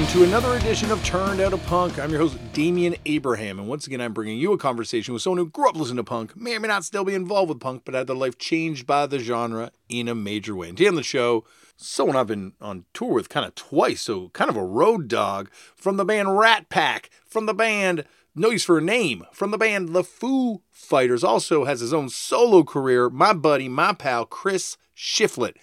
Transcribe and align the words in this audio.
Welcome 0.00 0.18
to 0.18 0.26
another 0.26 0.56
edition 0.56 0.90
of 0.90 1.04
Turned 1.04 1.42
Out 1.42 1.52
a 1.52 1.58
Punk. 1.58 1.98
I'm 1.98 2.10
your 2.10 2.20
host, 2.20 2.38
Damian 2.54 2.96
Abraham, 3.04 3.58
and 3.58 3.68
once 3.68 3.86
again, 3.86 4.00
I'm 4.00 4.14
bringing 4.14 4.38
you 4.38 4.54
a 4.54 4.58
conversation 4.58 5.12
with 5.12 5.22
someone 5.22 5.36
who 5.36 5.50
grew 5.50 5.68
up 5.68 5.76
listening 5.76 5.98
to 5.98 6.04
punk, 6.04 6.34
may 6.34 6.56
or 6.56 6.60
may 6.60 6.68
not 6.68 6.86
still 6.86 7.04
be 7.04 7.14
involved 7.14 7.50
with 7.50 7.60
punk, 7.60 7.82
but 7.84 7.92
had 7.92 8.06
their 8.06 8.16
life 8.16 8.38
changed 8.38 8.86
by 8.86 9.04
the 9.04 9.18
genre 9.18 9.72
in 9.90 10.08
a 10.08 10.14
major 10.14 10.56
way. 10.56 10.70
And 10.70 10.78
today 10.78 10.88
on 10.88 10.94
the 10.94 11.02
show, 11.02 11.44
someone 11.76 12.16
I've 12.16 12.28
been 12.28 12.54
on 12.62 12.86
tour 12.94 13.12
with 13.12 13.28
kind 13.28 13.44
of 13.44 13.54
twice, 13.54 14.00
so 14.00 14.30
kind 14.30 14.48
of 14.48 14.56
a 14.56 14.64
road 14.64 15.06
dog 15.06 15.50
from 15.52 15.98
the 15.98 16.04
band 16.06 16.38
Rat 16.38 16.70
Pack, 16.70 17.10
from 17.26 17.44
the 17.44 17.52
band 17.52 18.04
No 18.34 18.48
Use 18.48 18.64
for 18.64 18.78
a 18.78 18.82
Name, 18.82 19.26
from 19.32 19.50
the 19.50 19.58
band 19.58 19.90
The 19.90 20.04
Foo 20.04 20.62
Fighters, 20.70 21.22
also 21.22 21.66
has 21.66 21.80
his 21.80 21.92
own 21.92 22.08
solo 22.08 22.64
career, 22.64 23.10
my 23.10 23.34
buddy, 23.34 23.68
my 23.68 23.92
pal, 23.92 24.24
Chris 24.24 24.78
Shiflett, 24.96 25.56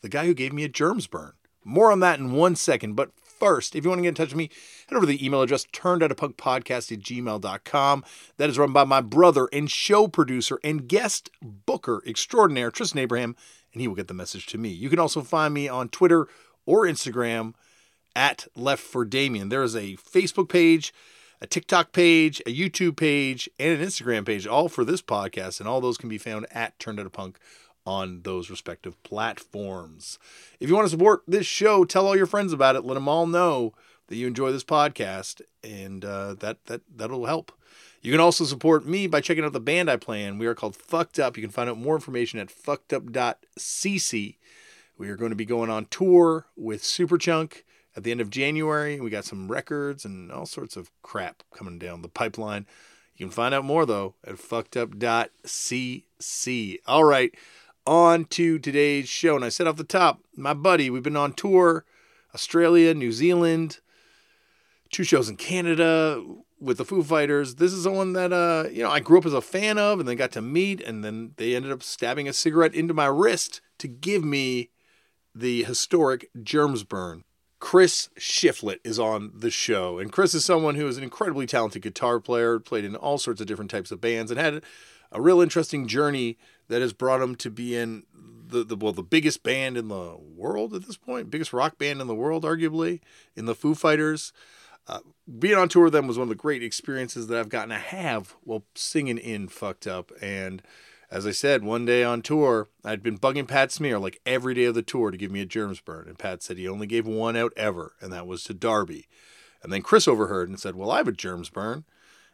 the 0.00 0.08
guy 0.08 0.26
who 0.26 0.34
gave 0.34 0.52
me 0.52 0.64
a 0.64 0.68
germs 0.68 1.06
burn. 1.06 1.34
More 1.64 1.92
on 1.92 2.00
that 2.00 2.18
in 2.18 2.32
one 2.32 2.56
second. 2.56 2.94
But 2.94 3.10
first, 3.38 3.74
if 3.74 3.84
you 3.84 3.90
want 3.90 3.98
to 3.98 4.02
get 4.02 4.08
in 4.10 4.14
touch 4.14 4.28
with 4.28 4.36
me, 4.36 4.50
head 4.88 4.96
over 4.96 5.06
to 5.06 5.12
the 5.12 5.24
email 5.24 5.42
address 5.42 5.66
turnedoutapunkpodcast 5.66 6.92
at 6.92 7.00
gmail.com. 7.00 8.04
That 8.36 8.50
is 8.50 8.58
run 8.58 8.72
by 8.72 8.84
my 8.84 9.00
brother 9.00 9.48
and 9.52 9.70
show 9.70 10.08
producer 10.08 10.58
and 10.62 10.88
guest 10.88 11.30
booker 11.42 12.02
extraordinaire, 12.06 12.70
Tristan 12.70 13.00
Abraham, 13.00 13.36
and 13.72 13.80
he 13.80 13.88
will 13.88 13.94
get 13.94 14.08
the 14.08 14.14
message 14.14 14.46
to 14.46 14.58
me. 14.58 14.70
You 14.70 14.88
can 14.88 14.98
also 14.98 15.22
find 15.22 15.52
me 15.52 15.68
on 15.68 15.88
Twitter 15.88 16.28
or 16.66 16.84
Instagram 16.84 17.54
at 18.16 18.46
Left 18.54 18.82
for 18.82 19.04
Damian. 19.04 19.48
There 19.48 19.62
is 19.62 19.74
a 19.74 19.96
Facebook 19.96 20.48
page, 20.48 20.92
a 21.40 21.46
TikTok 21.46 21.92
page, 21.92 22.40
a 22.46 22.56
YouTube 22.56 22.96
page, 22.96 23.48
and 23.58 23.80
an 23.80 23.86
Instagram 23.86 24.24
page, 24.24 24.46
all 24.46 24.68
for 24.68 24.84
this 24.84 25.02
podcast, 25.02 25.60
and 25.60 25.68
all 25.68 25.80
those 25.80 25.98
can 25.98 26.08
be 26.08 26.18
found 26.18 26.46
at 26.50 26.78
Turned 26.78 27.00
Out 27.00 27.06
a 27.06 27.10
Punk 27.10 27.38
on 27.86 28.22
those 28.22 28.50
respective 28.50 29.00
platforms. 29.02 30.18
If 30.60 30.68
you 30.68 30.74
want 30.74 30.86
to 30.86 30.90
support 30.90 31.22
this 31.26 31.46
show, 31.46 31.84
tell 31.84 32.06
all 32.06 32.16
your 32.16 32.26
friends 32.26 32.52
about 32.52 32.76
it. 32.76 32.84
Let 32.84 32.94
them 32.94 33.08
all 33.08 33.26
know 33.26 33.72
that 34.08 34.16
you 34.16 34.26
enjoy 34.26 34.52
this 34.52 34.64
podcast, 34.64 35.40
and 35.62 36.04
uh, 36.04 36.34
that 36.34 36.66
that 36.66 36.82
that'll 36.94 37.24
help. 37.26 37.52
You 38.02 38.12
can 38.12 38.20
also 38.20 38.44
support 38.44 38.86
me 38.86 39.06
by 39.06 39.22
checking 39.22 39.44
out 39.44 39.54
the 39.54 39.60
band 39.60 39.90
I 39.90 39.96
play 39.96 40.24
in. 40.24 40.38
We 40.38 40.46
are 40.46 40.54
called 40.54 40.76
Fucked 40.76 41.18
Up. 41.18 41.38
You 41.38 41.42
can 41.42 41.50
find 41.50 41.70
out 41.70 41.78
more 41.78 41.94
information 41.94 42.38
at 42.38 42.48
fuckedup.cc. 42.48 44.36
We 44.98 45.08
are 45.08 45.16
going 45.16 45.30
to 45.30 45.36
be 45.36 45.46
going 45.46 45.70
on 45.70 45.86
tour 45.86 46.44
with 46.54 46.82
Superchunk 46.82 47.62
at 47.96 48.04
the 48.04 48.10
end 48.10 48.20
of 48.20 48.28
January. 48.28 49.00
We 49.00 49.08
got 49.08 49.24
some 49.24 49.50
records 49.50 50.04
and 50.04 50.30
all 50.30 50.44
sorts 50.44 50.76
of 50.76 50.90
crap 51.02 51.42
coming 51.54 51.78
down 51.78 52.02
the 52.02 52.08
pipeline. 52.08 52.66
You 53.16 53.26
can 53.26 53.32
find 53.32 53.54
out 53.54 53.64
more 53.64 53.86
though 53.86 54.16
at 54.22 54.34
fuckedup.cc. 54.34 56.78
All 56.86 57.04
right, 57.04 57.34
on 57.86 58.24
to 58.26 58.58
today's 58.58 59.08
show. 59.08 59.36
And 59.36 59.44
I 59.44 59.48
said 59.48 59.66
off 59.66 59.76
the 59.76 59.84
top, 59.84 60.20
my 60.36 60.54
buddy, 60.54 60.90
we've 60.90 61.02
been 61.02 61.16
on 61.16 61.32
tour, 61.32 61.84
Australia, 62.34 62.94
New 62.94 63.12
Zealand, 63.12 63.80
two 64.90 65.04
shows 65.04 65.28
in 65.28 65.36
Canada 65.36 66.22
with 66.60 66.78
the 66.78 66.84
Foo 66.84 67.02
Fighters. 67.02 67.56
This 67.56 67.72
is 67.72 67.84
someone 67.84 68.14
that 68.14 68.32
uh, 68.32 68.68
you 68.70 68.82
know, 68.82 68.90
I 68.90 69.00
grew 69.00 69.18
up 69.18 69.26
as 69.26 69.34
a 69.34 69.40
fan 69.40 69.78
of 69.78 70.00
and 70.00 70.08
then 70.08 70.16
got 70.16 70.32
to 70.32 70.42
meet, 70.42 70.80
and 70.80 71.04
then 71.04 71.32
they 71.36 71.54
ended 71.54 71.72
up 71.72 71.82
stabbing 71.82 72.28
a 72.28 72.32
cigarette 72.32 72.74
into 72.74 72.94
my 72.94 73.06
wrist 73.06 73.60
to 73.78 73.88
give 73.88 74.24
me 74.24 74.70
the 75.34 75.64
historic 75.64 76.30
germs 76.42 76.84
burn. 76.84 77.24
Chris 77.58 78.10
Shiflett 78.18 78.80
is 78.84 78.98
on 78.98 79.32
the 79.34 79.50
show. 79.50 79.98
And 79.98 80.12
Chris 80.12 80.34
is 80.34 80.44
someone 80.44 80.74
who 80.74 80.86
is 80.86 80.98
an 80.98 81.02
incredibly 81.02 81.46
talented 81.46 81.82
guitar 81.82 82.20
player, 82.20 82.58
played 82.60 82.84
in 82.84 82.94
all 82.94 83.16
sorts 83.16 83.40
of 83.40 83.46
different 83.46 83.70
types 83.70 83.90
of 83.90 84.02
bands, 84.02 84.30
and 84.30 84.38
had 84.38 84.62
a 85.10 85.20
real 85.20 85.40
interesting 85.40 85.86
journey 85.88 86.36
that 86.68 86.82
has 86.82 86.92
brought 86.92 87.22
him 87.22 87.34
to 87.36 87.50
be 87.50 87.76
in 87.76 88.04
the, 88.46 88.64
the 88.64 88.76
well 88.76 88.92
the 88.92 89.02
biggest 89.02 89.42
band 89.42 89.76
in 89.76 89.88
the 89.88 90.16
world 90.16 90.74
at 90.74 90.86
this 90.86 90.96
point, 90.96 91.30
biggest 91.30 91.52
rock 91.52 91.78
band 91.78 92.00
in 92.00 92.06
the 92.06 92.14
world, 92.14 92.44
arguably, 92.44 93.00
in 93.36 93.46
the 93.46 93.54
Foo 93.54 93.74
Fighters. 93.74 94.32
Uh, 94.86 95.00
being 95.38 95.56
on 95.56 95.68
tour 95.68 95.84
with 95.84 95.92
them 95.94 96.06
was 96.06 96.18
one 96.18 96.24
of 96.24 96.28
the 96.28 96.34
great 96.34 96.62
experiences 96.62 97.26
that 97.26 97.38
I've 97.38 97.48
gotten 97.48 97.70
to 97.70 97.76
have 97.76 98.36
while 98.42 98.64
singing 98.74 99.16
in 99.16 99.48
Fucked 99.48 99.86
Up. 99.86 100.12
And 100.20 100.62
as 101.10 101.26
I 101.26 101.30
said, 101.30 101.64
one 101.64 101.86
day 101.86 102.04
on 102.04 102.20
tour, 102.20 102.68
I'd 102.84 103.02
been 103.02 103.18
bugging 103.18 103.48
Pat 103.48 103.72
Smear 103.72 103.98
like 103.98 104.20
every 104.26 104.52
day 104.52 104.64
of 104.64 104.74
the 104.74 104.82
tour 104.82 105.10
to 105.10 105.16
give 105.16 105.30
me 105.30 105.40
a 105.40 105.46
germs 105.46 105.80
burn. 105.80 106.06
And 106.06 106.18
Pat 106.18 106.42
said 106.42 106.58
he 106.58 106.68
only 106.68 106.86
gave 106.86 107.06
one 107.06 107.36
out 107.36 107.52
ever, 107.56 107.94
and 108.00 108.12
that 108.12 108.26
was 108.26 108.44
to 108.44 108.54
Darby. 108.54 109.06
And 109.62 109.72
then 109.72 109.80
Chris 109.80 110.06
overheard 110.06 110.50
and 110.50 110.60
said, 110.60 110.74
Well, 110.74 110.90
I 110.90 110.98
have 110.98 111.08
a 111.08 111.12
germs 111.12 111.48
burn. 111.48 111.84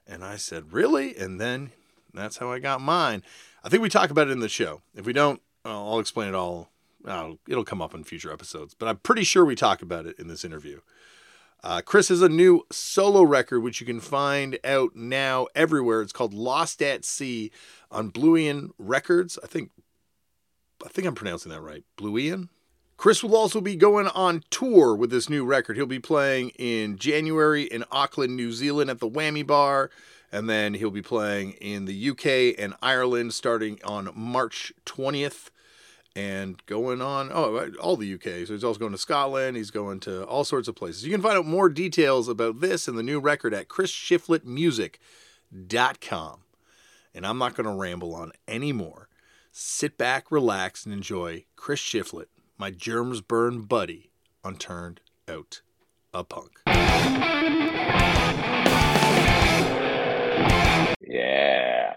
And 0.06 0.24
I 0.24 0.36
said, 0.36 0.72
Really? 0.72 1.16
And 1.16 1.40
then 1.40 1.70
that's 2.12 2.38
how 2.38 2.50
I 2.50 2.58
got 2.58 2.80
mine. 2.80 3.22
I 3.62 3.68
think 3.68 3.82
we 3.82 3.88
talk 3.88 4.10
about 4.10 4.28
it 4.28 4.32
in 4.32 4.40
the 4.40 4.48
show. 4.48 4.82
If 4.94 5.06
we 5.06 5.12
don't, 5.12 5.40
I'll 5.64 6.00
explain 6.00 6.28
it 6.28 6.34
all. 6.34 6.70
Uh, 7.04 7.32
it'll 7.48 7.64
come 7.64 7.80
up 7.80 7.94
in 7.94 8.04
future 8.04 8.32
episodes, 8.32 8.74
but 8.74 8.86
I'm 8.86 8.98
pretty 8.98 9.24
sure 9.24 9.44
we 9.44 9.54
talk 9.54 9.82
about 9.82 10.06
it 10.06 10.18
in 10.18 10.28
this 10.28 10.44
interview. 10.44 10.80
Uh, 11.62 11.82
Chris 11.82 12.08
has 12.08 12.22
a 12.22 12.28
new 12.28 12.62
solo 12.70 13.22
record, 13.22 13.60
which 13.60 13.80
you 13.80 13.86
can 13.86 14.00
find 14.00 14.58
out 14.64 14.96
now 14.96 15.46
everywhere. 15.54 16.00
It's 16.00 16.12
called 16.12 16.32
Lost 16.32 16.82
at 16.82 17.04
Sea 17.04 17.50
on 17.90 18.08
Blue 18.08 18.34
Élan 18.34 18.70
Records. 18.78 19.38
I 19.42 19.46
think, 19.46 19.70
I 20.84 20.88
think 20.88 21.06
I'm 21.06 21.14
pronouncing 21.14 21.52
that 21.52 21.60
right. 21.60 21.84
Blue 21.96 22.14
Élan. 22.14 22.48
Chris 22.96 23.22
will 23.22 23.34
also 23.34 23.62
be 23.62 23.76
going 23.76 24.08
on 24.08 24.42
tour 24.50 24.94
with 24.94 25.10
this 25.10 25.30
new 25.30 25.42
record. 25.44 25.76
He'll 25.76 25.86
be 25.86 25.98
playing 25.98 26.50
in 26.58 26.98
January 26.98 27.62
in 27.62 27.82
Auckland, 27.90 28.36
New 28.36 28.52
Zealand 28.52 28.90
at 28.90 28.98
the 28.98 29.08
Whammy 29.08 29.46
Bar, 29.46 29.90
and 30.32 30.48
then 30.48 30.74
he'll 30.74 30.90
be 30.90 31.02
playing 31.02 31.52
in 31.52 31.86
the 31.86 32.10
UK 32.10 32.54
and 32.58 32.74
Ireland 32.82 33.32
starting 33.34 33.78
on 33.84 34.10
March 34.14 34.72
20th 34.86 35.50
and 36.16 36.60
going 36.66 37.00
on 37.00 37.30
oh 37.32 37.70
all 37.80 37.96
the 37.96 38.12
UK. 38.14 38.46
So 38.46 38.54
he's 38.54 38.64
also 38.64 38.80
going 38.80 38.90
to 38.92 38.98
Scotland. 38.98 39.56
He's 39.56 39.70
going 39.70 40.00
to 40.00 40.24
all 40.24 40.42
sorts 40.44 40.68
of 40.68 40.76
places. 40.76 41.04
You 41.04 41.12
can 41.12 41.22
find 41.22 41.38
out 41.38 41.46
more 41.46 41.68
details 41.68 42.28
about 42.28 42.60
this 42.60 42.88
and 42.88 42.98
the 42.98 43.02
new 43.02 43.20
record 43.20 43.54
at 43.54 43.68
chrisshiflettmusic.com. 43.68 46.40
And 47.12 47.26
I'm 47.26 47.38
not 47.38 47.56
going 47.56 47.66
to 47.66 47.72
ramble 47.72 48.14
on 48.14 48.30
anymore. 48.46 49.08
Sit 49.52 49.98
back, 49.98 50.30
relax, 50.30 50.84
and 50.84 50.94
enjoy 50.94 51.44
Chris 51.56 51.80
Shiflett, 51.80 52.26
my 52.56 52.70
germs 52.70 53.20
burn 53.20 53.62
buddy, 53.62 54.12
on 54.44 54.54
Turned 54.54 55.00
Out 55.28 55.62
a 56.14 56.22
Punk. 56.22 56.60
Yeah. 61.10 61.94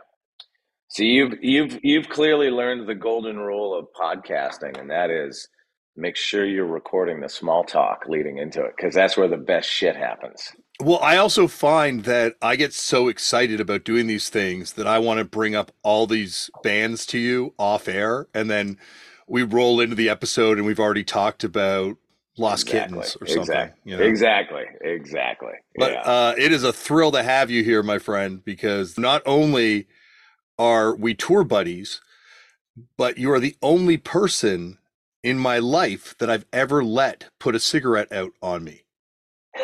So 0.89 1.03
you've 1.03 1.35
you've 1.41 1.79
you've 1.83 2.09
clearly 2.09 2.49
learned 2.49 2.87
the 2.87 2.95
golden 2.95 3.37
rule 3.37 3.77
of 3.77 3.87
podcasting, 3.99 4.79
and 4.79 4.89
that 4.89 5.09
is 5.11 5.47
make 5.95 6.15
sure 6.15 6.45
you're 6.45 6.65
recording 6.65 7.21
the 7.21 7.29
small 7.29 7.63
talk 7.63 8.05
leading 8.07 8.39
into 8.39 8.63
it, 8.63 8.73
because 8.75 8.95
that's 8.95 9.15
where 9.15 9.27
the 9.27 9.37
best 9.37 9.69
shit 9.69 9.95
happens. 9.95 10.51
Well, 10.79 10.99
I 10.99 11.17
also 11.17 11.47
find 11.47 12.03
that 12.05 12.33
I 12.41 12.55
get 12.55 12.73
so 12.73 13.07
excited 13.07 13.59
about 13.59 13.83
doing 13.83 14.07
these 14.07 14.29
things 14.29 14.73
that 14.73 14.87
I 14.87 14.97
want 14.97 15.19
to 15.19 15.25
bring 15.25 15.53
up 15.53 15.71
all 15.83 16.07
these 16.07 16.49
bands 16.63 17.05
to 17.07 17.19
you 17.19 17.53
off 17.59 17.87
air, 17.87 18.27
and 18.33 18.49
then 18.49 18.79
we 19.27 19.43
roll 19.43 19.79
into 19.79 19.95
the 19.95 20.09
episode 20.09 20.57
and 20.57 20.65
we've 20.65 20.79
already 20.79 21.03
talked 21.03 21.43
about 21.43 21.97
Lost 22.37 22.63
Exactly. 22.63 22.97
Kittens 22.97 23.17
or 23.21 23.27
something. 23.27 23.41
Exactly. 23.41 23.91
you 23.91 23.97
know? 23.97 24.03
Exactly. 24.03 24.63
Exactly. 24.81 25.53
But 25.75 25.91
yeah. 25.91 26.01
uh, 26.01 26.35
it 26.37 26.51
is 26.51 26.63
a 26.63 26.73
thrill 26.73 27.11
to 27.11 27.21
have 27.21 27.51
you 27.51 27.63
here, 27.63 27.83
my 27.83 27.99
friend, 27.99 28.43
because 28.43 28.97
not 28.97 29.21
only 29.25 29.87
are 30.57 30.95
we 30.95 31.13
tour 31.13 31.43
buddies, 31.43 32.01
but 32.97 33.19
you 33.19 33.31
are 33.31 33.39
the 33.39 33.55
only 33.61 33.97
person 33.97 34.79
in 35.21 35.37
my 35.37 35.59
life 35.59 36.15
that 36.17 36.29
I've 36.29 36.45
ever 36.51 36.83
let 36.83 37.29
put 37.39 37.55
a 37.55 37.59
cigarette 37.59 38.11
out 38.11 38.31
on 38.41 38.63
me. 38.63 38.83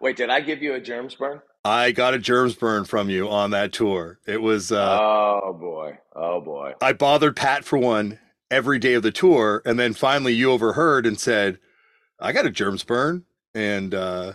Wait, 0.00 0.16
did 0.16 0.30
I 0.30 0.40
give 0.40 0.62
you 0.62 0.74
a 0.74 0.80
germs 0.80 1.14
burn? 1.14 1.40
I 1.64 1.92
got 1.92 2.14
a 2.14 2.18
germs 2.18 2.54
burn 2.54 2.84
from 2.84 3.10
you 3.10 3.28
on 3.28 3.50
that 3.50 3.72
tour. 3.72 4.18
It 4.26 4.40
was. 4.40 4.70
Uh, 4.70 4.98
oh 5.00 5.52
boy! 5.52 5.98
Oh 6.14 6.40
boy! 6.40 6.74
I 6.80 6.92
bothered 6.92 7.36
Pat 7.36 7.64
for 7.64 7.76
one 7.76 8.20
every 8.50 8.78
day 8.78 8.94
of 8.94 9.02
the 9.04 9.12
tour, 9.12 9.62
and 9.66 9.78
then 9.78 9.94
finally 9.94 10.34
you 10.34 10.52
overheard 10.52 11.06
and 11.06 11.20
said, 11.20 11.58
"I 12.20 12.32
got 12.32 12.46
a 12.46 12.50
germs 12.50 12.84
burn," 12.84 13.24
and 13.54 13.94
uh, 13.94 14.34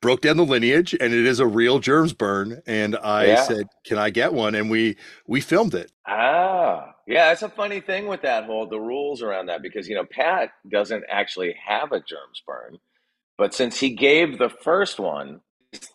broke 0.00 0.22
down 0.22 0.38
the 0.38 0.44
lineage, 0.46 0.94
and 0.94 1.14
it 1.14 1.26
is 1.26 1.40
a 1.40 1.46
real 1.46 1.80
germs 1.80 2.14
burn. 2.14 2.62
And 2.66 2.96
I 2.96 3.34
Yeah. 3.34 3.36
said, 3.36 3.68
"Can 3.86 3.98
I 3.98 4.10
get 4.10 4.34
one?" 4.34 4.54
And 4.56 4.70
we 4.70 4.96
we 5.26 5.40
filmed 5.42 5.74
it. 5.74 5.92
Ah, 6.06 6.94
yeah, 7.06 7.32
it's 7.32 7.42
a 7.42 7.48
funny 7.48 7.80
thing 7.80 8.06
with 8.08 8.22
that 8.22 8.44
whole 8.44 8.66
the 8.68 8.80
rules 8.80 9.22
around 9.22 9.46
that 9.46 9.62
because 9.62 9.88
you 9.88 9.94
know 9.94 10.04
Pat 10.04 10.50
doesn't 10.68 11.04
actually 11.08 11.54
have 11.64 11.92
a 11.92 12.00
germs 12.00 12.42
burn, 12.46 12.78
but 13.38 13.54
since 13.54 13.78
he 13.80 13.90
gave 13.90 14.38
the 14.38 14.50
first 14.50 15.00
one, 15.00 15.40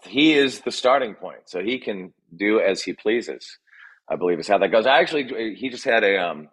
he 0.03 0.33
is 0.33 0.61
the 0.61 0.71
starting 0.71 1.15
point, 1.15 1.41
so 1.47 1.61
he 1.63 1.79
can 1.79 2.13
do 2.35 2.59
as 2.61 2.83
he 2.83 2.93
pleases. 2.93 3.59
I 4.09 4.17
believe 4.17 4.39
is 4.39 4.47
how 4.47 4.59
that 4.59 4.69
goes. 4.69 4.85
I 4.87 4.99
actually, 4.99 5.55
he 5.55 5.69
just 5.69 5.85
had 5.85 6.03
a 6.03 6.17
um, 6.17 6.49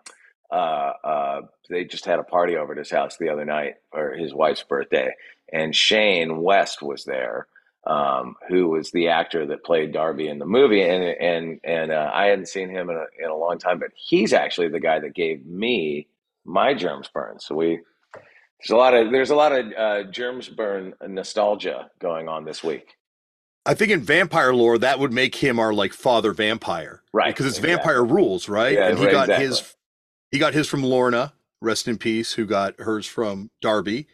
uh, 0.50 0.92
uh, 1.04 1.40
they 1.68 1.84
just 1.84 2.04
had 2.04 2.18
a 2.18 2.24
party 2.24 2.56
over 2.56 2.72
at 2.72 2.78
his 2.78 2.90
house 2.90 3.16
the 3.16 3.28
other 3.30 3.44
night 3.44 3.74
for 3.92 4.12
his 4.14 4.34
wife's 4.34 4.62
birthday, 4.62 5.12
and 5.52 5.74
Shane 5.74 6.42
West 6.42 6.82
was 6.82 7.04
there, 7.04 7.46
um, 7.86 8.36
who 8.48 8.68
was 8.68 8.90
the 8.90 9.08
actor 9.08 9.46
that 9.46 9.64
played 9.64 9.92
Darby 9.92 10.28
in 10.28 10.38
the 10.38 10.46
movie, 10.46 10.82
and 10.82 11.02
and 11.04 11.60
and 11.64 11.92
uh, 11.92 12.10
I 12.12 12.26
hadn't 12.26 12.48
seen 12.48 12.70
him 12.70 12.90
in 12.90 12.96
a, 12.96 13.24
in 13.24 13.30
a 13.30 13.36
long 13.36 13.58
time, 13.58 13.78
but 13.78 13.90
he's 13.96 14.32
actually 14.32 14.68
the 14.68 14.80
guy 14.80 15.00
that 15.00 15.14
gave 15.14 15.44
me 15.46 16.08
my 16.44 16.74
germs 16.74 17.08
burn. 17.12 17.38
So 17.40 17.54
we 17.54 17.80
there's 18.60 18.70
a 18.70 18.76
lot 18.76 18.94
of 18.94 19.12
there's 19.12 19.30
a 19.30 19.36
lot 19.36 19.52
of 19.52 19.66
uh, 19.76 20.02
germs 20.10 20.48
burn 20.48 20.94
nostalgia 21.06 21.90
going 22.00 22.28
on 22.28 22.44
this 22.44 22.64
week. 22.64 22.96
I 23.66 23.74
think 23.74 23.90
in 23.90 24.00
vampire 24.00 24.54
lore 24.54 24.78
that 24.78 25.00
would 25.00 25.12
make 25.12 25.34
him 25.34 25.58
our 25.58 25.72
like 25.74 25.92
father 25.92 26.32
vampire, 26.32 27.02
Right, 27.12 27.34
Because 27.34 27.46
it's 27.46 27.58
exactly. 27.58 27.74
vampire 27.76 28.04
rules, 28.04 28.48
right? 28.48 28.74
Yeah, 28.74 28.88
and 28.88 28.98
he 28.98 29.06
right, 29.06 29.12
got 29.12 29.22
exactly. 29.24 29.46
his 29.46 29.75
he 30.36 30.40
got 30.40 30.52
his 30.52 30.68
from 30.68 30.82
Lorna, 30.82 31.32
rest 31.62 31.88
in 31.88 31.96
peace, 31.96 32.34
who 32.34 32.44
got 32.44 32.78
hers 32.78 33.06
from 33.06 33.50
Darby, 33.62 34.06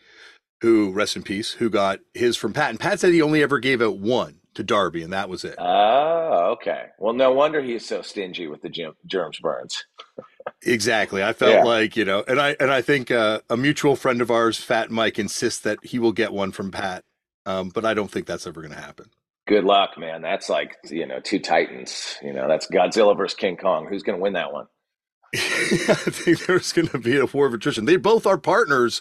who 0.60 0.92
rest 0.92 1.16
in 1.16 1.24
peace, 1.24 1.50
who 1.50 1.68
got 1.68 1.98
his 2.14 2.36
from 2.36 2.52
Pat. 2.52 2.70
And 2.70 2.78
Pat 2.78 3.00
said 3.00 3.12
he 3.12 3.20
only 3.20 3.42
ever 3.42 3.58
gave 3.58 3.82
out 3.82 3.98
one 3.98 4.38
to 4.54 4.62
Darby, 4.62 5.02
and 5.02 5.12
that 5.12 5.28
was 5.28 5.44
it. 5.44 5.56
Oh, 5.58 6.52
okay. 6.52 6.90
Well, 7.00 7.12
no 7.12 7.32
wonder 7.32 7.60
he's 7.60 7.84
so 7.84 8.02
stingy 8.02 8.46
with 8.46 8.62
the 8.62 8.68
germs 9.04 9.40
burns. 9.40 9.84
Exactly. 10.62 11.24
I 11.24 11.32
felt 11.32 11.54
Yeah. 11.54 11.64
like, 11.64 11.96
you 11.96 12.04
know, 12.04 12.22
and 12.28 12.40
I 12.40 12.54
and 12.60 12.70
I 12.70 12.82
think 12.82 13.10
uh, 13.10 13.40
a 13.50 13.56
mutual 13.56 13.96
friend 13.96 14.20
of 14.22 14.30
ours, 14.30 14.58
Fat 14.58 14.92
Mike, 14.92 15.18
insists 15.18 15.60
that 15.62 15.80
he 15.82 15.98
will 15.98 16.12
get 16.12 16.32
one 16.32 16.52
from 16.52 16.70
Pat. 16.70 17.02
Um, 17.46 17.70
but 17.70 17.84
I 17.84 17.94
don't 17.94 18.12
think 18.12 18.26
that's 18.28 18.46
ever 18.46 18.60
going 18.60 18.72
to 18.72 18.80
happen. 18.80 19.10
Good 19.48 19.64
luck, 19.64 19.98
man. 19.98 20.22
That's 20.22 20.48
like 20.48 20.76
you 20.84 21.04
know 21.06 21.18
two 21.18 21.40
titans. 21.40 22.16
You 22.22 22.32
know 22.32 22.46
that's 22.46 22.68
Godzilla 22.68 23.16
versus 23.16 23.34
King 23.36 23.56
Kong. 23.56 23.88
Who's 23.88 24.04
going 24.04 24.18
to 24.18 24.22
win 24.22 24.34
that 24.34 24.52
one? 24.52 24.66
I 25.34 25.94
think 25.94 26.46
there's 26.46 26.72
going 26.72 26.88
to 26.88 26.98
be 26.98 27.16
a 27.16 27.26
war 27.26 27.46
of 27.46 27.54
attrition. 27.54 27.86
They 27.86 27.96
both 27.96 28.26
are 28.26 28.38
partners 28.38 29.00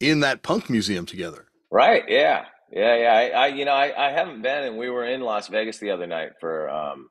in 0.00 0.20
that 0.20 0.42
punk 0.42 0.68
museum 0.68 1.06
together. 1.06 1.46
Right? 1.70 2.02
Yeah, 2.08 2.46
yeah, 2.72 2.96
yeah. 2.96 3.12
I, 3.12 3.28
I 3.28 3.46
you 3.48 3.64
know, 3.64 3.72
I, 3.72 4.08
I 4.08 4.10
haven't 4.10 4.42
been, 4.42 4.64
and 4.64 4.78
we 4.78 4.90
were 4.90 5.06
in 5.06 5.20
Las 5.20 5.48
Vegas 5.48 5.78
the 5.78 5.90
other 5.90 6.06
night 6.06 6.30
for 6.40 6.68
um 6.68 7.08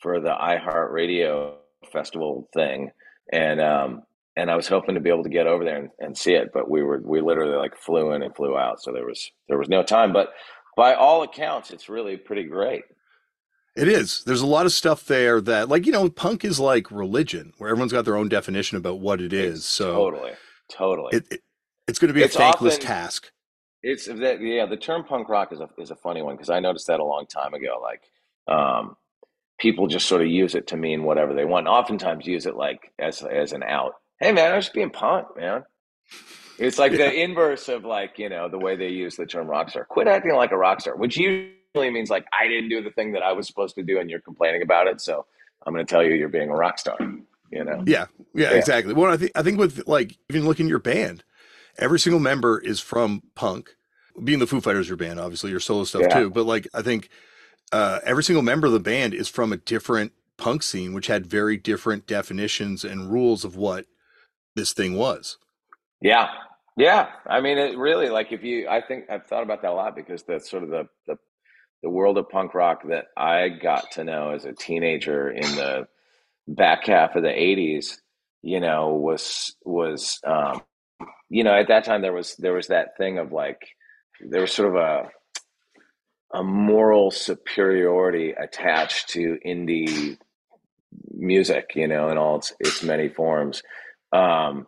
for 0.00 0.20
the 0.20 0.30
iHeartRadio 0.30 1.54
festival 1.92 2.48
thing, 2.54 2.90
and 3.30 3.60
um 3.60 4.02
and 4.36 4.50
I 4.50 4.56
was 4.56 4.68
hoping 4.68 4.94
to 4.94 5.00
be 5.00 5.10
able 5.10 5.24
to 5.24 5.28
get 5.28 5.46
over 5.46 5.64
there 5.64 5.76
and, 5.76 5.90
and 5.98 6.16
see 6.16 6.32
it, 6.32 6.50
but 6.54 6.70
we 6.70 6.82
were 6.82 7.02
we 7.04 7.20
literally 7.20 7.56
like 7.56 7.76
flew 7.76 8.12
in 8.12 8.22
and 8.22 8.34
flew 8.34 8.56
out, 8.56 8.82
so 8.82 8.92
there 8.92 9.06
was 9.06 9.30
there 9.48 9.58
was 9.58 9.68
no 9.68 9.82
time. 9.82 10.12
But 10.12 10.30
by 10.76 10.94
all 10.94 11.22
accounts, 11.22 11.70
it's 11.70 11.90
really 11.90 12.16
pretty 12.16 12.44
great. 12.44 12.84
It 13.74 13.88
is. 13.88 14.22
There's 14.24 14.42
a 14.42 14.46
lot 14.46 14.66
of 14.66 14.72
stuff 14.72 15.06
there 15.06 15.40
that, 15.40 15.68
like, 15.68 15.86
you 15.86 15.92
know, 15.92 16.10
punk 16.10 16.44
is 16.44 16.60
like 16.60 16.90
religion, 16.90 17.54
where 17.58 17.70
everyone's 17.70 17.92
got 17.92 18.04
their 18.04 18.16
own 18.16 18.28
definition 18.28 18.76
about 18.76 18.98
what 19.00 19.20
it 19.20 19.32
is. 19.32 19.64
So 19.64 19.94
totally, 19.94 20.32
totally. 20.70 21.16
it, 21.16 21.26
it 21.30 21.40
it's 21.88 21.98
going 21.98 22.08
to 22.08 22.14
be 22.14 22.22
a 22.22 22.26
It's 22.26 22.36
thankless 22.36 22.74
often- 22.74 22.86
task. 22.86 23.30
It's 23.84 24.06
that 24.06 24.40
yeah. 24.40 24.66
The 24.66 24.76
term 24.76 25.02
punk 25.02 25.28
rock 25.28 25.52
is 25.52 25.58
a 25.58 25.68
is 25.76 25.90
a 25.90 25.96
funny 25.96 26.22
one 26.22 26.36
because 26.36 26.50
I 26.50 26.60
noticed 26.60 26.86
that 26.86 27.00
a 27.00 27.04
long 27.04 27.26
time 27.26 27.52
ago. 27.52 27.80
Like, 27.82 28.02
um, 28.46 28.96
people 29.58 29.88
just 29.88 30.06
sort 30.06 30.20
of 30.22 30.28
use 30.28 30.54
it 30.54 30.68
to 30.68 30.76
mean 30.76 31.02
whatever 31.02 31.34
they 31.34 31.44
want. 31.44 31.66
Oftentimes, 31.66 32.24
use 32.24 32.46
it 32.46 32.54
like 32.54 32.92
as 33.00 33.22
as 33.22 33.52
an 33.52 33.64
out. 33.64 33.94
Hey, 34.20 34.30
man, 34.30 34.52
I 34.52 34.56
was 34.56 34.66
just 34.66 34.74
being 34.74 34.90
punk, 34.90 35.36
man. 35.36 35.64
It's 36.60 36.78
like 36.78 36.92
the 36.96 37.12
inverse 37.12 37.68
of 37.68 37.84
like 37.84 38.20
you 38.20 38.28
know 38.28 38.48
the 38.48 38.58
way 38.58 38.76
they 38.76 38.90
use 38.90 39.16
the 39.16 39.26
term 39.26 39.48
rock 39.48 39.70
star. 39.70 39.84
Quit 39.84 40.06
acting 40.06 40.36
like 40.36 40.52
a 40.52 40.56
rock 40.56 40.80
star, 40.80 40.94
which 40.94 41.16
usually 41.16 41.54
means 41.74 42.10
like 42.10 42.26
I 42.38 42.48
didn't 42.48 42.68
do 42.68 42.82
the 42.82 42.90
thing 42.90 43.12
that 43.12 43.22
I 43.22 43.32
was 43.32 43.46
supposed 43.46 43.74
to 43.76 43.82
do, 43.82 43.98
and 43.98 44.10
you're 44.10 44.20
complaining 44.20 44.62
about 44.62 44.86
it. 44.86 45.00
So 45.00 45.24
I'm 45.66 45.72
going 45.72 45.84
to 45.84 45.90
tell 45.90 46.02
you 46.02 46.14
you're 46.14 46.28
being 46.28 46.50
a 46.50 46.54
rock 46.54 46.78
star. 46.78 46.96
You 47.50 47.64
know. 47.64 47.82
Yeah, 47.86 48.06
yeah, 48.34 48.50
Yeah. 48.50 48.56
exactly. 48.56 48.94
Well, 48.94 49.12
I 49.12 49.16
think 49.16 49.32
I 49.34 49.42
think 49.42 49.58
with 49.58 49.86
like 49.86 50.16
even 50.30 50.44
looking 50.44 50.66
at 50.66 50.70
your 50.70 50.78
band, 50.78 51.24
every 51.78 51.98
single 51.98 52.20
member 52.20 52.58
is 52.58 52.80
from 52.80 53.22
punk. 53.34 53.74
Being 54.22 54.40
the 54.40 54.46
Foo 54.46 54.60
Fighters, 54.60 54.88
your 54.88 54.98
band, 54.98 55.18
obviously 55.18 55.50
your 55.50 55.60
solo 55.60 55.84
stuff 55.84 56.02
Yeah. 56.02 56.20
too. 56.20 56.30
But 56.30 56.44
like 56.44 56.68
I 56.74 56.82
think 56.82 57.08
uh, 57.72 58.00
every 58.04 58.22
single 58.22 58.42
member 58.42 58.66
of 58.66 58.74
the 58.74 58.80
band 58.80 59.14
is 59.14 59.28
from 59.28 59.52
a 59.52 59.56
different 59.56 60.12
punk 60.36 60.62
scene, 60.62 60.92
which 60.92 61.06
had 61.06 61.26
very 61.26 61.56
different 61.56 62.06
definitions 62.06 62.84
and 62.84 63.10
rules 63.10 63.44
of 63.44 63.56
what 63.56 63.86
this 64.54 64.74
thing 64.74 64.96
was. 64.96 65.38
Yeah. 66.02 66.28
Yeah. 66.76 67.08
I 67.26 67.40
mean, 67.40 67.56
it 67.56 67.78
really, 67.78 68.10
like, 68.10 68.32
if 68.32 68.42
you, 68.42 68.68
I 68.68 68.82
think 68.82 69.04
I've 69.10 69.26
thought 69.26 69.42
about 69.42 69.62
that 69.62 69.70
a 69.70 69.74
lot 69.74 69.94
because 69.96 70.22
that's 70.24 70.50
sort 70.50 70.62
of 70.64 70.68
the, 70.70 70.88
the, 71.06 71.16
the 71.82 71.90
world 71.90 72.18
of 72.18 72.28
punk 72.28 72.54
rock 72.54 72.82
that 72.88 73.06
I 73.16 73.48
got 73.48 73.92
to 73.92 74.04
know 74.04 74.30
as 74.30 74.44
a 74.44 74.52
teenager 74.52 75.30
in 75.30 75.56
the 75.56 75.88
back 76.46 76.86
half 76.86 77.16
of 77.16 77.22
the 77.22 77.28
80s, 77.28 77.98
you 78.42 78.60
know, 78.60 78.94
was, 78.94 79.54
was, 79.64 80.20
um, 80.24 80.62
you 81.28 81.44
know, 81.44 81.54
at 81.54 81.68
that 81.68 81.84
time 81.84 82.02
there 82.02 82.12
was, 82.12 82.36
there 82.36 82.54
was 82.54 82.68
that 82.68 82.96
thing 82.96 83.18
of 83.18 83.32
like, 83.32 83.60
there 84.20 84.42
was 84.42 84.52
sort 84.52 84.76
of 84.76 84.76
a, 84.76 86.38
a 86.38 86.42
moral 86.42 87.10
superiority 87.10 88.32
attached 88.32 89.08
to 89.10 89.38
indie 89.44 90.16
music, 91.12 91.72
you 91.74 91.88
know, 91.88 92.10
in 92.10 92.18
all 92.18 92.36
its, 92.36 92.52
its 92.60 92.82
many 92.82 93.08
forms. 93.08 93.62
Um, 94.12 94.66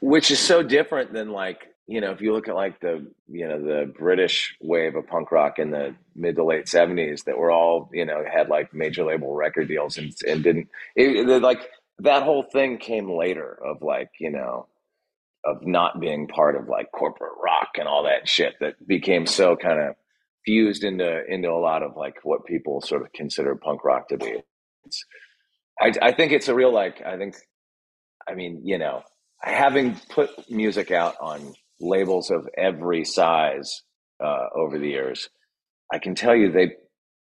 which 0.00 0.30
is 0.30 0.38
so 0.38 0.62
different 0.62 1.12
than 1.12 1.30
like 1.30 1.73
you 1.86 2.00
know 2.00 2.12
if 2.12 2.20
you 2.22 2.32
look 2.32 2.48
at 2.48 2.54
like 2.56 2.80
the 2.80 3.06
you 3.28 3.48
know 3.48 3.60
the 3.62 3.92
british 3.98 4.56
wave 4.62 4.96
of 4.96 5.06
punk 5.06 5.32
rock 5.32 5.58
in 5.58 5.70
the 5.70 5.94
mid 6.16 6.36
to 6.36 6.44
late 6.44 6.66
70s 6.66 7.24
that 7.24 7.38
were 7.38 7.50
all 7.50 7.90
you 7.92 8.04
know 8.06 8.24
had 8.30 8.48
like 8.48 8.74
major 8.74 9.04
label 9.04 9.34
record 9.34 9.68
deals 9.68 9.98
and, 9.98 10.14
and 10.28 10.44
didn't 10.44 10.68
it- 10.96 11.42
like 11.42 11.68
that 12.00 12.24
whole 12.24 12.42
thing 12.44 12.78
came 12.78 13.10
later 13.10 13.58
of 13.64 13.82
like 13.82 14.10
you 14.20 14.30
know 14.30 14.66
of 15.44 15.66
not 15.66 16.00
being 16.00 16.28
part 16.28 16.56
of 16.56 16.68
like 16.68 16.92
corporate 16.92 17.32
rock 17.42 17.70
and 17.78 17.88
all 17.88 18.04
that 18.04 18.28
shit 18.28 18.54
that 18.60 18.74
became 18.88 19.26
so 19.26 19.56
kind 19.56 19.80
of 19.80 19.96
fused 20.46 20.84
into 20.84 21.24
into 21.32 21.50
a 21.50 21.60
lot 21.60 21.82
of 21.82 21.96
like 21.96 22.16
what 22.24 22.46
people 22.46 22.80
sort 22.82 23.02
of 23.02 23.12
consider 23.14 23.56
punk 23.56 23.84
rock 23.84 24.08
to 24.08 24.18
be. 24.18 24.42
It's, 24.86 25.04
I, 25.80 25.92
I 26.02 26.12
think 26.12 26.32
it's 26.32 26.48
a 26.48 26.54
real 26.54 26.72
like 26.72 27.02
i 27.06 27.16
think 27.18 27.36
i 28.28 28.34
mean 28.34 28.62
you 28.64 28.78
know 28.78 29.02
having 29.42 29.96
put 30.10 30.30
music 30.50 30.90
out 30.92 31.16
on 31.20 31.54
labels 31.80 32.30
of 32.30 32.48
every 32.56 33.04
size 33.04 33.82
uh, 34.22 34.46
over 34.54 34.78
the 34.78 34.88
years, 34.88 35.28
I 35.92 35.98
can 35.98 36.14
tell 36.14 36.34
you 36.34 36.50
they 36.50 36.76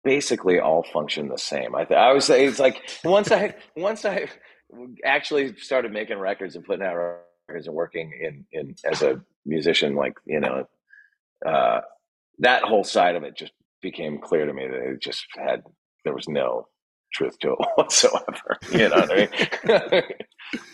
basically 0.04 0.60
all 0.60 0.84
function 0.92 1.28
the 1.28 1.38
same. 1.38 1.74
I, 1.74 1.84
th- 1.84 1.98
I 1.98 2.12
would 2.12 2.22
say 2.22 2.44
it's 2.44 2.58
like 2.58 2.82
once 3.04 3.32
I 3.32 3.54
once 3.76 4.04
I 4.04 4.28
actually 5.04 5.56
started 5.56 5.92
making 5.92 6.18
records 6.18 6.56
and 6.56 6.64
putting 6.64 6.84
out 6.84 6.96
records 7.48 7.66
and 7.66 7.74
working 7.74 8.12
in 8.20 8.44
in 8.52 8.74
as 8.84 9.02
a 9.02 9.20
musician, 9.46 9.94
like 9.94 10.14
you 10.26 10.40
know, 10.40 10.66
uh, 11.46 11.80
that 12.38 12.62
whole 12.62 12.84
side 12.84 13.16
of 13.16 13.22
it 13.22 13.36
just 13.36 13.52
became 13.80 14.18
clear 14.18 14.46
to 14.46 14.52
me 14.52 14.66
that 14.66 14.92
it 14.92 15.00
just 15.00 15.26
had 15.36 15.62
there 16.04 16.14
was 16.14 16.28
no 16.28 16.68
truth 17.12 17.38
to 17.38 17.52
it 17.52 17.58
whatsoever. 17.76 18.58
You 18.70 18.88
know 18.88 18.96
what 18.96 19.12
I 19.12 20.02
mean? 20.02 20.60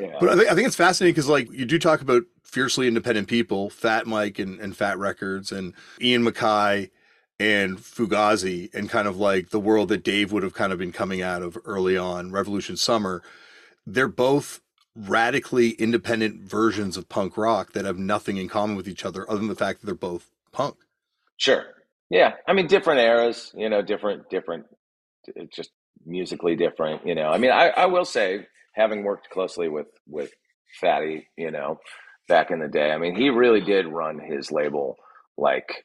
yeah. 0.00 0.16
But 0.20 0.30
I 0.30 0.36
think 0.36 0.50
I 0.50 0.54
think 0.54 0.66
it's 0.66 0.76
fascinating 0.76 1.14
because 1.14 1.28
like 1.28 1.50
you 1.52 1.64
do 1.64 1.78
talk 1.78 2.00
about 2.00 2.22
fiercely 2.42 2.88
independent 2.88 3.28
people, 3.28 3.70
Fat 3.70 4.06
Mike 4.06 4.38
and, 4.38 4.58
and 4.60 4.76
Fat 4.76 4.98
Records, 4.98 5.52
and 5.52 5.74
Ian 6.00 6.24
MacKaye 6.24 6.90
and 7.38 7.78
Fugazi, 7.78 8.72
and 8.74 8.90
kind 8.90 9.08
of 9.08 9.16
like 9.16 9.50
the 9.50 9.60
world 9.60 9.88
that 9.88 10.04
Dave 10.04 10.32
would 10.32 10.42
have 10.42 10.54
kind 10.54 10.72
of 10.72 10.78
been 10.78 10.92
coming 10.92 11.22
out 11.22 11.42
of 11.42 11.56
early 11.64 11.96
on, 11.96 12.32
Revolution 12.32 12.76
Summer. 12.76 13.22
They're 13.86 14.08
both 14.08 14.60
radically 14.94 15.70
independent 15.70 16.42
versions 16.42 16.96
of 16.96 17.08
punk 17.08 17.36
rock 17.36 17.72
that 17.72 17.84
have 17.84 17.98
nothing 17.98 18.36
in 18.36 18.48
common 18.48 18.76
with 18.76 18.88
each 18.88 19.04
other, 19.04 19.28
other 19.30 19.38
than 19.38 19.48
the 19.48 19.54
fact 19.54 19.80
that 19.80 19.86
they're 19.86 19.94
both 19.94 20.30
punk. 20.52 20.76
Sure. 21.36 21.64
Yeah. 22.10 22.34
I 22.46 22.52
mean, 22.52 22.66
different 22.66 23.00
eras, 23.00 23.52
you 23.56 23.68
know, 23.68 23.82
different, 23.82 24.28
different, 24.28 24.66
it's 25.26 25.56
just 25.56 25.70
musically 26.04 26.56
different, 26.56 27.06
you 27.06 27.14
know. 27.14 27.28
I 27.30 27.38
mean, 27.38 27.52
I, 27.52 27.68
I 27.68 27.86
will 27.86 28.04
say, 28.04 28.46
having 28.80 29.04
worked 29.04 29.30
closely 29.30 29.68
with, 29.68 29.88
with 30.08 30.32
Fatty, 30.80 31.28
you 31.36 31.50
know, 31.50 31.80
back 32.28 32.50
in 32.50 32.60
the 32.60 32.68
day, 32.68 32.92
I 32.92 32.98
mean, 32.98 33.14
he 33.16 33.30
really 33.30 33.60
did 33.60 33.86
run 33.86 34.18
his 34.18 34.50
label 34.50 34.96
like 35.36 35.84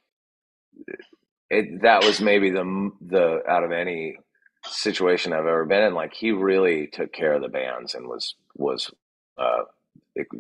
it 1.50 1.82
that 1.84 2.04
was 2.04 2.22
maybe 2.22 2.50
the 2.52 2.92
the 3.02 3.42
out 3.48 3.64
of 3.64 3.72
any 3.72 4.18
situation 4.66 5.34
I've 5.34 5.40
ever 5.46 5.66
been 5.66 5.84
in. 5.84 5.94
Like 5.94 6.14
he 6.14 6.32
really 6.32 6.88
took 6.88 7.14
care 7.14 7.34
of 7.34 7.42
the 7.42 7.50
bands 7.50 7.96
and 7.96 8.08
was 8.08 8.36
was 8.56 8.92
uh, 9.38 9.64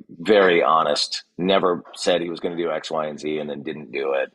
very 0.09 0.63
honest. 0.63 1.23
Never 1.37 1.83
said 1.95 2.21
he 2.21 2.29
was 2.29 2.39
going 2.39 2.57
to 2.57 2.63
do 2.63 2.71
X, 2.71 2.91
Y, 2.91 3.05
and 3.07 3.19
Z, 3.19 3.37
and 3.37 3.49
then 3.49 3.63
didn't 3.63 3.91
do 3.91 4.13
it. 4.13 4.31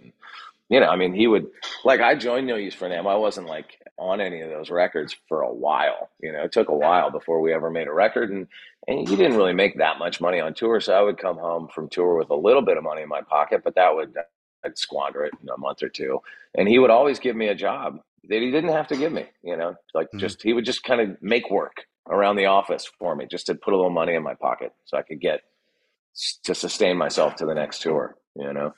You 0.68 0.80
know, 0.80 0.86
I 0.88 0.96
mean, 0.96 1.12
he 1.14 1.26
would 1.26 1.48
like 1.84 2.00
I 2.00 2.14
joined 2.14 2.46
No 2.46 2.56
Use 2.56 2.74
for 2.74 2.88
Them. 2.88 3.06
I 3.06 3.16
wasn't 3.16 3.48
like 3.48 3.78
on 4.00 4.20
any 4.20 4.40
of 4.40 4.48
those 4.48 4.70
records 4.70 5.14
for 5.28 5.42
a 5.42 5.52
while. 5.52 6.08
You 6.20 6.32
know, 6.32 6.42
it 6.42 6.52
took 6.52 6.70
a 6.70 6.74
while 6.74 7.10
before 7.10 7.40
we 7.40 7.52
ever 7.52 7.70
made 7.70 7.86
a 7.86 7.92
record, 7.92 8.30
and 8.30 8.48
and 8.88 9.06
he 9.06 9.14
didn't 9.14 9.36
really 9.36 9.52
make 9.52 9.76
that 9.76 9.98
much 9.98 10.20
money 10.20 10.40
on 10.40 10.54
tour. 10.54 10.80
So 10.80 10.94
I 10.94 11.02
would 11.02 11.18
come 11.18 11.36
home 11.36 11.68
from 11.72 11.88
tour 11.88 12.16
with 12.16 12.30
a 12.30 12.34
little 12.34 12.62
bit 12.62 12.78
of 12.78 12.82
money 12.82 13.02
in 13.02 13.08
my 13.08 13.20
pocket, 13.20 13.60
but 13.62 13.74
that 13.74 13.94
would 13.94 14.16
I'd 14.64 14.78
squander 14.78 15.24
it 15.24 15.34
in 15.42 15.48
a 15.50 15.58
month 15.58 15.82
or 15.82 15.90
two. 15.90 16.20
And 16.56 16.66
he 16.66 16.78
would 16.78 16.90
always 16.90 17.18
give 17.18 17.36
me 17.36 17.48
a 17.48 17.54
job 17.54 18.00
that 18.28 18.40
he 18.40 18.50
didn't 18.50 18.72
have 18.72 18.88
to 18.88 18.96
give 18.96 19.12
me. 19.12 19.26
You 19.42 19.56
know, 19.56 19.74
like 19.94 20.08
mm-hmm. 20.08 20.18
just 20.18 20.42
he 20.42 20.54
would 20.54 20.64
just 20.64 20.82
kind 20.82 21.00
of 21.02 21.22
make 21.22 21.50
work 21.50 21.84
around 22.08 22.36
the 22.36 22.46
office 22.46 22.90
for 22.98 23.14
me, 23.14 23.26
just 23.30 23.46
to 23.46 23.54
put 23.54 23.74
a 23.74 23.76
little 23.76 23.90
money 23.90 24.14
in 24.14 24.22
my 24.22 24.34
pocket 24.34 24.72
so 24.86 24.96
I 24.96 25.02
could 25.02 25.20
get 25.20 25.42
to 26.44 26.54
sustain 26.54 26.96
myself 26.96 27.36
to 27.36 27.46
the 27.46 27.54
next 27.54 27.82
tour. 27.82 28.16
You 28.34 28.52
know. 28.54 28.74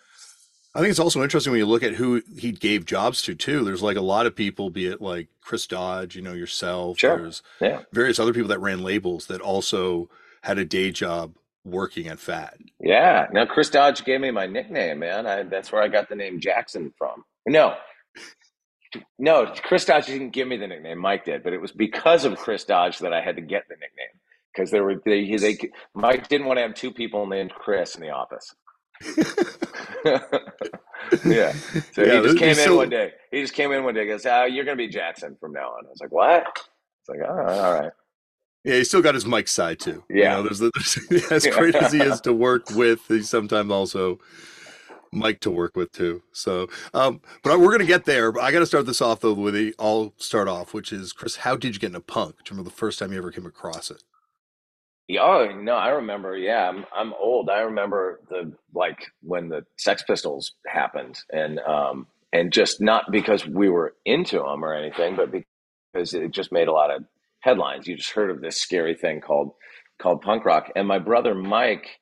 I 0.75 0.81
think 0.81 0.91
it's 0.91 0.99
also 0.99 1.23
interesting 1.23 1.50
when 1.50 1.59
you 1.59 1.67
look 1.67 1.83
at 1.83 1.95
who 1.95 2.23
he 2.35 2.50
gave 2.50 2.87
jobs 2.87 3.21
to 3.23 3.35
too. 3.35 3.62
There's 3.62 3.83
like 3.83 3.97
a 3.99 4.02
lot 4.02 4.26
of 4.26 4.35
people, 4.35 4.71
be 4.71 4.87
it 4.87 5.02
like 5.02 5.29
Chris 5.43 5.67
Dodge, 5.67 6.17
you 6.17 6.23
know, 6.23 6.33
yourself. 6.33 6.99
Sure. 6.99 7.19
There's 7.19 7.43
yeah. 7.61 7.83
various 7.93 8.19
other 8.19 8.33
people 8.33 8.49
that 8.49 8.61
ran 8.61 8.83
labels 8.83 9.26
that 9.26 9.43
also 9.43 10.09
had 10.43 10.59
a 10.59 10.64
day 10.64 10.91
job 10.91 11.35
working 11.64 12.09
at 12.09 12.19
Fat. 12.19 12.57
Yeah. 12.81 13.26
Now 13.33 13.45
Chris 13.45 13.69
Dodge 13.69 14.05
gave 14.05 14.21
me 14.21 14.31
my 14.31 14.47
nickname, 14.47 15.00
man. 15.00 15.26
I, 15.26 15.43
that's 15.43 15.71
where 15.71 15.83
I 15.83 15.88
got 15.88 16.09
the 16.09 16.17
name 16.17 16.41
Jackson 16.41 16.93
from. 16.97 17.25
No. 17.47 17.76
No, 19.19 19.47
Chris 19.62 19.85
Dodge 19.85 20.07
didn't 20.07 20.31
give 20.31 20.49
me 20.49 20.57
the 20.57 20.67
nickname. 20.67 20.99
Mike 20.99 21.25
did, 21.25 21.43
but 21.43 21.52
it 21.52 21.61
was 21.61 21.73
because 21.73 22.25
of 22.25 22.37
Chris 22.37 22.64
Dodge 22.64 22.99
that 22.99 23.12
I 23.12 23.23
had 23.23 23.37
to 23.37 23.43
get 23.43 23.64
the 23.69 23.75
nickname 23.75 24.21
because 24.52 24.71
there 24.71 24.85
were 24.85 25.00
they, 25.05 25.35
they 25.37 25.59
Mike 25.95 26.29
didn't 26.29 26.47
want 26.47 26.59
to 26.59 26.62
have 26.62 26.75
two 26.75 26.93
people 26.93 27.26
named 27.26 27.52
Chris 27.55 27.95
in 27.95 28.02
the 28.02 28.11
office. 28.11 28.55
yeah. 31.25 31.53
So 31.93 32.03
yeah, 32.03 32.21
he 32.21 32.23
just 32.23 32.39
came 32.39 32.51
in 32.51 32.55
so... 32.55 32.77
one 32.77 32.91
day. 32.91 33.13
He 33.31 33.41
just 33.41 33.55
came 33.55 33.73
in 33.73 33.85
one 33.85 33.95
day. 33.95 34.03
and 34.03 34.11
Goes, 34.11 34.27
oh, 34.27 34.45
"You're 34.45 34.65
going 34.65 34.77
to 34.77 34.85
be 34.85 34.89
Jackson 34.89 35.37
from 35.41 35.53
now 35.53 35.71
on." 35.71 35.87
I 35.87 35.91
was 35.91 36.01
like, 36.01 36.13
"What?" 36.13 36.47
It's 37.01 37.09
like, 37.09 37.29
"All 37.29 37.35
right, 37.35 37.59
all 37.59 37.81
right." 37.81 37.93
Yeah, 38.65 38.75
he 38.75 38.85
still 38.85 39.03
got 39.03 39.15
his 39.15 39.27
mic 39.27 39.49
side 39.49 39.81
too. 39.81 40.05
Yeah, 40.09 40.39
you 40.39 40.43
know, 40.43 40.49
there's, 40.49 40.59
there's, 40.61 41.31
as 41.33 41.47
great 41.57 41.75
as 41.75 41.93
he 41.93 42.01
is 42.01 42.21
to 42.23 42.33
work 42.33 42.71
with, 42.71 43.01
he's 43.09 43.29
sometimes 43.29 43.71
also 43.73 44.21
Mike 45.13 45.41
to 45.41 45.51
work 45.51 45.77
with 45.77 45.91
too. 45.93 46.23
So, 46.33 46.69
um, 46.95 47.21
but 47.43 47.59
we're 47.59 47.73
gonna 47.73 47.85
get 47.85 48.05
there. 48.05 48.31
But 48.31 48.43
I 48.43 48.53
got 48.53 48.61
to 48.61 48.67
start 48.67 48.87
this 48.87 49.03
off 49.03 49.21
though 49.21 49.35
with 49.35 49.55
the 49.55 49.75
all 49.79 50.15
start 50.17 50.49
off, 50.49 50.75
which 50.75 50.93
is 50.93 51.13
Chris. 51.13 51.37
How 51.37 51.57
did 51.57 51.75
you 51.75 51.81
get 51.81 51.89
into 51.89 52.01
punk? 52.01 52.37
Do 52.37 52.43
you 52.47 52.51
remember 52.53 52.71
the 52.71 52.77
first 52.77 52.99
time 52.99 53.13
you 53.13 53.19
ever 53.19 53.33
came 53.33 53.47
across 53.47 53.91
it? 53.91 54.03
Oh 55.21 55.49
no, 55.61 55.75
I 55.75 55.90
remember. 55.90 56.37
Yeah, 56.37 56.69
I'm 56.69 56.85
I'm 56.95 57.12
old. 57.14 57.50
I 57.50 57.61
remember 57.61 58.21
the 58.28 58.52
like 58.75 58.99
when 59.23 59.49
the 59.49 59.64
Sex 59.78 60.02
Pistols 60.02 60.52
happened, 60.66 61.19
and 61.33 61.59
um 61.61 62.07
and 62.33 62.52
just 62.52 62.81
not 62.81 63.11
because 63.11 63.47
we 63.47 63.69
were 63.69 63.95
into 64.04 64.38
them 64.38 64.64
or 64.64 64.75
anything, 64.75 65.16
but 65.16 65.31
because 65.31 66.14
it 66.14 66.31
just 66.31 66.52
made 66.52 66.69
a 66.69 66.73
lot 66.73 66.90
of 66.90 67.04
headlines. 67.40 67.87
You 67.87 67.97
just 67.97 68.12
heard 68.12 68.31
of 68.31 68.40
this 68.40 68.61
scary 68.61 68.95
thing 68.95 69.21
called 69.21 69.52
called 70.00 70.23
punk 70.23 70.45
rock, 70.45 70.71
and 70.76 70.88
my 70.88 70.99
brother 70.99 71.35
Mike, 71.35 72.00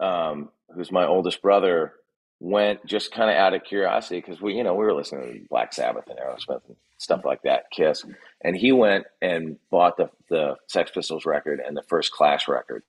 um, 0.00 0.50
who's 0.74 0.92
my 0.92 1.06
oldest 1.06 1.42
brother, 1.42 1.94
went 2.42 2.84
just 2.84 3.12
kind 3.12 3.30
of 3.30 3.36
out 3.36 3.54
of 3.54 3.62
curiosity 3.62 4.20
because 4.20 4.42
we, 4.42 4.54
you 4.54 4.64
know, 4.64 4.74
we 4.74 4.84
were 4.84 4.92
listening 4.92 5.32
to 5.32 5.48
Black 5.48 5.72
Sabbath 5.72 6.04
and 6.08 6.18
Aerosmith 6.18 6.66
and 6.66 6.76
stuff 6.98 7.20
like 7.24 7.40
that, 7.42 7.66
Kiss, 7.70 8.04
and 8.42 8.56
he 8.56 8.72
went 8.72 9.04
and 9.22 9.58
bought 9.70 9.96
the 9.96 10.10
the 10.28 10.56
Sex 10.68 10.90
Pistols 10.92 11.24
record 11.24 11.60
and 11.64 11.76
the 11.76 11.84
first 11.88 12.10
Clash 12.10 12.48
record, 12.48 12.82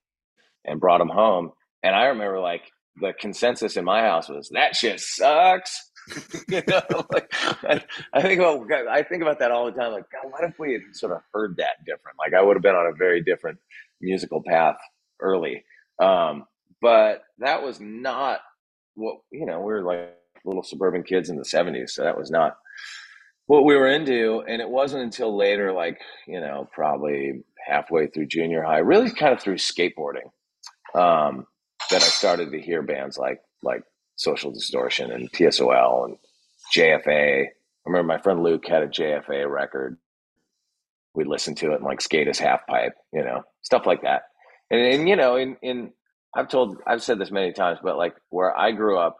and 0.65 0.79
brought 0.79 0.97
them 0.97 1.09
home. 1.09 1.51
And 1.83 1.95
I 1.95 2.05
remember 2.05 2.39
like 2.39 2.63
the 2.99 3.13
consensus 3.13 3.77
in 3.77 3.85
my 3.85 4.01
house 4.01 4.27
was 4.27 4.49
that 4.49 4.75
shit 4.75 4.99
sucks. 4.99 5.91
you 6.49 6.63
know, 6.67 7.05
like 7.13 7.31
I, 7.63 7.83
I, 8.11 8.21
think 8.23 8.41
about 8.41 8.71
I 8.89 9.03
think 9.03 9.21
about 9.21 9.39
that 9.39 9.51
all 9.51 9.65
the 9.65 9.71
time. 9.71 9.91
Like, 9.91 10.05
God, 10.11 10.31
what 10.31 10.43
if 10.43 10.57
we 10.57 10.73
had 10.73 10.81
sort 10.93 11.13
of 11.13 11.21
heard 11.31 11.57
that 11.57 11.85
different? 11.85 12.17
Like, 12.17 12.33
I 12.33 12.41
would 12.41 12.55
have 12.55 12.63
been 12.63 12.75
on 12.75 12.87
a 12.87 12.97
very 12.97 13.21
different 13.21 13.59
musical 14.01 14.41
path 14.45 14.77
early. 15.21 15.63
Um, 16.01 16.45
but 16.81 17.23
that 17.37 17.63
was 17.63 17.79
not 17.79 18.41
what 18.95 19.17
you 19.31 19.45
know, 19.45 19.59
we 19.59 19.73
were 19.73 19.83
like 19.83 20.17
little 20.45 20.63
suburban 20.63 21.03
kids 21.03 21.29
in 21.29 21.37
the 21.37 21.43
70s, 21.43 21.91
so 21.91 22.03
that 22.03 22.17
was 22.17 22.29
not 22.29 22.57
what 23.47 23.65
we 23.65 23.75
were 23.75 23.87
into. 23.87 24.43
And 24.47 24.61
it 24.61 24.69
wasn't 24.69 25.03
until 25.03 25.35
later, 25.35 25.71
like, 25.71 25.99
you 26.27 26.39
know, 26.39 26.69
probably 26.73 27.43
halfway 27.65 28.07
through 28.07 28.27
junior 28.27 28.61
high, 28.61 28.79
really 28.79 29.11
kind 29.11 29.33
of 29.33 29.41
through 29.41 29.55
skateboarding, 29.55 30.29
um, 30.95 31.47
that 31.89 32.03
I 32.03 32.07
started 32.07 32.51
to 32.51 32.61
hear 32.61 32.81
bands 32.81 33.17
like 33.17 33.41
like 33.61 33.83
Social 34.15 34.51
Distortion 34.51 35.11
and 35.11 35.31
TSOL 35.31 36.05
and 36.05 36.17
JFA. 36.75 37.45
I 37.45 37.89
remember 37.89 38.07
my 38.07 38.21
friend 38.21 38.43
Luke 38.43 38.65
had 38.67 38.83
a 38.83 38.87
JFA 38.87 39.49
record. 39.49 39.97
We'd 41.15 41.27
listen 41.27 41.55
to 41.55 41.71
it 41.71 41.75
and 41.75 41.85
like 41.85 42.01
skate 42.01 42.27
his 42.27 42.39
half 42.39 42.65
pipe, 42.67 42.93
you 43.11 43.23
know, 43.23 43.43
stuff 43.61 43.85
like 43.85 44.01
that. 44.01 44.23
And, 44.71 44.81
and 44.81 45.09
you 45.09 45.15
know, 45.15 45.35
in 45.35 45.57
in 45.61 45.93
I've 46.35 46.47
told, 46.47 46.77
I've 46.87 47.03
said 47.03 47.19
this 47.19 47.31
many 47.31 47.53
times, 47.53 47.79
but 47.83 47.97
like 47.97 48.15
where 48.29 48.57
I 48.57 48.71
grew 48.71 48.97
up, 48.97 49.17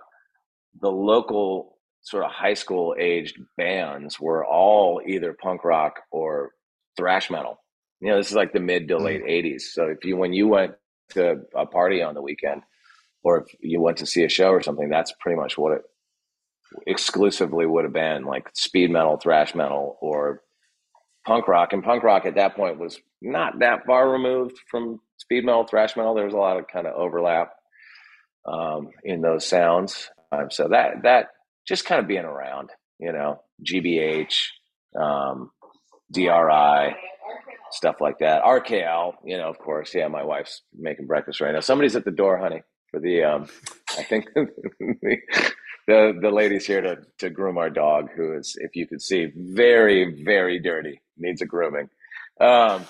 the 0.82 0.92
local 0.92 1.78
sort 2.02 2.24
of 2.24 2.32
high 2.32 2.54
school 2.54 2.96
aged 3.00 3.38
bands 3.58 4.20
were 4.20 4.46
all 4.46 5.02
either 5.06 5.36
punk 5.42 5.64
rock 5.64 6.02
or 6.12 6.52
thrash 6.98 7.30
metal. 7.30 7.60
You 8.02 8.10
know, 8.10 8.18
this 8.18 8.30
is 8.30 8.36
like 8.36 8.52
the 8.52 8.60
mid 8.60 8.88
to 8.90 8.98
late 8.98 9.24
'80s. 9.24 9.56
Mm. 9.56 9.62
So 9.62 9.86
if 9.86 10.04
you, 10.04 10.18
when 10.18 10.34
you 10.34 10.48
went 10.48 10.74
to 11.12 11.42
a 11.56 11.66
party 11.66 12.02
on 12.02 12.14
the 12.14 12.22
weekend, 12.22 12.64
or 13.24 13.40
if 13.40 13.56
you 13.62 13.82
went 13.82 13.98
to 13.98 14.06
see 14.06 14.24
a 14.24 14.30
show 14.30 14.50
or 14.50 14.62
something, 14.62 14.90
that's 14.90 15.14
pretty 15.20 15.40
much 15.40 15.58
what 15.58 15.78
it 15.78 15.84
exclusively 16.88 17.66
would 17.66 17.86
have 17.86 17.94
been 17.94 18.26
like 18.26 18.50
speed 18.54 18.92
metal, 18.92 19.18
thrash 19.18 19.56
metal, 19.56 19.98
or 20.02 20.42
punk 21.26 21.48
rock. 21.48 21.72
And 21.72 21.84
punk 21.84 22.04
rock 22.04 22.26
at 22.26 22.36
that 22.36 22.56
point 22.56 22.80
was 22.80 23.00
not 23.22 23.60
that 23.60 23.86
far 23.86 24.10
removed 24.10 24.58
from 24.70 25.00
speed 25.24 25.46
metal, 25.46 25.64
thrash 25.64 25.96
metal. 25.96 26.14
There 26.14 26.26
was 26.26 26.34
a 26.34 26.38
lot 26.38 26.58
of 26.58 26.68
kind 26.68 26.86
of 26.86 26.94
overlap 26.96 27.54
um, 28.46 28.90
in 29.04 29.22
those 29.22 29.48
sounds. 29.48 30.10
Um, 30.32 30.52
so 30.52 30.68
that 30.68 31.04
that 31.04 31.28
just 31.66 31.86
kind 31.86 32.02
of 32.02 32.08
being 32.08 32.26
around, 32.26 32.70
you 33.00 33.14
know, 33.14 33.42
GBH, 33.66 34.34
um, 35.00 35.50
DRI, 36.12 36.96
stuff 37.72 38.02
like 38.02 38.20
that. 38.20 38.44
RKL, 38.44 39.14
you 39.24 39.38
know, 39.38 39.50
of 39.50 39.58
course. 39.60 39.96
Yeah, 39.96 40.10
my 40.10 40.24
wife's 40.24 40.62
making 40.78 41.08
breakfast 41.08 41.40
right 41.40 41.54
now. 41.54 41.62
Somebody's 41.62 41.96
at 41.96 42.06
the 42.06 42.12
door, 42.12 42.38
honey. 42.38 42.62
For 42.92 43.00
the, 43.00 43.24
um, 43.24 43.48
I 43.98 44.04
think 44.04 44.26
the 44.36 45.18
the 45.88 46.30
lady's 46.30 46.68
here 46.68 46.82
to 46.82 46.98
to 47.20 47.30
groom 47.30 47.58
our 47.58 47.70
dog, 47.70 48.10
who 48.16 48.38
is, 48.38 48.56
if 48.60 48.76
you 48.76 48.88
could 48.88 49.02
see, 49.02 49.32
very 49.36 50.22
very 50.24 50.60
dirty, 50.60 51.02
needs 51.18 51.42
a 51.42 51.46
grooming. 51.46 51.90
Um, 52.42 52.86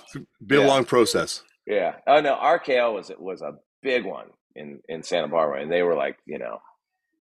be 0.46 0.56
yeah. 0.56 0.66
a 0.66 0.68
long 0.68 0.84
process. 0.84 1.44
Yeah. 1.66 1.96
Oh 2.08 2.22
no, 2.22 2.36
RKL 2.36 2.94
was 2.94 3.10
it 3.10 3.20
was 3.20 3.42
a 3.42 3.56
big 3.82 4.06
one 4.06 4.28
in 4.56 4.80
in 4.90 5.04
Santa 5.04 5.28
Barbara, 5.28 5.62
and 5.62 5.72
they 5.72 5.84
were 5.84 5.96
like 5.96 6.18
you 6.26 6.40
know 6.40 6.60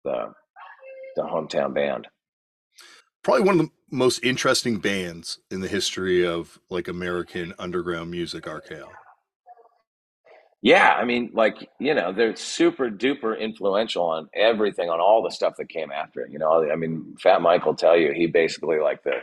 the 0.04 0.32
the 1.16 1.22
hometown 1.22 1.74
band. 1.74 2.06
Probably 3.22 3.42
one 3.42 3.60
of 3.60 3.66
the 3.66 3.72
most 3.90 4.24
interesting 4.24 4.78
bands 4.78 5.38
in 5.50 5.60
the 5.60 5.68
history 5.68 6.26
of 6.26 6.58
like 6.70 6.88
American 6.88 7.52
underground 7.58 8.10
music. 8.10 8.44
RKL. 8.44 8.88
Yeah, 10.60 10.94
I 10.94 11.04
mean, 11.04 11.30
like 11.34 11.68
you 11.78 11.94
know, 11.94 12.12
they're 12.12 12.34
super 12.36 12.90
duper 12.90 13.38
influential 13.38 14.04
on 14.04 14.28
everything, 14.34 14.88
on 14.88 15.00
all 15.00 15.22
the 15.22 15.30
stuff 15.30 15.54
that 15.58 15.68
came 15.68 15.92
after 15.92 16.20
it. 16.20 16.32
You 16.32 16.38
know, 16.38 16.68
I 16.70 16.76
mean, 16.76 17.16
Fat 17.20 17.42
Mike 17.42 17.64
will 17.64 17.76
tell 17.76 17.96
you 17.96 18.12
he 18.12 18.26
basically 18.26 18.78
like 18.78 19.02
the 19.04 19.18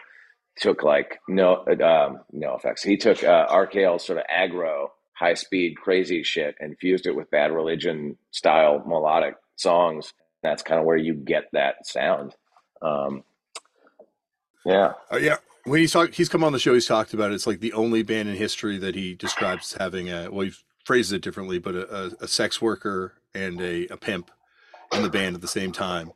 took 0.58 0.84
like 0.84 1.20
no 1.28 1.58
um, 1.68 2.22
NOFX. 2.34 2.84
He 2.84 2.96
took 2.96 3.24
uh, 3.24 3.48
RKL 3.48 4.00
sort 4.00 4.20
of 4.20 4.26
aggro 4.34 4.88
high 5.16 5.34
speed, 5.34 5.78
crazy 5.78 6.24
shit 6.24 6.56
and 6.60 6.78
fused 6.78 7.08
it 7.08 7.16
with 7.16 7.32
bad 7.32 7.52
religion 7.52 8.18
style 8.32 8.84
melodic 8.86 9.36
songs. 9.56 10.14
That's 10.44 10.62
kind 10.62 10.80
of 10.80 10.86
where 10.86 10.98
you 10.98 11.14
get 11.14 11.46
that 11.54 11.88
sound. 11.88 12.36
Um, 12.82 13.24
yeah. 14.66 14.94
Uh, 15.12 15.18
yeah. 15.18 15.38
When 15.64 15.80
he's 15.80 15.94
talked, 15.94 16.14
he's 16.16 16.30
come 16.30 16.44
on 16.44 16.52
the 16.52 16.60
show. 16.60 16.74
He's 16.74 16.86
talked 16.86 17.14
about 17.14 17.32
it. 17.32 17.36
It's 17.36 17.48
like 17.48 17.60
the 17.60 17.74
only 17.74 18.04
band 18.04 18.30
in 18.30 18.36
history 18.36 18.78
that 18.78 18.94
he 18.94 19.16
describes 19.16 19.76
having 19.80 20.10
a 20.10 20.30
well, 20.30 20.46
he 20.46 20.54
phrases 20.86 21.14
it 21.14 21.22
differently, 21.24 21.58
but 21.58 21.74
a, 21.74 21.96
a, 21.96 22.12
a 22.22 22.28
sex 22.28 22.62
worker 22.62 23.14
and 23.34 23.60
a, 23.60 23.88
a 23.88 23.98
pimp 23.98 24.30
in 24.94 25.02
the 25.02 25.10
band 25.10 25.36
at 25.36 25.42
the 25.42 25.48
same 25.48 25.72
time. 25.72 26.12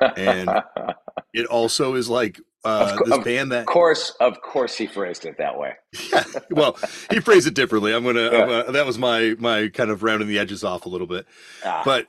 And 0.00 0.48
it 1.34 1.46
also 1.46 1.94
is 1.94 2.08
like 2.08 2.40
uh, 2.66 2.98
this 3.04 3.18
band 3.18 3.52
that, 3.52 3.60
of 3.60 3.66
course, 3.66 4.10
of 4.20 4.40
course, 4.42 4.76
he 4.76 4.86
phrased 4.86 5.24
it 5.24 5.38
that 5.38 5.58
way. 5.58 5.74
yeah, 6.12 6.24
well, 6.50 6.78
he 7.10 7.20
phrased 7.20 7.46
it 7.46 7.54
differently. 7.54 7.94
I'm 7.94 8.04
gonna, 8.04 8.22
yeah. 8.22 8.42
I'm 8.42 8.48
gonna, 8.48 8.72
That 8.72 8.86
was 8.86 8.98
my 8.98 9.36
my 9.38 9.68
kind 9.68 9.90
of 9.90 10.02
rounding 10.02 10.28
the 10.28 10.38
edges 10.38 10.64
off 10.64 10.86
a 10.86 10.88
little 10.88 11.06
bit. 11.06 11.26
Ah. 11.64 11.82
But 11.84 12.06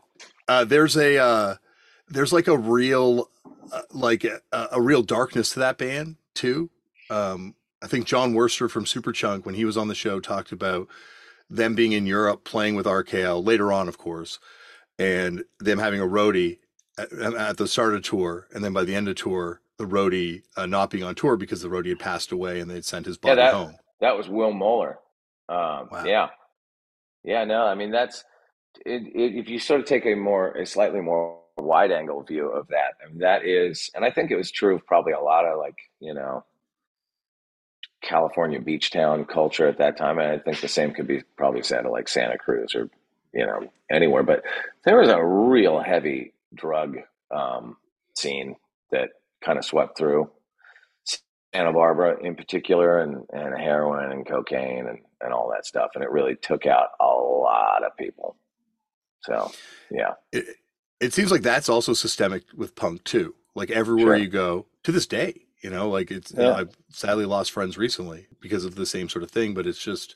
uh, 0.48 0.66
there's 0.66 0.98
a 0.98 1.18
uh, 1.18 1.56
there's 2.10 2.34
like 2.34 2.48
a 2.48 2.58
real 2.58 3.30
uh, 3.72 3.82
like 3.92 4.24
a, 4.24 4.40
a, 4.52 4.82
real 4.82 5.04
darkness 5.04 5.52
to 5.52 5.60
that 5.60 5.78
band 5.78 6.16
too. 6.34 6.70
Um, 7.10 7.56
I 7.82 7.88
think 7.88 8.06
Jon 8.06 8.34
Wurster 8.34 8.70
from 8.70 8.86
Superchunk, 8.86 9.46
when 9.46 9.56
he 9.56 9.66
was 9.66 9.78
on 9.78 9.88
the 9.88 9.96
show, 9.96 10.20
talked 10.20 10.52
about 10.52 10.88
them 11.50 11.76
being 11.76 11.92
in 11.92 12.06
Europe 12.06 12.44
playing 12.44 12.76
with 12.76 12.86
RKL 12.86 13.46
later 13.46 13.72
on, 13.72 13.88
of 13.88 13.98
course, 13.98 14.40
and 14.98 15.44
them 15.60 15.80
having 15.80 16.02
a 16.02 16.06
roadie 16.06 16.60
at, 16.98 17.12
at 17.14 17.58
the 17.58 17.68
start 17.68 17.94
of 17.94 18.04
tour, 18.04 18.48
and 18.54 18.64
then 18.64 18.74
by 18.74 18.84
the 18.84 18.96
end 18.96 19.08
of 19.08 19.16
tour, 19.16 19.62
the 19.77 19.86
roadie 19.86 20.43
uh, 20.55 20.65
not 20.65 20.89
being 20.89 21.03
on 21.03 21.15
tour 21.15 21.38
because 21.38 21.62
the 21.62 21.69
roadie 21.69 21.89
had 21.89 22.00
passed 22.00 22.31
away 22.31 22.60
and 22.60 22.69
they'd 22.69 22.86
sent 22.86 23.05
his 23.05 23.17
body 23.17 23.39
yeah, 23.39 23.46
that, 23.46 23.53
home. 23.53 23.75
That 24.01 24.17
was 24.17 24.27
Will 24.29 24.51
Moeller. 24.51 25.00
Um, 25.50 25.89
wow. 25.91 26.03
Yeah, 26.05 26.27
yeah. 27.24 27.46
No, 27.46 27.65
I 27.65 27.75
mean 27.75 27.91
that's 27.91 28.24
it, 28.86 29.03
it, 29.15 29.36
if 29.36 29.50
you 29.50 29.60
sort 29.60 29.79
of 29.79 29.86
take 29.86 30.05
a 30.05 30.15
more 30.15 30.51
a 30.51 30.65
slightly 30.65 31.01
more 31.01 31.39
wide 31.57 31.91
angle 31.91 32.22
view 32.24 32.50
of 32.50 32.67
that. 32.67 32.96
I 33.03 33.10
mean, 33.10 33.19
that 33.19 33.46
is, 33.46 33.89
and 33.96 34.05
I 34.05 34.12
think 34.12 34.29
it 34.29 34.36
was 34.36 34.51
true 34.51 34.75
of 34.75 34.86
probably 34.86 35.13
a 35.13 35.19
lot 35.19 35.46
of 35.46 35.57
like 35.57 35.77
you 36.00 36.13
know 36.13 36.43
California 38.01 38.60
beach 38.60 38.91
town 38.91 39.25
culture 39.25 39.67
at 39.67 39.77
that 39.79 39.98
time. 39.98 40.19
And 40.19 40.31
I 40.31 40.39
think 40.39 40.62
the 40.62 40.67
same 40.67 40.93
could 40.93 41.07
be 41.07 41.22
probably 41.36 41.63
said 41.63 41.86
of 41.86 41.91
like 41.91 42.07
Santa 42.07 42.38
Cruz 42.38 42.75
or, 42.75 42.89
you 43.34 43.46
know, 43.46 43.67
anywhere. 43.89 44.24
But 44.24 44.43
there 44.86 45.00
was 45.00 45.10
a 45.10 45.24
real 45.24 45.79
heavy 45.79 46.34
drug 46.53 46.98
um, 47.31 47.77
scene 48.15 48.55
that 48.91 49.10
kind 49.48 49.58
of 49.58 49.66
swept 49.66 49.98
through 49.98 50.30
Santa 51.54 51.72
Barbara 51.72 52.18
in 52.22 52.36
particular 52.36 53.00
and, 53.00 53.24
and 53.32 53.58
heroin 53.58 54.12
and 54.12 54.27
cocaine 54.27 54.88
and, 54.88 55.00
and 55.22 55.34
all 55.34 55.50
that 55.51 55.66
stuff. 55.66 55.92
And 55.96 56.04
it 56.04 56.12
really 56.12 56.36
took 56.36 56.66
out 56.66 56.89
a 57.00 57.06
lot 57.06 57.84
of 57.84 57.96
people. 57.98 58.36
So, 59.22 59.51
yeah. 59.89 60.13
It, 60.34 60.46
it 61.00 61.13
seems 61.13 61.32
like 61.32 61.44
that's 61.44 61.70
also 61.70 61.94
systemic 61.94 62.44
with 62.54 62.75
punk 62.75 63.06
too. 63.06 63.36
Like 63.56 63.72
everywhere 63.72 64.18
sure. 64.18 64.18
you 64.18 64.27
go 64.27 64.66
to 64.84 64.92
this 64.92 65.08
day, 65.08 65.46
you 65.63 65.70
know, 65.70 65.89
like 65.89 66.12
it's 66.12 66.34
yeah. 66.34 66.39
you 66.39 66.48
know, 66.48 66.54
I've 66.56 66.77
sadly 66.89 67.25
lost 67.25 67.51
friends 67.51 67.77
recently 67.77 68.27
because 68.42 68.66
of 68.66 68.75
the 68.75 68.86
same 68.86 69.08
sort 69.08 69.24
of 69.24 69.32
thing, 69.32 69.54
but 69.54 69.66
it's 69.66 69.84
just 69.84 70.16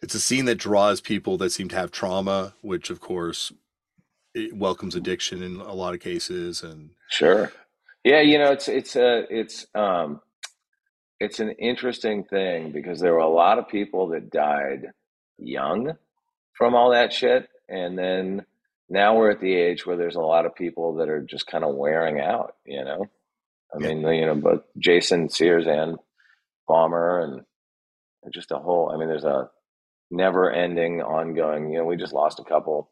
it's 0.00 0.14
a 0.14 0.20
scene 0.20 0.44
that 0.44 0.56
draws 0.56 1.00
people 1.00 1.36
that 1.38 1.50
seem 1.50 1.68
to 1.70 1.76
have 1.76 1.90
trauma, 1.90 2.54
which 2.62 2.90
of 2.90 3.00
course 3.00 3.52
welcomes 4.52 4.94
addiction 4.94 5.42
in 5.42 5.56
a 5.56 5.74
lot 5.74 5.94
of 5.94 6.00
cases 6.00 6.62
and 6.62 6.90
Sure. 7.08 7.52
Yeah, 8.06 8.20
you 8.20 8.38
know, 8.38 8.52
it's 8.52 8.68
it's 8.68 8.94
a 8.94 9.24
it's 9.28 9.66
um 9.74 10.20
it's 11.18 11.40
an 11.40 11.50
interesting 11.50 12.22
thing 12.22 12.70
because 12.70 13.00
there 13.00 13.12
were 13.12 13.18
a 13.18 13.28
lot 13.28 13.58
of 13.58 13.66
people 13.66 14.10
that 14.10 14.30
died 14.30 14.92
young 15.38 15.90
from 16.52 16.76
all 16.76 16.92
that 16.92 17.12
shit 17.12 17.48
and 17.68 17.98
then 17.98 18.46
now 18.88 19.16
we're 19.16 19.32
at 19.32 19.40
the 19.40 19.52
age 19.52 19.84
where 19.84 19.96
there's 19.96 20.14
a 20.14 20.20
lot 20.20 20.46
of 20.46 20.54
people 20.54 20.94
that 20.98 21.08
are 21.08 21.20
just 21.20 21.48
kind 21.48 21.64
of 21.64 21.74
wearing 21.74 22.20
out, 22.20 22.54
you 22.64 22.84
know. 22.84 23.06
I 23.74 23.78
yeah. 23.80 23.94
mean, 23.94 24.02
you 24.02 24.26
know, 24.26 24.36
both 24.36 24.62
Jason 24.78 25.28
Sears 25.28 25.66
and 25.66 25.96
Bomber 26.68 27.18
and 27.22 27.42
just 28.32 28.52
a 28.52 28.58
whole, 28.58 28.92
I 28.94 28.98
mean, 28.98 29.08
there's 29.08 29.24
a 29.24 29.50
never 30.12 30.52
ending 30.52 31.02
ongoing, 31.02 31.72
you 31.72 31.78
know, 31.78 31.84
we 31.84 31.96
just 31.96 32.12
lost 32.12 32.38
a 32.38 32.44
couple 32.44 32.88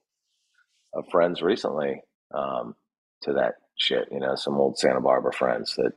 of 0.92 1.04
friends 1.12 1.40
recently 1.40 2.02
um, 2.34 2.74
to 3.22 3.34
that 3.34 3.54
shit, 3.76 4.08
you 4.10 4.20
know, 4.20 4.34
some 4.34 4.54
old 4.54 4.78
Santa 4.78 5.00
Barbara 5.00 5.32
friends 5.32 5.74
that 5.76 5.92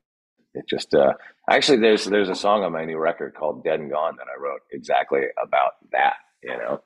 it 0.53 0.65
just, 0.67 0.93
uh, 0.93 1.13
actually 1.49 1.79
there's, 1.79 2.05
there's 2.05 2.29
a 2.29 2.35
song 2.35 2.63
on 2.63 2.71
my 2.73 2.85
new 2.85 2.97
record 2.97 3.35
called 3.35 3.63
Dead 3.63 3.79
and 3.79 3.91
Gone 3.91 4.15
that 4.17 4.27
I 4.27 4.41
wrote 4.41 4.61
exactly 4.71 5.21
about 5.41 5.73
that, 5.91 6.15
you 6.43 6.57
know, 6.57 6.81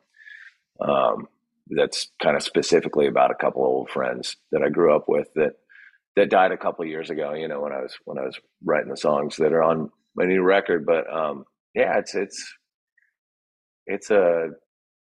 um, 0.82 1.28
that's 1.68 2.10
kind 2.22 2.36
of 2.36 2.44
specifically 2.44 3.08
about 3.08 3.32
a 3.32 3.36
couple 3.36 3.64
of 3.64 3.70
old 3.70 3.90
friends 3.90 4.36
that 4.52 4.62
I 4.62 4.70
grew 4.70 4.96
up 4.96 5.06
with 5.08 5.28
that 5.36 5.54
that 6.16 6.30
died 6.30 6.52
a 6.52 6.58
couple 6.58 6.86
years 6.86 7.10
ago. 7.10 7.34
You 7.34 7.48
know, 7.48 7.62
when 7.62 7.72
I 7.72 7.82
was 7.82 7.96
when 8.06 8.18
I 8.18 8.24
was 8.24 8.38
writing 8.64 8.90
the 8.90 8.98
songs 8.98 9.38
that 9.38 9.54
are 9.54 9.64
on 9.64 9.90
my 10.16 10.26
new 10.26 10.44
record. 10.44 10.86
But 10.86 11.12
um, 11.12 11.46
yeah, 11.74 11.98
it's 12.00 12.16
it's 12.16 12.54
it's 13.86 14.12
a 14.12 14.50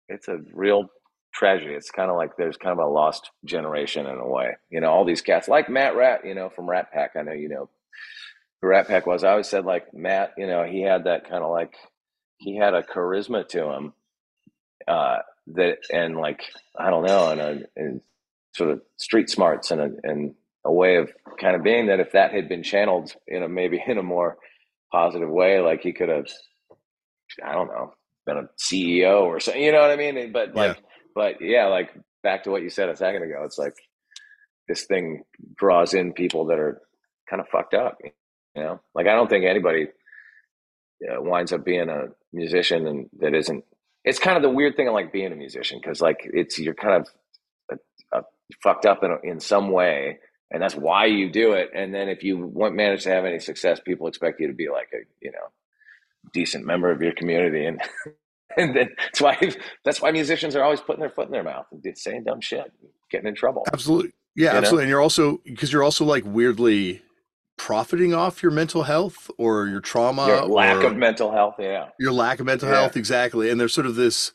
it's 0.10 0.28
a 0.28 0.40
real 0.54 0.88
tragedy. 1.36 1.74
It's 1.74 1.92
kind 1.92 2.10
of 2.10 2.18
like 2.18 2.38
there's 2.38 2.58
kind 2.58 2.80
of 2.80 2.86
a 2.86 2.90
lost 2.90 3.30
generation 3.44 4.08
in 4.08 4.18
a 4.18 4.28
way. 4.28 4.54
You 4.70 4.82
know, 4.82 4.90
all 4.90 5.06
these 5.06 5.22
cats 5.22 5.48
like 5.48 5.70
Matt 5.70 5.96
Rat, 5.96 6.22
you 6.26 6.34
know, 6.34 6.50
from 6.50 6.70
Rat 6.70 6.92
Pack. 6.92 7.12
I 7.16 7.22
know 7.22 7.34
you 7.34 7.50
know 7.50 7.70
who 8.62 8.70
Rat 8.70 8.88
Pack 8.88 9.06
was. 9.06 9.24
I 9.24 9.32
always 9.32 9.48
said 9.48 9.66
like 9.66 9.94
Matt, 9.94 10.34
you 10.38 10.48
know, 10.48 10.64
he 10.64 10.82
had 10.82 11.04
that 11.04 11.30
kind 11.30 11.44
of 11.44 11.52
like 11.52 11.74
he 12.38 12.56
had 12.56 12.74
a 12.74 12.84
charisma 12.84 13.48
to 13.50 13.72
him 13.72 13.94
uh, 14.88 15.18
that 15.48 15.78
and 15.92 16.18
like 16.18 16.42
I 16.78 16.90
don't 16.90 17.06
know, 17.06 17.30
and, 17.30 17.42
a, 17.42 17.60
and 17.76 18.02
sort 18.54 18.72
of 18.72 18.82
street 18.98 19.30
smarts 19.30 19.72
and 19.72 19.82
a, 19.82 19.90
and 20.04 20.34
a 20.66 20.72
way 20.72 20.96
of 20.96 21.12
kind 21.40 21.56
of 21.56 21.64
being 21.64 21.88
that 21.88 22.00
if 22.00 22.14
that 22.14 22.32
had 22.34 22.50
been 22.50 22.64
channeled 22.64 23.14
in 23.28 23.44
a 23.44 23.50
maybe 23.50 23.82
in 23.86 23.98
a 23.98 24.04
more 24.04 24.38
positive 24.92 25.30
way, 25.30 25.60
like 25.60 25.82
he 25.82 25.94
could 25.94 26.10
have, 26.10 26.28
I 27.46 27.54
don't 27.54 27.68
know, 27.68 27.94
been 28.26 28.38
a 28.38 28.50
CEO 28.60 29.24
or 29.24 29.40
something. 29.40 29.62
You 29.62 29.72
know 29.72 29.82
what 29.82 29.92
I 29.92 29.96
mean? 29.96 30.32
But 30.32 30.56
like, 30.56 30.78
yeah. 30.78 30.84
But 31.16 31.42
yeah, 31.42 31.68
like 31.68 31.92
back 32.24 32.44
to 32.46 32.52
what 32.52 32.64
you 32.64 32.70
said 32.70 32.90
a 32.90 32.98
second 32.98 33.24
ago, 33.24 33.44
it's 33.46 33.58
like 33.60 33.76
this 34.68 34.86
thing 34.86 35.24
draws 35.56 35.94
in 35.94 36.14
people 36.14 36.46
that 36.48 36.60
are 36.60 36.82
kind 37.30 37.42
of 37.42 37.50
fucked 37.50 37.74
up. 37.74 38.00
You 38.56 38.64
know, 38.64 38.82
like 38.96 39.08
I 39.08 39.14
don't 39.16 39.30
think 39.30 39.46
anybody 39.46 39.88
winds 41.02 41.54
up 41.54 41.66
being 41.66 41.90
a 41.90 42.08
musician 42.34 42.88
and 42.88 43.10
that 43.20 43.34
isn't. 43.36 43.66
It's 44.04 44.20
kind 44.20 44.38
of 44.38 44.44
the 44.44 44.50
weird 44.52 44.76
thing 44.76 44.88
of 44.88 44.94
like 44.94 45.14
being 45.14 45.32
a 45.32 45.36
musician 45.36 45.80
because 45.82 46.02
like 46.02 46.20
it's 46.24 46.60
you're 46.60 46.76
kind 46.76 47.04
of 47.04 47.10
a, 48.14 48.20
a 48.20 48.24
fucked 48.64 48.86
up 48.86 49.04
in 49.04 49.18
in 49.24 49.40
some 49.40 49.72
way 49.72 50.20
and 50.52 50.62
that's 50.62 50.76
why 50.76 51.06
you 51.06 51.30
do 51.32 51.54
it. 51.54 51.72
And 51.76 51.94
then 51.94 52.10
if 52.10 52.24
you 52.24 52.38
want 52.38 52.76
manage 52.76 53.04
to 53.04 53.10
have 53.10 53.26
any 53.26 53.40
success, 53.40 53.80
people 53.80 54.08
expect 54.08 54.40
you 54.40 54.48
to 54.48 54.54
be 54.54 54.70
like 54.70 54.90
a 54.94 55.00
you 55.22 55.32
know 55.32 55.50
decent 56.34 56.66
member 56.66 56.92
of 56.92 57.02
your 57.02 57.14
community, 57.14 57.66
and 57.66 57.82
and 58.58 58.76
then 58.76 58.90
that's 58.98 59.22
why 59.22 59.52
that's 59.84 60.02
why 60.02 60.12
musicians 60.12 60.56
are 60.56 60.64
always 60.64 60.82
putting 60.82 61.02
their 61.02 61.10
foot 61.10 61.28
in 61.28 61.32
their 61.32 61.44
mouth 61.44 61.66
and 61.72 61.98
saying 61.98 62.24
dumb 62.24 62.42
shit, 62.42 62.72
getting 63.10 63.28
in 63.28 63.36
trouble. 63.36 63.64
Absolutely, 63.72 64.12
yeah, 64.36 64.52
you 64.52 64.58
absolutely. 64.58 64.78
Know? 64.78 64.82
And 64.82 64.90
you're 64.90 65.02
also 65.02 65.42
because 65.46 65.72
you're 65.72 65.84
also 65.84 66.06
like 66.06 66.24
weirdly 66.26 67.02
profiting 67.58 68.14
off 68.14 68.44
your 68.44 68.52
mental 68.52 68.84
health 68.84 69.32
or 69.38 69.68
your 69.68 69.82
trauma, 69.82 70.28
your 70.28 70.46
lack 70.46 70.84
of 70.84 70.96
mental 70.96 71.32
health. 71.32 71.56
Yeah, 71.60 71.90
your 72.00 72.12
lack 72.12 72.40
of 72.40 72.46
mental 72.46 72.70
yeah. 72.70 72.82
health, 72.82 72.98
exactly. 72.98 73.50
And 73.50 73.60
there's 73.60 73.74
sort 73.74 73.88
of 73.88 73.96
this 73.96 74.32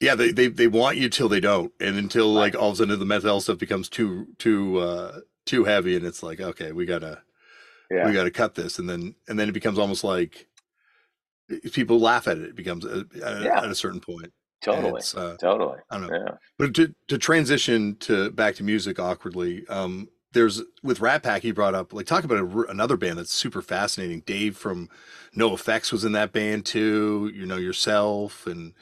yeah, 0.00 0.14
they, 0.14 0.30
they 0.30 0.46
they 0.46 0.68
want 0.68 0.96
you 0.96 1.08
till 1.08 1.28
they 1.28 1.40
don't, 1.40 1.72
and 1.80 1.96
until 1.96 2.32
like 2.32 2.54
all 2.54 2.68
of 2.68 2.74
a 2.74 2.76
sudden 2.76 2.98
the 2.98 3.04
mental 3.04 3.30
health 3.30 3.44
stuff 3.44 3.58
becomes 3.58 3.88
too 3.88 4.28
too 4.38 4.78
uh 4.78 5.20
too 5.44 5.64
heavy, 5.64 5.96
and 5.96 6.06
it's 6.06 6.22
like 6.22 6.40
okay, 6.40 6.70
we 6.70 6.86
gotta 6.86 7.22
yeah. 7.90 8.06
we 8.06 8.12
gotta 8.12 8.30
cut 8.30 8.54
this, 8.54 8.78
and 8.78 8.88
then 8.88 9.16
and 9.28 9.38
then 9.38 9.48
it 9.48 9.52
becomes 9.52 9.78
almost 9.78 10.04
like 10.04 10.46
people 11.72 11.98
laugh 11.98 12.28
at 12.28 12.38
it. 12.38 12.44
It 12.44 12.56
becomes 12.56 12.84
a, 12.84 13.06
a, 13.22 13.42
yeah. 13.42 13.62
at 13.62 13.70
a 13.70 13.74
certain 13.74 14.00
point. 14.00 14.32
Totally, 14.60 15.02
uh, 15.16 15.36
totally. 15.36 15.78
I 15.88 15.98
don't 15.98 16.10
know, 16.10 16.24
yeah. 16.26 16.34
but 16.58 16.74
to 16.74 16.92
to 17.06 17.16
transition 17.16 17.96
to 18.00 18.30
back 18.32 18.56
to 18.56 18.64
music 18.64 18.98
awkwardly, 18.98 19.64
um, 19.68 20.08
there's 20.32 20.62
with 20.82 21.00
Rat 21.00 21.22
Pack 21.22 21.42
he 21.42 21.52
brought 21.52 21.76
up 21.76 21.92
like 21.92 22.06
talk 22.06 22.24
about 22.24 22.38
a, 22.38 22.62
another 22.62 22.96
band 22.96 23.18
that's 23.18 23.32
super 23.32 23.62
fascinating. 23.62 24.22
Dave 24.26 24.56
from 24.56 24.88
NOFX 25.36 25.92
was 25.92 26.04
in 26.04 26.10
that 26.12 26.32
band 26.32 26.66
too. 26.66 27.30
You 27.32 27.46
know 27.46 27.56
yourself 27.56 28.48
and 28.48 28.74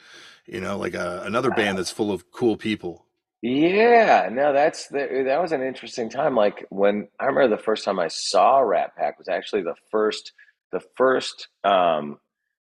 you 0.47 0.61
know, 0.61 0.77
like 0.77 0.93
a, 0.93 1.21
uh, 1.21 1.25
another 1.25 1.51
band 1.51 1.77
that's 1.77 1.91
full 1.91 2.11
of 2.11 2.31
cool 2.31 2.57
people. 2.57 3.05
Yeah, 3.41 4.29
no, 4.31 4.51
that's 4.51 4.87
the, 4.87 5.23
that 5.25 5.41
was 5.41 5.51
an 5.51 5.61
interesting 5.61 6.09
time. 6.09 6.35
Like 6.35 6.65
when 6.69 7.07
I 7.19 7.25
remember 7.25 7.55
the 7.55 7.61
first 7.61 7.83
time 7.83 7.99
I 7.99 8.07
saw 8.07 8.59
Rat 8.59 8.95
Pack 8.95 9.19
was 9.19 9.27
actually 9.27 9.61
the 9.61 9.75
first, 9.91 10.31
the 10.71 10.81
first, 10.95 11.49
um, 11.63 12.17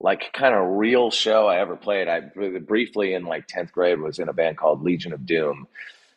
like 0.00 0.32
kind 0.32 0.54
of 0.54 0.76
real 0.76 1.10
show 1.10 1.46
I 1.46 1.58
ever 1.60 1.76
played. 1.76 2.08
I 2.08 2.20
briefly 2.20 3.14
in 3.14 3.24
like 3.24 3.48
10th 3.48 3.72
grade 3.72 4.00
was 4.00 4.18
in 4.18 4.28
a 4.28 4.32
band 4.32 4.58
called 4.58 4.82
Legion 4.82 5.12
of 5.12 5.24
Doom. 5.24 5.66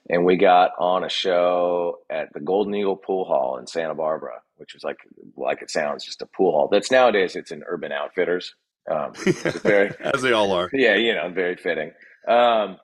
And 0.10 0.26
we 0.26 0.38
got 0.38 0.72
on 0.80 1.04
a 1.04 1.10
show 1.10 2.00
at 2.10 2.34
the 2.34 2.39
Golden 2.39 2.74
Eagle 2.74 2.96
Pool 2.96 3.26
Hall 3.26 3.58
in 3.58 3.68
Santa 3.68 3.94
Barbara, 3.94 4.42
which 4.58 4.74
was 4.74 4.84
like, 4.84 4.98
like 5.38 5.62
it 5.62 5.70
sounds, 5.70 6.04
just 6.04 6.22
a 6.22 6.26
pool 6.26 6.52
hall. 6.52 6.68
That's 6.72 6.89
nowadays 6.89 7.36
it's 7.36 7.52
an 7.52 7.63
Urban 7.68 7.92
Outfitters. 7.92 8.56
Um, 8.89 9.13
very, 9.13 9.92
as 10.00 10.22
they 10.24 10.32
all 10.32 10.52
are. 10.52 10.70
Yeah, 10.74 10.96
you 10.96 11.13
know, 11.13 11.30
very 11.30 11.56
fitting. 11.56 11.92
Um, 12.28 12.78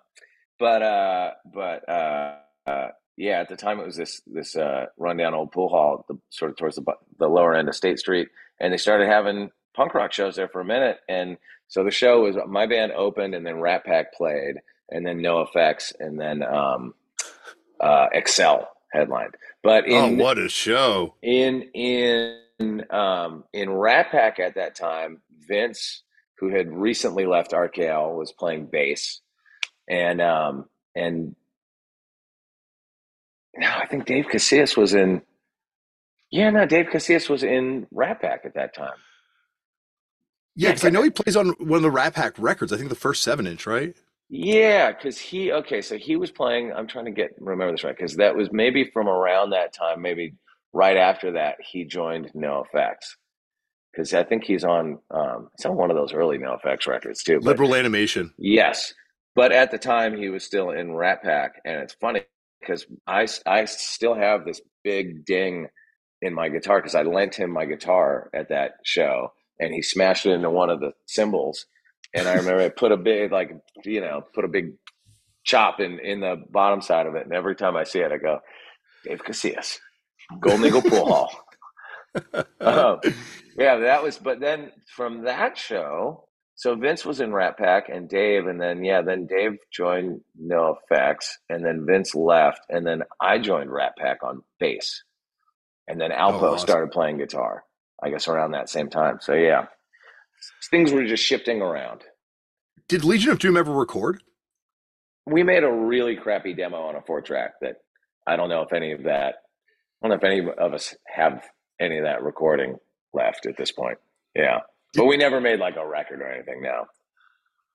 but 0.60 0.82
uh, 0.82 1.32
but 1.52 1.90
uh, 1.90 2.36
uh, 2.68 2.88
yeah, 3.18 3.40
at 3.40 3.50
the 3.50 3.56
time 3.56 3.80
it 3.80 3.86
was 3.86 3.96
this 3.96 4.22
this 4.28 4.56
uh, 4.56 4.86
rundown 4.98 5.34
old 5.34 5.52
pool 5.52 5.70
hall, 5.70 6.06
the, 6.08 6.20
sort 6.30 6.52
of 6.52 6.58
towards 6.58 6.76
the 6.76 6.84
the 7.18 7.28
lower 7.28 7.56
end 7.56 7.68
of 7.68 7.76
State 7.76 8.00
Street, 8.00 8.28
and 8.60 8.72
they 8.72 8.78
started 8.78 9.08
having 9.08 9.50
punk 9.76 9.94
rock 9.94 10.14
shows 10.14 10.36
there 10.36 10.48
for 10.48 10.62
a 10.62 10.66
minute, 10.66 11.00
and 11.10 11.38
so 11.68 11.84
the 11.84 11.92
show 11.92 12.22
was 12.22 12.36
my 12.48 12.66
band 12.66 12.92
opened, 12.94 13.36
and 13.36 13.46
then 13.46 13.60
Rat 13.60 13.86
Pack 13.86 14.14
played, 14.14 14.56
and 14.90 15.06
then 15.06 15.20
NOFX, 15.20 15.94
and 16.00 16.20
then 16.20 16.44
um, 16.44 16.94
uh, 17.80 18.08
Excel 18.14 18.70
headlined. 18.92 19.36
But 19.64 19.88
in, 19.88 20.20
oh, 20.20 20.24
what 20.24 20.38
a 20.38 20.50
show! 20.50 21.16
In 21.22 21.64
in 21.74 22.86
um, 22.90 23.44
in 23.54 23.70
Rat 23.70 24.12
Pack 24.12 24.40
at 24.40 24.56
that 24.56 24.76
time, 24.76 25.22
Vince, 25.48 26.04
who 26.40 26.50
had 26.50 26.72
recently 26.72 27.26
left 27.26 27.52
RKL, 27.52 28.16
was 28.16 28.32
playing 28.32 28.68
bass, 28.68 29.22
and 29.90 30.22
um, 30.22 30.66
and 30.96 31.36
now 33.58 33.80
I 33.80 33.88
think 33.88 34.06
Dave 34.06 34.26
Casillas 34.26 34.78
was 34.78 34.94
in 34.94 35.22
Yeah, 36.30 36.52
no, 36.52 36.66
Dave 36.66 36.88
Casillas 36.88 37.30
was 37.30 37.44
in 37.44 37.88
Rat 37.92 38.22
Pack 38.22 38.42
at 38.46 38.54
that 38.56 38.76
time. 38.76 38.98
Yeah, 40.56 40.70
because 40.70 40.86
I 40.86 40.90
know 40.90 41.04
he 41.04 41.10
plays 41.10 41.36
on 41.36 41.50
one 41.60 41.78
of 41.78 41.84
the 41.84 41.92
Rat 41.92 42.14
Pack 42.14 42.36
records. 42.38 42.72
I 42.72 42.78
think 42.78 42.90
the 42.90 42.96
first 42.96 43.24
seven 43.24 43.46
inch, 43.46 43.68
right? 43.68 43.96
Yeah, 44.30 44.92
because 44.92 45.20
he 45.20 45.52
okay, 45.52 45.82
so 45.82 45.98
he 45.98 46.16
was 46.16 46.32
playing. 46.32 46.74
I'm 46.74 46.88
trying 46.88 47.06
to 47.06 47.12
get 47.12 47.36
remember 47.40 47.74
this 47.74 47.84
right 47.84 47.96
because 47.96 48.16
that 48.16 48.36
was 48.36 48.50
maybe 48.52 48.90
from 48.92 49.08
around 49.08 49.52
that 49.52 49.74
time, 49.74 50.02
maybe 50.02 50.36
right 50.74 50.98
after 50.98 51.34
that, 51.34 51.58
he 51.62 51.86
joined 51.86 52.32
NOFX 52.36 52.96
because 53.92 54.14
I 54.14 54.24
think 54.24 54.44
he's 54.44 54.64
on 54.64 55.00
um, 55.12 55.50
he's 55.58 55.66
on 55.66 55.76
one 55.76 55.92
of 55.92 55.98
those 55.98 56.14
early 56.14 56.38
NOFX 56.38 56.88
records 56.88 57.24
too. 57.24 57.40
But, 57.40 57.46
Liberal 57.46 57.76
Animation. 57.76 58.34
Yes, 58.38 58.94
but 59.36 59.52
at 59.52 59.72
the 59.72 59.78
time 59.78 60.18
he 60.18 60.30
was 60.30 60.44
still 60.44 60.72
in 60.72 60.96
Rat 60.96 61.24
Pack, 61.24 61.62
and 61.64 61.78
it's 61.82 61.94
funny 61.94 62.22
because 62.60 62.86
I 63.08 63.28
I 63.46 63.66
still 63.66 64.16
have 64.16 64.46
this 64.46 64.62
big 64.84 65.26
ding 65.26 65.68
in 66.22 66.34
my 66.34 66.50
guitar 66.50 66.80
because 66.80 66.96
I 66.96 67.04
lent 67.04 67.36
him 67.36 67.52
my 67.52 67.66
guitar 67.66 68.30
at 68.34 68.50
that 68.50 68.74
show, 68.84 69.34
and 69.60 69.74
he 69.74 69.82
smashed 69.82 70.26
it 70.26 70.32
into 70.32 70.50
one 70.50 70.70
of 70.70 70.80
the 70.80 70.92
cymbals 71.06 71.66
and 72.16 72.28
I 72.28 72.36
remember 72.36 72.62
I 72.62 72.70
put 72.70 72.92
a 72.92 72.98
big 72.98 73.32
like 73.32 73.52
you 73.84 74.02
know 74.02 74.24
put 74.34 74.46
a 74.46 74.48
big 74.48 74.74
chop 75.44 75.80
in 75.80 76.00
in 76.00 76.22
the 76.22 76.44
bottom 76.50 76.82
side 76.82 77.06
of 77.06 77.16
it, 77.16 77.26
and 77.26 77.34
every 77.34 77.56
time 77.56 77.76
I 77.76 77.84
see 77.84 78.00
it, 78.00 78.12
I 78.12 78.18
go, 78.18 78.40
Dave 79.04 79.24
Casillas, 79.24 79.78
Golden 80.40 80.66
Eagle 80.66 80.82
Pool 80.82 81.06
Hall. 81.14 81.32
um, 82.62 83.00
yeah, 83.58 83.78
that 83.78 84.02
was. 84.02 84.18
But 84.18 84.40
then 84.40 84.72
from 84.96 85.26
that 85.26 85.58
show, 85.58 86.30
so 86.56 86.76
Vince 86.76 87.06
was 87.06 87.20
in 87.20 87.34
Rat 87.34 87.58
Pack 87.58 87.90
and 87.90 88.10
Dave, 88.10 88.48
and 88.48 88.60
then 88.60 88.84
yeah, 88.84 89.02
then 89.02 89.28
Dave 89.28 89.58
joined 89.72 90.22
NOFX, 90.42 91.18
and 91.50 91.66
then 91.66 91.86
Vince 91.86 92.16
left, 92.16 92.62
and 92.70 92.88
then 92.88 93.04
I 93.22 93.38
joined 93.40 93.72
Rat 93.72 93.94
Pack 93.98 94.24
on 94.24 94.42
bass, 94.60 95.04
and 95.88 96.00
then 96.00 96.12
Alpo 96.12 96.42
oh, 96.42 96.54
awesome. 96.54 96.66
started 96.66 96.92
playing 96.92 97.18
guitar. 97.18 97.64
I 98.04 98.10
guess 98.10 98.28
around 98.28 98.52
that 98.52 98.70
same 98.70 98.90
time. 98.90 99.20
So 99.22 99.34
yeah, 99.34 99.66
things 100.70 100.92
were 100.92 101.06
just 101.06 101.24
shifting 101.24 101.62
around. 101.62 102.02
Did 102.88 103.04
Legion 103.04 103.32
of 103.32 103.40
Doom 103.40 103.58
ever 103.58 103.72
record? 103.72 104.22
We 105.26 105.44
made 105.44 105.64
a 105.64 105.72
really 105.72 106.16
crappy 106.16 106.54
demo 106.54 106.78
on 106.78 106.96
a 106.96 107.02
four 107.02 107.22
track 107.22 107.54
that 107.62 107.78
I 108.28 108.36
don't 108.36 108.50
know 108.50 108.62
if 108.62 108.74
any 108.74 108.92
of 108.92 109.04
that, 109.04 109.36
I 110.04 110.08
don't 110.08 110.10
know 110.10 110.16
if 110.16 110.24
any 110.24 110.48
of 110.58 110.74
us 110.74 110.96
have 111.08 111.44
any 111.80 111.98
of 111.98 112.04
that 112.04 112.24
recording 112.24 112.78
left 113.14 113.46
at 113.48 113.58
this 113.58 113.72
point. 113.72 113.98
Yeah. 114.36 114.60
But 114.94 115.06
we 115.06 115.18
never 115.18 115.42
made 115.42 115.60
like 115.60 115.78
a 115.78 115.88
record 115.88 116.22
or 116.22 116.32
anything 116.32 116.62
now. 116.62 116.86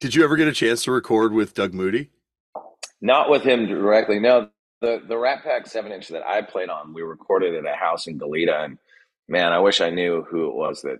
Did 0.01 0.15
you 0.15 0.25
ever 0.25 0.37
get 0.37 0.49
a 0.49 0.53
chance 0.53 0.85
to 0.85 0.93
record 0.93 1.33
with 1.33 1.55
Doug 1.55 1.75
Moody? 1.75 2.11
Not 3.01 3.31
with 3.31 3.43
him 3.43 3.67
directly. 3.67 4.19
No, 4.19 4.49
the 4.81 5.03
the 5.07 5.19
Rat 5.19 5.43
Pack 5.43 5.67
seven 5.67 5.93
inch 5.93 6.09
that 6.09 6.27
I 6.27 6.43
played 6.43 6.71
on, 6.71 6.95
we 6.95 7.03
recorded 7.03 7.55
at 7.55 7.71
a 7.71 7.77
house 7.77 8.07
in 8.07 8.19
Goleta, 8.19 8.65
and 8.65 8.79
man, 9.31 9.53
I 9.53 9.61
wish 9.61 9.81
I 9.81 9.91
knew 9.91 10.27
who 10.29 10.49
it 10.49 10.55
was 10.55 10.83
that 10.83 10.99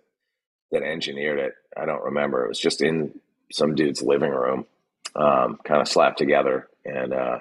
that 0.71 0.83
engineered 0.83 1.41
it. 1.41 1.55
I 1.77 1.85
don't 1.85 2.05
remember. 2.05 2.45
It 2.45 2.49
was 2.49 2.61
just 2.61 2.81
in 2.81 3.19
some 3.53 3.75
dude's 3.75 4.03
living 4.03 4.31
room, 4.31 4.67
um, 5.17 5.59
kind 5.65 5.81
of 5.81 5.89
slapped 5.89 6.17
together. 6.17 6.69
And 6.85 7.13
uh, 7.13 7.41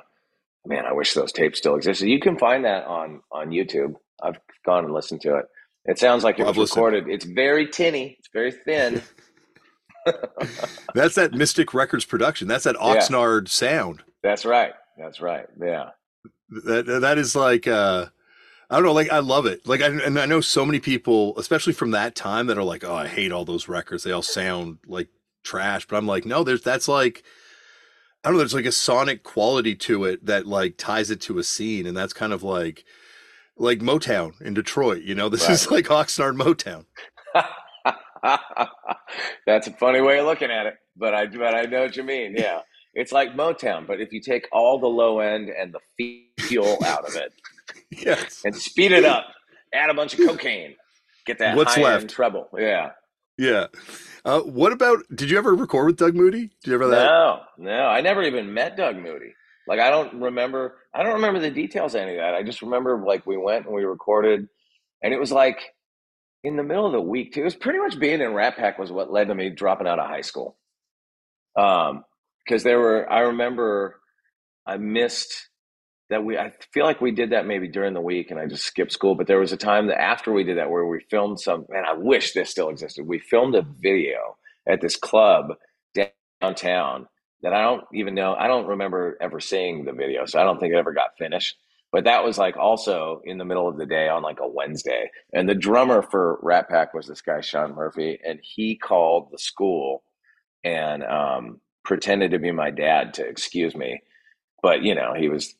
man, 0.66 0.86
I 0.86 0.94
wish 0.94 1.14
those 1.14 1.32
tapes 1.32 1.60
still 1.60 1.76
existed. 1.76 2.10
You 2.10 2.20
can 2.20 2.38
find 2.38 2.66
that 2.66 2.86
on 2.86 3.22
on 3.32 3.52
YouTube. 3.52 3.96
I've 4.22 4.40
gone 4.66 4.84
and 4.84 4.94
listened 4.94 5.22
to 5.22 5.38
it. 5.38 5.46
It 5.86 6.00
sounds 6.00 6.24
like 6.24 6.40
it 6.40 6.46
was 6.46 6.58
recorded. 6.58 7.08
It's 7.08 7.24
very 7.24 7.68
tinny. 7.68 8.18
It's 8.20 8.30
very 8.34 8.52
thin. 8.52 9.02
That's 10.94 11.16
that 11.16 11.34
Mystic 11.34 11.74
Records 11.74 12.06
production. 12.06 12.48
That's 12.48 12.66
that 12.66 12.76
Oxnard 12.76 13.44
yeah. 13.44 13.50
sound. 13.50 14.04
That's 14.24 14.44
right. 14.44 14.74
That's 14.98 15.22
right. 15.22 15.46
Yeah. 15.62 15.92
That 16.66 16.86
that 17.02 17.18
is 17.18 17.36
like 17.36 17.68
uh 17.68 18.08
I 18.70 18.76
don't 18.76 18.86
know, 18.86 18.94
like 18.94 19.12
I 19.12 19.20
love 19.20 19.46
it. 19.48 19.68
Like 19.68 19.82
I 19.82 19.88
and 19.88 20.20
I 20.20 20.26
know 20.28 20.42
so 20.42 20.66
many 20.66 20.80
people, 20.80 21.38
especially 21.40 21.74
from 21.74 21.92
that 21.92 22.16
time, 22.16 22.48
that 22.48 22.58
are 22.58 22.64
like, 22.64 22.84
"Oh, 22.84 22.96
I 22.96 23.08
hate 23.08 23.32
all 23.32 23.46
those 23.46 23.68
records. 23.68 24.04
They 24.04 24.12
all 24.12 24.22
sound 24.22 24.78
like 24.86 25.08
trash." 25.44 25.88
But 25.88 25.98
I'm 25.98 26.06
like, 26.06 26.26
no, 26.26 26.44
there's 26.44 26.62
that's 26.62 26.88
like 26.88 27.24
I 28.24 28.30
don't 28.30 28.34
know, 28.34 28.40
there's 28.40 28.54
like 28.54 28.66
a 28.66 28.72
sonic 28.72 29.24
quality 29.24 29.76
to 29.76 30.04
it 30.04 30.26
that 30.26 30.46
like 30.46 30.78
ties 30.78 31.10
it 31.10 31.22
to 31.22 31.40
a 31.40 31.44
scene, 31.44 31.88
and 31.88 31.98
that's 31.98 32.14
kind 32.14 32.32
of 32.32 32.44
like 32.44 32.86
like 33.58 33.80
Motown 33.80 34.40
in 34.42 34.54
Detroit. 34.54 35.02
You 35.02 35.16
know, 35.16 35.30
this 35.30 35.44
right. 35.44 35.52
is 35.52 35.72
like 35.72 35.86
Oxnard 35.86 36.36
Motown. 36.36 36.86
that's 39.48 39.68
a 39.68 39.72
funny 39.74 40.02
way 40.02 40.20
of 40.20 40.26
looking 40.26 40.52
at 40.52 40.68
it, 40.68 40.76
but 40.96 41.16
I 41.16 41.26
but 41.26 41.56
I 41.56 41.64
know 41.64 41.82
what 41.82 41.98
you 41.98 42.04
mean. 42.04 42.36
Yeah, 42.38 42.60
it's 42.94 43.12
like 43.12 43.34
Motown, 43.34 43.88
but 43.88 44.00
if 44.00 44.12
you 44.12 44.22
take 44.22 44.48
all 44.52 44.80
the 44.80 44.88
low 44.88 45.22
end 45.22 45.50
and 45.50 45.74
the 45.74 45.80
feel 46.38 46.78
out 46.86 47.08
of 47.08 47.16
it 47.16 47.34
yes. 47.92 48.42
and 48.46 48.56
speed 48.56 48.92
it 48.92 49.06
up. 49.06 49.26
Add 49.74 49.90
a 49.90 49.94
bunch 49.94 50.18
of 50.18 50.26
cocaine. 50.26 50.76
Get 51.26 51.40
that 51.40 51.56
What's 51.56 51.78
left? 51.78 52.10
treble. 52.10 52.50
Yeah. 52.58 52.92
Yeah. 53.38 53.68
Uh, 54.26 54.42
what 54.42 54.72
about? 54.72 55.04
Did 55.14 55.30
you 55.30 55.38
ever 55.38 55.56
record 55.56 55.86
with 55.86 55.98
Doug 55.98 56.16
Moody? 56.16 56.50
Did 56.64 56.72
you 56.72 56.74
ever 56.74 56.88
that? 56.88 57.06
No, 57.06 57.42
no. 57.58 57.86
I 57.86 58.02
never 58.02 58.24
even 58.24 58.54
met 58.54 58.76
Doug 58.76 58.98
Moody. 58.98 59.34
Like 59.68 59.80
I 59.80 59.90
don't 59.92 60.22
remember. 60.22 60.76
I 60.94 61.04
don't 61.04 61.14
remember 61.14 61.40
the 61.40 61.52
details 61.52 61.96
of 61.96 62.02
any 62.02 62.14
of 62.14 62.18
that. 62.18 62.34
I 62.34 62.44
just 62.44 62.62
remember 62.62 63.02
like 63.06 63.26
we 63.26 63.38
went 63.38 63.66
and 63.66 63.76
we 63.76 63.84
recorded, 63.84 64.48
and 65.04 65.14
it 65.14 65.20
was 65.20 65.32
like 65.32 65.60
in 66.44 66.58
the 66.58 66.64
middle 66.64 66.88
of 66.88 66.92
the 66.92 67.02
week 67.02 67.34
too. 67.34 67.42
It 67.42 67.46
was 67.46 67.56
pretty 67.56 67.80
much 67.80 68.00
being 68.00 68.22
in 68.22 68.34
Rat 68.34 68.58
Pack 68.58 68.80
was 68.80 68.92
what 68.92 69.12
led 69.12 69.28
to 69.28 69.36
me 69.36 69.50
dropping 69.50 69.88
out 69.88 70.00
of 70.00 70.08
high 70.08 70.22
school. 70.22 70.58
Um, 71.56 72.04
because 72.46 72.64
there 72.64 72.80
were. 72.80 73.10
I 73.12 73.20
remember 73.22 74.00
I 74.66 74.78
missed 74.78 75.49
that 76.10 76.24
we 76.24 76.38
I 76.38 76.54
feel 76.74 76.86
like 76.86 77.02
we 77.02 77.12
did 77.12 77.32
that 77.32 77.48
maybe 77.48 77.68
during 77.68 77.94
the 77.94 78.02
week 78.02 78.32
and 78.32 78.40
I 78.40 78.48
just 78.48 78.66
skipped 78.66 78.92
school. 78.92 79.16
But 79.16 79.28
there 79.28 79.40
was 79.40 79.52
a 79.52 79.58
time 79.58 79.88
that 79.88 80.02
after 80.02 80.32
we 80.32 80.44
did 80.44 80.58
that 80.58 80.70
where 80.70 80.86
we 80.86 81.00
filmed 81.10 81.40
some 81.40 81.66
and 81.70 81.86
I 81.86 81.94
wish 81.94 82.34
this 82.34 82.50
still 82.50 82.70
existed. 82.70 83.08
We 83.08 83.20
filmed 83.20 83.56
a 83.56 83.62
video 83.64 84.38
at 84.68 84.82
this 84.82 84.96
club 84.96 85.54
downtown 86.42 87.08
that 87.42 87.54
I 87.54 87.62
don't 87.62 87.84
even 87.94 88.16
know. 88.16 88.36
I 88.36 88.48
don't 88.48 88.68
remember 88.68 89.18
ever 89.22 89.40
seeing 89.40 89.86
the 89.86 89.94
video, 89.94 90.26
so 90.26 90.40
I 90.40 90.44
don't 90.44 90.60
think 90.60 90.74
it 90.74 90.78
ever 90.78 90.94
got 90.94 91.18
finished. 91.18 91.56
But 91.92 92.04
that 92.06 92.24
was 92.24 92.38
like 92.38 92.58
also 92.58 93.22
in 93.26 93.38
the 93.38 93.46
middle 93.46 93.68
of 93.68 93.78
the 93.78 93.86
day 93.86 94.10
on 94.10 94.22
like 94.22 94.40
a 94.42 94.48
Wednesday. 94.48 95.10
And 95.34 95.50
the 95.50 95.56
drummer 95.56 96.02
for 96.04 96.40
Rat 96.44 96.70
Pack 96.70 96.94
was 96.94 97.08
this 97.08 97.22
guy, 97.22 97.42
Sean 97.42 97.74
Murphy, 97.74 98.20
and 98.26 98.40
he 98.44 98.76
called 98.78 99.30
the 99.32 99.40
school 99.40 100.04
and 100.64 101.04
um, 101.04 101.62
pretended 101.86 102.32
to 102.32 102.40
be 102.40 102.52
my 102.52 102.72
dad 102.72 103.16
to 103.16 103.26
excuse 103.28 103.76
me. 103.76 104.02
But 104.64 104.84
you 104.84 104.96
know, 104.96 105.14
he 105.18 105.30
was 105.30 105.56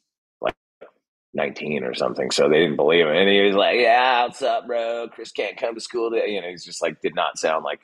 19 1.34 1.84
or 1.84 1.94
something. 1.94 2.32
So 2.32 2.50
they 2.50 2.60
didn't 2.60 2.76
believe 2.78 3.06
him. 3.06 3.16
And 3.16 3.30
he 3.30 3.42
was 3.42 3.56
like, 3.56 3.78
Yeah, 3.80 4.24
what's 4.26 4.42
up, 4.42 4.68
bro? 4.68 5.08
Chris 5.10 5.32
can't 5.32 5.58
come 5.58 5.76
to 5.76 5.82
school 5.82 6.12
today. 6.12 6.32
You 6.32 6.42
know, 6.42 6.50
he's 6.50 6.66
just 6.66 6.82
like, 6.82 7.02
did 7.02 7.16
not 7.16 7.38
sound 7.38 7.64
like 7.64 7.82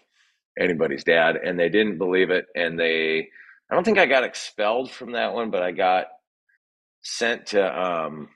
anybody's 0.60 1.04
dad. 1.04 1.38
And 1.38 1.60
they 1.60 1.70
didn't 1.70 1.98
believe 1.98 2.32
it. 2.32 2.48
And 2.56 2.80
they, 2.80 3.30
I 3.72 3.76
don't 3.76 3.84
think 3.84 3.98
I 4.00 4.06
got 4.06 4.24
expelled 4.24 4.92
from 4.92 5.14
that 5.14 5.34
one, 5.34 5.52
but 5.52 5.64
I 5.64 5.72
got 5.72 6.08
sent 7.04 7.48
to, 7.48 7.82
um, 7.84 8.30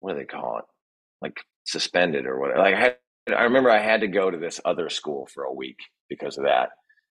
what 0.00 0.12
do 0.12 0.18
they 0.18 0.24
call 0.24 0.58
it? 0.58 0.64
Like 1.20 1.38
suspended 1.64 2.26
or 2.26 2.38
whatever. 2.38 2.60
Like 2.60 2.74
I, 2.74 2.80
had, 2.80 2.96
I 3.36 3.42
remember 3.44 3.70
I 3.70 3.80
had 3.80 4.02
to 4.02 4.08
go 4.08 4.30
to 4.30 4.38
this 4.38 4.60
other 4.64 4.88
school 4.88 5.26
for 5.32 5.44
a 5.44 5.52
week 5.52 5.78
because 6.08 6.38
of 6.38 6.44
that. 6.44 6.70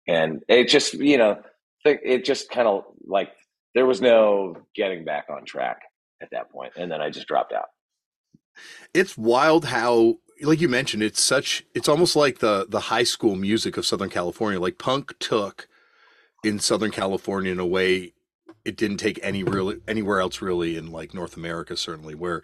And 0.06 0.42
it 0.48 0.68
just, 0.68 0.94
you 0.94 1.18
know, 1.18 1.40
it 1.84 2.24
just 2.24 2.50
kind 2.50 2.68
of 2.68 2.84
like 3.06 3.30
there 3.74 3.86
was 3.86 4.00
no 4.00 4.56
getting 4.74 5.04
back 5.04 5.26
on 5.30 5.44
track 5.44 5.80
at 6.24 6.30
that 6.32 6.50
point, 6.50 6.72
and 6.76 6.90
then 6.90 7.00
I 7.00 7.10
just 7.10 7.28
dropped 7.28 7.52
out. 7.52 7.66
It's 8.92 9.16
wild 9.16 9.66
how, 9.66 10.18
like 10.42 10.60
you 10.60 10.68
mentioned, 10.68 11.02
it's 11.02 11.22
such. 11.22 11.64
It's 11.74 11.88
almost 11.88 12.16
like 12.16 12.38
the 12.38 12.66
the 12.68 12.80
high 12.80 13.04
school 13.04 13.36
music 13.36 13.76
of 13.76 13.86
Southern 13.86 14.10
California. 14.10 14.58
Like 14.58 14.78
punk 14.78 15.14
took 15.18 15.68
in 16.42 16.58
Southern 16.58 16.90
California 16.90 17.52
in 17.52 17.58
a 17.58 17.66
way 17.66 18.12
it 18.64 18.76
didn't 18.76 18.96
take 18.96 19.20
any 19.22 19.44
really 19.44 19.80
anywhere 19.86 20.20
else 20.20 20.40
really 20.40 20.76
in 20.76 20.90
like 20.90 21.14
North 21.14 21.36
America 21.36 21.76
certainly 21.76 22.14
where 22.14 22.42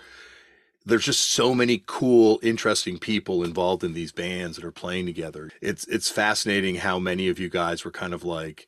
there's 0.85 1.05
just 1.05 1.31
so 1.31 1.55
many 1.55 1.83
cool 1.87 2.41
interesting 2.43 2.99
people 2.99 3.45
involved 3.45 3.85
in 3.85 3.93
these 3.93 4.13
bands 4.13 4.57
that 4.57 4.65
are 4.65 4.73
playing 4.73 5.07
together. 5.07 5.51
It's 5.61 5.87
it's 5.87 6.11
fascinating 6.11 6.77
how 6.77 6.99
many 6.99 7.29
of 7.29 7.39
you 7.39 7.49
guys 7.49 7.85
were 7.85 7.91
kind 7.91 8.15
of 8.15 8.25
like 8.25 8.67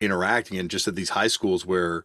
interacting 0.00 0.58
and 0.58 0.70
just 0.70 0.86
at 0.86 0.94
these 0.94 1.10
high 1.10 1.28
schools 1.28 1.64
where 1.64 2.04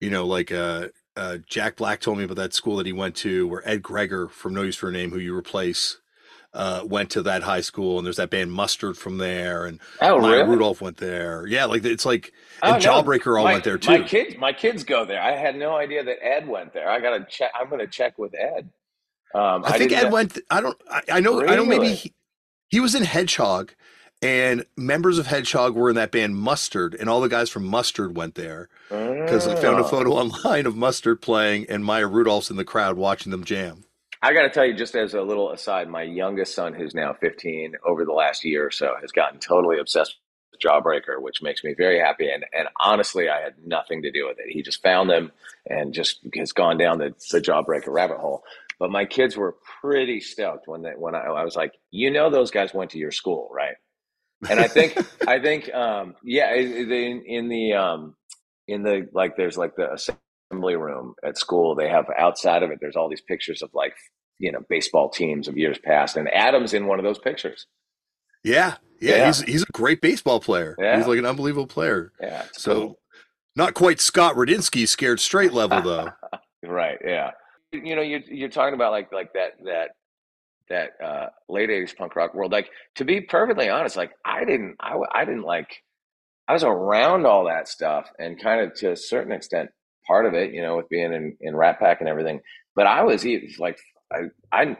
you 0.00 0.10
know 0.10 0.24
like 0.24 0.52
uh 0.52 0.88
uh, 1.16 1.38
Jack 1.46 1.76
Black 1.76 2.00
told 2.00 2.18
me 2.18 2.24
about 2.24 2.36
that 2.36 2.54
school 2.54 2.76
that 2.76 2.86
he 2.86 2.92
went 2.92 3.14
to, 3.16 3.48
where 3.48 3.66
Ed 3.68 3.82
Gregor 3.82 4.28
from 4.28 4.54
No 4.54 4.62
Use 4.62 4.76
for 4.76 4.88
a 4.88 4.92
Name, 4.92 5.10
who 5.10 5.18
you 5.18 5.34
replace, 5.36 5.98
uh, 6.56 6.82
went 6.84 7.10
to 7.10 7.22
that 7.22 7.42
high 7.42 7.60
school, 7.60 7.98
and 7.98 8.06
there's 8.06 8.16
that 8.16 8.30
band 8.30 8.50
Mustard 8.50 8.96
from 8.96 9.18
there, 9.18 9.66
and 9.66 9.78
oh, 10.00 10.18
Maya 10.18 10.38
really? 10.38 10.48
Rudolph 10.48 10.80
went 10.80 10.96
there. 10.96 11.46
Yeah, 11.46 11.66
like 11.66 11.84
it's 11.84 12.06
like 12.06 12.32
oh, 12.62 12.72
and 12.72 12.82
no. 12.82 12.90
Jawbreaker 12.90 13.38
all 13.38 13.44
my, 13.44 13.52
went 13.52 13.64
there 13.64 13.78
too. 13.78 13.98
My 13.98 14.02
kids, 14.02 14.36
my 14.38 14.52
kids 14.52 14.82
go 14.82 15.04
there. 15.04 15.20
I 15.20 15.36
had 15.36 15.56
no 15.56 15.76
idea 15.76 16.02
that 16.04 16.24
Ed 16.24 16.48
went 16.48 16.72
there. 16.72 16.88
I 16.88 17.00
gotta 17.00 17.26
check. 17.28 17.52
I'm 17.58 17.68
gonna 17.68 17.86
check 17.86 18.18
with 18.18 18.34
Ed. 18.34 18.70
Um, 19.34 19.64
I, 19.64 19.72
I, 19.72 19.78
think 19.78 19.92
Ed 19.92 20.04
know. 20.04 20.10
went. 20.10 20.38
I 20.50 20.60
don't. 20.62 20.78
I, 20.90 21.02
I 21.12 21.20
know. 21.20 21.40
Really? 21.40 21.52
I 21.52 21.56
know. 21.56 21.66
Maybe 21.66 21.92
he, 21.92 22.14
he 22.68 22.80
was 22.80 22.94
in 22.94 23.04
Hedgehog, 23.04 23.74
and 24.22 24.64
members 24.76 25.18
of 25.18 25.26
Hedgehog 25.26 25.74
were 25.74 25.90
in 25.90 25.96
that 25.96 26.10
band 26.10 26.36
Mustard, 26.36 26.94
and 26.94 27.08
all 27.08 27.20
the 27.20 27.28
guys 27.28 27.50
from 27.50 27.66
Mustard 27.66 28.16
went 28.16 28.34
there 28.34 28.68
because 28.88 29.46
I 29.46 29.54
found 29.56 29.78
a 29.78 29.84
oh. 29.84 29.88
photo 29.88 30.10
online 30.14 30.66
of 30.66 30.76
Mustard 30.76 31.20
playing 31.20 31.66
and 31.68 31.84
Maya 31.84 32.06
Rudolph's 32.06 32.50
in 32.50 32.56
the 32.56 32.64
crowd 32.64 32.96
watching 32.96 33.30
them 33.30 33.44
jam. 33.44 33.84
I 34.22 34.32
got 34.32 34.42
to 34.42 34.50
tell 34.50 34.64
you, 34.64 34.74
just 34.74 34.94
as 34.94 35.14
a 35.14 35.22
little 35.22 35.52
aside, 35.52 35.88
my 35.88 36.02
youngest 36.02 36.54
son, 36.54 36.72
who's 36.72 36.94
now 36.94 37.12
15, 37.12 37.74
over 37.84 38.04
the 38.04 38.12
last 38.12 38.44
year 38.44 38.66
or 38.66 38.70
so, 38.70 38.94
has 39.00 39.12
gotten 39.12 39.38
totally 39.38 39.78
obsessed 39.78 40.16
with 40.50 40.60
Jawbreaker, 40.60 41.20
which 41.20 41.42
makes 41.42 41.62
me 41.62 41.74
very 41.76 41.98
happy. 41.98 42.30
And 42.30 42.44
and 42.56 42.68
honestly, 42.80 43.28
I 43.28 43.40
had 43.40 43.54
nothing 43.64 44.02
to 44.02 44.10
do 44.10 44.26
with 44.26 44.38
it. 44.38 44.50
He 44.50 44.62
just 44.62 44.82
found 44.82 45.10
them 45.10 45.32
and 45.66 45.92
just 45.92 46.20
has 46.34 46.52
gone 46.52 46.78
down 46.78 46.98
the, 46.98 47.14
the 47.30 47.40
Jawbreaker 47.40 47.92
rabbit 47.92 48.18
hole. 48.18 48.42
But 48.78 48.90
my 48.90 49.04
kids 49.04 49.36
were 49.36 49.56
pretty 49.80 50.20
stoked 50.20 50.66
when 50.66 50.82
they 50.82 50.92
when 50.96 51.14
I, 51.14 51.24
I 51.24 51.44
was 51.44 51.56
like, 51.56 51.74
you 51.90 52.10
know, 52.10 52.30
those 52.30 52.50
guys 52.50 52.74
went 52.74 52.92
to 52.92 52.98
your 52.98 53.12
school, 53.12 53.50
right? 53.52 53.76
And 54.50 54.60
I 54.60 54.68
think 54.68 54.96
I 55.28 55.38
think 55.40 55.72
um, 55.74 56.14
yeah, 56.22 56.54
in, 56.54 57.22
in 57.26 57.48
the 57.48 57.74
um, 57.74 58.14
in 58.68 58.82
the 58.82 59.08
like, 59.12 59.36
there's 59.36 59.56
like 59.56 59.76
the 59.76 59.92
assembly 59.92 60.76
room 60.76 61.14
at 61.24 61.38
school. 61.38 61.74
They 61.74 61.88
have 61.88 62.06
outside 62.16 62.62
of 62.62 62.70
it. 62.70 62.78
There's 62.80 62.96
all 62.96 63.08
these 63.08 63.22
pictures 63.22 63.62
of 63.62 63.70
like 63.74 63.94
you 64.38 64.52
know 64.52 64.60
baseball 64.68 65.08
teams 65.08 65.48
of 65.48 65.56
years 65.56 65.78
past, 65.78 66.16
and 66.16 66.28
Adam's 66.32 66.74
in 66.74 66.86
one 66.86 66.98
of 66.98 67.04
those 67.04 67.18
pictures. 67.18 67.66
Yeah, 68.44 68.76
yeah, 69.00 69.16
yeah. 69.16 69.26
he's 69.26 69.40
he's 69.42 69.62
a 69.62 69.72
great 69.72 70.00
baseball 70.00 70.40
player. 70.40 70.76
Yeah. 70.78 70.98
He's 70.98 71.06
like 71.06 71.18
an 71.18 71.26
unbelievable 71.26 71.66
player. 71.66 72.12
Yeah. 72.20 72.44
So 72.52 72.74
cool. 72.74 72.98
not 73.56 73.74
quite 73.74 74.00
Scott 74.00 74.34
Radinsky 74.36 74.86
scared 74.86 75.20
straight 75.20 75.52
level 75.52 75.82
though. 75.82 76.10
right. 76.62 76.98
Yeah 77.04 77.32
you 77.84 77.96
know, 77.96 78.02
you're 78.02 78.20
you're 78.20 78.48
talking 78.48 78.74
about 78.74 78.92
like 78.92 79.12
like 79.12 79.32
that 79.34 79.52
that 79.64 79.90
that 80.68 80.90
uh, 81.02 81.26
late 81.48 81.70
'80s 81.70 81.96
punk 81.96 82.16
rock 82.16 82.34
world. 82.34 82.52
Like 82.52 82.70
to 82.96 83.04
be 83.04 83.20
perfectly 83.20 83.68
honest, 83.68 83.96
like 83.96 84.12
I 84.24 84.44
didn't 84.44 84.76
I 84.80 84.96
I 85.14 85.24
didn't 85.24 85.42
like 85.42 85.82
I 86.48 86.52
was 86.52 86.64
around 86.64 87.26
all 87.26 87.46
that 87.46 87.68
stuff 87.68 88.08
and 88.18 88.40
kind 88.40 88.60
of 88.60 88.74
to 88.76 88.92
a 88.92 88.96
certain 88.96 89.32
extent 89.32 89.70
part 90.06 90.26
of 90.26 90.34
it, 90.34 90.52
you 90.52 90.62
know, 90.62 90.76
with 90.76 90.88
being 90.88 91.12
in 91.12 91.36
in 91.40 91.56
Rat 91.56 91.78
Pack 91.80 92.00
and 92.00 92.08
everything. 92.08 92.40
But 92.74 92.86
I 92.86 93.02
was 93.02 93.24
like 93.58 93.78
I 94.12 94.18
I 94.52 94.76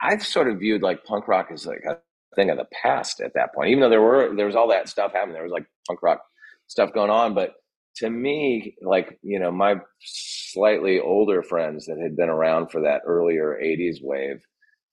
I 0.00 0.18
sort 0.18 0.48
of 0.48 0.58
viewed 0.58 0.82
like 0.82 1.04
punk 1.04 1.28
rock 1.28 1.48
as 1.52 1.66
like 1.66 1.84
a 1.88 1.98
thing 2.36 2.50
of 2.50 2.58
the 2.58 2.66
past 2.82 3.20
at 3.20 3.34
that 3.34 3.54
point. 3.54 3.70
Even 3.70 3.80
though 3.80 3.90
there 3.90 4.02
were 4.02 4.34
there 4.36 4.46
was 4.46 4.56
all 4.56 4.68
that 4.68 4.88
stuff 4.88 5.12
happening, 5.12 5.34
there 5.34 5.42
was 5.42 5.52
like 5.52 5.66
punk 5.88 6.02
rock 6.02 6.20
stuff 6.68 6.92
going 6.92 7.10
on, 7.10 7.34
but 7.34 7.54
to 7.96 8.08
me, 8.08 8.76
like, 8.82 9.18
you 9.22 9.38
know, 9.38 9.50
my 9.50 9.76
slightly 10.00 11.00
older 11.00 11.42
friends 11.42 11.86
that 11.86 11.98
had 11.98 12.16
been 12.16 12.28
around 12.28 12.70
for 12.70 12.82
that 12.82 13.02
earlier 13.06 13.58
80s 13.62 13.98
wave 14.02 14.42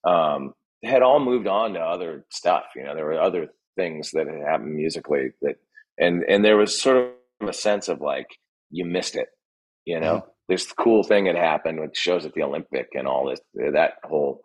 um, 0.08 0.54
had 0.84 1.02
all 1.02 1.20
moved 1.20 1.48
on 1.48 1.74
to 1.74 1.80
other 1.80 2.26
stuff. 2.32 2.64
You 2.76 2.84
know, 2.84 2.96
there 2.96 3.06
were 3.06 3.20
other 3.20 3.48
things 3.76 4.12
that 4.14 4.28
had 4.28 4.42
happened 4.48 4.76
musically 4.76 5.32
that, 5.42 5.56
and, 6.00 6.24
and 6.28 6.44
there 6.44 6.58
was 6.58 6.80
sort 6.80 6.98
of 7.42 7.48
a 7.48 7.54
sense 7.54 7.88
of 7.88 8.02
like, 8.02 8.28
you 8.70 8.86
missed 8.86 9.16
it, 9.16 9.28
you 9.86 10.00
know? 10.00 10.18
Mm-hmm. 10.18 10.30
This 10.50 10.72
cool 10.72 11.04
thing 11.04 11.26
had 11.26 11.36
happened 11.36 11.82
with 11.82 11.98
shows 11.98 12.26
at 12.26 12.34
the 12.34 12.44
Olympic 12.44 12.88
and 12.94 13.06
all 13.06 13.28
this, 13.28 13.42
that 13.74 13.96
whole 14.06 14.40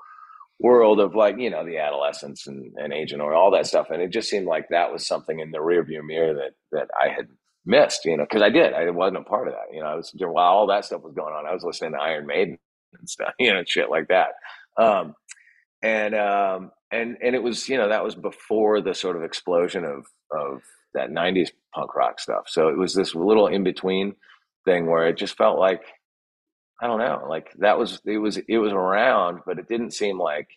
world 0.59 0.99
of 0.99 1.15
like, 1.15 1.39
you 1.39 1.49
know, 1.49 1.65
the 1.65 1.79
Adolescents 1.79 2.49
and, 2.49 2.73
and 2.77 2.93
Agent 2.93 3.23
or 3.23 3.35
all 3.35 3.53
that 3.53 3.67
stuff. 3.67 3.91
And 3.91 4.03
it 4.03 4.11
just 4.11 4.29
seemed 4.29 4.47
like 4.47 4.69
that 4.71 4.93
was 4.93 5.07
something 5.07 5.39
in 5.39 5.53
the 5.53 5.59
rearview 5.59 6.05
mirror 6.05 6.35
that, 6.35 6.55
that 6.73 6.89
I 7.01 7.09
had 7.09 7.29
missed, 7.65 8.05
you 8.05 8.17
know, 8.17 8.25
because 8.25 8.43
I 8.43 8.51
did. 8.51 8.73
I 8.73 8.91
wasn't 8.91 9.19
a 9.19 9.23
part 9.23 9.47
of 9.47 9.55
that. 9.55 9.73
You 9.73 9.81
know, 9.81 9.87
I 9.87 9.95
was 9.95 10.13
while 10.19 10.53
all 10.53 10.67
that 10.67 10.85
stuff 10.85 11.03
was 11.03 11.15
going 11.15 11.35
on, 11.35 11.47
I 11.47 11.55
was 11.55 11.63
listening 11.63 11.93
to 11.93 11.99
Iron 11.99 12.27
Maiden 12.27 12.59
and 12.99 13.09
stuff, 13.09 13.35
you 13.39 13.53
know, 13.53 13.63
shit 13.67 13.91
like 13.91 14.09
that. 14.09 14.31
Um, 14.83 15.15
and 15.83 16.15
um, 16.15 16.71
and 16.91 17.17
and 17.23 17.35
it 17.35 17.43
was, 17.43 17.69
you 17.69 17.77
know, 17.77 17.89
that 17.89 18.05
was 18.05 18.15
before 18.15 18.81
the 18.81 18.95
sort 18.95 19.17
of 19.17 19.23
explosion 19.23 19.85
of 19.85 20.07
of 20.31 20.63
that 20.95 21.11
'90s 21.11 21.51
punk 21.75 21.95
rock 21.95 22.21
stuff. 22.21 22.45
So 22.49 22.69
it 22.69 22.77
was 22.77 22.95
this 22.95 23.15
little 23.15 23.47
in 23.49 23.65
between 23.65 24.15
thing 24.65 24.87
where 24.87 25.09
it 25.09 25.17
just 25.17 25.37
felt 25.37 25.59
like 25.59 25.83
I 26.81 26.87
don't 26.87 26.99
know, 26.99 27.27
like 27.29 27.53
that 27.59 27.79
was 27.79 28.01
it 28.05 28.19
was 28.19 28.39
it 28.49 28.59
was 28.59 28.73
around, 28.73 29.41
but 29.47 29.59
it 29.59 29.69
didn't 29.69 29.93
seem 29.93 30.19
like 30.19 30.49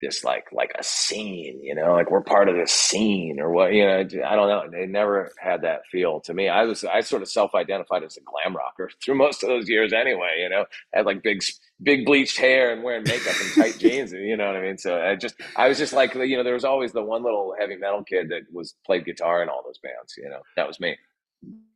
this 0.00 0.24
like 0.24 0.46
like 0.52 0.72
a 0.78 0.82
scene, 0.82 1.60
you 1.62 1.74
know, 1.74 1.92
like 1.92 2.10
we're 2.10 2.22
part 2.22 2.48
of 2.48 2.56
this 2.56 2.72
scene 2.72 3.38
or 3.40 3.50
what, 3.50 3.72
you 3.72 3.84
know. 3.84 3.98
I 3.98 4.36
don't 4.36 4.48
know. 4.48 4.64
They 4.70 4.86
never 4.86 5.32
had 5.38 5.62
that 5.62 5.86
feel 5.90 6.20
to 6.22 6.34
me. 6.34 6.48
I 6.48 6.64
was 6.64 6.84
I 6.84 7.00
sort 7.00 7.22
of 7.22 7.28
self 7.28 7.54
identified 7.54 8.02
as 8.02 8.16
a 8.16 8.20
glam 8.20 8.56
rocker 8.56 8.90
through 9.04 9.16
most 9.16 9.42
of 9.42 9.48
those 9.48 9.68
years 9.68 9.92
anyway. 9.92 10.38
You 10.40 10.48
know, 10.48 10.64
had 10.92 11.06
like 11.06 11.22
big 11.22 11.42
big 11.82 12.04
bleached 12.06 12.38
hair 12.38 12.72
and 12.72 12.82
wearing 12.82 13.04
makeup 13.04 13.34
and 13.40 13.54
tight 13.54 13.78
jeans. 13.78 14.12
And 14.12 14.26
you 14.26 14.36
know 14.36 14.46
what 14.46 14.56
I 14.56 14.62
mean? 14.62 14.78
So 14.78 15.00
I 15.00 15.16
just 15.16 15.34
I 15.56 15.68
was 15.68 15.78
just 15.78 15.92
like 15.92 16.14
you 16.14 16.36
know 16.36 16.44
there 16.44 16.54
was 16.54 16.64
always 16.64 16.92
the 16.92 17.02
one 17.02 17.22
little 17.22 17.54
heavy 17.58 17.76
metal 17.76 18.02
kid 18.04 18.30
that 18.30 18.42
was 18.52 18.74
played 18.86 19.04
guitar 19.04 19.42
in 19.42 19.48
all 19.48 19.62
those 19.64 19.78
bands. 19.78 20.14
You 20.16 20.30
know, 20.30 20.40
that 20.56 20.66
was 20.66 20.80
me. 20.80 20.96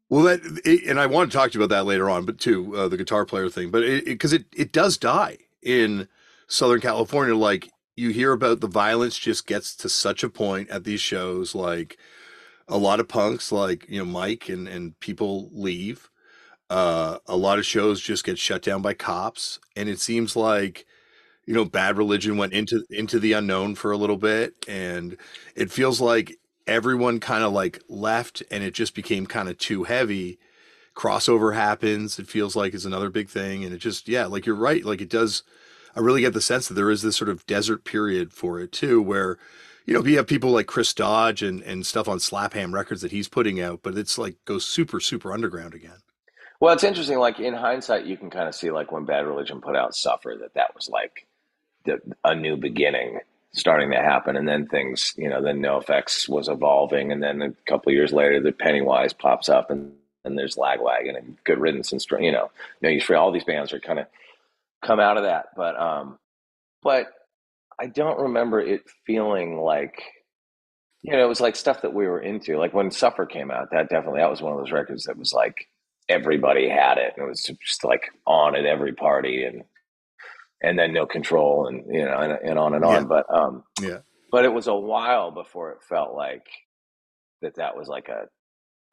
Well, 0.08 0.22
that 0.22 0.40
and 0.88 1.00
I 1.00 1.06
want 1.06 1.30
to 1.30 1.36
talk 1.36 1.50
to 1.52 1.58
you 1.58 1.64
about 1.64 1.74
that 1.74 1.86
later 1.86 2.08
on, 2.08 2.24
but 2.24 2.38
too 2.38 2.76
uh, 2.76 2.88
the 2.88 2.96
guitar 2.96 3.24
player 3.24 3.48
thing, 3.48 3.70
but 3.70 3.82
because 4.04 4.32
it, 4.32 4.42
it, 4.52 4.60
it 4.60 4.72
does 4.72 4.96
die 4.96 5.38
in 5.62 6.08
Southern 6.46 6.80
California, 6.80 7.34
like 7.34 7.70
you 7.96 8.10
hear 8.10 8.32
about 8.32 8.60
the 8.60 8.66
violence 8.68 9.18
just 9.18 9.46
gets 9.46 9.74
to 9.76 9.88
such 9.88 10.22
a 10.24 10.28
point 10.28 10.68
at 10.70 10.84
these 10.84 11.00
shows 11.00 11.54
like 11.54 11.98
a 12.68 12.78
lot 12.78 13.00
of 13.00 13.08
punks 13.08 13.52
like 13.52 13.86
you 13.88 13.98
know 13.98 14.04
mike 14.10 14.48
and 14.48 14.68
and 14.68 14.98
people 15.00 15.50
leave. 15.52 16.10
Uh 16.70 17.18
a 17.26 17.36
lot 17.36 17.58
of 17.58 17.66
shows 17.66 18.00
just 18.00 18.24
get 18.24 18.38
shut 18.38 18.62
down 18.62 18.82
by 18.82 18.94
cops 18.94 19.60
and 19.76 19.88
it 19.88 20.00
seems 20.00 20.36
like 20.36 20.86
you 21.46 21.54
know 21.54 21.64
bad 21.64 21.98
religion 21.98 22.36
went 22.38 22.52
into 22.52 22.84
into 22.90 23.18
the 23.20 23.32
unknown 23.34 23.74
for 23.74 23.92
a 23.92 23.96
little 23.98 24.18
bit 24.18 24.54
and 24.68 25.16
it 25.56 25.70
feels 25.72 26.00
like 26.00 26.36
everyone 26.66 27.20
kind 27.20 27.44
of 27.44 27.52
like 27.52 27.82
left 27.88 28.42
and 28.50 28.64
it 28.64 28.74
just 28.74 28.94
became 28.94 29.26
kind 29.26 29.48
of 29.48 29.58
too 29.58 29.84
heavy. 29.84 30.38
Crossover 30.96 31.54
happens 31.54 32.18
it 32.18 32.28
feels 32.28 32.56
like 32.56 32.74
is 32.74 32.86
another 32.86 33.10
big 33.10 33.28
thing 33.30 33.64
and 33.64 33.74
it 33.74 33.78
just 33.78 34.08
yeah 34.08 34.26
like 34.26 34.46
you're 34.46 34.56
right 34.56 34.84
like 34.84 35.00
it 35.00 35.10
does 35.10 35.42
I 35.96 36.00
really 36.00 36.20
get 36.20 36.32
the 36.32 36.40
sense 36.40 36.68
that 36.68 36.74
there 36.74 36.90
is 36.90 37.02
this 37.02 37.16
sort 37.16 37.28
of 37.28 37.46
desert 37.46 37.84
period 37.84 38.32
for 38.32 38.60
it 38.60 38.72
too, 38.72 39.00
where 39.00 39.38
you 39.86 39.94
know 39.94 40.04
you 40.04 40.16
have 40.16 40.26
people 40.26 40.50
like 40.50 40.66
Chris 40.66 40.92
Dodge 40.92 41.42
and 41.42 41.62
and 41.62 41.86
stuff 41.86 42.08
on 42.08 42.20
Slap-a-Ham 42.20 42.74
Records 42.74 43.02
that 43.02 43.12
he's 43.12 43.28
putting 43.28 43.60
out, 43.60 43.80
but 43.82 43.96
it's 43.96 44.18
like 44.18 44.36
goes 44.44 44.64
super 44.64 45.00
super 45.00 45.32
underground 45.32 45.74
again. 45.74 46.02
Well, 46.60 46.72
it's 46.72 46.84
interesting. 46.84 47.18
Like 47.18 47.40
in 47.40 47.54
hindsight, 47.54 48.06
you 48.06 48.16
can 48.16 48.30
kind 48.30 48.48
of 48.48 48.54
see 48.54 48.70
like 48.70 48.92
when 48.92 49.04
Bad 49.04 49.26
Religion 49.26 49.60
put 49.60 49.76
out 49.76 49.94
Suffer 49.94 50.36
that 50.40 50.54
that 50.54 50.74
was 50.74 50.88
like 50.88 51.26
the, 51.84 52.00
a 52.24 52.34
new 52.34 52.56
beginning 52.56 53.20
starting 53.52 53.90
to 53.90 53.96
happen, 53.96 54.36
and 54.36 54.48
then 54.48 54.66
things, 54.66 55.14
you 55.16 55.28
know, 55.28 55.40
then 55.40 55.60
NOFX 55.60 56.28
was 56.28 56.48
evolving, 56.48 57.12
and 57.12 57.22
then 57.22 57.40
a 57.40 57.52
couple 57.66 57.92
years 57.92 58.12
later, 58.12 58.40
the 58.40 58.50
Pennywise 58.50 59.12
pops 59.12 59.48
up, 59.48 59.70
and 59.70 59.92
and 60.24 60.38
there's 60.38 60.56
Lagwagon 60.56 61.16
and 61.16 61.36
Good 61.44 61.58
Riddance 61.58 61.92
and 61.92 62.04
you 62.24 62.32
know, 62.32 62.50
you 62.80 63.00
free. 63.00 63.16
All 63.16 63.30
these 63.30 63.44
bands 63.44 63.72
are 63.72 63.80
kind 63.80 63.98
of 63.98 64.06
come 64.84 65.00
out 65.00 65.16
of 65.16 65.24
that. 65.24 65.46
But 65.56 65.80
um, 65.80 66.18
but 66.82 67.06
I 67.80 67.86
don't 67.86 68.20
remember 68.20 68.60
it 68.60 68.82
feeling 69.06 69.58
like 69.58 70.02
you 71.02 71.12
know 71.12 71.24
it 71.24 71.28
was 71.28 71.40
like 71.40 71.56
stuff 71.56 71.82
that 71.82 71.94
we 71.94 72.06
were 72.06 72.20
into. 72.20 72.58
Like 72.58 72.74
when 72.74 72.90
Suffer 72.90 73.26
came 73.26 73.50
out, 73.50 73.68
that 73.72 73.88
definitely 73.88 74.20
that 74.20 74.30
was 74.30 74.42
one 74.42 74.52
of 74.52 74.58
those 74.58 74.72
records 74.72 75.04
that 75.04 75.18
was 75.18 75.32
like 75.32 75.66
everybody 76.08 76.68
had 76.68 76.98
it, 76.98 77.14
and 77.16 77.26
it 77.26 77.28
was 77.28 77.42
just 77.42 77.84
like 77.84 78.02
on 78.26 78.56
at 78.56 78.66
every 78.66 78.92
party, 78.92 79.44
and 79.44 79.64
and 80.62 80.78
then 80.78 80.92
No 80.92 81.06
Control, 81.06 81.66
and 81.66 81.84
you 81.92 82.04
know, 82.04 82.18
and, 82.18 82.32
and 82.32 82.58
on 82.58 82.74
and 82.74 82.84
on. 82.84 83.02
Yeah. 83.02 83.08
But 83.08 83.34
um, 83.34 83.64
yeah. 83.80 83.98
But 84.30 84.44
it 84.44 84.52
was 84.52 84.66
a 84.66 84.74
while 84.74 85.30
before 85.30 85.72
it 85.72 85.82
felt 85.88 86.14
like 86.14 86.46
that. 87.42 87.56
That 87.56 87.76
was 87.76 87.88
like 87.88 88.08
a 88.08 88.26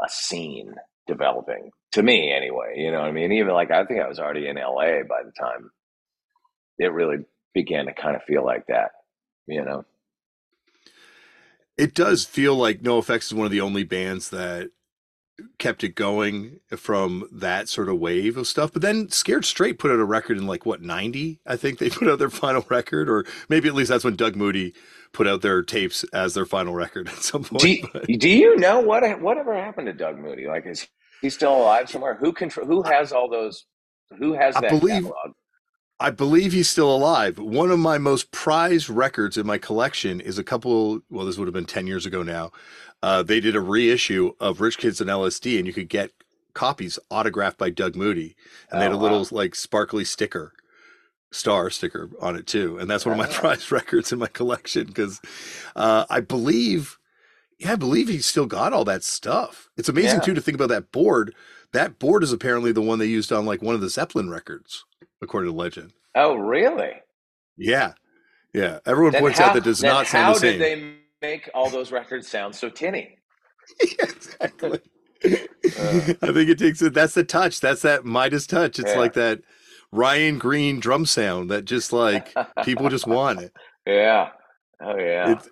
a 0.03 0.09
scene 0.09 0.73
developing 1.07 1.69
to 1.91 2.03
me 2.03 2.31
anyway 2.31 2.73
you 2.75 2.91
know 2.91 2.99
what 2.99 3.07
i 3.07 3.11
mean 3.11 3.31
even 3.31 3.53
like 3.53 3.71
i 3.71 3.83
think 3.85 3.99
i 3.99 4.07
was 4.07 4.19
already 4.19 4.47
in 4.47 4.55
la 4.55 4.81
by 5.09 5.21
the 5.23 5.31
time 5.39 5.69
it 6.81 6.91
really 6.91 7.23
began 7.53 7.85
to 7.85 7.93
kind 7.93 8.15
of 8.15 8.23
feel 8.23 8.43
like 8.43 8.65
that, 8.67 8.91
you 9.45 9.63
know. 9.63 9.85
It 11.77 11.93
does 11.93 12.25
feel 12.25 12.55
like 12.55 12.81
NOFX 12.81 13.27
is 13.27 13.33
one 13.33 13.45
of 13.45 13.51
the 13.51 13.61
only 13.61 13.83
bands 13.83 14.29
that 14.31 14.71
kept 15.57 15.83
it 15.83 15.95
going 15.95 16.59
from 16.75 17.27
that 17.31 17.69
sort 17.69 17.87
of 17.87 17.99
wave 17.99 18.35
of 18.35 18.47
stuff. 18.47 18.73
But 18.73 18.81
then 18.81 19.09
Scared 19.09 19.45
Straight 19.45 19.79
put 19.79 19.91
out 19.91 19.99
a 19.99 20.05
record 20.05 20.37
in 20.37 20.47
like 20.47 20.65
what 20.65 20.81
90, 20.81 21.39
I 21.45 21.55
think 21.55 21.77
they 21.77 21.89
put 21.91 22.07
out 22.07 22.19
their 22.19 22.29
final 22.29 22.65
record, 22.69 23.09
or 23.09 23.25
maybe 23.47 23.67
at 23.67 23.75
least 23.75 23.89
that's 23.89 24.03
when 24.03 24.15
Doug 24.15 24.35
Moody 24.35 24.73
put 25.13 25.27
out 25.27 25.41
their 25.41 25.61
tapes 25.61 26.03
as 26.13 26.33
their 26.33 26.45
final 26.45 26.73
record 26.73 27.07
at 27.09 27.17
some 27.17 27.43
point. 27.43 27.61
Do, 27.61 28.17
do 28.17 28.29
you 28.29 28.57
know 28.57 28.79
what 28.79 29.03
whatever 29.21 29.53
happened 29.55 29.87
to 29.87 29.93
Doug 29.93 30.17
Moody? 30.17 30.47
Like 30.47 30.65
is 30.65 30.87
he 31.21 31.29
still 31.29 31.55
alive 31.55 31.89
somewhere? 31.89 32.15
Who 32.15 32.33
control 32.33 32.65
who 32.65 32.81
has 32.83 33.11
all 33.11 33.29
those 33.29 33.65
who 34.17 34.33
has 34.33 34.55
that 34.55 34.65
I 34.65 34.69
believe, 34.69 35.03
catalog? 35.03 35.33
I 36.01 36.09
believe 36.09 36.51
he's 36.51 36.67
still 36.67 36.93
alive. 36.93 37.37
One 37.37 37.69
of 37.69 37.77
my 37.77 37.99
most 37.99 38.31
prized 38.31 38.89
records 38.89 39.37
in 39.37 39.45
my 39.45 39.59
collection 39.59 40.19
is 40.19 40.39
a 40.39 40.43
couple. 40.43 41.01
Well, 41.11 41.27
this 41.27 41.37
would 41.37 41.47
have 41.47 41.53
been 41.53 41.65
ten 41.65 41.85
years 41.85 42.07
ago 42.07 42.23
now. 42.23 42.51
Uh, 43.03 43.21
they 43.21 43.39
did 43.39 43.55
a 43.55 43.61
reissue 43.61 44.33
of 44.39 44.61
Rich 44.61 44.79
Kids 44.79 44.99
and 44.99 45.09
LSD, 45.09 45.57
and 45.57 45.67
you 45.67 45.73
could 45.73 45.89
get 45.89 46.11
copies 46.55 46.97
autographed 47.11 47.59
by 47.59 47.69
Doug 47.69 47.95
Moody, 47.95 48.35
and 48.69 48.77
oh, 48.77 48.79
they 48.79 48.83
had 48.83 48.91
a 48.91 48.97
little 48.97 49.19
wow. 49.19 49.27
like 49.31 49.53
sparkly 49.53 50.03
sticker, 50.03 50.53
star 51.31 51.69
sticker 51.69 52.09
on 52.19 52.35
it 52.35 52.47
too. 52.47 52.79
And 52.79 52.89
that's 52.89 53.05
one 53.05 53.13
of 53.13 53.19
my 53.19 53.33
prized 53.39 53.71
records 53.71 54.11
in 54.11 54.17
my 54.17 54.27
collection 54.27 54.87
because 54.87 55.21
uh, 55.75 56.05
I 56.09 56.19
believe, 56.19 56.97
yeah, 57.59 57.73
I 57.73 57.75
believe 57.75 58.07
he's 58.07 58.25
still 58.25 58.47
got 58.47 58.73
all 58.73 58.85
that 58.85 59.03
stuff. 59.03 59.69
It's 59.77 59.89
amazing 59.89 60.19
yeah. 60.19 60.25
too 60.25 60.33
to 60.33 60.41
think 60.41 60.55
about 60.55 60.69
that 60.69 60.91
board. 60.91 61.35
That 61.73 61.99
board 61.99 62.23
is 62.23 62.33
apparently 62.33 62.71
the 62.71 62.81
one 62.81 62.99
they 62.99 63.05
used 63.05 63.31
on 63.31 63.45
like 63.45 63.61
one 63.61 63.75
of 63.75 63.81
the 63.81 63.89
Zeppelin 63.89 64.29
records 64.29 64.83
according 65.21 65.51
to 65.51 65.57
legend. 65.57 65.93
Oh, 66.15 66.35
really? 66.35 66.93
Yeah, 67.57 67.93
yeah. 68.53 68.79
Everyone 68.85 69.13
Then 69.13 69.21
points 69.21 69.39
how, 69.39 69.45
out 69.47 69.53
that 69.53 69.63
does 69.63 69.81
not 69.81 70.07
sound 70.07 70.35
the 70.35 70.39
same. 70.39 70.59
How 70.59 70.65
did 70.65 70.79
they 70.79 70.93
make 71.21 71.49
all 71.53 71.69
those 71.69 71.91
records 71.91 72.27
sound 72.27 72.55
so 72.55 72.69
tinny? 72.69 73.17
exactly. 73.79 74.79
I 75.23 75.27
think 76.33 76.49
it 76.49 76.57
takes 76.57 76.81
it. 76.81 76.93
That's 76.93 77.13
the 77.13 77.23
touch. 77.23 77.59
That's 77.59 77.83
that 77.83 78.03
Midas 78.05 78.47
touch. 78.47 78.79
It's 78.79 78.91
Yeah. 78.91 78.99
like 78.99 79.13
that 79.13 79.41
Ryan 79.91 80.39
Greene 80.39 80.79
drum 80.79 81.05
sound 81.05 81.49
that 81.51 81.65
just 81.65 81.93
like 81.93 82.33
people 82.63 82.89
just 82.89 83.07
want 83.07 83.41
it. 83.41 83.53
Yeah. 83.87 84.29
Oh 84.79 84.95
yeah. 84.95 85.31
It's, 85.31 85.49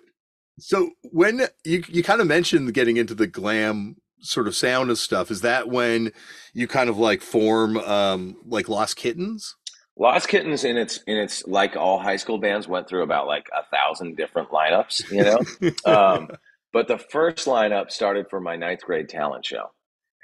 so 0.60 0.90
when 1.02 1.42
you 1.64 1.82
you 1.88 2.04
kind 2.04 2.20
of 2.20 2.28
mentioned 2.28 2.72
getting 2.74 2.96
into 2.96 3.12
the 3.12 3.26
glam 3.26 3.96
sort 4.20 4.46
of 4.46 4.54
sound 4.54 4.90
of 4.90 4.98
stuff, 4.98 5.30
is 5.30 5.40
that 5.42 5.68
when 5.68 6.12
you 6.52 6.68
kind 6.68 6.90
of 6.90 6.98
like 6.98 7.22
form 7.22 7.76
um 7.78 8.36
like 8.44 8.68
Lost 8.68 8.96
Kittens? 8.96 9.56
Lost 10.00 10.28
Kittens 10.28 10.64
in 10.64 10.76
its 10.76 11.00
in 11.06 11.18
its 11.18 11.46
like 11.46 11.76
all 11.76 11.98
high 11.98 12.16
school 12.16 12.38
bands 12.38 12.66
went 12.66 12.88
through 12.88 13.02
about 13.02 13.26
like 13.26 13.48
a 13.52 13.64
thousand 13.74 14.16
different 14.16 14.48
lineups, 14.48 15.10
you 15.10 15.22
know. 15.24 15.70
um, 15.92 16.30
but 16.72 16.88
the 16.88 16.98
first 16.98 17.46
lineup 17.46 17.90
started 17.90 18.26
for 18.30 18.40
my 18.40 18.56
ninth 18.56 18.82
grade 18.82 19.08
talent 19.08 19.44
show, 19.44 19.66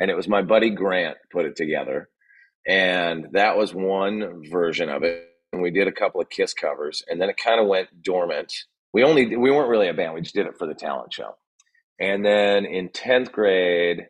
and 0.01 0.11
it 0.11 0.17
was 0.17 0.29
my 0.29 0.43
buddy 0.43 0.71
Grant 0.71 1.19
put 1.31 1.45
it 1.45 1.57
together, 1.57 2.09
and 2.67 3.27
that 3.33 3.57
was 3.57 3.75
one 3.75 4.45
version 4.51 4.89
of 4.89 5.03
it. 5.03 5.29
And 5.53 5.63
we 5.63 5.71
did 5.71 5.89
a 5.89 5.93
couple 5.93 6.21
of 6.21 6.31
Kiss 6.31 6.55
covers, 6.55 7.03
and 7.09 7.21
then 7.21 7.29
it 7.29 7.37
kind 7.37 7.61
of 7.61 7.67
went 7.67 8.03
dormant. 8.03 8.53
We 8.93 9.05
only 9.05 9.37
we 9.37 9.51
weren't 9.51 9.69
really 9.69 9.89
a 9.89 9.95
band; 9.95 10.15
we 10.15 10.23
just 10.23 10.35
did 10.35 10.47
it 10.47 10.57
for 10.59 10.67
the 10.67 10.75
talent 10.75 11.13
show. 11.13 11.37
And 12.01 12.25
then 12.25 12.67
in 12.67 12.91
tenth 12.91 13.33
grade, 13.33 14.09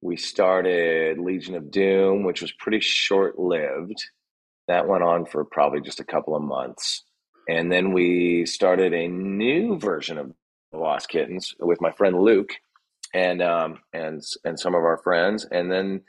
we 0.00 0.16
started 0.16 1.18
Legion 1.18 1.56
of 1.56 1.70
Doom, 1.70 2.24
which 2.24 2.40
was 2.40 2.52
pretty 2.52 2.80
short 2.80 3.38
lived. 3.38 4.02
That 4.68 4.86
went 4.86 5.02
on 5.02 5.24
for 5.26 5.44
probably 5.44 5.80
just 5.80 6.00
a 6.00 6.04
couple 6.04 6.36
of 6.36 6.42
months. 6.42 7.02
And 7.48 7.72
then 7.72 7.92
we 7.92 8.46
started 8.46 8.92
a 8.92 9.08
new 9.08 9.78
version 9.78 10.18
of 10.18 10.32
Lost 10.72 11.08
Kittens 11.08 11.54
with 11.58 11.80
my 11.80 11.90
friend 11.92 12.20
Luke 12.20 12.50
and 13.14 13.40
um 13.40 13.78
and 13.94 14.22
and 14.44 14.60
some 14.60 14.74
of 14.74 14.82
our 14.82 14.98
friends. 14.98 15.46
And 15.50 15.72
then 15.72 16.02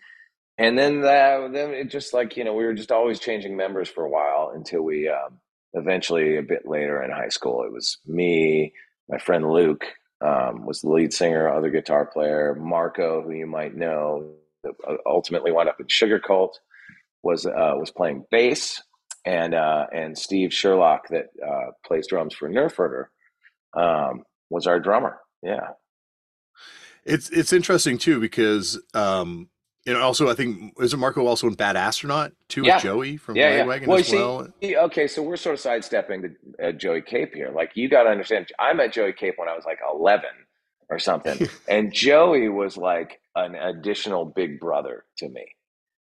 and 0.58 0.78
then 0.78 1.02
that, 1.02 1.54
then 1.54 1.72
it 1.72 1.90
just 1.90 2.14
like, 2.14 2.36
you 2.36 2.44
know, 2.44 2.54
we 2.54 2.66
were 2.66 2.74
just 2.74 2.92
always 2.92 3.20
changing 3.20 3.56
members 3.56 3.88
for 3.88 4.04
a 4.04 4.10
while 4.10 4.52
until 4.54 4.82
we 4.82 5.08
um 5.08 5.40
eventually 5.74 6.38
a 6.38 6.44
bit 6.44 6.68
later 6.68 7.02
in 7.02 7.12
high 7.12 7.30
school 7.30 7.64
it 7.64 7.72
was 7.72 7.98
me, 8.06 8.74
my 9.08 9.18
friend 9.18 9.50
Luke 9.50 9.86
um, 10.22 10.66
was 10.66 10.82
the 10.82 10.90
lead 10.90 11.14
singer, 11.14 11.50
other 11.50 11.70
guitar 11.70 12.06
player, 12.06 12.56
Marco, 12.56 13.22
who 13.22 13.32
you 13.32 13.48
might 13.48 13.76
know, 13.76 14.32
uh, 14.68 14.96
ultimately 15.06 15.52
wound 15.52 15.70
up 15.70 15.80
in 15.80 15.88
Sugarcult 15.88 16.54
was 17.24 17.46
uh, 17.46 17.74
was 17.76 17.92
playing 17.92 18.26
bass, 18.32 18.82
and 19.26 19.54
uh, 19.54 19.88
and 19.94 20.18
Steve 20.18 20.54
Sherlock 20.54 21.08
that 21.10 21.28
uh, 21.46 21.72
plays 21.86 22.08
drums 22.08 22.34
for 22.34 22.50
Nerf 22.50 22.76
Herder 22.76 23.10
um, 23.76 24.24
was 24.50 24.68
our 24.68 24.80
drummer. 24.80 25.20
Yeah, 25.42 25.70
It's 27.06 27.30
it's 27.30 27.54
interesting 27.54 27.98
too 27.98 28.20
because 28.20 28.82
um 28.94 29.50
and 29.86 29.98
also 29.98 30.30
I 30.30 30.34
think 30.34 30.74
isn't 30.82 31.00
Marco 31.00 31.26
also 31.26 31.48
in 31.48 31.54
Bad 31.56 31.76
Astronaut 31.76 32.34
too 32.48 32.64
Yeah. 32.64 32.76
with 32.76 32.84
Joey 32.84 33.18
from 33.18 33.36
yeah, 33.36 33.58
yeah. 33.58 33.64
Lagwagon 33.66 33.88
Well, 33.88 34.00
as 34.00 34.12
you 34.12 34.18
well? 34.20 34.48
see, 34.62 34.78
okay, 34.78 35.08
so 35.08 35.22
we're 35.24 35.38
sort 35.38 35.54
of 35.56 35.60
sidestepping 35.60 36.22
to 36.60 36.68
uh, 36.68 36.72
Joey 36.74 37.02
Cape 37.02 37.34
here. 37.34 37.52
Like 37.54 37.72
you 37.76 37.90
got 37.90 38.04
to 38.04 38.10
understand, 38.10 38.48
I 38.60 38.74
met 38.74 38.94
Joey 38.94 39.14
Cape 39.14 39.36
when 39.38 39.50
I 39.50 39.56
was 39.56 39.66
like 39.66 39.80
eleven 39.94 40.30
or 40.90 41.00
something, 41.00 41.48
and 41.68 41.94
Joey 41.94 42.50
was 42.50 42.78
like 42.78 43.20
an 43.36 43.56
additional 43.56 44.26
big 44.26 44.60
brother 44.60 45.06
to 45.18 45.30
me, 45.30 45.46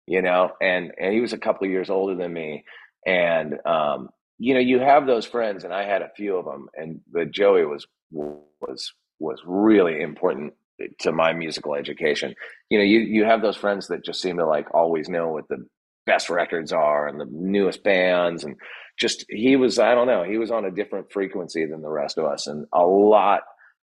you 0.07 0.21
know, 0.21 0.51
and 0.61 0.91
and 0.99 1.13
he 1.13 1.21
was 1.21 1.33
a 1.33 1.37
couple 1.37 1.65
of 1.65 1.71
years 1.71 1.89
older 1.89 2.15
than 2.15 2.33
me, 2.33 2.63
and 3.05 3.55
um, 3.65 4.09
you 4.37 4.53
know, 4.53 4.59
you 4.59 4.79
have 4.79 5.05
those 5.05 5.25
friends, 5.25 5.63
and 5.63 5.73
I 5.73 5.83
had 5.83 6.01
a 6.01 6.11
few 6.15 6.37
of 6.37 6.45
them, 6.45 6.67
and 6.75 7.01
but 7.11 7.31
Joey 7.31 7.65
was 7.65 7.87
was 8.11 8.93
was 9.19 9.41
really 9.45 10.01
important 10.01 10.53
to 10.99 11.11
my 11.11 11.33
musical 11.33 11.75
education. 11.75 12.35
You 12.69 12.79
know, 12.79 12.83
you 12.83 12.99
you 12.99 13.25
have 13.25 13.41
those 13.41 13.57
friends 13.57 13.87
that 13.87 14.03
just 14.03 14.21
seem 14.21 14.37
to 14.37 14.45
like 14.45 14.73
always 14.73 15.09
know 15.09 15.29
what 15.29 15.47
the 15.47 15.65
best 16.05 16.29
records 16.29 16.71
are 16.73 17.07
and 17.07 17.19
the 17.19 17.27
newest 17.29 17.83
bands 17.83 18.43
and 18.43 18.55
just 18.97 19.25
he 19.29 19.55
was 19.55 19.79
I 19.79 19.93
don't 19.93 20.07
know, 20.07 20.23
he 20.23 20.37
was 20.37 20.51
on 20.51 20.65
a 20.65 20.71
different 20.71 21.11
frequency 21.11 21.65
than 21.65 21.81
the 21.81 21.89
rest 21.89 22.17
of 22.17 22.25
us 22.25 22.47
and 22.47 22.65
a 22.73 22.85
lot 22.85 23.41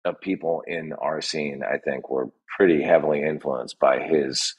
of 0.05 0.21
people 0.21 0.63
in 0.67 0.93
our 0.95 1.21
scene 1.21 1.63
I 1.63 1.79
think 1.79 2.09
were 2.09 2.31
pretty 2.57 2.83
heavily 2.83 3.23
influenced 3.23 3.79
by 3.79 4.01
his 4.01 4.55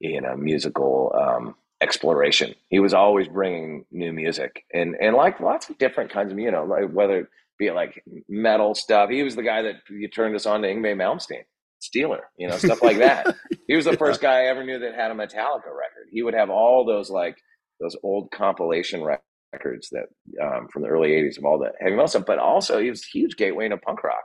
you 0.00 0.20
know 0.20 0.36
musical 0.36 1.14
um 1.18 1.54
exploration. 1.80 2.54
He 2.68 2.78
was 2.78 2.94
always 2.94 3.26
bringing 3.26 3.84
new 3.90 4.12
music 4.12 4.64
and 4.72 4.94
and 5.00 5.16
like 5.16 5.40
lots 5.40 5.68
of 5.68 5.78
different 5.78 6.12
kinds 6.12 6.32
of 6.32 6.38
you 6.38 6.50
know 6.52 6.64
like 6.64 6.90
whether 6.92 7.18
it 7.20 7.26
be 7.58 7.70
like 7.70 8.02
metal 8.28 8.74
stuff. 8.74 9.10
He 9.10 9.22
was 9.22 9.36
the 9.36 9.42
guy 9.42 9.62
that 9.62 9.76
you 9.90 10.08
turned 10.08 10.34
us 10.34 10.46
on 10.46 10.62
to 10.62 10.68
Yngwie 10.68 10.96
Malmsteen, 10.96 11.44
Steeler, 11.82 12.20
you 12.38 12.48
know, 12.48 12.56
stuff 12.56 12.82
like 12.82 12.98
that. 12.98 13.36
he 13.66 13.74
was 13.74 13.84
the 13.84 13.96
first 13.96 14.20
guy 14.20 14.42
I 14.42 14.46
ever 14.46 14.64
knew 14.64 14.78
that 14.78 14.94
had 14.94 15.10
a 15.10 15.14
Metallica 15.14 15.66
record. 15.66 16.06
He 16.10 16.22
would 16.22 16.34
have 16.34 16.50
all 16.50 16.84
those 16.86 17.10
like 17.10 17.36
those 17.80 17.96
old 18.02 18.30
compilation 18.30 19.02
records 19.02 19.90
that 19.90 20.06
um, 20.42 20.68
from 20.72 20.82
the 20.82 20.88
early 20.88 21.10
'80s 21.10 21.38
of 21.38 21.44
all 21.44 21.58
the 21.58 21.72
heavy 21.80 21.92
metal 21.92 22.06
stuff, 22.08 22.24
but 22.26 22.38
also 22.38 22.80
he 22.80 22.90
was 22.90 23.02
a 23.02 23.18
huge 23.18 23.36
gateway 23.36 23.64
into 23.66 23.78
punk 23.78 24.02
rock. 24.04 24.24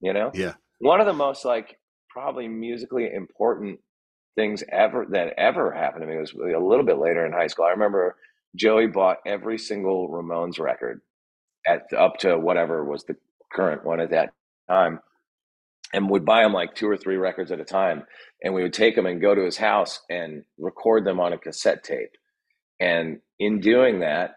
You 0.00 0.12
know, 0.12 0.30
Yeah. 0.34 0.54
one 0.78 1.00
of 1.00 1.06
the 1.06 1.12
most 1.12 1.44
like 1.44 1.78
probably 2.10 2.48
musically 2.48 3.10
important 3.12 3.78
things 4.36 4.62
ever 4.70 5.06
that 5.10 5.34
ever 5.38 5.72
happened 5.72 6.02
to 6.02 6.06
me 6.06 6.16
was 6.18 6.32
a 6.32 6.58
little 6.58 6.84
bit 6.84 6.98
later 6.98 7.24
in 7.26 7.32
high 7.32 7.46
school. 7.46 7.64
I 7.66 7.70
remember 7.70 8.16
Joey 8.54 8.86
bought 8.86 9.18
every 9.26 9.58
single 9.58 10.08
Ramones 10.08 10.58
record 10.58 11.00
at 11.66 11.82
up 11.96 12.16
to 12.18 12.38
whatever 12.38 12.84
was 12.84 13.04
the 13.04 13.16
current 13.52 13.84
one 13.84 14.00
at 14.00 14.10
that 14.10 14.32
time 14.68 15.00
and 15.92 16.10
would 16.10 16.24
buy 16.24 16.44
him 16.44 16.52
like 16.52 16.74
two 16.74 16.88
or 16.88 16.96
three 16.96 17.16
records 17.16 17.50
at 17.52 17.60
a 17.60 17.64
time 17.64 18.04
and 18.42 18.52
we 18.54 18.62
would 18.62 18.72
take 18.72 18.94
them 18.96 19.06
and 19.06 19.20
go 19.20 19.34
to 19.34 19.44
his 19.44 19.56
house 19.56 20.00
and 20.10 20.44
record 20.58 21.04
them 21.04 21.20
on 21.20 21.32
a 21.32 21.38
cassette 21.38 21.84
tape 21.84 22.10
and 22.80 23.20
in 23.38 23.60
doing 23.60 24.00
that 24.00 24.36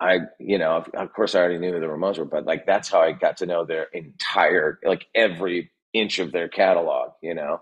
i 0.00 0.18
you 0.38 0.58
know 0.58 0.76
of, 0.76 0.88
of 0.94 1.12
course 1.12 1.34
i 1.34 1.38
already 1.38 1.58
knew 1.58 1.72
who 1.72 1.80
the 1.80 1.86
ramones 1.86 2.18
were 2.18 2.24
but 2.24 2.44
like 2.46 2.64
that's 2.66 2.90
how 2.90 3.00
i 3.00 3.12
got 3.12 3.36
to 3.36 3.46
know 3.46 3.64
their 3.64 3.84
entire 3.92 4.78
like 4.84 5.06
every 5.14 5.70
inch 5.92 6.18
of 6.18 6.32
their 6.32 6.48
catalog 6.48 7.10
you 7.22 7.34
know 7.34 7.58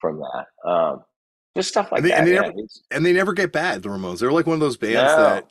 from 0.00 0.20
that 0.20 0.70
um 0.70 1.02
just 1.56 1.70
stuff 1.70 1.90
like 1.90 2.00
And 2.02 2.06
they- 2.06 2.10
that 2.10 2.18
and 2.20 2.28
they 2.28 2.34
yeah. 2.34 2.40
never- 2.42 2.52
And 2.92 3.06
they 3.06 3.12
never 3.12 3.32
get 3.32 3.50
bad, 3.50 3.82
the 3.82 3.88
Ramones. 3.88 4.20
They're 4.20 4.30
like 4.30 4.46
one 4.46 4.54
of 4.54 4.60
those 4.60 4.76
bands 4.76 4.94
No. 5.16 5.16
that 5.16 5.48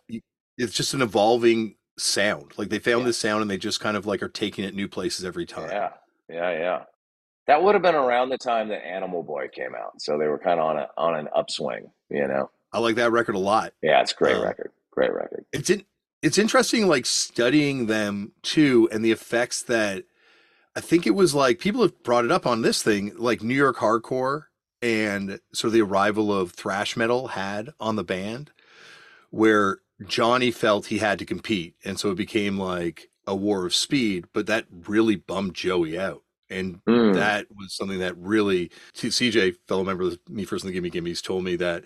it's 0.58 0.74
just 0.74 0.94
an 0.94 1.02
evolving 1.02 1.76
sound. 1.98 2.54
Like 2.58 2.70
they 2.70 2.80
found 2.80 3.00
Yeah. 3.02 3.08
this 3.08 3.18
sound 3.18 3.42
and 3.42 3.52
they 3.52 3.58
just 3.58 3.82
kind 3.82 3.98
of 3.98 4.06
like 4.06 4.24
are 4.24 4.30
taking 4.30 4.64
it 4.64 4.74
new 4.74 4.88
places 4.88 5.26
every 5.26 5.46
time. 5.46 5.70
Yeah, 5.70 5.90
yeah, 6.30 6.52
yeah. 6.52 6.84
That 7.48 7.64
would 7.64 7.76
have 7.76 7.82
been 7.82 7.96
around 7.96 8.30
the 8.30 8.38
time 8.38 8.70
that 8.70 8.86
Animal 8.86 9.24
Boy 9.24 9.48
came 9.48 9.74
out, 9.76 10.02
so 10.02 10.18
they 10.18 10.28
were 10.28 10.38
kind 10.40 10.60
of 10.60 10.66
on 10.66 10.78
a 10.78 10.90
on 10.98 11.16
an 11.16 11.30
upswing, 11.36 11.90
you 12.10 12.28
know. 12.28 12.50
I 12.74 12.80
like 12.80 12.96
that 12.96 13.12
record 13.12 13.36
a 13.36 13.40
lot. 13.40 13.74
Yeah, 13.82 14.02
it's 14.02 14.12
a 14.12 14.16
great 14.16 14.36
Uh, 14.36 14.44
record, 14.44 14.72
great 14.92 15.14
record. 15.14 15.46
It's 15.54 15.70
in, 15.70 15.86
it's 16.22 16.38
interesting 16.38 16.88
like 16.88 17.06
studying 17.06 17.86
them 17.86 18.34
too 18.42 18.90
and 18.92 19.04
the 19.04 19.12
effects 19.12 19.64
that 19.64 20.04
I 20.76 20.82
think 20.82 21.08
it 21.08 21.16
was 21.16 21.34
like 21.34 21.60
people 21.60 21.82
have 21.82 22.04
brought 22.04 22.26
it 22.26 22.32
up 22.32 22.46
on 22.46 22.62
this 22.62 22.84
thing 22.84 23.14
like 23.16 23.42
New 23.42 23.56
York 23.56 23.78
hardcore 23.78 24.44
and 24.82 25.40
sort 25.54 25.70
of 25.70 25.74
the 25.74 25.82
arrival 25.82 26.34
of 26.34 26.52
thrash 26.52 26.98
metal 26.98 27.30
had 27.30 27.70
on 27.80 27.96
the 27.96 28.04
band 28.04 28.52
where 29.30 29.80
Johnny 30.06 30.52
felt 30.52 30.88
he 30.88 31.00
had 31.00 31.18
to 31.20 31.26
compete 31.26 31.76
and 31.86 32.00
so 32.00 32.12
it 32.12 32.16
became 32.16 32.58
like 32.60 33.10
a 33.26 33.36
war 33.36 33.66
of 33.66 33.74
speed 33.74 34.26
but 34.34 34.48
that 34.48 34.66
really 34.88 35.16
bummed 35.16 35.56
Joey 35.56 35.98
out 35.98 36.24
and 36.50 36.80
Mm. 36.86 37.14
that 37.16 37.48
was 37.56 37.74
something 37.76 38.00
that 38.00 38.18
really 38.18 38.72
CJ 38.94 39.56
fellow 39.68 39.84
member 39.84 40.04
of 40.04 40.20
me 40.30 40.46
first 40.46 40.64
in 40.64 40.70
the 40.70 40.74
gimme 40.74 40.90
gimmes 40.90 41.22
told 41.22 41.44
me 41.44 41.56
that 41.58 41.84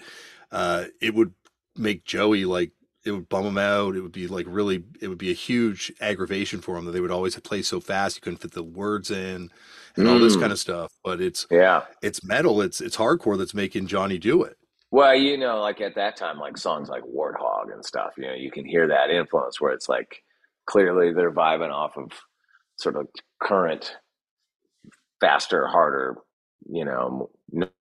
uh 0.51 0.85
it 1.01 1.13
would 1.13 1.33
make 1.77 2.03
Joey 2.03 2.45
like 2.45 2.71
it 3.03 3.11
would 3.11 3.29
bum 3.29 3.45
him 3.45 3.57
out 3.57 3.95
it 3.95 4.01
would 4.01 4.11
be 4.11 4.27
like 4.27 4.45
really 4.47 4.83
it 5.01 5.07
would 5.07 5.17
be 5.17 5.31
a 5.31 5.35
huge 5.35 5.91
aggravation 6.01 6.61
for 6.61 6.77
him 6.77 6.85
that 6.85 6.91
they 6.91 6.99
would 7.01 7.11
always 7.11 7.39
play 7.39 7.61
so 7.61 7.79
fast 7.79 8.15
you 8.17 8.21
couldn't 8.21 8.37
fit 8.41 8.51
the 8.51 8.61
words 8.63 9.09
in 9.09 9.49
and 9.95 10.07
all 10.07 10.19
this 10.19 10.35
Mm. 10.37 10.41
kind 10.41 10.51
of 10.51 10.59
stuff 10.59 10.91
but 11.03 11.19
it's 11.21 11.47
Yeah. 11.49 11.83
it's 12.01 12.23
metal 12.23 12.61
it's 12.61 12.81
it's 12.81 12.97
hardcore 12.97 13.37
that's 13.37 13.53
making 13.53 13.87
Johnny 13.87 14.17
do 14.17 14.43
it 14.43 14.57
Well, 14.93 15.15
you 15.15 15.37
know, 15.37 15.61
like 15.61 15.79
at 15.79 15.95
that 15.95 16.17
time, 16.17 16.37
like 16.37 16.57
songs 16.57 16.89
like 16.89 17.03
Warthog 17.03 17.71
and 17.73 17.83
stuff, 17.85 18.11
you 18.17 18.25
know, 18.25 18.33
you 18.33 18.51
can 18.51 18.65
hear 18.65 18.87
that 18.89 19.09
influence 19.09 19.61
where 19.61 19.71
it's 19.71 19.87
like 19.87 20.21
clearly 20.65 21.13
they're 21.13 21.31
vibing 21.31 21.71
off 21.71 21.95
of 21.95 22.11
sort 22.75 22.97
of 22.97 23.07
current, 23.41 23.95
faster, 25.21 25.67
harder, 25.67 26.17
you 26.69 26.85
know, 26.85 27.31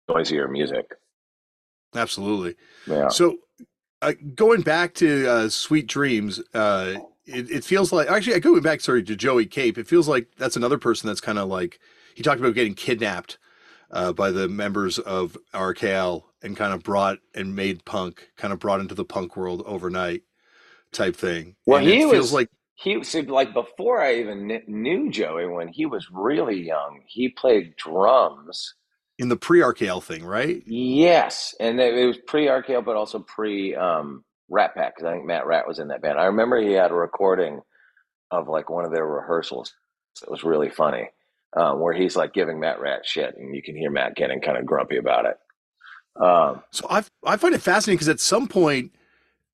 noisier 0.09 0.49
music. 0.49 0.87
absolutely 1.95 2.57
Yeah. 2.87 3.11
So, 3.11 3.39
uh, 4.03 4.15
going 4.35 4.63
back 4.63 4.95
to 4.97 5.29
uh, 5.29 5.49
Sweet 5.51 5.87
Dreams, 5.89 6.41
uh, 6.55 6.97
it, 7.27 7.51
it 7.51 7.65
feels 7.65 7.93
like 7.93 8.09
actually, 8.11 8.39
going 8.41 8.63
back 8.63 8.81
sorry 8.83 9.03
to 9.05 9.17
Joey 9.17 9.47
Cape, 9.47 9.79
it 9.79 9.89
feels 9.89 10.09
like 10.09 10.29
that's 10.39 10.57
another 10.57 10.79
person 10.79 11.09
that's 11.09 11.21
kind 11.23 11.39
of 11.39 11.49
like 11.49 11.81
he 12.15 12.23
talked 12.23 12.41
about 12.41 12.55
getting 12.55 12.75
kidnapped 12.75 13.39
uh, 13.93 14.13
by 14.13 14.31
the 14.33 14.49
members 14.49 14.99
of 15.01 15.37
RKL 15.55 16.25
and 16.43 16.57
kind 16.57 16.75
of 16.75 16.83
brought 16.85 17.19
and 17.35 17.57
made 17.57 17.85
punk, 17.87 18.31
kind 18.37 18.53
of 18.53 18.61
brought 18.61 18.81
into 18.81 18.95
the 18.97 19.05
punk 19.07 19.37
world 19.37 19.63
overnight. 19.67 20.23
type 20.93 21.17
thing. 21.17 21.57
Well, 21.67 21.81
And 21.81 21.87
he 21.87 22.01
it 22.01 22.07
was 22.07 22.11
feels 22.11 22.33
like 22.33 22.49
he 22.77 23.03
see, 23.05 23.23
like 23.23 23.53
before 23.55 24.01
I 24.03 24.17
even 24.17 24.49
kn- 24.49 24.63
knew 24.69 25.11
Joey 25.11 25.47
when 25.47 25.69
he 25.69 25.87
was 25.87 26.07
really 26.13 26.61
young. 26.67 27.01
He 27.07 27.29
played 27.31 27.75
drums. 27.77 28.75
in 29.19 29.29
the 29.31 29.37
pre 29.37 29.61
RKL 29.61 30.03
thing, 30.03 30.25
right? 30.25 30.63
Yes, 30.67 31.55
and 31.59 31.81
it 31.81 32.07
was 32.07 32.19
pre 32.27 32.47
RKL, 32.47 32.85
but 32.85 32.97
also 32.97 33.19
pre 33.21 33.75
um, 33.75 34.25
Rat 34.51 34.75
Pack 34.75 34.95
because 34.97 35.09
I 35.09 35.15
think 35.15 35.25
Matt 35.27 35.47
Rat 35.47 35.67
was 35.67 35.79
in 35.79 35.89
that 35.89 36.03
band. 36.03 36.19
I 36.21 36.27
remember 36.27 36.61
he 36.61 36.73
had 36.73 36.91
a 36.91 36.95
recording 36.95 37.63
of 38.31 38.47
like 38.49 38.69
one 38.71 38.85
of 38.85 38.93
their 38.93 39.07
rehearsals. 39.07 39.73
It 40.23 40.31
was 40.31 40.45
really 40.45 40.69
funny, 40.71 41.09
uh, 41.57 41.73
where 41.75 41.95
he's 41.95 42.15
like 42.17 42.33
giving 42.35 42.61
Matt 42.61 42.81
Rat 42.81 43.07
shit, 43.07 43.35
and 43.37 43.55
you 43.55 43.63
can 43.63 43.75
hear 43.77 43.91
Matt 43.91 44.17
getting 44.17 44.41
kind 44.41 44.59
of 44.59 44.67
grumpy 44.67 44.99
about 44.99 45.25
it. 45.27 45.37
Um, 46.23 46.63
So 46.73 46.87
I 46.91 47.05
I 47.25 47.37
find 47.39 47.55
it 47.55 47.63
fascinating 47.63 47.97
because 47.97 48.09
at 48.09 48.21
some 48.21 48.49
point, 48.49 48.93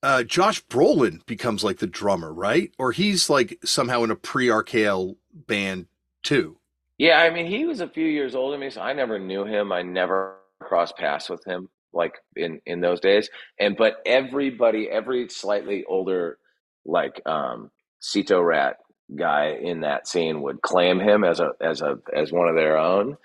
uh, 0.02 0.22
Josh 0.24 0.64
Brolin 0.66 1.24
becomes 1.26 1.62
like 1.62 1.78
the 1.78 1.86
drummer, 1.86 2.32
right? 2.32 2.72
Or 2.78 2.92
he's 2.92 3.30
like 3.30 3.58
somehow 3.64 4.02
in 4.02 4.10
a 4.10 4.16
pre 4.16 4.48
RKL 4.48 5.16
band 5.32 5.86
too. 6.22 6.58
Yeah, 6.98 7.18
I 7.18 7.30
mean, 7.30 7.46
he 7.46 7.64
was 7.64 7.80
a 7.80 7.88
few 7.88 8.06
years 8.06 8.34
older 8.34 8.52
than 8.52 8.60
me, 8.60 8.70
so 8.70 8.80
I 8.80 8.92
never 8.92 9.18
knew 9.18 9.44
him. 9.44 9.72
I 9.72 9.82
never 9.82 10.36
crossed 10.60 10.96
paths 10.96 11.28
with 11.28 11.44
him 11.44 11.68
like 11.92 12.14
in 12.36 12.60
in 12.66 12.80
those 12.80 13.00
days. 13.00 13.28
And 13.58 13.76
but 13.76 13.96
everybody, 14.06 14.88
every 14.88 15.28
slightly 15.28 15.84
older 15.84 16.38
like 16.84 17.20
um 17.26 17.70
Cito 18.00 18.40
Rat 18.40 18.78
guy 19.14 19.58
in 19.60 19.80
that 19.80 20.08
scene 20.08 20.42
would 20.42 20.62
claim 20.62 20.98
him 20.98 21.24
as 21.24 21.40
a 21.40 21.52
as 21.60 21.80
a 21.80 21.98
as 22.14 22.32
one 22.32 22.48
of 22.48 22.56
their 22.56 22.78
own. 22.78 23.16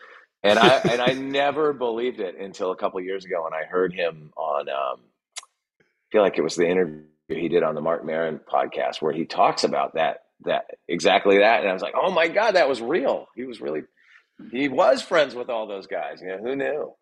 And 0.43 0.59
I 0.59 0.78
and 0.78 1.01
I 1.01 1.13
never 1.13 1.73
believed 1.73 2.19
it 2.19 2.38
until 2.39 2.71
a 2.71 2.75
couple 2.75 2.99
of 2.99 3.05
years 3.05 3.25
ago 3.25 3.43
when 3.43 3.53
I 3.53 3.63
heard 3.63 3.93
him 3.93 4.32
on 4.36 4.69
um 4.69 4.99
feel 6.12 6.22
like 6.22 6.38
it 6.38 6.41
was 6.43 6.55
the 6.55 6.68
interview 6.68 7.03
he 7.28 7.49
did 7.49 7.64
on 7.64 7.76
the 7.76 7.82
Marc 7.82 8.05
Maron 8.05 8.39
podcast 8.51 9.01
where 9.01 9.14
he 9.14 9.26
talks 9.26 9.64
about 9.64 9.95
that 9.95 10.24
that 10.45 10.66
exactly 10.88 11.39
that 11.39 11.62
and 11.62 11.70
I 11.70 11.74
was 11.74 11.82
like, 11.82 11.95
"Oh 12.01 12.12
my 12.12 12.28
god, 12.28 12.51
that 12.55 12.70
was 12.70 12.82
real." 12.82 13.28
He 13.36 13.43
was 13.45 13.60
really 13.62 13.82
he 14.51 14.70
was 14.70 15.01
friends 15.01 15.36
with 15.36 15.49
all 15.49 15.68
those 15.68 15.88
guys. 15.88 16.22
You 16.22 16.28
know, 16.28 16.38
who 16.38 16.55
knew? 16.55 16.93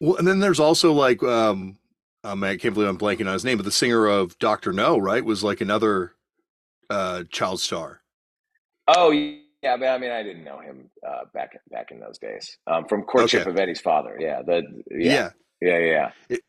Well, 0.00 0.16
and 0.16 0.26
then 0.26 0.40
there's 0.40 0.60
also 0.60 0.92
like 0.92 1.22
um, 1.22 1.78
um 2.24 2.42
I 2.44 2.56
can't 2.56 2.74
believe 2.74 2.88
I'm 2.88 2.98
blanking 2.98 3.26
on 3.26 3.32
his 3.32 3.44
name, 3.44 3.56
but 3.56 3.64
the 3.64 3.72
singer 3.72 4.06
of 4.06 4.38
Dr. 4.38 4.72
Know, 4.72 4.98
right, 4.98 5.24
was 5.24 5.44
like 5.44 5.60
another 5.60 6.14
uh 6.90 7.24
child 7.30 7.60
star. 7.60 8.02
Oh 8.88 9.10
yeah, 9.10 9.76
but 9.76 9.86
I 9.88 9.98
mean, 9.98 10.10
I 10.10 10.22
didn't 10.22 10.44
know 10.44 10.58
him 10.60 10.90
uh, 11.06 11.24
back 11.34 11.58
back 11.70 11.90
in 11.90 12.00
those 12.00 12.18
days. 12.18 12.58
Um, 12.66 12.86
from 12.86 13.02
courtship 13.02 13.42
Okay. 13.42 13.50
of 13.50 13.58
Eddie's 13.58 13.80
father. 13.80 14.16
Yeah, 14.20 14.42
the 14.42 14.62
Yeah. 14.90 15.30
yeah, 15.60 15.78
yeah, 15.78 15.78
yeah. 15.78 16.10
It 16.28 16.40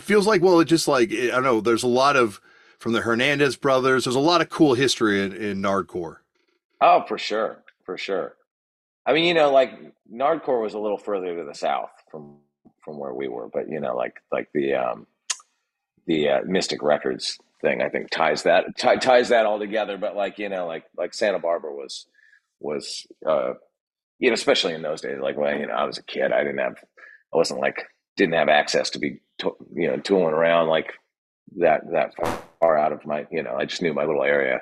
feels 0.00 0.26
like 0.26 0.40
well, 0.40 0.60
it 0.60 0.66
just 0.66 0.88
like 0.88 1.12
I 1.12 1.26
don't 1.26 1.42
know. 1.42 1.60
There's 1.60 1.82
a 1.82 1.88
lot 1.88 2.16
of 2.16 2.40
from 2.78 2.92
the 2.92 3.02
Hernandez 3.02 3.56
brothers. 3.56 4.04
There's 4.04 4.16
a 4.16 4.20
lot 4.20 4.40
of 4.40 4.48
cool 4.48 4.74
history 4.74 5.22
in, 5.22 5.32
in 5.34 5.60
Nardcore. 5.60 6.18
Oh, 6.80 7.04
for 7.06 7.18
sure, 7.18 7.62
for 7.84 7.98
sure. 7.98 8.34
I 9.04 9.12
mean, 9.12 9.24
you 9.24 9.34
know, 9.34 9.52
like 9.52 9.72
Nardcore 10.12 10.62
was 10.62 10.74
a 10.74 10.78
little 10.78 10.98
further 10.98 11.36
to 11.36 11.44
the 11.44 11.54
south 11.54 11.90
from 12.10 12.38
from 12.84 12.98
where 12.98 13.14
we 13.14 13.28
were, 13.28 13.48
but 13.48 13.68
you 13.68 13.80
know, 13.80 13.94
like 13.94 14.16
like 14.32 14.48
the 14.54 14.74
um, 14.74 15.06
the 16.06 16.28
uh, 16.28 16.40
Mystic 16.44 16.82
Records 16.82 17.38
thing, 17.60 17.82
I 17.82 17.88
think 17.88 18.10
ties 18.10 18.44
that 18.44 18.76
ti- 18.76 18.96
ties 18.98 19.28
that 19.28 19.46
all 19.46 19.58
together. 19.58 19.96
But 19.96 20.16
like 20.16 20.38
you 20.38 20.48
know, 20.48 20.66
like 20.66 20.84
like 20.96 21.14
Santa 21.14 21.38
Barbara 21.38 21.72
was 21.74 22.06
was 22.60 23.06
uh, 23.26 23.54
you 24.18 24.30
know, 24.30 24.34
especially 24.34 24.74
in 24.74 24.82
those 24.82 25.00
days, 25.00 25.18
like 25.20 25.36
when 25.36 25.60
you 25.60 25.66
know 25.66 25.74
I 25.74 25.84
was 25.84 25.98
a 25.98 26.02
kid, 26.02 26.32
I 26.32 26.44
didn't 26.44 26.58
have, 26.58 26.76
I 27.32 27.36
wasn't 27.36 27.60
like 27.60 27.82
didn't 28.16 28.34
have 28.34 28.48
access 28.48 28.90
to 28.90 28.98
be 28.98 29.20
you 29.74 29.88
know 29.88 29.96
tooling 29.98 30.34
around 30.34 30.68
like 30.68 30.92
that 31.58 31.82
that 31.92 32.14
far 32.60 32.78
out 32.78 32.92
of 32.92 33.04
my 33.04 33.26
you 33.30 33.42
know 33.42 33.54
I 33.56 33.64
just 33.64 33.82
knew 33.82 33.94
my 33.94 34.04
little 34.04 34.24
area. 34.24 34.60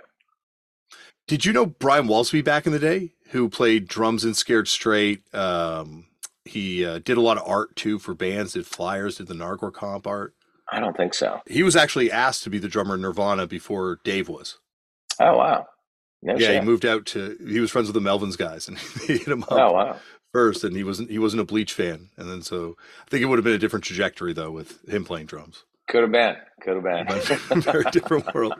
Did 1.26 1.44
you 1.44 1.52
know 1.52 1.66
Brian 1.66 2.08
Walsby 2.08 2.42
back 2.42 2.66
in 2.66 2.72
the 2.72 2.78
day, 2.78 3.12
who 3.30 3.48
played 3.48 3.86
drums 3.86 4.24
in 4.24 4.34
Scared 4.34 4.66
Straight? 4.66 5.22
Um, 5.32 6.06
he 6.44 6.84
uh, 6.84 6.98
did 6.98 7.16
a 7.16 7.20
lot 7.20 7.36
of 7.36 7.46
art 7.46 7.76
too 7.76 7.98
for 7.98 8.14
bands, 8.14 8.54
did 8.54 8.66
flyers, 8.66 9.18
did 9.18 9.28
the 9.28 9.34
Nardcore 9.34 9.72
comp 9.72 10.06
art. 10.06 10.34
I 10.72 10.80
don't 10.80 10.96
think 10.96 11.14
so. 11.14 11.40
He 11.46 11.62
was 11.62 11.76
actually 11.76 12.10
asked 12.10 12.42
to 12.44 12.50
be 12.50 12.58
the 12.58 12.68
drummer 12.68 12.94
in 12.94 13.02
Nirvana 13.02 13.46
before 13.46 14.00
Dave 14.04 14.28
was. 14.28 14.58
Oh 15.20 15.36
wow, 15.36 15.66
no 16.22 16.34
yeah, 16.34 16.48
shit. 16.48 16.60
he 16.62 16.66
moved 16.66 16.86
out 16.86 17.06
to. 17.06 17.36
He 17.46 17.60
was 17.60 17.70
friends 17.70 17.88
with 17.88 18.02
the 18.02 18.08
Melvins 18.08 18.38
guys, 18.38 18.66
and 18.68 18.76
they 19.06 19.18
hit 19.18 19.28
him 19.28 19.42
up 19.44 19.52
Oh 19.52 19.72
wow. 19.72 19.96
First, 20.32 20.64
and 20.64 20.76
he 20.76 20.84
wasn't. 20.84 21.10
He 21.10 21.18
wasn't 21.18 21.42
a 21.42 21.44
Bleach 21.44 21.72
fan, 21.72 22.10
and 22.16 22.28
then 22.28 22.42
so 22.42 22.76
I 23.06 23.10
think 23.10 23.22
it 23.22 23.26
would 23.26 23.38
have 23.38 23.44
been 23.44 23.54
a 23.54 23.58
different 23.58 23.84
trajectory 23.84 24.32
though 24.32 24.50
with 24.50 24.86
him 24.88 25.04
playing 25.04 25.26
drums. 25.26 25.64
Could 25.88 26.02
have 26.02 26.12
been. 26.12 26.36
Could 26.62 26.84
have 26.84 27.48
been. 27.48 27.60
Very 27.62 27.84
different 27.90 28.32
world. 28.34 28.54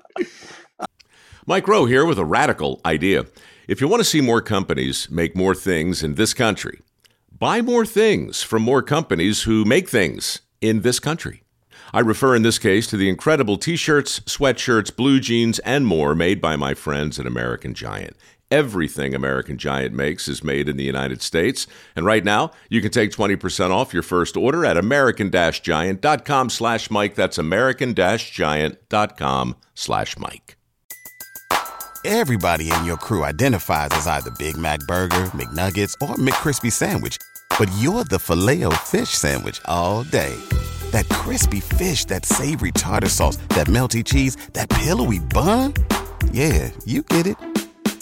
Mike 1.47 1.69
Rowe 1.69 1.87
here 1.87 2.05
with 2.05 2.19
a 2.19 2.25
radical 2.25 2.81
idea. 2.85 3.27
If 3.67 3.81
you 3.81 3.89
want 3.89 4.01
to 4.01 4.05
see 4.05 4.21
more 4.21 4.43
companies 4.43 5.09
make 5.11 5.37
more 5.37 5.55
things 5.55 6.03
in 6.03 6.17
this 6.17 6.35
country, 6.35 6.81
buy 7.37 7.63
more 7.63 7.87
things 7.87 8.43
from 8.43 8.63
more 8.63 8.83
companies 8.83 9.43
who 9.43 9.65
make 9.65 9.89
things 9.89 10.41
in 10.61 10.83
this 10.83 10.99
country. 10.99 11.43
I 11.93 12.01
refer 12.01 12.37
in 12.37 12.43
this 12.43 12.59
case 12.59 12.87
to 12.89 12.97
the 12.97 13.09
incredible 13.09 13.57
t 13.57 13.77
shirts, 13.77 14.21
sweatshirts, 14.21 14.95
blue 14.95 15.19
jeans, 15.19 15.59
and 15.61 15.87
more 15.87 16.15
made 16.15 16.41
by 16.41 16.57
my 16.57 16.75
friends 16.75 17.19
at 17.19 17.27
American 17.27 17.75
Giant. 17.75 18.17
Everything 18.51 19.15
American 19.15 19.59
Giant 19.59 19.95
makes 19.95 20.27
is 20.27 20.43
made 20.43 20.69
in 20.69 20.77
the 20.77 20.85
United 20.85 21.23
States. 21.23 21.69
And 21.95 22.05
right 22.05 22.25
now, 22.25 22.51
you 22.69 22.81
can 22.81 22.91
take 22.91 23.13
20% 23.13 23.71
off 23.71 23.95
your 23.95 24.03
first 24.03 24.37
order 24.37 24.65
at 24.65 24.77
american-giant.com 24.77 26.51
slash 26.51 26.91
Mike. 26.91 27.15
That's 27.15 27.39
american-giant.com 27.39 29.57
slash 29.75 30.19
Mike. 30.19 30.57
Everybody 32.05 32.73
in 32.73 32.85
your 32.87 32.97
crew 32.97 33.25
identifies 33.25 33.91
as 33.93 34.07
either 34.07 34.31
Big 34.33 34.57
Mac 34.57 34.81
Burger, 34.89 35.27
McNuggets, 35.35 35.95
or 36.01 36.17
McCrispy 36.17 36.73
Sandwich. 36.73 37.19
But 37.59 37.71
you're 37.79 38.05
the 38.05 38.19
filet 38.19 38.65
fish 38.77 39.11
Sandwich 39.11 39.61
all 39.67 40.05
day. 40.05 40.35
That 40.93 41.07
crispy 41.11 41.61
fish, 41.61 42.07
that 42.07 42.25
savory 42.25 42.73
tartar 42.73 43.11
sauce, 43.11 43.37
that 43.51 43.67
melty 43.67 44.03
cheese, 44.05 44.37
that 44.55 44.71
pillowy 44.71 45.19
bun. 45.19 45.75
Yeah, 46.33 46.71
you 46.87 47.03
get 47.03 47.27
it. 47.27 47.50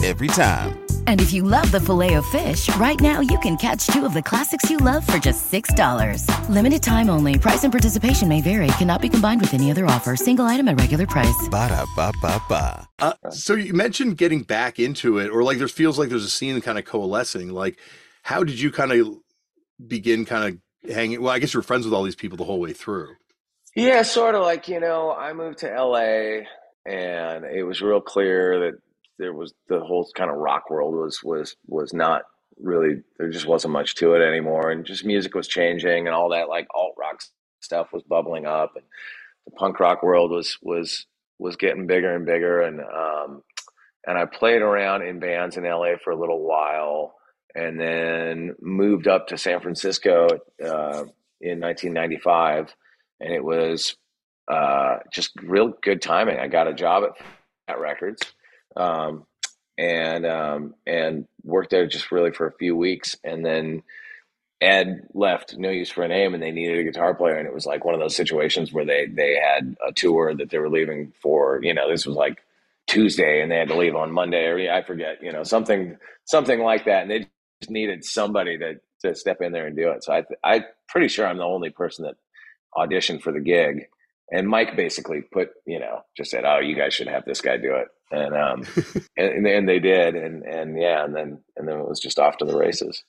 Every 0.04 0.28
time. 0.28 0.78
And 1.08 1.20
if 1.20 1.32
you 1.32 1.42
love 1.42 1.70
the 1.70 1.80
filet 1.80 2.14
of 2.14 2.26
fish, 2.26 2.74
right 2.76 3.00
now 3.00 3.20
you 3.20 3.38
can 3.38 3.56
catch 3.56 3.86
two 3.88 4.04
of 4.04 4.14
the 4.14 4.22
classics 4.22 4.70
you 4.70 4.76
love 4.76 5.06
for 5.06 5.18
just 5.18 5.50
$6. 5.50 6.48
Limited 6.48 6.82
time 6.82 7.10
only. 7.10 7.38
Price 7.38 7.64
and 7.64 7.72
participation 7.72 8.28
may 8.28 8.40
vary. 8.40 8.68
Cannot 8.78 9.02
be 9.02 9.08
combined 9.08 9.40
with 9.40 9.54
any 9.54 9.70
other 9.70 9.86
offer. 9.86 10.16
Single 10.16 10.44
item 10.44 10.68
at 10.68 10.78
regular 10.78 11.06
price. 11.06 11.48
Ba-da-ba-ba-ba. 11.50 12.88
Uh, 12.98 13.30
so 13.30 13.54
you 13.54 13.72
mentioned 13.74 14.18
getting 14.18 14.42
back 14.42 14.78
into 14.78 15.18
it, 15.18 15.30
or 15.30 15.42
like 15.42 15.58
there 15.58 15.68
feels 15.68 15.98
like 15.98 16.10
there's 16.10 16.24
a 16.24 16.30
scene 16.30 16.60
kind 16.60 16.78
of 16.78 16.84
coalescing. 16.84 17.48
Like, 17.50 17.78
how 18.22 18.44
did 18.44 18.60
you 18.60 18.70
kind 18.70 18.92
of 18.92 19.16
begin 19.84 20.24
kind 20.26 20.60
of 20.84 20.92
hanging? 20.92 21.22
Well, 21.22 21.32
I 21.32 21.38
guess 21.38 21.54
you 21.54 21.58
were 21.58 21.64
friends 21.64 21.86
with 21.86 21.94
all 21.94 22.04
these 22.04 22.16
people 22.16 22.36
the 22.36 22.44
whole 22.44 22.60
way 22.60 22.72
through. 22.74 23.14
Yeah, 23.74 24.02
sort 24.02 24.34
of 24.34 24.42
like, 24.42 24.68
you 24.68 24.80
know, 24.80 25.12
I 25.12 25.32
moved 25.32 25.58
to 25.58 25.68
LA 25.68 26.44
and 26.84 27.44
it 27.44 27.64
was 27.64 27.80
real 27.80 28.00
clear 28.00 28.60
that 28.60 28.72
there 29.18 29.32
was 29.32 29.52
the 29.68 29.80
whole 29.80 30.08
kind 30.14 30.30
of 30.30 30.36
rock 30.36 30.70
world 30.70 30.94
was 30.94 31.22
was 31.22 31.56
was 31.66 31.92
not 31.92 32.22
really 32.58 33.02
there 33.18 33.30
just 33.30 33.46
wasn't 33.46 33.72
much 33.72 33.94
to 33.96 34.14
it 34.14 34.22
anymore. 34.22 34.70
And 34.70 34.84
just 34.84 35.04
music 35.04 35.34
was 35.34 35.48
changing 35.48 36.06
and 36.06 36.14
all 36.14 36.30
that 36.30 36.48
like 36.48 36.66
alt 36.74 36.94
rock 36.98 37.20
stuff 37.60 37.92
was 37.92 38.02
bubbling 38.02 38.46
up 38.46 38.72
and 38.76 38.84
the 39.46 39.52
punk 39.52 39.80
rock 39.80 40.02
world 40.02 40.30
was 40.30 40.58
was 40.62 41.06
was 41.38 41.56
getting 41.56 41.86
bigger 41.86 42.14
and 42.14 42.26
bigger. 42.26 42.62
And 42.62 42.80
um 42.80 43.42
and 44.06 44.16
I 44.16 44.24
played 44.24 44.62
around 44.62 45.02
in 45.02 45.20
bands 45.20 45.56
in 45.56 45.64
LA 45.64 45.96
for 46.02 46.12
a 46.12 46.18
little 46.18 46.42
while 46.42 47.14
and 47.54 47.78
then 47.78 48.54
moved 48.60 49.08
up 49.08 49.28
to 49.28 49.38
San 49.38 49.60
Francisco 49.60 50.28
uh, 50.64 51.04
in 51.40 51.60
1995 51.60 52.74
and 53.20 53.32
it 53.32 53.44
was 53.44 53.96
uh, 54.48 54.98
just 55.12 55.32
real 55.42 55.72
good 55.82 56.00
timing. 56.00 56.38
I 56.38 56.48
got 56.48 56.68
a 56.68 56.74
job 56.74 57.04
at 57.04 57.18
Fat 57.66 57.80
Records, 57.80 58.22
um, 58.78 59.26
and 59.78 60.26
um, 60.26 60.76
and 60.86 61.26
worked 61.44 61.70
there 61.72 61.88
just 61.88 62.12
really 62.12 62.32
for 62.32 62.48
a 62.48 62.52
few 62.54 62.76
weeks, 62.76 63.16
and 63.24 63.46
then 63.46 63.82
Ed 64.60 65.08
left 65.14 65.56
No 65.58 65.70
Use 65.70 65.90
for 65.90 66.04
a 66.04 66.08
Name, 66.08 66.34
and 66.34 66.42
they 66.42 66.50
needed 66.52 66.80
a 66.80 66.84
guitar 66.84 67.14
player, 67.14 67.36
and 67.36 67.48
it 67.48 67.54
was 67.54 67.66
like 67.66 67.84
one 67.84 67.94
of 67.94 68.00
those 68.00 68.16
situations 68.16 68.72
where 68.72 68.86
they 68.86 69.06
they 69.06 69.36
had 69.36 69.76
a 69.86 69.92
tour 69.92 70.34
that 70.34 70.50
they 70.50 70.58
were 70.58 70.70
leaving 70.70 71.12
for. 71.22 71.60
You 71.62 71.74
know, 71.74 71.90
this 71.90 72.06
was 72.06 72.16
like 72.16 72.42
Tuesday, 72.88 73.42
and 73.42 73.52
they 73.52 73.58
had 73.58 73.68
to 73.68 73.78
leave 73.78 73.96
on 73.96 74.12
Monday, 74.12 74.46
or 74.46 74.58
yeah, 74.58 74.76
I 74.76 74.82
forget. 74.82 75.22
You 75.22 75.32
know, 75.32 75.44
something 75.44 75.98
something 76.26 76.60
like 76.60 76.86
that, 76.86 77.02
and 77.02 77.12
they 77.12 77.20
just 77.62 77.70
needed 77.70 78.04
somebody 78.04 78.58
to 78.58 78.80
to 79.04 79.14
step 79.14 79.42
in 79.42 79.52
there 79.52 79.68
and 79.68 79.76
do 79.76 79.90
it. 79.90 80.04
So 80.04 80.12
I 80.14 80.24
I'm 80.44 80.64
pretty 80.88 81.08
sure 81.08 81.26
I'm 81.28 81.38
the 81.38 81.44
only 81.44 81.70
person 81.70 82.04
that 82.06 82.16
auditioned 82.76 83.22
for 83.22 83.32
the 83.32 83.40
gig. 83.40 83.88
And 84.30 84.48
Mike 84.48 84.76
basically 84.76 85.22
put, 85.32 85.50
you 85.66 85.80
know, 85.80 86.00
just 86.16 86.30
said, 86.30 86.44
"Oh, 86.44 86.58
you 86.60 86.76
guys 86.76 86.94
should 86.94 87.08
have 87.08 87.24
this 87.24 87.40
guy 87.40 87.56
do 87.56 87.74
it," 87.76 87.88
and 88.12 88.34
um, 88.36 88.68
and, 89.16 89.46
and 89.46 89.68
they 89.68 89.78
did, 89.78 90.14
and 90.16 90.42
and 90.44 90.78
yeah, 90.80 91.04
and 91.04 91.14
then 91.16 91.40
and 91.56 91.68
then 91.68 91.78
it 91.78 91.88
was 91.88 92.00
just 92.00 92.18
off 92.18 92.36
to 92.38 92.44
the 92.44 92.56
races. 92.56 93.02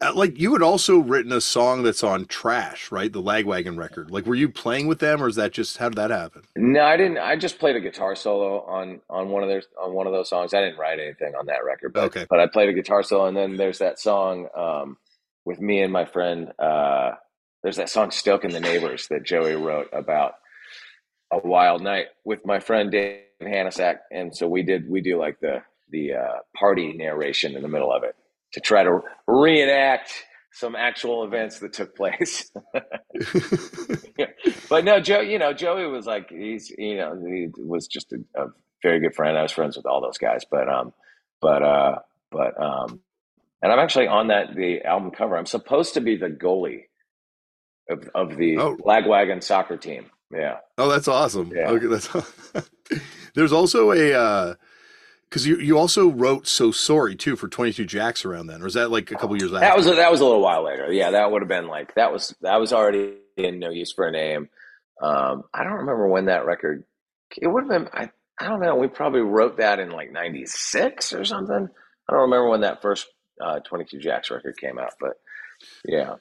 Uh, 0.00 0.12
like 0.14 0.38
you 0.38 0.52
had 0.52 0.62
also 0.62 0.98
written 0.98 1.32
a 1.32 1.40
song 1.40 1.82
that's 1.82 2.04
on 2.04 2.26
Trashed, 2.26 2.92
right? 2.92 3.12
The 3.12 3.22
Lagwagon 3.22 3.78
record. 3.78 4.10
Like, 4.10 4.26
were 4.26 4.34
you 4.34 4.48
playing 4.48 4.88
with 4.88 4.98
them, 4.98 5.22
or 5.22 5.28
is 5.28 5.36
that 5.36 5.52
just 5.52 5.78
how 5.78 5.88
did 5.88 5.96
that 5.98 6.10
happen? 6.10 6.42
No, 6.56 6.82
I 6.84 6.96
didn't. 6.96 7.18
I 7.18 7.36
just 7.36 7.58
played 7.58 7.76
a 7.76 7.80
guitar 7.80 8.14
solo 8.14 8.62
on 8.66 9.00
on 9.10 9.30
one 9.30 9.42
of 9.42 9.48
their 9.48 9.62
on 9.80 9.94
one 9.94 10.06
of 10.06 10.12
those 10.12 10.28
songs. 10.28 10.54
I 10.54 10.60
didn't 10.60 10.78
write 10.78 11.00
anything 11.00 11.34
on 11.34 11.46
that 11.46 11.64
record, 11.64 11.94
but 11.94 12.04
Okay. 12.04 12.26
but 12.28 12.40
I 12.40 12.46
played 12.46 12.68
a 12.68 12.74
guitar 12.74 13.02
solo, 13.02 13.26
and 13.26 13.36
then 13.36 13.56
there's 13.56 13.78
that 13.78 13.98
song 13.98 14.48
um, 14.56 14.98
with 15.44 15.60
me 15.60 15.80
and 15.82 15.92
my 15.92 16.04
friend. 16.04 16.52
Uh, 16.58 17.12
there's 17.64 17.76
that 17.76 17.88
song 17.88 18.10
"Stokin' 18.10 18.52
the 18.52 18.60
Neighbors" 18.60 19.08
that 19.08 19.24
Joey 19.24 19.56
wrote 19.56 19.88
about 19.92 20.34
a 21.32 21.38
wild 21.38 21.82
night 21.82 22.06
with 22.24 22.46
my 22.46 22.60
friend 22.60 22.92
Dave 22.92 23.22
Hanasak, 23.42 23.96
and 24.12 24.36
so 24.36 24.46
we 24.46 24.62
did 24.62 24.88
we 24.88 25.00
do 25.00 25.18
like 25.18 25.40
the 25.40 25.62
the 25.90 26.12
uh, 26.12 26.38
party 26.54 26.92
narration 26.92 27.56
in 27.56 27.62
the 27.62 27.68
middle 27.68 27.90
of 27.90 28.04
it 28.04 28.14
to 28.52 28.60
try 28.60 28.84
to 28.84 29.00
reenact 29.26 30.12
some 30.52 30.76
actual 30.76 31.24
events 31.24 31.58
that 31.58 31.72
took 31.72 31.96
place. 31.96 32.52
but 34.68 34.84
no, 34.84 35.00
Joe, 35.00 35.20
you 35.20 35.38
know, 35.38 35.52
Joey 35.52 35.86
was 35.86 36.06
like, 36.06 36.30
he's, 36.30 36.70
you 36.70 36.96
know, 36.96 37.20
he 37.26 37.48
was 37.58 37.88
just 37.88 38.12
a, 38.12 38.18
a 38.40 38.46
very 38.80 39.00
good 39.00 39.16
friend. 39.16 39.36
I 39.36 39.42
was 39.42 39.50
friends 39.50 39.76
with 39.76 39.86
all 39.86 40.00
those 40.00 40.18
guys, 40.18 40.44
but, 40.48 40.68
um, 40.68 40.92
but, 41.40 41.64
uh, 41.64 41.98
but, 42.30 42.62
um, 42.62 43.00
and 43.62 43.72
I'm 43.72 43.80
actually 43.80 44.06
on 44.06 44.28
that, 44.28 44.54
the 44.54 44.84
album 44.84 45.10
cover. 45.10 45.36
I'm 45.36 45.46
supposed 45.46 45.94
to 45.94 46.00
be 46.00 46.16
the 46.16 46.28
goalie 46.28 46.84
of, 47.88 48.08
of 48.14 48.36
the 48.36 48.58
Oh. 48.58 48.76
Lagwagon 48.76 49.42
soccer 49.42 49.76
team. 49.76 50.06
Yeah. 50.32 50.58
oh, 50.78 50.88
that's 50.88 51.08
awesome. 51.08 51.52
Yeah. 51.54 51.68
Okay, 51.70 51.86
that's. 51.86 52.08
There's 53.34 53.52
also 53.52 53.92
a 53.92 54.56
because 55.28 55.46
you 55.46 55.56
you 55.58 55.78
also 55.78 56.08
wrote 56.08 56.46
"So 56.46 56.70
Sorry" 56.70 57.14
too 57.16 57.36
for 57.36 57.48
Twenty 57.48 57.72
Two 57.72 57.84
Jacks 57.84 58.24
around 58.24 58.46
then, 58.46 58.62
or 58.62 58.66
is 58.66 58.74
that 58.74 58.90
like 58.90 59.10
a 59.10 59.14
couple 59.16 59.36
years 59.36 59.52
after? 59.52 59.60
That 59.60 59.76
was, 59.76 59.86
a, 59.86 59.94
that 59.96 60.10
was 60.10 60.20
a 60.20 60.24
little 60.24 60.40
while 60.42 60.64
later. 60.64 60.92
Yeah. 60.92 61.10
That 61.10 61.30
would 61.30 61.42
have 61.42 61.48
been 61.48 61.66
like, 61.66 61.94
that 61.96 62.12
was, 62.12 62.34
that 62.40 62.58
was 62.60 62.72
already 62.72 63.14
in 63.36 63.58
No 63.58 63.70
Use 63.70 63.92
for 63.92 64.06
a 64.06 64.12
Name. 64.12 64.48
Um, 65.02 65.44
I 65.52 65.64
don't 65.64 65.72
remember 65.72 66.06
when 66.08 66.26
that 66.26 66.46
record, 66.46 66.84
it 67.36 67.48
would 67.48 67.64
have 67.64 67.68
been, 67.68 67.88
I, 67.92 68.10
I 68.40 68.48
don't 68.48 68.60
know. 68.60 68.76
We 68.76 68.86
probably 68.86 69.20
wrote 69.22 69.56
that 69.58 69.80
in 69.80 69.90
like 69.90 70.12
96 70.12 71.12
or 71.12 71.24
something. 71.24 71.68
I 72.08 72.12
don't 72.12 72.22
remember 72.22 72.48
when 72.48 72.60
that 72.60 72.80
first 72.80 73.08
uh, 73.40 73.58
22 73.60 73.98
Jacks 73.98 74.30
record 74.30 74.56
came 74.56 74.78
out, 74.78 74.92
but 75.00 75.14
yeah. 75.84 76.14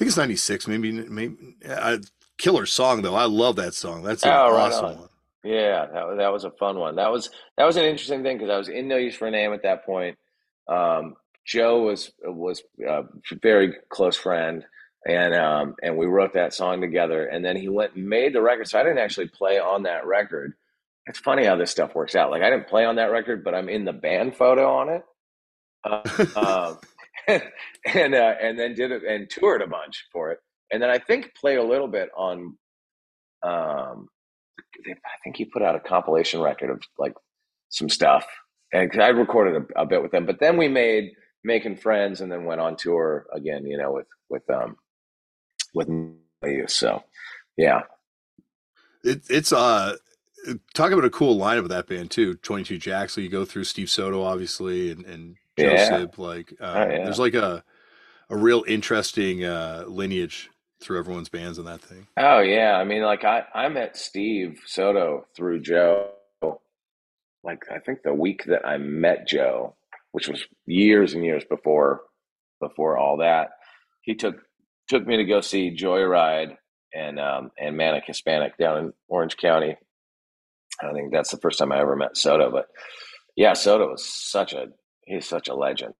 I 0.00 0.02
think 0.02 0.08
it's 0.08 0.16
'96, 0.16 0.66
maybe. 0.66 0.92
Maybe 0.92 1.36
uh, 1.68 1.98
killer 2.38 2.64
song 2.64 3.02
though. 3.02 3.14
I 3.14 3.26
love 3.26 3.56
that 3.56 3.74
song. 3.74 4.02
That's 4.02 4.24
an 4.24 4.30
Oh, 4.32 4.50
right 4.50 4.72
awesome 4.72 4.86
on. 4.86 4.98
one. 5.00 5.08
Yeah, 5.44 5.84
that 5.92 6.06
was, 6.08 6.16
that 6.16 6.32
was 6.32 6.44
a 6.44 6.50
fun 6.52 6.78
one. 6.78 6.96
That 6.96 7.12
was 7.12 7.28
that 7.58 7.66
was 7.66 7.76
an 7.76 7.84
interesting 7.84 8.22
thing 8.22 8.38
because 8.38 8.50
I 8.50 8.56
was 8.56 8.70
in 8.70 8.88
No 8.88 8.96
Use 8.96 9.14
for 9.14 9.26
a 9.28 9.30
Name 9.30 9.52
at 9.52 9.62
that 9.64 9.84
point. 9.84 10.16
Um, 10.68 11.16
Joe 11.46 11.82
was 11.82 12.12
was 12.24 12.62
a 12.82 13.02
very 13.42 13.74
close 13.90 14.16
friend, 14.16 14.64
and 15.06 15.34
um, 15.34 15.74
and 15.82 15.98
we 15.98 16.06
wrote 16.06 16.32
that 16.32 16.54
song 16.54 16.80
together. 16.80 17.26
And 17.26 17.44
then 17.44 17.56
he 17.56 17.68
went 17.68 17.94
and 17.94 18.08
made 18.08 18.34
the 18.34 18.40
record, 18.40 18.68
so 18.68 18.80
I 18.80 18.82
didn't 18.82 18.98
actually 19.00 19.28
play 19.28 19.58
on 19.58 19.82
that 19.82 20.06
record. 20.06 20.54
It's 21.04 21.18
funny 21.18 21.44
how 21.44 21.56
this 21.56 21.70
stuff 21.70 21.94
works 21.94 22.14
out. 22.14 22.30
Like 22.30 22.42
I 22.42 22.48
didn't 22.48 22.68
play 22.68 22.86
on 22.86 22.96
that 22.96 23.10
record, 23.12 23.44
but 23.44 23.54
I'm 23.54 23.68
in 23.68 23.84
the 23.84 23.92
band 23.92 24.34
photo 24.34 24.66
on 24.78 24.88
it. 24.88 25.04
Uh, 25.84 26.26
um, 26.70 26.78
and 27.94 28.14
uh, 28.14 28.34
and 28.40 28.58
then 28.58 28.74
did 28.74 28.92
it 28.92 29.02
and 29.04 29.28
toured 29.30 29.62
a 29.62 29.66
bunch 29.66 30.06
for 30.12 30.32
it, 30.32 30.38
and 30.72 30.82
then 30.82 30.90
I 30.90 30.98
think 30.98 31.34
played 31.34 31.58
a 31.58 31.64
little 31.64 31.88
bit 31.88 32.10
on. 32.16 32.56
Um, 33.42 34.08
I 34.86 35.18
think 35.24 35.36
he 35.36 35.46
put 35.46 35.62
out 35.62 35.76
a 35.76 35.80
compilation 35.80 36.40
record 36.40 36.70
of 36.70 36.82
like 36.98 37.14
some 37.70 37.88
stuff, 37.88 38.26
and 38.72 38.90
I 39.00 39.08
recorded 39.08 39.64
a, 39.76 39.82
a 39.82 39.86
bit 39.86 40.02
with 40.02 40.12
them. 40.12 40.26
But 40.26 40.40
then 40.40 40.56
we 40.56 40.68
made 40.68 41.12
making 41.44 41.76
friends, 41.76 42.20
and 42.20 42.30
then 42.30 42.44
went 42.44 42.60
on 42.60 42.76
tour 42.76 43.26
again. 43.32 43.66
You 43.66 43.78
know, 43.78 43.92
with 43.92 44.06
with 44.28 44.48
um 44.50 44.76
with 45.74 45.88
you. 46.44 46.66
So 46.68 47.02
yeah, 47.56 47.82
It, 49.04 49.22
it's 49.30 49.52
uh 49.52 49.96
talk 50.74 50.92
about 50.92 51.04
a 51.04 51.10
cool 51.10 51.38
lineup 51.38 51.60
of 51.60 51.68
that 51.70 51.86
band 51.86 52.10
too. 52.10 52.34
Twenty 52.36 52.64
Two 52.64 52.78
Jacks. 52.78 53.14
So 53.14 53.20
you 53.20 53.28
go 53.28 53.44
through 53.44 53.64
Steve 53.64 53.90
Soto, 53.90 54.22
obviously, 54.22 54.90
and 54.90 55.04
and 55.04 55.36
Joe 55.58 55.72
Yeah. 55.72 55.88
Sib. 55.98 56.18
Like, 56.18 56.54
uh, 56.60 56.64
Oh, 56.76 56.90
yeah. 56.90 57.04
there's 57.04 57.18
like 57.18 57.34
a 57.34 57.64
a 58.28 58.36
real 58.36 58.64
interesting 58.68 59.44
uh, 59.44 59.84
lineage 59.88 60.50
through 60.80 60.98
everyone's 61.00 61.28
bands 61.28 61.58
on 61.58 61.64
that 61.66 61.80
thing. 61.80 62.06
Oh 62.16 62.38
yeah, 62.40 62.76
I 62.76 62.84
mean, 62.84 63.02
like 63.02 63.24
I 63.24 63.44
I 63.54 63.68
met 63.68 63.96
Steve 63.96 64.60
Soto 64.66 65.26
through 65.36 65.60
Joe. 65.62 66.10
Like 67.42 67.62
I 67.70 67.78
think 67.78 68.02
the 68.02 68.14
week 68.14 68.44
that 68.44 68.66
I 68.66 68.76
met 68.78 69.26
Joe, 69.26 69.74
which 70.12 70.28
was 70.28 70.44
years 70.66 71.14
and 71.14 71.24
years 71.24 71.44
before 71.48 72.02
before 72.60 72.98
all 72.98 73.16
that, 73.18 73.50
he 74.02 74.14
took 74.14 74.36
took 74.88 75.06
me 75.06 75.16
to 75.16 75.24
go 75.24 75.40
see 75.40 75.74
Joyride 75.74 76.56
and 76.94 77.18
um, 77.18 77.50
and 77.58 77.76
Manic 77.76 78.04
Hispanic 78.06 78.56
down 78.58 78.78
in 78.78 78.92
Orange 79.08 79.36
County. 79.38 79.74
I 80.82 80.92
think 80.92 81.12
that's 81.12 81.30
the 81.30 81.38
first 81.38 81.58
time 81.58 81.72
I 81.72 81.80
ever 81.80 81.96
met 81.96 82.16
Soto. 82.16 82.50
But 82.50 82.66
yeah, 83.36 83.54
Soto 83.54 83.90
was 83.90 84.04
such 84.06 84.52
a 84.52 84.66
he's 85.10 85.26
such 85.26 85.48
a 85.48 85.54
legend, 85.54 85.94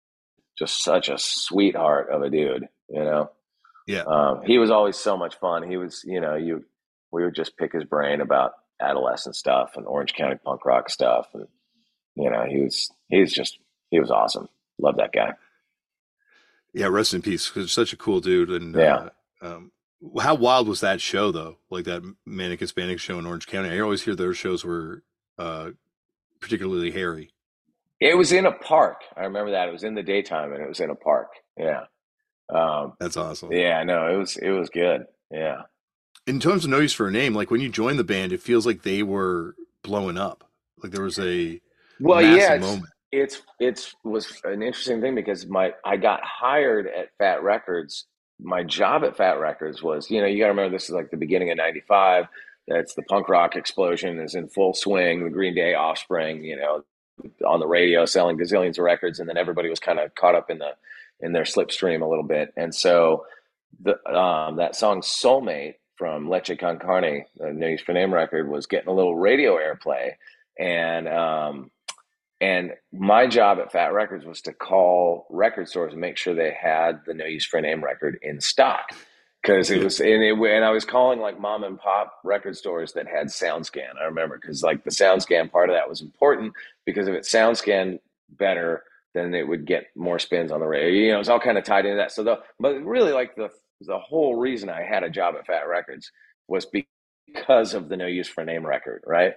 just 0.58 0.82
such 0.82 1.08
a 1.08 1.16
sweetheart 1.18 2.08
of 2.11 2.22
a 2.22 2.30
dude, 2.30 2.68
you 2.88 3.04
know. 3.04 3.30
Yeah. 3.86 4.02
Um, 4.02 4.42
he 4.46 4.58
was 4.58 4.70
always 4.70 4.96
so 4.96 5.16
much 5.16 5.34
fun. 5.40 5.68
He 5.68 5.76
was, 5.76 6.02
you 6.04 6.20
know, 6.20 6.34
you 6.36 6.64
we 7.12 7.24
would 7.24 7.34
just 7.34 7.56
pick 7.56 7.72
his 7.72 7.84
brain 7.84 8.20
about 8.20 8.52
adolescent 8.80 9.34
stuff 9.36 9.72
and 9.76 9.86
Orange 9.86 10.14
County 10.14 10.36
punk 10.44 10.64
rock 10.64 10.88
stuff, 10.88 11.28
and 11.34 11.46
you 12.14 12.30
know, 12.30 12.44
he 12.48 12.61
was 12.62 12.90
he 13.08 13.20
was 13.20 13.32
just 13.32 13.58
he 13.90 13.98
was 14.00 14.11
awesome. 14.11 14.48
Love 14.78 14.96
that 14.98 15.12
guy. 15.12 15.32
Yeah, 16.72 16.86
rest 16.86 17.14
in 17.14 17.22
peace. 17.22 17.50
'cause 17.50 17.72
such 17.72 17.92
a 17.92 17.96
cool 17.96 18.20
dude. 18.20 18.50
And 18.50 18.74
Yeah. 18.76 19.08
uh, 19.42 19.46
um, 19.56 19.72
how 20.20 20.34
wild 20.36 20.68
was 20.68 20.80
that 20.80 21.00
show 21.00 21.32
though? 21.32 21.58
Like 21.68 21.84
that 21.86 22.02
Manic 22.24 22.61
Hispanic 22.61 23.00
show 23.00 23.18
in 23.18 23.26
Orange 23.26 23.46
County. 23.48 23.70
I 23.70 23.80
always 23.80 24.02
hear 24.04 24.14
those 24.14 24.36
shows 24.38 24.64
were 24.64 25.02
uh, 25.38 25.70
particularly 26.40 26.92
hairy. 26.92 27.32
It 28.01 28.16
was 28.16 28.32
in 28.32 28.46
a 28.46 28.53
park. 28.53 29.03
I 29.16 29.24
remember 29.24 29.51
that. 29.53 29.68
It 29.68 29.72
was 29.72 29.84
in 29.84 29.94
the 29.94 30.03
daytime 30.03 30.53
and 30.53 30.62
it 30.62 30.68
was 30.68 30.80
in 30.80 30.90
a 30.90 30.94
park. 30.94 31.28
Yeah. 31.59 31.84
Um, 32.48 32.94
That's 32.98 33.16
awesome. 33.16 33.53
yeah, 33.53 33.82
no, 33.84 34.12
it 34.12 34.16
was 34.16 34.36
it 34.36 34.51
was 34.51 34.70
good. 34.70 35.05
Yeah. 35.30 35.62
In 36.26 36.40
terms 36.40 36.64
of 36.64 36.70
no 36.70 36.78
use 36.80 36.92
for 36.92 37.09
a 37.09 37.12
name, 37.12 37.34
like 37.34 37.51
when 37.51 37.61
you 37.61 37.68
joined 37.68 37.98
the 37.98 38.05
band, 38.05 38.32
it 38.32 38.42
feels 38.42 38.66
like 38.66 38.82
they 38.82 39.03
were 39.03 39.55
blowing 39.84 40.18
up. 40.18 40.44
Like 40.82 40.92
there 40.92 41.05
was 41.05 41.18
a 41.18 41.61
Well, 42.01 42.22
yeah, 42.22 42.55
it's, 42.55 42.64
moment. 42.64 42.86
it's 43.12 43.42
it's 43.61 43.94
was 44.05 44.40
an 44.44 44.62
interesting 44.62 45.01
thing 45.01 45.14
because 45.14 45.46
my 45.46 45.74
I 45.84 45.96
got 45.96 46.20
hired 46.24 46.86
at 46.86 47.11
Fat 47.18 47.42
Records. 47.42 48.07
My 48.42 48.62
job 48.62 49.05
at 49.05 49.16
Fat 49.18 49.34
Records 49.38 49.82
was, 49.82 50.11
you 50.11 50.20
know, 50.20 50.26
you 50.26 50.38
got 50.38 50.46
to 50.46 50.51
remember 50.53 50.74
this 50.74 50.84
is 50.84 50.94
like 50.94 51.11
the 51.11 51.16
beginning 51.18 51.51
of 51.51 51.59
'95. 51.59 52.24
That's 52.66 52.94
the 52.94 53.03
punk 53.03 53.28
rock 53.28 53.55
explosion 53.57 54.18
is 54.20 54.34
in 54.34 54.48
full 54.48 54.72
swing. 54.74 55.24
The 55.24 55.30
Green 55.30 55.55
Day, 55.55 55.74
Offspring, 55.74 56.42
you 56.44 56.57
know, 56.57 56.84
on 57.47 57.61
the 57.61 57.66
radio 57.66 58.05
selling 58.05 58.39
gazillions 58.39 58.79
of 58.79 58.85
records, 58.85 59.21
and 59.21 59.29
then 59.29 59.37
everybody 59.37 59.68
was 59.68 59.81
kind 59.81 59.99
of 59.99 60.14
caught 60.14 60.35
up 60.35 60.51
in 60.51 60.59
the 60.59 60.71
in 61.21 61.33
their 61.33 61.45
slipstream 61.45 62.03
a 62.03 62.07
little 62.07 62.25
bit. 62.25 62.53
And 62.57 62.75
so 62.75 63.27
the 63.83 63.93
um, 64.11 64.57
that 64.57 64.77
song 64.77 65.03
"Soulmate" 65.03 65.75
from 65.97 66.29
Leche 66.29 66.59
Con 66.59 66.79
Carne, 66.79 67.25
the 67.37 67.53
No 67.53 67.66
Use 67.66 67.83
for 67.83 67.93
Name 67.93 68.12
record, 68.12 68.49
was 68.49 68.66
getting 68.66 68.89
a 68.89 68.95
little 68.95 69.16
radio 69.16 69.57
airplay, 69.57 70.12
and 70.59 71.09
um, 71.09 71.71
and 72.41 72.73
my 72.93 73.27
job 73.27 73.59
at 73.59 73.73
Fat 73.73 73.93
Records 73.93 74.25
was 74.25 74.41
to 74.43 74.53
call 74.53 75.27
record 75.29 75.68
stores 75.68 75.93
and 75.93 76.01
make 76.01 76.16
sure 76.16 76.35
they 76.35 76.57
had 76.59 77.01
the 77.07 77.14
No 77.14 77.27
Use 77.27 77.45
for 77.45 77.61
Name 77.61 77.85
record 77.85 78.18
in 78.23 78.41
stock. 78.41 78.91
Because 79.43 79.70
it 79.70 79.82
was, 79.82 80.01
and, 80.01 80.22
it, 80.22 80.34
and 80.34 80.64
I 80.64 80.70
was 80.70 80.84
calling 80.84 81.18
like 81.18 81.41
mom 81.41 81.64
and 81.64 81.78
pop 81.78 82.18
record 82.24 82.57
stores 82.57 82.93
that 82.93 83.07
had 83.07 83.28
SoundScan. 83.28 83.97
I 84.01 84.05
remember 84.05 84.38
because 84.38 84.62
like 84.62 84.84
the 84.84 84.91
SoundScan 84.91 85.51
part 85.51 85.70
of 85.70 85.76
that 85.76 85.88
was 85.88 86.03
important 86.03 86.53
because 86.84 87.09
if 87.09 87.14
it 87.14 87.22
SoundScan 87.22 88.01
better, 88.28 88.84
then 89.14 89.34
it 89.34 89.49
would 89.49 89.66
get 89.66 89.86
more 89.97 90.18
spins 90.18 90.53
on 90.53 90.61
the 90.61 90.66
radio. 90.66 90.88
You 90.88 91.12
know, 91.12 91.20
it's 91.20 91.28
all 91.28 91.41
kind 91.41 91.59
of 91.59 91.64
tied 91.64 91.86
into 91.86 91.97
that. 91.97 92.12
So 92.12 92.22
the, 92.22 92.41
but 92.59 92.74
really 92.84 93.12
like 93.12 93.34
the 93.34 93.49
the 93.80 93.99
whole 93.99 94.36
reason 94.36 94.68
I 94.68 94.82
had 94.82 95.03
a 95.03 95.11
job 95.11 95.34
at 95.38 95.47
Fat 95.47 95.66
Records 95.68 96.12
was 96.49 96.66
because 96.66 97.74
of 97.74 97.88
the 97.88 97.97
No 97.97 98.07
Use 98.07 98.28
for 98.28 98.43
a 98.43 98.45
Name 98.45 98.66
record, 98.66 99.03
right? 99.07 99.34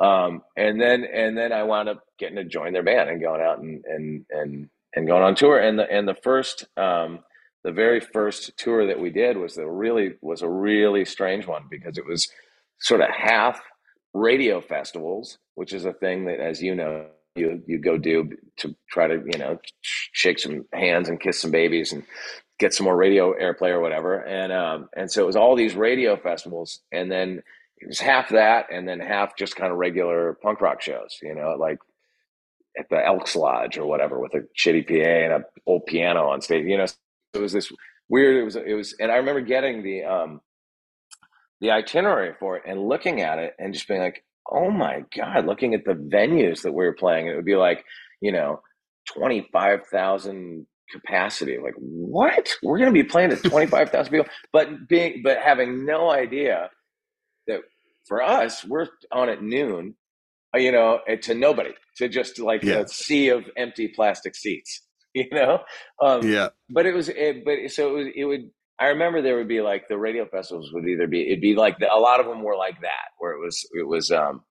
Um, 0.00 0.42
and 0.56 0.80
then 0.80 1.04
and 1.04 1.36
then 1.36 1.52
I 1.52 1.64
wound 1.64 1.88
up 1.88 2.04
getting 2.18 2.36
to 2.36 2.44
join 2.44 2.72
their 2.72 2.82
band 2.82 3.10
and 3.10 3.20
going 3.20 3.40
out 3.40 3.58
and 3.58 3.84
and 3.84 4.26
and 4.30 4.70
and 4.94 5.06
going 5.06 5.22
on 5.22 5.34
tour. 5.34 5.58
And 5.58 5.78
the 5.78 5.90
and 5.90 6.06
the 6.06 6.14
first 6.14 6.66
um, 6.76 7.20
the 7.64 7.72
very 7.72 8.00
first 8.00 8.56
tour 8.56 8.86
that 8.86 9.00
we 9.00 9.10
did 9.10 9.36
was 9.36 9.54
the 9.54 9.66
really 9.66 10.14
was 10.22 10.42
a 10.42 10.48
really 10.48 11.04
strange 11.04 11.46
one 11.46 11.64
because 11.70 11.98
it 11.98 12.06
was 12.06 12.28
sort 12.78 13.00
of 13.00 13.08
half 13.10 13.60
radio 14.14 14.60
festivals, 14.60 15.38
which 15.54 15.72
is 15.72 15.84
a 15.84 15.92
thing 15.92 16.24
that, 16.24 16.40
as 16.40 16.62
you 16.62 16.74
know, 16.74 17.06
you 17.36 17.62
you 17.66 17.78
go 17.78 17.96
do 17.96 18.30
to 18.58 18.74
try 18.88 19.06
to 19.06 19.22
you 19.32 19.38
know 19.38 19.58
shake 19.82 20.38
some 20.38 20.64
hands 20.72 21.08
and 21.08 21.20
kiss 21.20 21.40
some 21.40 21.50
babies 21.50 21.92
and 21.92 22.02
get 22.58 22.74
some 22.74 22.84
more 22.84 22.96
radio 22.96 23.32
airplay 23.34 23.70
or 23.70 23.80
whatever. 23.80 24.16
And 24.16 24.52
um, 24.52 24.88
and 24.96 25.10
so 25.10 25.22
it 25.22 25.26
was 25.26 25.36
all 25.36 25.54
these 25.54 25.74
radio 25.74 26.16
festivals, 26.16 26.80
and 26.92 27.10
then 27.10 27.42
it 27.78 27.88
was 27.88 28.00
half 28.00 28.30
that, 28.30 28.66
and 28.72 28.88
then 28.88 29.00
half 29.00 29.36
just 29.36 29.56
kind 29.56 29.70
of 29.70 29.78
regular 29.78 30.38
punk 30.42 30.60
rock 30.60 30.80
shows. 30.80 31.18
You 31.22 31.34
know, 31.34 31.56
like 31.58 31.78
at 32.78 32.88
the 32.88 33.04
Elks 33.04 33.36
Lodge 33.36 33.78
or 33.78 33.86
whatever 33.86 34.18
with 34.18 34.34
a 34.34 34.44
shitty 34.58 34.86
PA 34.86 34.94
and 34.94 35.32
a 35.32 35.46
old 35.66 35.86
piano 35.86 36.28
on 36.28 36.40
stage. 36.40 36.66
You 36.66 36.78
know, 36.78 36.86
it 37.34 37.38
was 37.38 37.52
this 37.52 37.72
weird. 38.08 38.36
It 38.36 38.44
was 38.44 38.56
it 38.56 38.74
was, 38.74 38.94
and 38.98 39.10
I 39.10 39.16
remember 39.16 39.40
getting 39.40 39.82
the 39.82 40.04
um 40.04 40.40
the 41.60 41.70
itinerary 41.70 42.34
for 42.38 42.56
it 42.56 42.62
and 42.66 42.88
looking 42.88 43.20
at 43.20 43.38
it 43.38 43.54
and 43.58 43.74
just 43.74 43.88
being 43.88 44.00
like, 44.00 44.24
oh 44.50 44.70
my 44.70 45.04
god, 45.16 45.46
looking 45.46 45.74
at 45.74 45.84
the 45.84 45.94
venues 45.94 46.62
that 46.62 46.72
we 46.72 46.84
were 46.84 46.94
playing, 46.94 47.26
it 47.26 47.36
would 47.36 47.44
be 47.44 47.56
like, 47.56 47.84
you 48.20 48.32
know, 48.32 48.60
twenty 49.06 49.48
five 49.52 49.86
thousand 49.86 50.66
capacity. 50.90 51.58
Like, 51.62 51.74
what? 51.78 52.52
We're 52.62 52.78
going 52.78 52.92
to 52.92 53.02
be 53.02 53.08
playing 53.08 53.30
to 53.30 53.36
25,000 53.48 54.10
people, 54.10 54.26
but 54.52 54.88
being, 54.88 55.22
but 55.22 55.38
having 55.38 55.84
no 55.86 56.10
idea 56.10 56.70
that 57.46 57.60
for 58.06 58.22
us, 58.22 58.64
we're 58.64 58.88
on 59.12 59.28
at 59.28 59.42
noon, 59.42 59.94
uh, 60.54 60.58
you 60.58 60.72
know, 60.72 61.00
to 61.22 61.34
nobody, 61.34 61.70
to 61.96 62.08
just 62.08 62.38
like 62.38 62.62
yeah. 62.62 62.80
a 62.80 62.88
sea 62.88 63.28
of 63.28 63.44
empty 63.56 63.88
plastic 63.88 64.34
seats, 64.34 64.82
you 65.14 65.28
know? 65.32 65.60
Um, 66.02 66.26
yeah. 66.26 66.48
But 66.68 66.86
it 66.86 66.94
was, 66.94 67.08
it, 67.08 67.44
but 67.44 67.70
so 67.70 67.88
it 67.88 67.92
was, 67.92 68.06
it 68.14 68.24
would, 68.24 68.50
I 68.78 68.86
remember 68.86 69.20
there 69.20 69.36
would 69.36 69.48
be 69.48 69.60
like 69.60 69.88
the 69.88 69.98
radio 69.98 70.26
festivals 70.26 70.70
would 70.72 70.86
either 70.86 71.06
be, 71.06 71.26
it'd 71.26 71.40
be 71.40 71.54
like 71.54 71.78
the, 71.78 71.92
a 71.92 71.98
lot 71.98 72.20
of 72.20 72.26
them 72.26 72.42
were 72.42 72.56
like 72.56 72.80
that, 72.80 73.10
where 73.18 73.32
it 73.32 73.38
was, 73.38 73.66
it 73.72 73.86
was, 73.86 74.10
um, 74.10 74.42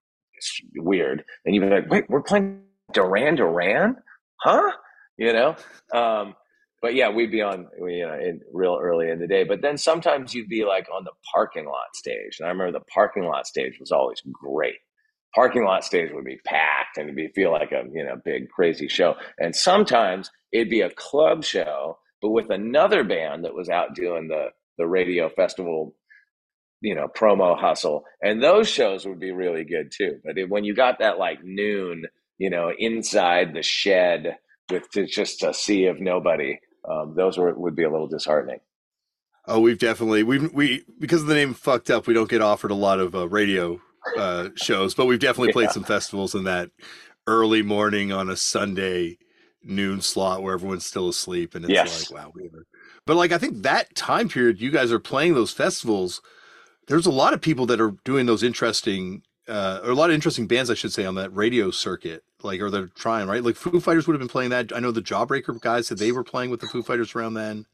weird. 0.75 1.23
And 1.45 1.55
you'd 1.55 1.61
be 1.61 1.69
like, 1.69 1.89
wait, 1.89 2.09
we're 2.09 2.21
playing 2.21 2.61
Duran 2.93 3.35
Duran? 3.35 3.95
Huh? 4.41 4.71
you 5.19 5.33
know. 5.33 5.55
Um, 5.93 6.33
but 6.81 6.95
yeah, 6.95 7.09
we'd 7.09 7.31
be 7.31 7.41
on, 7.41 7.67
you 7.77 8.07
know, 8.07 8.13
in 8.13 8.39
real 8.53 8.79
early 8.81 9.09
in 9.09 9.19
the 9.19 9.27
day. 9.27 9.43
But 9.43 9.61
then 9.61 9.77
sometimes 9.77 10.33
you'd 10.33 10.47
be 10.47 10.63
like 10.63 10.87
on 10.95 11.03
the 11.03 11.11
parking 11.33 11.65
lot 11.65 11.93
stage, 11.93 12.37
and 12.39 12.47
I 12.47 12.51
remember 12.51 12.79
the 12.79 12.85
parking 12.85 13.25
lot 13.25 13.45
stage 13.45 13.77
was 13.79 13.91
always 13.91 14.21
great. 14.31 14.75
Parking 15.35 15.65
lot 15.65 15.83
stage 15.83 16.09
would 16.13 16.25
be 16.25 16.39
packed, 16.45 16.97
and 16.97 17.05
it'd 17.05 17.17
be 17.17 17.27
feel 17.35 17.51
like 17.51 17.71
a 17.73 17.83
you 17.93 18.03
know 18.03 18.15
big 18.23 18.49
crazy 18.49 18.87
show. 18.87 19.15
And 19.37 19.53
sometimes 19.53 20.31
it'd 20.51 20.69
be 20.69 20.81
a 20.81 20.89
club 20.89 21.43
show, 21.43 21.97
but 22.21 22.29
with 22.29 22.49
another 22.49 23.03
band 23.03 23.45
that 23.45 23.55
was 23.55 23.69
out 23.69 23.95
doing 23.95 24.27
the 24.27 24.47
the 24.77 24.87
radio 24.87 25.29
festival 25.29 25.93
you 26.81 26.95
know 26.95 27.09
promo 27.09 27.59
hustle 27.59 28.05
and 28.21 28.41
those 28.41 28.69
shows 28.69 29.05
would 29.05 29.19
be 29.19 29.31
really 29.33 29.65
good 29.65 29.91
too 29.91 30.17
but 30.23 30.37
it, 30.37 30.49
when 30.49 30.63
you 30.63 30.73
got 30.73 30.99
that 30.99 31.17
like 31.17 31.43
noon 31.43 32.05
you 32.37 32.49
know 32.49 32.71
inside 32.79 33.53
the 33.53 33.61
shed 33.61 34.37
with 34.69 34.87
just 35.07 35.43
a 35.43 35.53
sea 35.53 35.85
of 35.85 35.99
nobody, 35.99 36.59
um, 36.89 37.13
those 37.15 37.37
were, 37.37 37.53
would 37.53 37.75
be 37.75 37.83
a 37.83 37.89
little 37.89 38.07
disheartening. 38.07 38.59
Oh, 39.47 39.59
we've 39.59 39.79
definitely 39.79 40.23
we 40.23 40.39
we 40.47 40.83
because 40.99 41.21
of 41.21 41.27
the 41.27 41.35
name 41.35 41.53
fucked 41.53 41.89
up, 41.89 42.07
we 42.07 42.13
don't 42.13 42.29
get 42.29 42.41
offered 42.41 42.71
a 42.71 42.75
lot 42.75 42.99
of 42.99 43.15
uh, 43.15 43.27
radio 43.27 43.79
uh, 44.17 44.49
shows, 44.55 44.93
but 44.93 45.05
we've 45.05 45.19
definitely 45.19 45.53
played 45.53 45.65
yeah. 45.65 45.71
some 45.71 45.83
festivals 45.83 46.35
in 46.35 46.43
that 46.43 46.69
early 47.25 47.61
morning 47.61 48.11
on 48.11 48.29
a 48.29 48.35
Sunday 48.35 49.17
noon 49.63 50.01
slot 50.01 50.41
where 50.41 50.53
everyone's 50.53 50.85
still 50.85 51.09
asleep, 51.09 51.55
and 51.55 51.65
it's 51.65 51.73
yes. 51.73 52.11
like 52.11 52.25
wow. 52.25 52.33
But 53.05 53.15
like 53.15 53.31
I 53.31 53.37
think 53.37 53.63
that 53.63 53.95
time 53.95 54.29
period, 54.29 54.61
you 54.61 54.71
guys 54.71 54.91
are 54.91 54.99
playing 54.99 55.33
those 55.33 55.51
festivals. 55.51 56.21
There's 56.87 57.05
a 57.05 57.11
lot 57.11 57.33
of 57.33 57.41
people 57.41 57.65
that 57.67 57.79
are 57.79 57.95
doing 58.03 58.25
those 58.25 58.43
interesting 58.43 59.21
uh, 59.49 59.81
or 59.83 59.89
a 59.89 59.95
lot 59.95 60.11
of 60.11 60.13
interesting 60.13 60.47
bands, 60.47 60.69
I 60.69 60.75
should 60.75 60.93
say, 60.93 61.05
on 61.05 61.15
that 61.15 61.35
radio 61.35 61.71
circuit. 61.71 62.23
Like, 62.41 62.61
or 62.61 62.69
they're 62.69 62.87
trying, 62.87 63.27
right? 63.27 63.43
Like 63.43 63.55
Foo 63.55 63.81
Fighters 63.81 64.07
would 64.07 64.13
have 64.13 64.19
been 64.19 64.29
playing 64.29 64.51
that. 64.51 64.71
I 64.73 64.79
know 64.79 64.91
the 64.91 65.01
Jawbreaker 65.01 65.59
guys 65.59 65.87
said 65.87 65.97
they 65.97 66.11
were 66.11 66.23
playing 66.23 66.51
with 66.51 66.61
the 66.61 66.67
Foo 66.67 66.83
Fighters 66.83 67.13
around 67.15 67.33
then. 67.33 67.65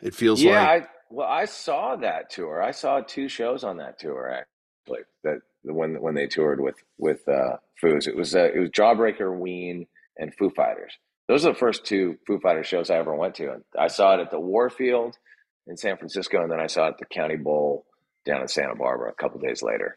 It 0.00 0.14
feels 0.14 0.40
yeah, 0.40 0.52
like. 0.52 0.82
I, 0.84 0.86
well, 1.10 1.28
I 1.28 1.44
saw 1.44 1.96
that 1.96 2.30
tour. 2.30 2.62
I 2.62 2.70
saw 2.70 3.00
two 3.00 3.28
shows 3.28 3.64
on 3.64 3.76
that 3.78 3.98
tour 3.98 4.30
actually. 4.30 5.00
That 5.24 5.40
when 5.64 6.00
when 6.00 6.14
they 6.14 6.26
toured 6.26 6.60
with 6.60 6.76
with 6.96 7.28
uh, 7.28 7.56
Foos, 7.82 8.06
it 8.06 8.16
was 8.16 8.34
uh, 8.34 8.50
it 8.54 8.58
was 8.58 8.70
Jawbreaker, 8.70 9.36
Ween, 9.36 9.86
and 10.16 10.32
Foo 10.34 10.50
Fighters. 10.50 10.92
Those 11.30 11.46
are 11.46 11.52
the 11.52 11.58
first 11.58 11.84
two 11.84 12.18
Foo 12.26 12.40
Fighters 12.40 12.66
shows 12.66 12.90
I 12.90 12.96
ever 12.96 13.14
went 13.14 13.36
to. 13.36 13.52
And 13.52 13.62
I 13.78 13.86
saw 13.86 14.14
it 14.14 14.20
at 14.20 14.32
the 14.32 14.40
Warfield 14.40 15.16
in 15.68 15.76
San 15.76 15.96
Francisco, 15.96 16.42
and 16.42 16.50
then 16.50 16.58
I 16.58 16.66
saw 16.66 16.86
it 16.86 16.94
at 16.94 16.98
the 16.98 17.04
County 17.04 17.36
Bowl 17.36 17.86
down 18.26 18.42
in 18.42 18.48
Santa 18.48 18.74
Barbara 18.74 19.10
a 19.10 19.14
couple 19.14 19.38
days 19.38 19.62
later. 19.62 19.96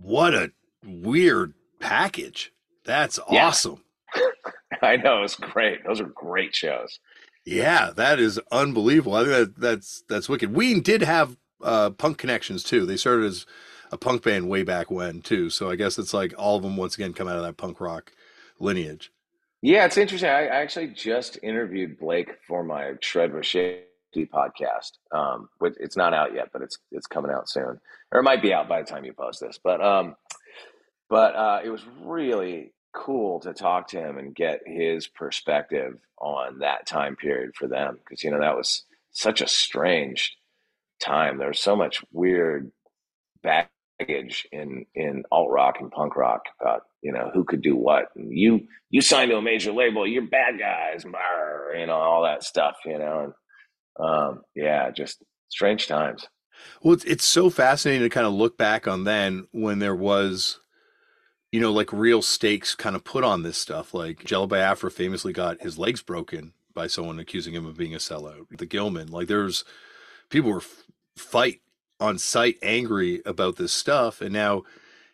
What 0.00 0.32
a 0.32 0.50
weird 0.82 1.52
package. 1.80 2.50
That's 2.86 3.18
awesome. 3.28 3.84
I 4.80 4.96
know 4.96 5.22
it's 5.22 5.36
great. 5.36 5.84
Those 5.86 6.00
are 6.00 6.06
great 6.06 6.56
shows. 6.56 6.98
Yeah, 7.44 7.90
that 7.96 8.18
is 8.18 8.40
unbelievable. 8.50 9.16
I 9.16 9.24
think 9.24 9.32
that, 9.32 9.60
that's 9.60 10.02
that's 10.08 10.30
wicked. 10.30 10.54
Ween 10.54 10.80
did 10.80 11.02
have 11.02 11.36
uh, 11.62 11.90
punk 11.90 12.16
connections 12.16 12.62
too. 12.62 12.86
They 12.86 12.96
started 12.96 13.26
as 13.26 13.44
a 13.92 13.98
punk 13.98 14.22
band 14.22 14.48
way 14.48 14.62
back 14.62 14.90
when 14.90 15.20
too. 15.20 15.50
So 15.50 15.68
I 15.68 15.76
guess 15.76 15.98
it's 15.98 16.14
like 16.14 16.32
all 16.38 16.56
of 16.56 16.62
them 16.62 16.78
once 16.78 16.94
again 16.94 17.12
come 17.12 17.28
out 17.28 17.36
of 17.36 17.42
that 17.42 17.58
punk 17.58 17.82
rock 17.82 18.12
lineage. 18.58 19.12
Yeah, 19.62 19.86
it's 19.86 19.96
interesting. 19.98 20.30
I, 20.30 20.44
I 20.46 20.56
actually 20.60 20.88
just 20.88 21.38
interviewed 21.42 21.98
Blake 21.98 22.30
for 22.46 22.62
my 22.62 22.92
Shred 23.00 23.32
Rocher 23.34 23.80
podcast. 24.16 24.98
Um, 25.12 25.48
it's 25.60 25.96
not 25.96 26.14
out 26.14 26.34
yet, 26.34 26.48
but 26.52 26.62
it's 26.62 26.78
it's 26.92 27.06
coming 27.06 27.30
out 27.30 27.48
soon, 27.48 27.80
or 28.12 28.20
it 28.20 28.22
might 28.24 28.42
be 28.42 28.52
out 28.52 28.68
by 28.68 28.80
the 28.82 28.86
time 28.86 29.04
you 29.04 29.12
post 29.12 29.40
this. 29.40 29.58
But 29.62 29.84
um, 29.84 30.16
but 31.08 31.34
uh, 31.36 31.60
it 31.64 31.70
was 31.70 31.84
really 32.02 32.72
cool 32.94 33.40
to 33.40 33.52
talk 33.52 33.88
to 33.88 33.98
him 34.00 34.18
and 34.18 34.34
get 34.34 34.60
his 34.66 35.06
perspective 35.08 35.98
on 36.18 36.60
that 36.60 36.86
time 36.86 37.16
period 37.16 37.54
for 37.54 37.68
them 37.68 37.98
because 37.98 38.24
you 38.24 38.30
know 38.30 38.40
that 38.40 38.56
was 38.56 38.84
such 39.12 39.40
a 39.40 39.48
strange 39.48 40.36
time. 41.00 41.38
There 41.38 41.48
was 41.48 41.60
so 41.60 41.76
much 41.76 42.04
weird 42.12 42.72
baggage 43.42 44.48
in 44.52 44.86
in 44.94 45.24
alt 45.30 45.50
rock 45.50 45.76
and 45.80 45.90
punk 45.90 46.16
rock 46.16 46.46
about 46.60 46.84
you 47.02 47.12
know 47.12 47.30
who 47.32 47.44
could 47.44 47.62
do 47.62 47.76
what. 47.76 48.06
And 48.16 48.36
you 48.36 48.66
you 48.90 49.00
signed 49.00 49.30
to 49.30 49.36
a 49.36 49.42
major 49.42 49.72
label, 49.72 50.06
you're 50.06 50.26
bad 50.26 50.58
guys, 50.58 51.04
you 51.04 51.86
know 51.86 51.94
all 51.94 52.22
that 52.24 52.42
stuff. 52.42 52.76
You 52.84 52.98
know, 52.98 53.20
and 53.24 54.08
um, 54.08 54.42
yeah, 54.54 54.90
just 54.90 55.22
strange 55.48 55.86
times. 55.86 56.26
Well, 56.82 56.94
it's, 56.94 57.04
it's 57.04 57.24
so 57.24 57.50
fascinating 57.50 58.02
to 58.02 58.08
kind 58.08 58.26
of 58.26 58.32
look 58.32 58.58
back 58.58 58.88
on 58.88 59.04
then 59.04 59.46
when 59.52 59.78
there 59.78 59.94
was, 59.94 60.58
you 61.52 61.60
know, 61.60 61.72
like 61.72 61.92
real 61.92 62.22
stakes 62.22 62.74
kind 62.74 62.96
of 62.96 63.04
put 63.04 63.24
on 63.24 63.42
this 63.42 63.58
stuff. 63.58 63.94
Like 63.94 64.24
Jello 64.24 64.46
Biafra 64.46 64.90
famously 64.90 65.32
got 65.32 65.62
his 65.62 65.78
legs 65.78 66.02
broken 66.02 66.52
by 66.74 66.86
someone 66.86 67.18
accusing 67.18 67.54
him 67.54 67.66
of 67.66 67.76
being 67.76 67.94
a 67.94 67.98
sellout. 67.98 68.46
The 68.56 68.66
Gilman, 68.66 69.08
like 69.08 69.28
there's 69.28 69.64
people 70.30 70.50
were 70.50 70.58
f- 70.58 70.84
fight 71.16 71.60
on 72.00 72.18
site 72.18 72.56
angry 72.62 73.22
about 73.26 73.56
this 73.56 73.72
stuff, 73.72 74.20
and 74.20 74.32
now 74.32 74.62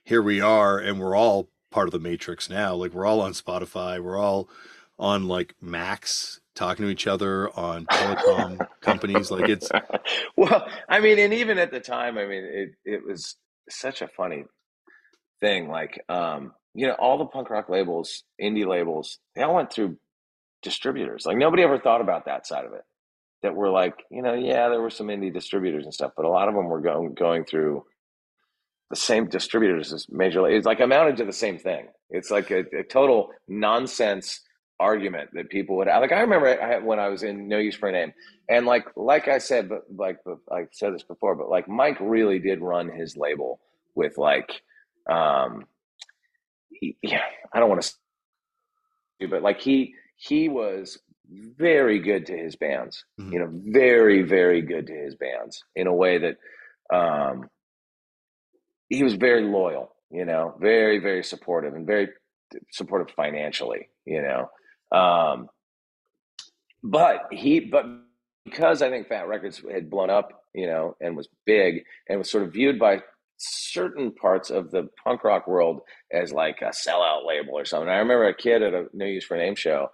here 0.02 0.22
we 0.22 0.40
are, 0.40 0.78
and 0.78 1.00
we're 1.00 1.16
all 1.16 1.48
part 1.74 1.88
of 1.88 1.92
the 1.92 1.98
matrix 1.98 2.48
now. 2.48 2.72
Like 2.72 2.94
we're 2.94 3.04
all 3.04 3.20
on 3.20 3.32
Spotify, 3.32 4.00
we're 4.00 4.16
all 4.16 4.48
on 4.96 5.26
like 5.26 5.56
Max 5.60 6.40
talking 6.54 6.86
to 6.86 6.90
each 6.90 7.08
other 7.08 7.50
on 7.58 7.84
telecom 7.86 8.64
companies. 8.80 9.28
Like 9.32 9.48
it's 9.48 9.68
well, 10.36 10.68
I 10.88 11.00
mean, 11.00 11.18
and 11.18 11.34
even 11.34 11.58
at 11.58 11.72
the 11.72 11.80
time, 11.80 12.16
I 12.16 12.26
mean, 12.26 12.44
it 12.44 12.70
it 12.84 13.04
was 13.04 13.34
such 13.68 14.02
a 14.02 14.08
funny 14.08 14.44
thing. 15.40 15.68
Like, 15.68 16.00
um, 16.08 16.52
you 16.74 16.86
know, 16.86 16.94
all 16.94 17.18
the 17.18 17.26
punk 17.26 17.50
rock 17.50 17.68
labels, 17.68 18.22
indie 18.40 18.66
labels, 18.66 19.18
they 19.34 19.42
all 19.42 19.56
went 19.56 19.72
through 19.72 19.96
distributors. 20.62 21.26
Like 21.26 21.38
nobody 21.38 21.64
ever 21.64 21.80
thought 21.80 22.00
about 22.00 22.26
that 22.26 22.46
side 22.46 22.66
of 22.66 22.72
it. 22.72 22.84
That 23.42 23.56
were 23.56 23.68
like, 23.68 23.94
you 24.12 24.22
know, 24.22 24.32
yeah, 24.32 24.68
there 24.68 24.80
were 24.80 24.90
some 24.90 25.08
indie 25.08 25.34
distributors 25.34 25.84
and 25.84 25.92
stuff, 25.92 26.12
but 26.16 26.24
a 26.24 26.30
lot 26.30 26.48
of 26.48 26.54
them 26.54 26.66
were 26.66 26.80
going 26.80 27.14
going 27.14 27.44
through 27.44 27.84
the 28.94 29.00
same 29.00 29.28
distributors 29.28 29.92
as 29.92 30.06
major. 30.08 30.46
It's 30.46 30.66
like 30.66 30.78
amounted 30.78 31.16
to 31.16 31.24
the 31.24 31.32
same 31.32 31.58
thing. 31.58 31.88
It's 32.10 32.30
like 32.30 32.52
a, 32.52 32.60
a 32.78 32.84
total 32.84 33.30
nonsense 33.48 34.40
argument 34.78 35.30
that 35.32 35.48
people 35.50 35.76
would 35.76 35.88
like. 35.88 36.12
I 36.12 36.20
remember 36.20 36.80
when 36.84 37.00
I 37.00 37.08
was 37.08 37.24
in 37.24 37.48
No 37.48 37.58
Use 37.58 37.74
for 37.74 37.88
a 37.88 37.92
Name, 37.92 38.12
and 38.48 38.66
like 38.66 38.86
like 38.94 39.26
I 39.26 39.38
said, 39.38 39.68
but 39.68 39.82
like 39.94 40.18
I 40.50 40.66
said 40.70 40.94
this 40.94 41.02
before, 41.02 41.34
but 41.34 41.48
like 41.48 41.66
Mike 41.68 41.98
really 42.00 42.38
did 42.38 42.60
run 42.60 42.88
his 42.88 43.16
label 43.16 43.58
with 43.96 44.16
like, 44.16 44.62
um, 45.10 45.64
he, 46.70 46.96
yeah, 47.02 47.22
I 47.52 47.58
don't 47.58 47.68
want 47.68 47.82
to, 49.20 49.28
but 49.28 49.42
like 49.42 49.60
he 49.60 49.94
he 50.16 50.48
was 50.48 50.98
very 51.58 51.98
good 51.98 52.26
to 52.26 52.36
his 52.36 52.54
bands, 52.54 53.04
mm-hmm. 53.18 53.32
you 53.32 53.38
know, 53.40 53.50
very 53.50 54.22
very 54.22 54.62
good 54.62 54.86
to 54.86 54.94
his 54.94 55.16
bands 55.16 55.64
in 55.74 55.88
a 55.88 55.94
way 55.94 56.18
that, 56.18 56.36
um, 56.96 57.48
he 58.88 59.02
was 59.02 59.14
very 59.14 59.42
loyal, 59.42 59.90
you 60.10 60.24
know, 60.24 60.54
very 60.60 60.98
very 60.98 61.24
supportive 61.24 61.74
and 61.74 61.86
very 61.86 62.08
supportive 62.70 63.14
financially, 63.14 63.88
you 64.04 64.22
know. 64.22 64.50
Um, 64.96 65.48
but 66.82 67.22
he, 67.32 67.60
but 67.60 67.86
because 68.44 68.82
I 68.82 68.90
think 68.90 69.08
Fat 69.08 69.26
Records 69.26 69.62
had 69.70 69.90
blown 69.90 70.10
up, 70.10 70.44
you 70.54 70.66
know, 70.66 70.96
and 71.00 71.16
was 71.16 71.28
big 71.46 71.84
and 72.08 72.18
was 72.18 72.30
sort 72.30 72.44
of 72.44 72.52
viewed 72.52 72.78
by 72.78 73.02
certain 73.38 74.12
parts 74.12 74.50
of 74.50 74.70
the 74.70 74.88
punk 75.02 75.24
rock 75.24 75.46
world 75.46 75.80
as 76.12 76.32
like 76.32 76.60
a 76.60 76.66
sellout 76.66 77.26
label 77.26 77.58
or 77.58 77.64
something. 77.64 77.88
I 77.88 77.96
remember 77.98 78.26
a 78.26 78.34
kid 78.34 78.62
at 78.62 78.74
a 78.74 78.86
No 78.92 79.06
Use 79.06 79.24
for 79.24 79.36
Name 79.36 79.56
show 79.56 79.90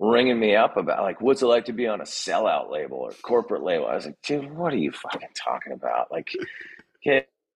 ringing 0.00 0.38
me 0.38 0.56
up 0.56 0.76
about 0.76 1.02
like, 1.02 1.20
what's 1.20 1.42
it 1.42 1.46
like 1.46 1.66
to 1.66 1.72
be 1.72 1.86
on 1.86 2.00
a 2.00 2.04
sellout 2.04 2.70
label 2.70 2.98
or 2.98 3.12
corporate 3.22 3.62
label? 3.62 3.86
I 3.86 3.94
was 3.94 4.06
like, 4.06 4.20
dude, 4.22 4.52
what 4.52 4.72
are 4.72 4.78
you 4.78 4.92
fucking 4.92 5.28
talking 5.34 5.72
about? 5.72 6.10
Like, 6.10 6.30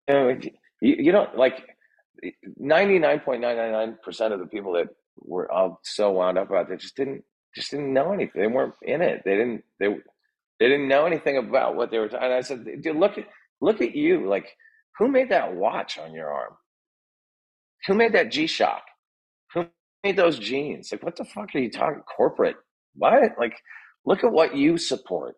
you, 0.09 0.53
you, 0.83 0.97
you 1.07 1.13
don't 1.13 1.37
like 1.37 1.63
99.999% 2.61 4.33
of 4.33 4.41
the 4.41 4.47
people 4.47 4.73
that 4.75 4.89
were 5.21 5.51
all 5.53 5.81
so 5.85 6.13
wound 6.13 6.39
up 6.39 6.51
about. 6.51 6.69
They 6.69 6.77
just 6.77 6.97
didn't 6.97 7.25
just 7.55 7.71
didn't 7.73 7.93
know 7.93 8.13
anything. 8.13 8.43
They 8.43 8.49
weren't 8.49 8.75
in 8.83 9.03
it. 9.03 9.23
They 9.25 9.37
didn't 9.37 9.65
they 9.81 9.89
they 10.61 10.69
didn't 10.69 10.89
know 10.89 11.07
anything 11.07 11.39
about 11.39 11.77
what 11.77 11.91
they 11.91 11.99
were 11.99 12.09
talking. 12.09 12.33
I 12.33 12.43
said, 12.43 12.67
dude, 12.83 12.97
look 12.97 13.19
at 13.19 13.27
look 13.61 13.81
at 13.83 13.95
you. 13.97 14.29
Like, 14.29 14.57
who 14.99 15.09
made 15.09 15.31
that 15.31 15.55
watch 15.57 15.99
on 15.99 16.13
your 16.15 16.31
arm? 16.33 16.55
Who 17.87 17.95
made 17.95 18.15
that 18.15 18.33
G 18.33 18.47
Shock? 18.47 18.83
Who 19.55 19.67
made 20.05 20.17
those 20.17 20.39
jeans? 20.39 20.93
Like, 20.93 21.03
what 21.05 21.17
the 21.17 21.25
fuck 21.27 21.55
are 21.55 21.59
you 21.61 21.71
talking? 21.71 22.03
Corporate? 22.17 22.57
What? 22.95 23.33
Like, 23.39 23.57
look 24.07 24.25
at 24.25 24.33
what 24.33 24.57
you 24.57 24.79
support. 24.79 25.37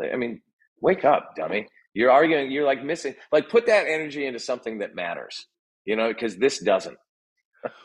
I 0.00 0.16
mean, 0.16 0.42
wake 0.80 1.04
up, 1.04 1.34
dummy. 1.36 1.68
You're 1.94 2.10
arguing. 2.10 2.50
You're 2.50 2.66
like 2.66 2.84
missing. 2.84 3.14
Like, 3.32 3.48
put 3.48 3.66
that 3.66 3.86
energy 3.86 4.26
into 4.26 4.40
something 4.40 4.78
that 4.78 4.94
matters. 4.94 5.46
You 5.84 5.96
know, 5.96 6.08
because 6.08 6.36
this 6.36 6.58
doesn't. 6.58 6.98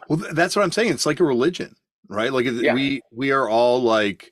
well, 0.10 0.20
that's 0.34 0.56
what 0.56 0.64
I'm 0.64 0.72
saying. 0.72 0.92
It's 0.92 1.06
like 1.06 1.20
a 1.20 1.26
religion, 1.26 1.76
right? 2.08 2.34
Like 2.34 2.46
yeah. 2.46 2.74
we 2.74 3.02
we 3.12 3.32
are 3.32 3.48
all 3.48 3.82
like 3.82 4.32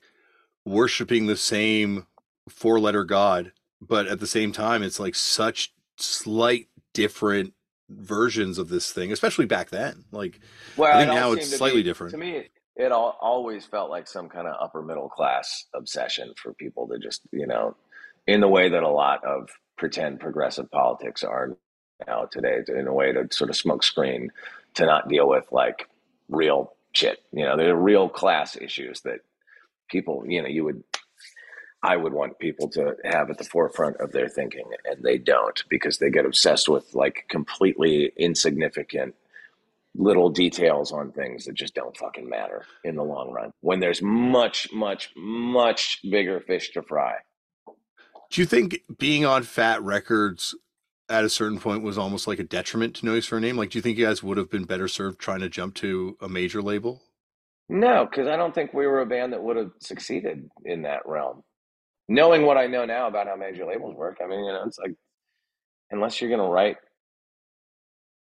worshiping 0.64 1.26
the 1.26 1.36
same 1.36 2.06
four 2.48 2.80
letter 2.80 3.04
God, 3.04 3.52
but 3.80 4.06
at 4.06 4.20
the 4.20 4.26
same 4.26 4.52
time, 4.52 4.82
it's 4.82 5.00
like 5.00 5.14
such 5.14 5.72
slight 5.96 6.68
different 6.92 7.54
versions 7.88 8.58
of 8.58 8.68
this 8.68 8.92
thing, 8.92 9.12
especially 9.12 9.46
back 9.46 9.70
then. 9.70 10.04
Like, 10.12 10.40
well, 10.76 10.94
I 10.94 11.04
think 11.04 11.14
now 11.14 11.32
it's 11.32 11.56
slightly 11.56 11.80
be, 11.80 11.88
different. 11.88 12.12
To 12.12 12.18
me, 12.18 12.48
it 12.76 12.92
all, 12.92 13.18
always 13.20 13.64
felt 13.64 13.90
like 13.90 14.06
some 14.06 14.28
kind 14.28 14.46
of 14.46 14.54
upper 14.60 14.82
middle 14.82 15.08
class 15.08 15.64
obsession 15.74 16.32
for 16.40 16.54
people 16.54 16.86
to 16.88 16.98
just, 16.98 17.22
you 17.32 17.46
know, 17.46 17.76
in 18.28 18.40
the 18.40 18.48
way 18.48 18.68
that 18.68 18.82
a 18.82 18.88
lot 18.88 19.24
of 19.24 19.48
pretend 19.76 20.20
progressive 20.20 20.70
politics 20.70 21.24
are 21.24 21.56
now 22.06 22.26
today, 22.30 22.58
in 22.68 22.86
a 22.86 22.92
way 22.92 23.10
to 23.10 23.26
sort 23.32 23.48
of 23.50 23.56
smoke 23.56 23.82
screen 23.82 24.30
to 24.74 24.84
not 24.84 25.08
deal 25.08 25.26
with 25.26 25.50
like 25.50 25.88
real 26.28 26.74
shit. 26.92 27.20
You 27.32 27.44
know, 27.46 27.56
there 27.56 27.74
are 27.74 27.80
real 27.80 28.08
class 28.08 28.54
issues 28.54 29.00
that 29.00 29.20
people, 29.90 30.24
you 30.28 30.42
know, 30.42 30.48
you 30.48 30.62
would 30.64 30.84
I 31.82 31.96
would 31.96 32.12
want 32.12 32.38
people 32.38 32.68
to 32.70 32.96
have 33.04 33.30
at 33.30 33.38
the 33.38 33.44
forefront 33.44 33.96
of 33.98 34.12
their 34.12 34.28
thinking, 34.28 34.66
and 34.84 35.02
they 35.02 35.16
don't 35.16 35.62
because 35.70 35.98
they 35.98 36.10
get 36.10 36.26
obsessed 36.26 36.68
with 36.68 36.94
like 36.94 37.24
completely 37.30 38.12
insignificant 38.16 39.14
little 39.94 40.28
details 40.28 40.92
on 40.92 41.12
things 41.12 41.46
that 41.46 41.54
just 41.54 41.74
don't 41.74 41.96
fucking 41.96 42.28
matter 42.28 42.64
in 42.84 42.94
the 42.94 43.02
long 43.02 43.32
run 43.32 43.50
when 43.62 43.80
there's 43.80 44.02
much, 44.02 44.70
much, 44.72 45.10
much 45.16 46.00
bigger 46.10 46.40
fish 46.40 46.70
to 46.72 46.82
fry. 46.82 47.14
Do 48.30 48.40
you 48.40 48.46
think 48.46 48.82
being 48.98 49.24
on 49.24 49.42
Fat 49.42 49.82
Records 49.82 50.54
at 51.08 51.24
a 51.24 51.30
certain 51.30 51.60
point 51.60 51.82
was 51.82 51.98
almost 51.98 52.26
like 52.26 52.38
a 52.38 52.44
detriment 52.44 52.96
to 52.96 53.06
No 53.06 53.14
Use 53.14 53.26
for 53.26 53.38
a 53.38 53.40
Name? 53.40 53.56
Like, 53.56 53.70
do 53.70 53.78
you 53.78 53.82
think 53.82 53.98
you 53.98 54.06
guys 54.06 54.22
would 54.22 54.38
have 54.38 54.50
been 54.50 54.64
better 54.64 54.88
served 54.88 55.20
trying 55.20 55.40
to 55.40 55.48
jump 55.48 55.74
to 55.76 56.16
a 56.20 56.28
major 56.28 56.62
label? 56.62 57.02
No, 57.68 58.06
because 58.10 58.28
I 58.28 58.36
don't 58.36 58.54
think 58.54 58.74
we 58.74 58.86
were 58.86 59.00
a 59.00 59.06
band 59.06 59.32
that 59.32 59.42
would 59.42 59.56
have 59.56 59.72
succeeded 59.80 60.50
in 60.64 60.82
that 60.82 61.06
realm 61.06 61.42
knowing 62.08 62.44
what 62.46 62.56
I 62.56 62.66
know 62.66 62.84
now 62.84 63.06
about 63.08 63.26
how 63.26 63.36
major 63.36 63.66
labels 63.66 63.94
work, 63.96 64.18
I 64.22 64.26
mean, 64.26 64.44
you 64.44 64.52
know, 64.52 64.64
it's 64.66 64.78
like 64.78 64.94
unless 65.90 66.20
you're 66.20 66.30
gonna 66.30 66.48
write 66.48 66.76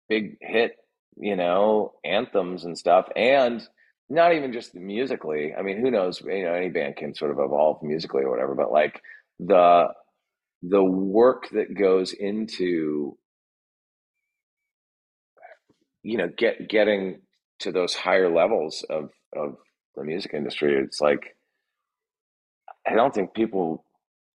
big 0.08 0.36
hit, 0.40 0.76
you 1.16 1.36
know, 1.36 1.94
anthems 2.04 2.64
and 2.64 2.78
stuff, 2.78 3.08
and 3.16 3.66
not 4.08 4.34
even 4.34 4.52
just 4.52 4.74
musically. 4.74 5.54
I 5.54 5.62
mean, 5.62 5.80
who 5.80 5.90
knows? 5.90 6.20
You 6.20 6.44
know, 6.44 6.54
any 6.54 6.70
band 6.70 6.96
can 6.96 7.14
sort 7.14 7.30
of 7.32 7.38
evolve 7.38 7.82
musically 7.82 8.22
or 8.24 8.30
whatever, 8.30 8.54
but 8.54 8.72
like 8.72 9.00
the 9.46 9.88
the 10.62 10.82
work 10.82 11.48
that 11.50 11.76
goes 11.76 12.12
into 12.12 13.16
you 16.02 16.16
know 16.16 16.28
get 16.36 16.68
getting 16.68 17.20
to 17.58 17.72
those 17.72 17.94
higher 17.94 18.32
levels 18.32 18.84
of 18.88 19.10
of 19.34 19.56
the 19.96 20.04
music 20.04 20.32
industry 20.34 20.74
it's 20.74 21.00
like 21.00 21.36
I 22.86 22.94
don't 22.94 23.14
think 23.14 23.34
people 23.34 23.84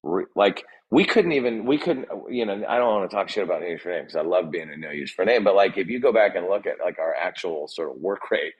re- 0.03 0.25
like 0.35 0.63
we 0.89 1.05
couldn't 1.05 1.33
even 1.33 1.65
we 1.65 1.77
couldn't 1.77 2.07
you 2.29 2.45
know 2.45 2.63
I 2.67 2.77
don't 2.77 2.93
want 2.93 3.09
to 3.09 3.15
talk 3.15 3.29
shit 3.29 3.43
about 3.43 3.61
no 3.61 3.67
use 3.67 3.81
for 3.81 3.89
name 3.89 4.03
because 4.03 4.15
I 4.15 4.21
love 4.21 4.51
being 4.51 4.71
a 4.71 4.77
no 4.77 4.91
use 4.91 5.11
for 5.11 5.25
name, 5.25 5.43
but 5.43 5.55
like 5.55 5.77
if 5.77 5.87
you 5.87 5.99
go 5.99 6.13
back 6.13 6.35
and 6.35 6.47
look 6.47 6.65
at 6.65 6.77
like 6.83 6.99
our 6.99 7.13
actual 7.13 7.67
sort 7.67 7.91
of 7.91 7.97
work 7.97 8.31
rate, 8.31 8.53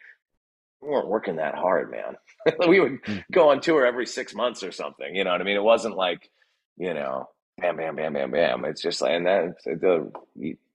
we 0.82 0.90
weren't 0.90 1.08
working 1.08 1.38
that 1.38 1.56
hard, 1.56 1.90
man. 1.90 2.16
we 2.68 2.80
would 2.80 3.00
hmm. 3.06 3.18
go 3.32 3.50
on 3.50 3.62
tour 3.62 3.86
every 3.86 4.06
six 4.06 4.36
months 4.36 4.62
or 4.64 4.72
something. 4.72 5.16
You 5.16 5.24
know 5.24 5.32
what 5.32 5.42
I 5.42 5.46
mean? 5.46 5.56
It 5.56 5.64
wasn't 5.64 5.96
like 5.96 6.30
you 6.78 6.94
know 6.94 7.30
bam 7.58 7.78
bam 7.78 7.96
bam 7.96 8.14
bam 8.14 8.32
bam. 8.32 8.66
It's 8.66 8.82
just 8.82 9.02
like 9.02 9.12
and 9.12 9.26
then 9.26 9.56
the 9.66 10.12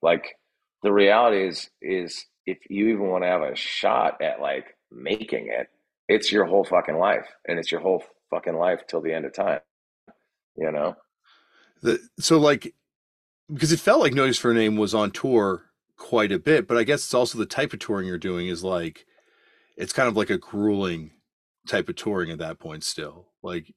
like 0.03 0.37
the 0.83 0.93
reality 0.93 1.47
is 1.47 1.71
is 1.81 2.27
if 2.47 2.59
you 2.69 2.89
even 2.89 3.09
want 3.09 3.25
to 3.25 3.29
have 3.29 3.43
a 3.43 3.55
shot 3.55 4.21
at 4.21 4.41
like 4.41 4.77
making 4.91 5.49
it, 5.49 5.69
it's 6.09 6.33
your 6.33 6.45
whole 6.45 6.65
fucking 6.65 6.99
life 6.99 7.27
and 7.47 7.59
it's 7.59 7.71
your 7.71 7.81
whole 7.81 8.03
fucking 8.31 8.57
life 8.57 8.81
till 8.89 9.01
the 9.01 9.13
end 9.13 9.25
of 9.25 9.33
time. 9.33 9.61
You 10.57 10.73
know? 10.73 10.97
The 11.83 12.01
so 12.19 12.39
like 12.39 12.75
because 13.53 13.73
it 13.73 13.81
felt 13.81 14.01
like 14.01 14.15
No 14.15 14.25
Use 14.25 14.39
for 14.39 14.51
a 14.51 14.55
Name 14.55 14.77
was 14.77 14.95
on 14.95 15.11
tour 15.11 15.67
quite 15.97 16.33
a 16.33 16.39
bit, 16.39 16.67
but 16.67 16.77
I 16.77 16.85
guess 16.85 17.05
it's 17.05 17.15
also 17.15 17.39
the 17.39 17.47
type 17.47 17.73
of 17.73 17.79
touring 17.79 18.07
you're 18.07 18.19
doing 18.19 18.49
is 18.49 18.65
like 18.65 19.07
it's 19.77 19.93
kind 19.93 20.09
of 20.09 20.17
like 20.17 20.31
a 20.31 20.39
grueling 20.39 21.13
type 21.67 21.89
of 21.89 21.97
touring 21.97 22.31
at 22.31 22.39
that 22.39 22.59
point 22.59 22.85
still. 22.85 23.29
Like 23.43 23.73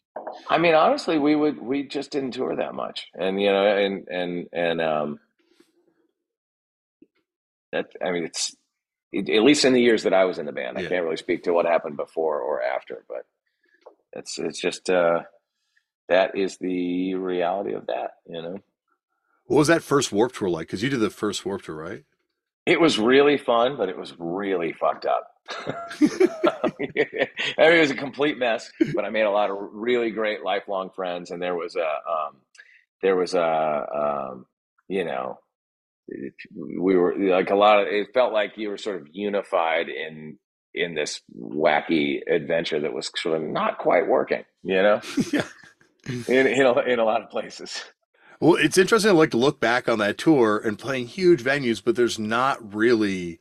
I 0.49 0.57
mean 0.57 0.75
honestly 0.75 1.17
we 1.17 1.35
would 1.35 1.61
we 1.61 1.83
just 1.83 2.11
didn't 2.11 2.31
tour 2.31 2.55
that 2.55 2.75
much. 2.75 3.07
And 3.13 3.41
you 3.41 3.51
know 3.51 3.65
and 3.65 4.07
and 4.07 4.47
and 4.53 4.81
um 4.81 5.19
that 7.71 7.87
I 8.03 8.11
mean 8.11 8.25
it's 8.25 8.55
at 9.15 9.43
least 9.43 9.65
in 9.65 9.73
the 9.73 9.81
years 9.81 10.03
that 10.03 10.13
I 10.13 10.25
was 10.25 10.39
in 10.39 10.45
the 10.45 10.51
band. 10.51 10.77
I 10.77 10.85
can't 10.85 11.03
really 11.03 11.17
speak 11.17 11.43
to 11.43 11.53
what 11.53 11.65
happened 11.65 11.95
before 11.95 12.41
or 12.41 12.61
after, 12.61 13.05
but 13.07 13.25
it's 14.13 14.37
it's 14.39 14.59
just 14.59 14.89
uh, 14.89 15.21
that 16.09 16.37
is 16.37 16.57
the 16.57 17.15
reality 17.15 17.73
of 17.73 17.87
that, 17.87 18.11
you 18.27 18.41
know. 18.41 18.57
What 19.45 19.57
was 19.57 19.67
that 19.67 19.83
first 19.83 20.11
Warped 20.11 20.35
Tour 20.35 20.49
like? 20.49 20.67
Because 20.67 20.81
you 20.81 20.89
did 20.89 20.99
the 20.99 21.09
first 21.09 21.45
Warped 21.45 21.65
Tour, 21.65 21.75
right? 21.75 22.03
It 22.65 22.81
was 22.81 22.97
really 22.97 23.37
fun, 23.37 23.77
but 23.77 23.89
it 23.89 23.97
was 23.97 24.13
really 24.17 24.73
fucked 24.73 25.05
up. 25.05 25.27
It 27.57 27.79
was 27.79 27.91
a 27.91 27.95
complete 27.95 28.37
mess, 28.37 28.71
but 28.93 29.05
I 29.05 29.09
made 29.09 29.23
a 29.23 29.31
lot 29.31 29.49
of 29.49 29.57
really 29.71 30.11
great 30.11 30.43
lifelong 30.43 30.89
friends, 30.89 31.31
and 31.31 31.41
there 31.41 31.55
was 31.55 31.75
a, 31.75 31.85
um, 31.85 32.37
there 33.01 33.15
was 33.15 33.33
a, 33.33 33.85
um, 34.31 34.45
you 34.87 35.05
know, 35.05 35.39
we 36.55 36.95
were 36.95 37.15
like 37.17 37.49
a 37.49 37.55
lot 37.55 37.81
of. 37.81 37.87
It 37.87 38.07
felt 38.13 38.33
like 38.33 38.53
you 38.57 38.69
were 38.69 38.77
sort 38.77 39.01
of 39.01 39.07
unified 39.11 39.89
in 39.89 40.37
in 40.73 40.93
this 40.93 41.21
wacky 41.37 42.19
adventure 42.29 42.81
that 42.81 42.93
was 42.93 43.09
sort 43.15 43.41
of 43.41 43.47
not 43.47 43.77
quite 43.77 44.07
working, 44.07 44.43
you 44.63 44.81
know, 44.81 45.01
yeah. 45.33 45.45
in, 46.27 46.47
in, 46.47 46.65
a, 46.65 46.79
in 46.81 46.99
a 46.99 47.05
lot 47.05 47.21
of 47.21 47.29
places. 47.29 47.83
Well, 48.41 48.55
it's 48.55 48.77
interesting 48.77 49.11
to 49.11 49.17
like 49.17 49.31
to 49.31 49.37
look 49.37 49.59
back 49.59 49.87
on 49.87 49.99
that 49.99 50.17
tour 50.17 50.57
and 50.57 50.77
playing 50.77 51.07
huge 51.07 51.41
venues, 51.43 51.81
but 51.83 51.95
there's 51.95 52.19
not 52.19 52.75
really 52.75 53.39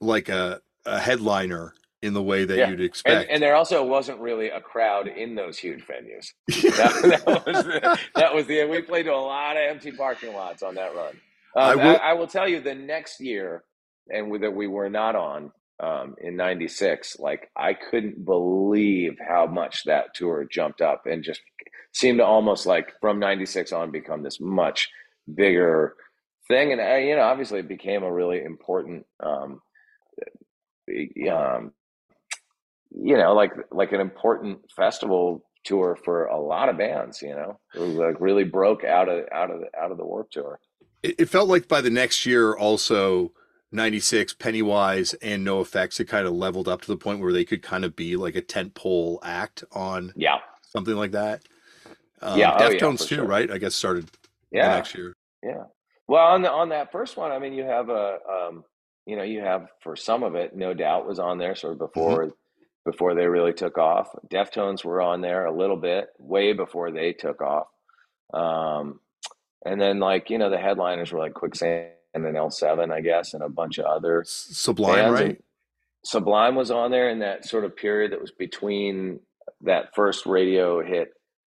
like 0.00 0.28
a, 0.30 0.62
a 0.86 0.98
headliner 0.98 1.74
in 2.02 2.12
the 2.12 2.22
way 2.22 2.44
that 2.44 2.58
yeah. 2.58 2.68
you'd 2.68 2.82
expect. 2.82 3.22
And, 3.22 3.30
and, 3.30 3.42
there 3.42 3.56
also 3.56 3.82
wasn't 3.82 4.20
really 4.20 4.50
a 4.50 4.60
crowd 4.60 5.08
in 5.08 5.34
those 5.34 5.58
huge 5.58 5.86
venues. 5.86 6.26
that, 6.76 7.22
that, 7.24 7.46
was 7.46 7.64
the, 7.64 7.98
that 8.14 8.34
was 8.34 8.46
the, 8.46 8.64
we 8.66 8.82
played 8.82 9.04
to 9.04 9.12
a 9.12 9.16
lot 9.16 9.56
of 9.56 9.62
empty 9.62 9.90
parking 9.90 10.34
lots 10.34 10.62
on 10.62 10.74
that 10.74 10.94
run. 10.94 11.14
Um, 11.56 11.62
I, 11.70 11.74
will, 11.76 11.82
I, 11.82 11.94
I, 11.94 12.12
will, 12.12 12.26
tell 12.26 12.46
you 12.46 12.60
the 12.60 12.74
next 12.74 13.20
year, 13.20 13.64
and 14.08 14.42
that 14.42 14.54
we 14.54 14.66
were 14.66 14.90
not 14.90 15.16
on, 15.16 15.50
um, 15.80 16.14
in 16.20 16.36
96 16.36 17.18
like 17.18 17.50
i 17.56 17.74
couldn't 17.74 18.24
believe 18.24 19.16
how 19.28 19.46
much 19.46 19.82
that 19.84 20.14
tour 20.14 20.46
jumped 20.48 20.80
up 20.80 21.02
and 21.06 21.24
just 21.24 21.40
seemed 21.92 22.18
to 22.18 22.24
almost 22.24 22.64
like 22.64 22.92
from 23.00 23.18
96 23.18 23.72
on 23.72 23.90
become 23.90 24.22
this 24.22 24.38
much 24.40 24.88
bigger 25.34 25.96
thing 26.46 26.70
and 26.70 26.80
uh, 26.80 26.94
you 26.94 27.16
know 27.16 27.22
obviously 27.22 27.58
it 27.58 27.68
became 27.68 28.04
a 28.04 28.12
really 28.12 28.42
important 28.42 29.04
um, 29.20 29.60
um, 31.30 31.72
you 32.90 33.16
know 33.16 33.34
like 33.34 33.52
like 33.70 33.92
an 33.92 34.00
important 34.00 34.58
festival 34.74 35.44
tour 35.64 35.96
for 36.04 36.26
a 36.26 36.38
lot 36.38 36.68
of 36.68 36.76
bands 36.76 37.22
you 37.22 37.34
know 37.34 37.58
it 37.74 37.80
was 37.80 37.94
like 37.94 38.20
really 38.20 38.44
broke 38.44 38.84
out 38.84 39.08
of 39.08 39.24
out 39.32 39.50
of 39.50 39.60
the, 39.60 39.66
out 39.80 39.90
of 39.90 39.96
the 39.96 40.04
warped 40.04 40.32
tour 40.32 40.60
it, 41.02 41.14
it 41.18 41.28
felt 41.28 41.48
like 41.48 41.68
by 41.68 41.80
the 41.80 41.90
next 41.90 42.26
year 42.26 42.54
also 42.56 43.32
96 43.72 44.34
Pennywise 44.34 45.14
and 45.14 45.44
NOFX 45.44 45.98
had 45.98 46.06
kind 46.06 46.28
of 46.28 46.32
leveled 46.32 46.68
up 46.68 46.82
to 46.82 46.86
the 46.86 46.96
point 46.96 47.20
where 47.20 47.32
they 47.32 47.44
could 47.44 47.60
kind 47.60 47.84
of 47.84 47.96
be 47.96 48.14
like 48.14 48.36
a 48.36 48.40
tent 48.40 48.74
pole 48.74 49.18
act 49.24 49.64
on 49.72 50.12
yeah 50.14 50.38
something 50.74 50.94
like 50.94 51.12
that. 51.12 51.42
Um, 52.20 52.38
yeah, 52.38 52.56
Deftones 52.58 52.82
oh, 52.82 52.90
yeah, 52.90 52.96
too, 52.96 53.04
sure. 53.16 53.24
right? 53.26 53.50
I 53.50 53.58
guess 53.58 53.74
started 53.74 54.10
yeah 54.50 54.68
next 54.68 54.94
year. 54.94 55.14
Yeah. 55.42 55.64
Well, 56.06 56.24
on 56.24 56.42
the 56.42 56.50
on 56.50 56.68
that 56.70 56.92
first 56.92 57.16
one, 57.16 57.32
I 57.32 57.38
mean, 57.38 57.52
you 57.52 57.64
have 57.64 57.88
a 57.88 58.18
um, 58.30 58.64
you 59.06 59.16
know, 59.16 59.22
you 59.22 59.40
have 59.40 59.68
for 59.82 59.96
some 59.96 60.22
of 60.22 60.34
it, 60.34 60.56
no 60.56 60.74
doubt 60.74 61.06
was 61.06 61.18
on 61.18 61.38
there 61.38 61.54
sort 61.54 61.74
of 61.74 61.78
before 61.78 62.26
mm-hmm. 62.26 62.90
before 62.90 63.14
they 63.14 63.26
really 63.26 63.52
took 63.52 63.78
off. 63.78 64.08
Deftones 64.28 64.84
were 64.84 65.02
on 65.02 65.20
there 65.20 65.46
a 65.46 65.56
little 65.56 65.76
bit, 65.76 66.08
way 66.18 66.52
before 66.52 66.90
they 66.90 67.12
took 67.12 67.40
off. 67.42 67.66
Um, 68.32 69.00
and 69.64 69.80
then 69.80 69.98
like 70.00 70.30
you 70.30 70.38
know, 70.38 70.50
the 70.50 70.58
headliners 70.58 71.12
were 71.12 71.18
like 71.18 71.34
Quicksand 71.34 71.90
and 72.14 72.24
an 72.24 72.34
L7, 72.34 72.92
I 72.92 73.00
guess, 73.00 73.34
and 73.34 73.42
a 73.42 73.48
bunch 73.48 73.78
of 73.78 73.86
other 73.86 74.22
Sublime, 74.26 75.12
right? 75.12 75.24
And, 75.26 75.42
Sublime 76.04 76.54
was 76.54 76.70
on 76.70 76.90
there 76.90 77.08
in 77.08 77.20
that 77.20 77.46
sort 77.46 77.64
of 77.64 77.76
period 77.76 78.12
that 78.12 78.20
was 78.20 78.30
between 78.30 79.20
that 79.62 79.94
first 79.94 80.26
radio 80.26 80.82
hit. 80.84 81.08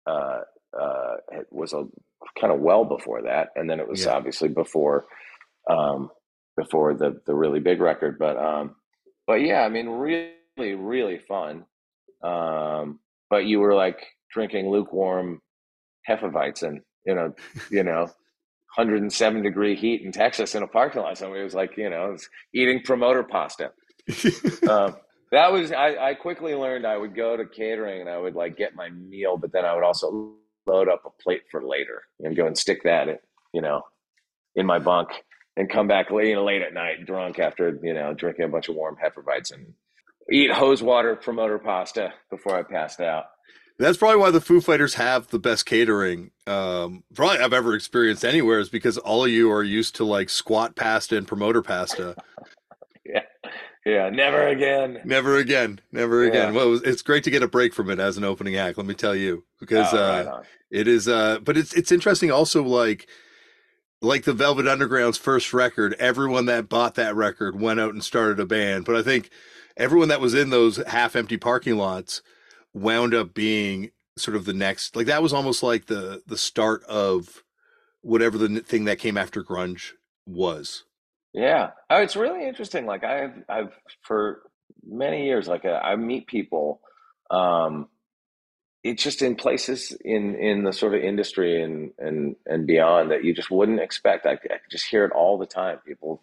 Uh, 0.06 0.42
uh, 0.80 1.16
it 1.32 1.48
was 1.52 1.74
a 1.74 1.86
kind 2.40 2.54
of 2.54 2.60
well 2.60 2.86
before 2.86 3.24
that, 3.24 3.50
and 3.56 3.70
then 3.70 3.80
it 3.80 3.88
was 3.88 4.06
Yeah. 4.06 4.14
obviously 4.14 4.50
before 4.50 5.06
um, 5.70 6.12
before 6.62 6.94
the 6.94 7.22
the 7.26 7.34
really 7.34 7.60
big 7.60 7.82
record. 7.82 8.18
But 8.20 8.38
um, 8.38 8.76
but 9.28 9.42
yeah, 9.42 9.62
I 9.62 9.70
mean, 9.70 9.88
really, 9.88 10.34
really 10.58 11.20
fun. 11.28 11.66
Um, 12.24 13.00
but 13.30 13.46
you 13.46 13.60
were 13.60 13.74
like 13.74 14.06
drinking 14.32 14.70
lukewarm 14.70 15.42
Hefeweizen, 16.08 16.82
you 17.06 17.16
know, 17.16 17.34
you 17.72 17.84
know, 17.84 18.02
107 18.76 19.44
degree 19.44 19.76
heat 19.76 20.02
in 20.02 20.12
Texas 20.12 20.56
in 20.56 20.64
a 20.64 20.68
parking 20.68 21.02
lot. 21.02 21.18
Somebody 21.18 21.44
was 21.44 21.56
like, 21.56 21.78
you 21.78 21.90
know, 21.90 22.16
eating 22.54 22.82
promoter 22.84 23.24
pasta. 23.24 23.72
Um, 24.68 24.96
that 25.32 25.52
was 25.52 25.72
I, 25.72 26.10
I 26.10 26.14
quickly 26.14 26.54
learned 26.56 26.86
I 26.86 26.98
would 26.98 27.16
go 27.16 27.36
to 27.38 27.46
catering 27.46 28.02
and 28.02 28.10
I 28.10 28.18
would 28.18 28.36
like 28.36 28.58
get 28.58 28.76
my 28.76 28.90
meal, 28.90 29.38
but 29.38 29.52
then 29.52 29.66
I 29.66 29.74
would 29.74 29.84
also 29.84 30.34
load 30.68 30.90
up 30.90 31.04
a 31.06 31.24
plate 31.24 31.44
for 31.50 31.66
later 31.66 32.04
and 32.20 32.36
go 32.36 32.46
and 32.46 32.58
stick 32.58 32.84
that, 32.84 33.08
in, 33.08 33.18
you 33.54 33.62
know, 33.62 33.82
in 34.56 34.66
my 34.66 34.78
bunk 34.78 35.10
and 35.58 35.70
come 35.70 35.88
back 35.88 36.12
late, 36.12 36.30
you 36.30 36.36
know, 36.36 36.44
late 36.44 36.62
at 36.62 36.74
night 36.74 37.06
drunk 37.06 37.40
after 37.40 37.78
you 37.84 37.94
know 37.94 38.14
drinking 38.14 38.46
a 38.46 38.48
bunch 38.50 38.70
of 38.70 38.76
warm 38.76 38.96
Hefeweizen 39.04 39.54
and 39.54 39.74
eat 40.32 40.52
hose 40.52 40.82
water 40.82 41.16
promoter 41.16 41.60
pasta 41.60 42.14
before 42.30 42.58
I 42.58 42.64
passed 42.64 43.00
out. 43.02 43.26
That's 43.80 43.98
probably 43.98 44.18
why 44.20 44.30
the 44.32 44.42
Foo 44.42 44.62
Fighters 44.62 44.94
have 44.96 45.28
the 45.30 45.40
best 45.40 45.66
catering. 45.66 46.30
Um, 46.46 47.04
probably 47.16 47.40
I've 47.40 47.54
ever 47.54 47.74
experienced 47.74 48.24
anywhere 48.24 48.60
is 48.60 48.70
because 48.70 48.98
all 49.00 49.26
of 49.26 49.32
you 49.32 49.52
are 49.52 49.64
used 49.64 49.96
to 49.96 50.06
like 50.06 50.30
squat 50.30 50.76
pasta 50.76 51.18
and 51.18 51.28
promoter 51.28 51.62
pasta. 51.62 52.16
Yeah, 53.04 53.24
yeah, 53.84 54.10
never 54.12 54.48
again. 54.48 55.00
Never 55.04 55.38
again, 55.38 55.82
never 55.92 56.24
again. 56.24 56.50
Yeah. 56.50 56.56
Well, 56.56 56.68
it 56.68 56.70
was- 56.70 56.84
it's 56.84 57.02
great 57.02 57.24
to 57.24 57.32
get 57.32 57.42
a 57.42 57.48
break 57.48 57.74
from 57.74 57.90
it 57.90 58.00
as 58.00 58.16
an 58.16 58.24
opening 58.24 58.56
act. 58.58 58.78
Let 58.78 58.86
me 58.86 58.94
tell 58.94 59.16
you, 59.16 59.44
because 59.60 59.92
Oh, 59.92 59.98
uh, 59.98 60.10
right 60.18 60.28
on. 60.28 60.44
it 60.70 60.88
is. 60.88 61.08
Uh, 61.08 61.40
but 61.40 61.58
it's 61.58 61.74
it's 61.74 61.92
interesting 61.92 62.32
also 62.32 62.64
like 62.64 63.10
like 64.02 64.24
the 64.24 64.34
Velvet 64.34 64.68
Underground's 64.68 65.18
first 65.18 65.54
record. 65.54 65.96
Everyone 66.00 66.46
that 66.46 66.70
bought 66.70 66.96
that 66.96 67.16
record 67.16 67.60
went 67.60 67.80
out 67.80 67.94
and 67.94 68.04
started 68.04 68.40
a 68.40 68.46
band. 68.46 68.86
But 68.86 68.96
I 68.96 69.04
think 69.04 69.30
everyone 69.78 70.10
that 70.10 70.22
was 70.22 70.34
in 70.34 70.50
those 70.50 70.78
half 70.88 71.16
empty 71.16 71.38
parking 71.38 71.78
lots 71.78 72.22
wound 72.74 73.14
up 73.14 73.34
being 73.34 73.92
sort 74.18 74.36
of 74.36 74.46
the 74.46 74.54
next. 74.54 74.96
Like 74.96 75.08
that 75.08 75.24
was 75.24 75.34
almost 75.34 75.64
like 75.64 75.86
the 75.86 76.22
the 76.26 76.38
start 76.38 76.84
of 76.84 77.44
whatever 78.02 78.38
the 78.38 78.60
thing 78.62 78.86
that 78.86 79.00
came 79.00 79.18
after 79.18 79.44
grunge 79.44 79.92
was. 80.26 80.84
Yeah, 81.34 81.72
oh, 81.90 82.02
it's 82.02 82.16
really 82.16 82.46
interesting. 82.46 82.86
Like 82.86 83.04
I've, 83.04 83.44
I've 83.48 83.72
for 84.02 84.42
many 84.84 85.26
years, 85.26 85.48
like 85.48 85.64
uh, 85.64 85.80
I 85.82 85.96
meet 85.96 86.28
people, 86.28 86.82
um, 87.30 87.88
it's 88.84 89.04
just 89.04 89.22
in 89.22 89.36
places 89.36 89.96
in 90.04 90.36
in 90.36 90.64
the 90.64 90.74
sort 90.74 90.96
of 90.96 91.02
industry 91.04 91.62
and 91.62 91.92
and 92.00 92.36
and 92.46 92.68
beyond 92.68 93.12
that 93.12 93.24
you 93.24 93.34
just 93.34 93.52
wouldn't 93.52 93.80
expect. 93.80 94.26
I, 94.26 94.34
I 94.34 94.60
just 94.72 94.88
hear 94.88 95.06
it 95.06 95.12
all 95.14 95.38
the 95.38 95.46
time. 95.46 95.80
People 95.86 96.22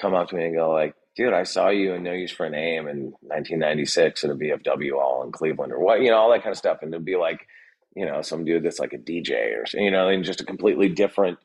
come 0.00 0.14
up 0.14 0.28
to 0.28 0.36
me 0.36 0.44
and 0.44 0.56
go 0.56 0.70
like, 0.72 0.94
"Dude, 1.16 1.32
I 1.32 1.44
saw 1.44 1.68
you 1.70 1.94
in 1.94 2.02
No 2.02 2.12
Use 2.12 2.32
for 2.32 2.46
a 2.46 2.50
Name 2.50 2.88
in 2.88 3.14
1996 3.22 4.24
at 4.24 4.30
a 4.30 4.34
VFW 4.34 4.98
all 4.98 5.22
in 5.24 5.32
Cleveland, 5.32 5.72
or 5.72 5.80
what, 5.80 6.02
you 6.02 6.10
know, 6.10 6.18
all 6.18 6.30
that 6.32 6.42
kind 6.42 6.52
of 6.52 6.58
stuff." 6.58 6.78
And 6.82 6.92
it'd 6.92 7.04
be 7.04 7.16
like, 7.16 7.46
you 7.94 8.04
know, 8.06 8.22
some 8.22 8.44
dude 8.44 8.64
that's 8.64 8.80
like 8.80 8.92
a 8.92 8.98
DJ 8.98 9.56
or 9.56 9.64
you 9.80 9.90
know, 9.90 10.08
and 10.08 10.24
just 10.24 10.40
a 10.42 10.44
completely 10.44 10.88
different 10.90 11.38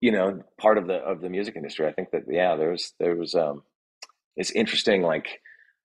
you 0.00 0.12
know 0.12 0.42
part 0.58 0.78
of 0.78 0.86
the 0.86 0.94
of 0.94 1.20
the 1.20 1.28
music 1.28 1.56
industry 1.56 1.86
i 1.86 1.92
think 1.92 2.10
that 2.10 2.24
yeah 2.28 2.56
there's 2.56 2.92
there's 2.98 3.34
um 3.34 3.62
it's 4.36 4.50
interesting 4.50 5.02
like 5.02 5.40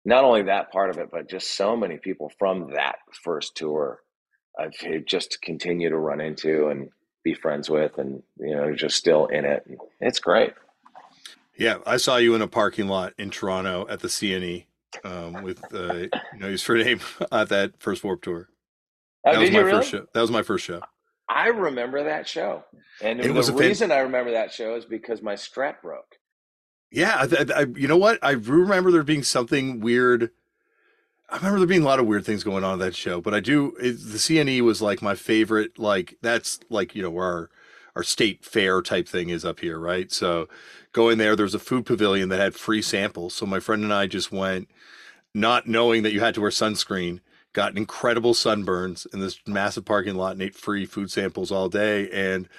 not 0.06 0.24
only 0.24 0.43
that 0.43 0.72
part 0.72 0.89
of 0.89 0.97
it 0.97 1.10
but 1.12 1.30
just 1.30 1.56
so 1.56 1.76
many 1.76 1.97
people 1.97 2.32
from 2.39 2.72
that 2.74 2.95
first 3.24 3.56
tour 3.56 3.99
i've 4.60 5.06
just 5.06 5.41
continue 5.41 5.89
to 5.89 5.97
run 5.97 6.20
into 6.22 6.68
and 6.70 6.89
be 7.24 7.34
friends 7.34 7.70
with 7.70 7.97
and 7.97 8.24
you 8.39 8.56
know 8.56 8.74
just 8.76 8.95
still 8.95 9.28
in 9.28 9.45
it 9.45 9.64
it's 9.99 10.20
great 10.20 10.54
Yeah, 11.58 11.78
I 11.86 11.97
saw 11.97 12.18
you 12.18 12.34
in 12.34 12.41
a 12.41 12.47
parking 12.47 12.88
lot 12.88 13.14
in 13.20 13.30
Toronto 13.30 13.86
at 13.88 13.99
the 13.99 14.08
CNE 14.08 14.66
um, 15.04 15.43
with 15.43 15.62
uh, 15.74 15.93
you 15.93 16.10
know 16.39 16.47
his 16.49 16.64
for 16.64 16.76
name 16.76 16.99
at 17.32 17.49
that 17.49 17.74
first 17.80 18.04
Warped 18.04 18.24
Tour. 18.24 18.47
oh, 19.28 19.32
That 19.32 19.39
was 19.39 19.52
my 19.52 19.60
really 19.60 19.72
first 19.72 19.91
show. 19.91 20.06
That 20.14 20.22
was 20.22 20.32
my 20.32 20.41
first 20.41 20.66
show. 20.66 20.82
i 21.30 21.47
remember 21.49 22.04
that 22.06 22.28
show 22.28 22.64
and 23.04 23.20
It 23.20 23.28
the 23.28 23.34
was 23.34 23.49
a 23.49 23.54
fan- 23.54 23.62
reason 23.68 23.91
i 23.91 23.99
remember 23.99 24.32
that 24.32 24.52
show 24.52 24.76
is 24.76 24.86
because 24.86 25.22
my 25.22 25.36
strap 25.36 25.84
broke 25.84 26.16
Yeah, 26.92 27.26
I, 27.32 27.62
I, 27.62 27.66
you 27.76 27.88
know 27.88 27.98
what? 27.98 28.20
I 28.22 28.32
remember 28.32 28.92
there 28.92 29.04
being 29.04 29.24
something 29.24 29.80
weird. 29.80 30.32
I 31.30 31.38
remember 31.38 31.60
there 31.60 31.68
being 31.68 31.84
a 31.84 31.86
lot 31.86 32.00
of 32.00 32.06
weird 32.06 32.26
things 32.26 32.44
going 32.44 32.66
on 32.66 32.74
at 32.74 32.86
that 32.86 32.96
show, 32.96 33.22
but 33.22 33.34
I 33.34 33.39
do. 33.39 33.76
It, 33.80 33.94
the 33.94 34.18
CNE 34.18 34.62
was 34.62 34.82
like 34.82 35.02
my 35.02 35.16
favorite. 35.16 35.80
Like 35.80 36.18
that's 36.22 36.60
like 36.70 36.94
you 36.94 37.02
know 37.02 37.10
where 37.10 37.26
our 37.26 37.50
our 37.96 38.04
state 38.04 38.44
fair 38.44 38.82
type 38.82 39.08
thing 39.08 39.30
is 39.30 39.46
up 39.46 39.62
here, 39.62 39.80
right? 39.80 40.12
So 40.12 40.50
going 40.92 41.18
there, 41.18 41.36
there 41.36 41.46
was 41.46 41.56
a 41.56 41.60
food 41.60 41.86
pavilion 41.86 42.30
that 42.30 42.39
had 42.39 42.56
free 42.56 42.82
samples. 42.82 43.34
So 43.34 43.46
my 43.46 43.60
friend 43.62 43.84
and 43.84 43.94
I 43.94 44.08
just 44.08 44.32
went, 44.32 44.70
not 45.34 45.68
knowing 45.68 46.04
that 46.04 46.14
you 46.14 46.20
had 46.20 46.34
to 46.36 46.42
wear 46.42 46.52
sunscreen. 46.52 47.22
Got 47.54 47.78
incredible 47.78 48.34
sunburns 48.34 49.06
in 49.14 49.20
this 49.20 49.39
massive 49.48 49.86
parking 49.86 50.16
lot 50.16 50.34
and 50.34 50.42
ate 50.42 50.56
free 50.56 50.86
food 50.86 51.12
samples 51.12 51.52
all 51.52 51.70
day, 51.70 52.10
and 52.12 52.50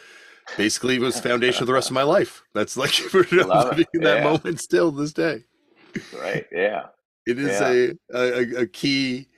basically 0.56 0.96
it 0.96 1.00
was 1.00 1.16
the 1.20 1.28
foundation 1.28 1.62
of 1.62 1.66
the 1.66 1.72
rest 1.72 1.88
of 1.90 1.94
my 1.94 2.02
life. 2.02 2.42
That's 2.54 2.76
like 2.76 2.92
I'm 3.14 3.48
Love 3.48 3.66
it. 3.66 3.70
living 3.70 3.86
in 3.94 4.00
that 4.02 4.18
Yeah. 4.18 4.24
moment 4.24 4.60
still 4.60 4.90
this 4.90 5.12
day. 5.12 5.44
right 6.18 6.46
yeah 6.50 6.86
It 7.26 7.38
is 7.38 7.60
Yeah. 7.60 7.92
a, 8.14 8.58
a 8.58 8.60
a 8.62 8.66
key 8.66 9.28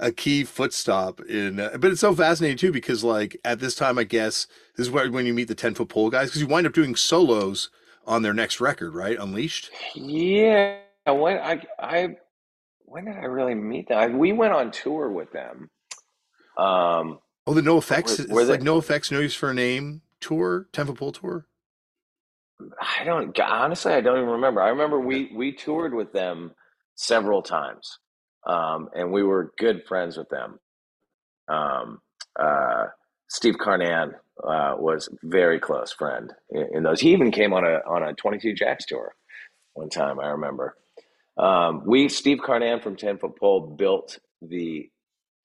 a 0.00 0.12
key 0.12 0.44
footstop 0.44 1.20
in, 1.22 1.58
uh, 1.58 1.76
but 1.80 1.90
it's 1.90 2.00
so 2.00 2.14
fascinating 2.14 2.56
too 2.56 2.70
because 2.70 3.02
like 3.02 3.36
at 3.44 3.58
this 3.58 3.74
time, 3.74 3.98
I 3.98 4.04
guess 4.04 4.46
this 4.76 4.86
is 4.86 4.92
where 4.92 5.10
when 5.10 5.26
you 5.26 5.34
meet 5.34 5.48
the 5.48 5.56
ten 5.56 5.74
foot 5.74 5.88
pole 5.88 6.08
guys 6.10 6.28
because 6.28 6.40
you 6.40 6.46
wind 6.46 6.68
up 6.68 6.72
doing 6.72 6.94
solos 6.94 7.70
on 8.06 8.22
their 8.22 8.32
next 8.32 8.60
record, 8.60 8.94
right? 8.94 9.18
Unleashed. 9.18 9.70
Yeah, 9.96 10.76
when 11.06 11.38
I 11.38 11.62
I 11.80 12.16
when 12.84 13.06
did 13.06 13.16
I 13.16 13.24
really 13.24 13.56
meet 13.56 13.88
them? 13.88 13.98
I, 13.98 14.06
we 14.06 14.32
went 14.32 14.52
on 14.52 14.70
tour 14.70 15.10
with 15.10 15.32
them. 15.32 15.68
Um, 16.56 17.18
Oh, 17.46 17.54
the 17.54 17.60
NOFX. 17.62 18.28
Were- 18.30 18.40
It's 18.40 18.48
they- 18.48 18.56
like 18.56 18.60
NOFX, 18.60 19.10
No 19.10 19.20
Use 19.20 19.34
for 19.34 19.50
a 19.50 19.54
Name 19.54 20.02
tour, 20.20 20.68
pole 20.72 21.12
tour. 21.12 21.46
I 22.80 23.04
don't 23.04 23.38
honestly, 23.38 23.92
I 23.92 24.00
don't 24.00 24.18
even 24.18 24.30
remember. 24.30 24.60
I 24.60 24.70
remember 24.70 24.98
we 25.00 25.30
we 25.34 25.52
toured 25.52 25.94
with 25.94 26.12
them 26.12 26.52
several 26.96 27.42
times, 27.42 27.98
um, 28.46 28.88
and 28.94 29.12
we 29.12 29.22
were 29.22 29.52
good 29.58 29.84
friends 29.86 30.16
with 30.16 30.28
them. 30.28 30.58
Um, 31.48 32.00
uh, 32.38 32.86
Steve 33.28 33.58
Carnan 33.58 34.14
uh, 34.42 34.74
was 34.76 35.08
very 35.22 35.60
close 35.60 35.92
friend 35.92 36.32
in, 36.50 36.68
in 36.74 36.82
those. 36.82 37.00
He 37.00 37.12
even 37.12 37.30
came 37.30 37.52
on 37.52 37.64
a 37.64 37.78
on 37.88 38.02
a 38.02 38.12
Twenty 38.14 38.38
Two 38.38 38.54
Jacks 38.54 38.86
tour 38.86 39.14
one 39.74 39.88
time. 39.88 40.18
I 40.18 40.28
remember. 40.28 40.76
Um, 41.36 41.82
we 41.86 42.08
Steve 42.08 42.38
Carnan 42.44 42.80
from 42.80 42.96
Ten 42.96 43.18
Foot 43.18 43.38
Pole 43.38 43.76
built 43.78 44.18
the 44.42 44.90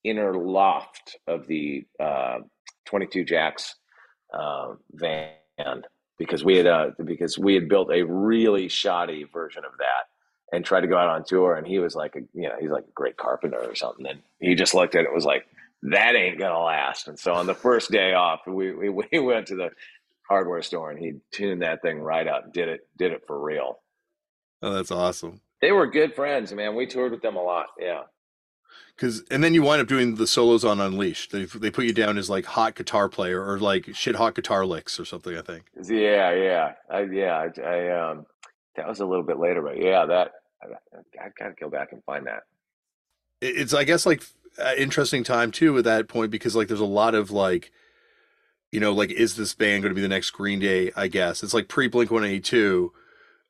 inner 0.03 0.33
loft 0.33 1.17
of 1.27 1.47
the 1.47 1.85
uh, 1.99 2.39
22 2.85 3.23
Jacks 3.23 3.75
uh, 4.33 4.73
van 4.93 5.83
because 6.17 6.43
we 6.43 6.57
had 6.57 6.67
uh, 6.67 6.91
because 7.03 7.37
we 7.37 7.53
had 7.53 7.67
built 7.67 7.91
a 7.91 8.03
really 8.03 8.67
shoddy 8.67 9.23
version 9.23 9.63
of 9.65 9.71
that 9.79 10.55
and 10.55 10.63
tried 10.63 10.81
to 10.81 10.87
go 10.87 10.97
out 10.97 11.09
on 11.09 11.23
tour 11.23 11.55
and 11.55 11.65
he 11.67 11.79
was 11.79 11.95
like 11.95 12.15
a 12.15 12.21
you 12.33 12.47
know 12.47 12.55
he's 12.59 12.69
like 12.69 12.85
a 12.87 12.93
great 12.93 13.17
carpenter 13.17 13.59
or 13.59 13.75
something. 13.75 14.05
And 14.07 14.19
he 14.39 14.55
just 14.55 14.73
looked 14.73 14.95
at 14.95 15.01
it 15.01 15.07
and 15.07 15.15
was 15.15 15.25
like 15.25 15.45
that 15.83 16.15
ain't 16.15 16.39
gonna 16.39 16.59
last. 16.59 17.07
And 17.07 17.19
so 17.19 17.33
on 17.33 17.47
the 17.47 17.55
first 17.55 17.91
day 17.91 18.13
off 18.13 18.41
we 18.47 18.73
we, 18.73 18.89
we 19.11 19.19
went 19.19 19.47
to 19.47 19.55
the 19.55 19.69
hardware 20.27 20.61
store 20.61 20.91
and 20.91 20.99
he 20.99 21.13
tuned 21.31 21.61
that 21.61 21.81
thing 21.81 21.99
right 21.99 22.27
up 22.27 22.53
did 22.53 22.69
it 22.69 22.87
did 22.97 23.11
it 23.11 23.23
for 23.27 23.39
real. 23.41 23.79
Oh, 24.61 24.73
that's 24.73 24.91
awesome. 24.91 25.41
they 25.61 25.71
were 25.71 25.87
good 25.87 26.15
friends 26.15 26.53
man. 26.53 26.75
We 26.75 26.85
toured 26.85 27.11
with 27.11 27.21
them 27.21 27.35
a 27.35 27.43
lot. 27.43 27.67
Yeah 27.79 28.03
Because 28.95 29.23
and 29.31 29.43
then 29.43 29.53
you 29.53 29.63
wind 29.63 29.81
up 29.81 29.87
doing 29.87 30.15
the 30.15 30.27
solos 30.27 30.63
on 30.63 30.79
Unleashed. 30.79 31.31
They 31.31 31.45
they 31.45 31.71
put 31.71 31.85
you 31.85 31.93
down 31.93 32.17
as 32.17 32.29
like 32.29 32.45
hot 32.45 32.75
guitar 32.75 33.09
player 33.09 33.43
or 33.43 33.59
like 33.59 33.89
shit 33.95 34.15
hot 34.15 34.35
guitar 34.35 34.65
licks 34.65 34.99
or 34.99 35.05
something. 35.05 35.35
I 35.35 35.41
think. 35.41 35.63
Yeah, 35.83 36.31
yeah, 36.33 36.73
I, 36.89 37.01
yeah. 37.03 37.49
I, 37.57 37.61
I 37.61 38.11
um, 38.11 38.25
that 38.75 38.87
was 38.87 38.99
a 38.99 39.05
little 39.05 39.23
bit 39.23 39.39
later, 39.39 39.61
but 39.61 39.81
yeah, 39.81 40.05
that 40.05 40.31
I, 40.61 40.97
I 41.25 41.29
gotta 41.39 41.55
go 41.59 41.69
back 41.69 41.91
and 41.91 42.03
find 42.03 42.27
that. 42.27 42.43
It- 43.41 43.57
It's 43.57 43.73
I 43.73 43.83
guess 43.83 44.05
like 44.05 44.23
an 44.59 44.77
interesting 44.77 45.23
time 45.23 45.49
too 45.51 45.75
at 45.79 45.83
that 45.85 46.07
point 46.07 46.29
because 46.29 46.55
like 46.55 46.67
there's 46.67 46.79
a 46.79 46.85
lot 46.85 47.15
of 47.15 47.31
like, 47.31 47.71
you 48.71 48.79
know, 48.79 48.93
like 48.93 49.11
is 49.11 49.35
this 49.35 49.55
band 49.55 49.81
going 49.81 49.89
to 49.91 49.95
be 49.95 50.01
the 50.01 50.07
next 50.07 50.29
Green 50.31 50.59
Day? 50.59 50.91
I 50.95 51.07
guess 51.07 51.41
it's 51.41 51.53
like 51.55 51.67
pre 51.67 51.87
Blink 51.87 52.11
One 52.11 52.23
Eighty 52.23 52.39
Two, 52.39 52.93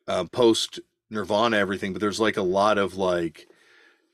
uh, 0.07 0.24
post 0.32 0.80
Nirvana, 1.09 1.57
everything. 1.57 1.91
But 1.91 1.99
there's 1.99 2.19
like 2.21 2.38
a 2.38 2.41
lot 2.41 2.78
of 2.78 2.95
like, 2.95 3.47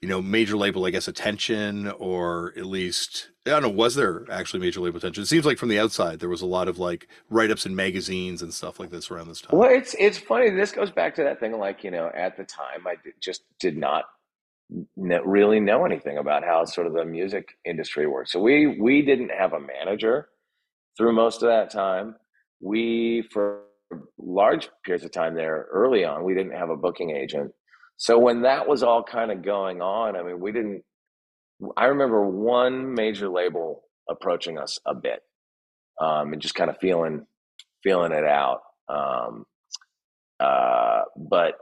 you 0.02 0.08
know, 0.08 0.22
major 0.22 0.56
label, 0.56 0.86
I 0.86 0.92
guess, 0.92 1.08
attention, 1.08 1.90
or 1.92 2.54
at 2.56 2.66
least 2.66 3.30
I 3.46 3.52
don't 3.52 3.64
know, 3.64 3.70
was 3.70 3.96
there 3.96 4.26
actually 4.32 4.60
major 4.60 4.80
label 4.80 4.98
attention? 4.98 5.24
It 5.24 5.28
seems 5.28 5.46
like 5.46 5.58
from 5.58 5.70
the 5.70 5.80
outside 5.80 6.20
there 6.20 6.30
was 6.30 6.42
a 6.42 6.46
lot 6.46 6.68
of 6.68 6.78
like 6.78 7.08
write 7.30 7.52
ups 7.52 7.66
in 7.66 7.76
magazines 7.76 8.42
and 8.42 8.54
stuff 8.54 8.80
like 8.80 8.92
this 8.92 9.12
around 9.12 9.28
this 9.28 9.42
time. 9.42 9.58
Well, 9.58 9.70
it's 9.70 9.96
it's 10.00 10.18
funny. 10.18 10.50
This 10.50 10.72
goes 10.72 10.92
back 10.92 11.16
to 11.16 11.24
that 11.24 11.40
thing, 11.40 11.58
like 11.58 11.84
you 11.84 11.92
know, 11.92 12.12
at 12.16 12.38
the 12.38 12.44
time, 12.44 12.86
I 12.86 12.96
just 13.20 13.44
did 13.60 13.78
not 13.78 14.06
really 14.96 15.60
know 15.60 15.86
anything 15.86 16.18
about 16.18 16.44
how 16.44 16.64
sort 16.66 16.88
of 16.88 16.94
the 16.94 17.06
music 17.06 17.58
industry 17.66 18.08
works. 18.08 18.32
So 18.32 18.40
we 18.40 18.68
we 18.80 19.02
didn't 19.02 19.32
have 19.32 19.54
a 19.54 19.60
manager 19.60 20.30
through 20.98 21.14
most 21.14 21.42
of 21.42 21.50
that 21.50 21.72
time. 21.72 22.16
We 22.62 23.24
for 23.32 23.64
large 24.18 24.70
periods 24.86 25.04
of 25.04 25.12
time 25.12 25.34
there 25.34 25.68
early 25.72 26.06
on, 26.06 26.24
we 26.24 26.36
didn't 26.36 26.56
have 26.56 26.70
a 26.70 26.78
booking 26.78 27.10
agent. 27.10 27.52
So 28.00 28.18
when 28.20 28.44
that 28.44 28.68
was 28.68 28.82
all 28.82 29.04
kind 29.04 29.32
of 29.32 29.44
going 29.44 29.82
on, 29.84 30.18
I 30.18 30.24
mean, 30.24 30.42
we 30.42 30.54
didn't. 30.54 30.84
I 31.78 31.88
remember 31.88 32.26
one 32.26 32.96
major 32.96 33.30
label 33.30 33.84
approaching 34.10 34.58
us 34.58 34.80
a 34.88 34.96
bit, 34.96 35.22
um, 36.02 36.34
and 36.34 36.42
just 36.42 36.56
kind 36.56 36.70
of 36.70 36.78
feeling 36.80 37.28
feeling 37.84 38.14
it 38.14 38.26
out. 38.26 38.62
Um, 38.90 39.46
uh, 40.40 41.04
but 41.18 41.56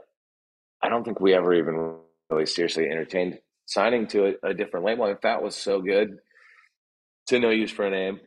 I 0.82 0.88
don't 0.88 1.04
think 1.04 1.20
we 1.20 1.34
ever 1.34 1.54
even 1.54 1.96
really 2.30 2.46
seriously 2.46 2.86
entertained 2.88 3.40
signing 3.66 4.06
to 4.08 4.36
a, 4.44 4.50
a 4.50 4.54
different 4.54 4.86
label. 4.86 5.04
I 5.04 5.08
mean, 5.08 5.18
Fat 5.20 5.42
was 5.42 5.56
so 5.56 5.82
good 5.82 6.18
to 7.28 7.40
no 7.40 7.50
use 7.50 7.72
for 7.72 7.86
a 7.86 7.90
name. 7.90 8.20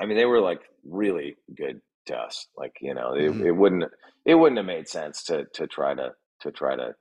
I 0.00 0.06
mean, 0.06 0.16
they 0.18 0.26
were 0.26 0.40
like 0.40 0.62
really 0.84 1.36
good 1.56 1.80
to 2.06 2.16
us. 2.16 2.48
Like 2.56 2.74
you 2.80 2.94
know, 2.94 3.14
it, 3.14 3.30
Mhm. 3.32 3.46
it 3.46 3.52
wouldn't 3.52 3.84
it 4.24 4.34
wouldn't 4.34 4.58
have 4.58 4.66
made 4.66 4.88
sense 4.88 5.24
to 5.26 5.44
to 5.54 5.68
try 5.68 5.94
to 5.94 6.10
to 6.40 6.50
try 6.52 6.76
to 6.76 6.94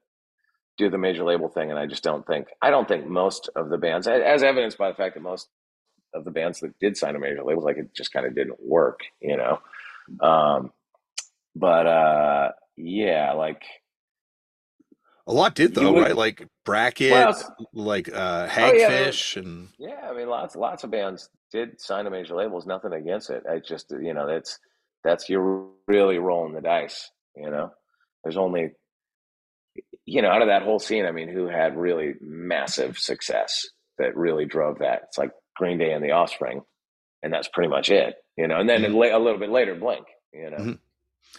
do 0.78 0.90
the 0.90 0.98
major 0.98 1.24
label 1.24 1.48
thing. 1.50 1.70
And 1.70 1.80
I 1.80 1.86
just 1.86 2.04
don't 2.04 2.26
think 2.26 2.48
I 2.62 2.70
don't 2.70 2.88
think 2.88 3.08
most 3.08 3.50
of 3.56 3.70
the 3.70 3.78
bands, 3.78 4.08
as 4.08 4.44
evidenced 4.44 4.78
by 4.78 4.90
the 4.90 4.96
fact 4.96 5.16
that 5.16 5.22
most 5.22 5.48
of 6.14 6.24
the 6.26 6.32
bands 6.32 6.60
that 6.62 6.78
did 6.80 6.98
sign 6.98 7.16
a 7.16 7.20
major 7.20 7.44
label, 7.44 7.64
like 7.64 7.78
it 7.78 7.94
just 7.96 8.12
kind 8.14 8.26
of 8.26 8.36
didn't 8.36 8.58
work. 8.64 9.00
You 9.22 9.38
know, 9.38 9.60
um, 10.28 10.72
but 11.56 11.88
uh, 11.88 12.52
yeah, 12.78 13.34
like 13.34 13.64
A 15.28 15.34
lot 15.34 15.56
did 15.56 15.74
though, 15.76 15.94
would- 15.94 16.02
right? 16.04 16.16
Like 16.16 16.48
Bracket, 16.66 17.12
Well, 17.12 17.56
like 17.74 18.10
uh, 18.10 18.48
Oh, 18.58 18.74
yeah, 18.74 18.90
Hagfish, 18.90 19.38
and 19.38 19.70
Yeah, 19.78 20.10
I 20.10 20.14
mean, 20.14 20.28
lots 20.30 20.56
lots 20.56 20.84
of 20.84 20.92
bands 20.92 21.30
did 21.52 21.80
sign 21.80 22.06
a 22.08 22.10
major 22.10 22.36
label. 22.36 22.50
labels. 22.58 22.66
Nothing 22.66 22.94
against 22.94 23.30
it. 23.30 23.44
I 23.50 23.60
just 23.60 23.92
you 23.92 24.14
know 24.14 24.28
that's 24.28 24.60
that's 25.04 25.30
you're 25.30 25.68
really 25.88 26.18
rolling 26.18 26.54
the 26.54 26.62
dice. 26.62 27.10
You 27.36 27.50
know, 27.50 27.72
there's 28.24 28.38
only 28.38 28.72
you 30.06 30.22
know 30.22 30.30
out 30.30 30.42
of 30.42 30.48
that 30.48 30.64
whole 30.64 30.80
scene. 30.80 31.06
I 31.06 31.12
mean, 31.12 31.30
who 31.30 31.48
had 31.48 31.78
really 31.78 32.16
massive 32.22 32.98
success 32.98 33.68
that 33.98 34.16
really 34.16 34.46
drove 34.46 34.80
that? 34.80 35.04
It's 35.06 35.18
like 35.18 35.32
Green 35.56 35.78
Day 35.78 35.92
and 35.94 36.04
The 36.04 36.12
Offspring, 36.12 36.62
and 37.24 37.34
that's 37.34 37.48
pretty 37.48 37.70
much 37.70 37.90
it. 37.90 38.16
You 38.38 38.48
know, 38.48 38.60
and 38.60 38.70
then 38.70 38.82
Mhm. 38.84 39.14
a 39.14 39.18
little 39.18 39.40
bit 39.40 39.50
later, 39.50 39.76
Blink. 39.76 40.06
You 40.34 40.50
know, 40.50 40.58
Mhm. 40.58 40.80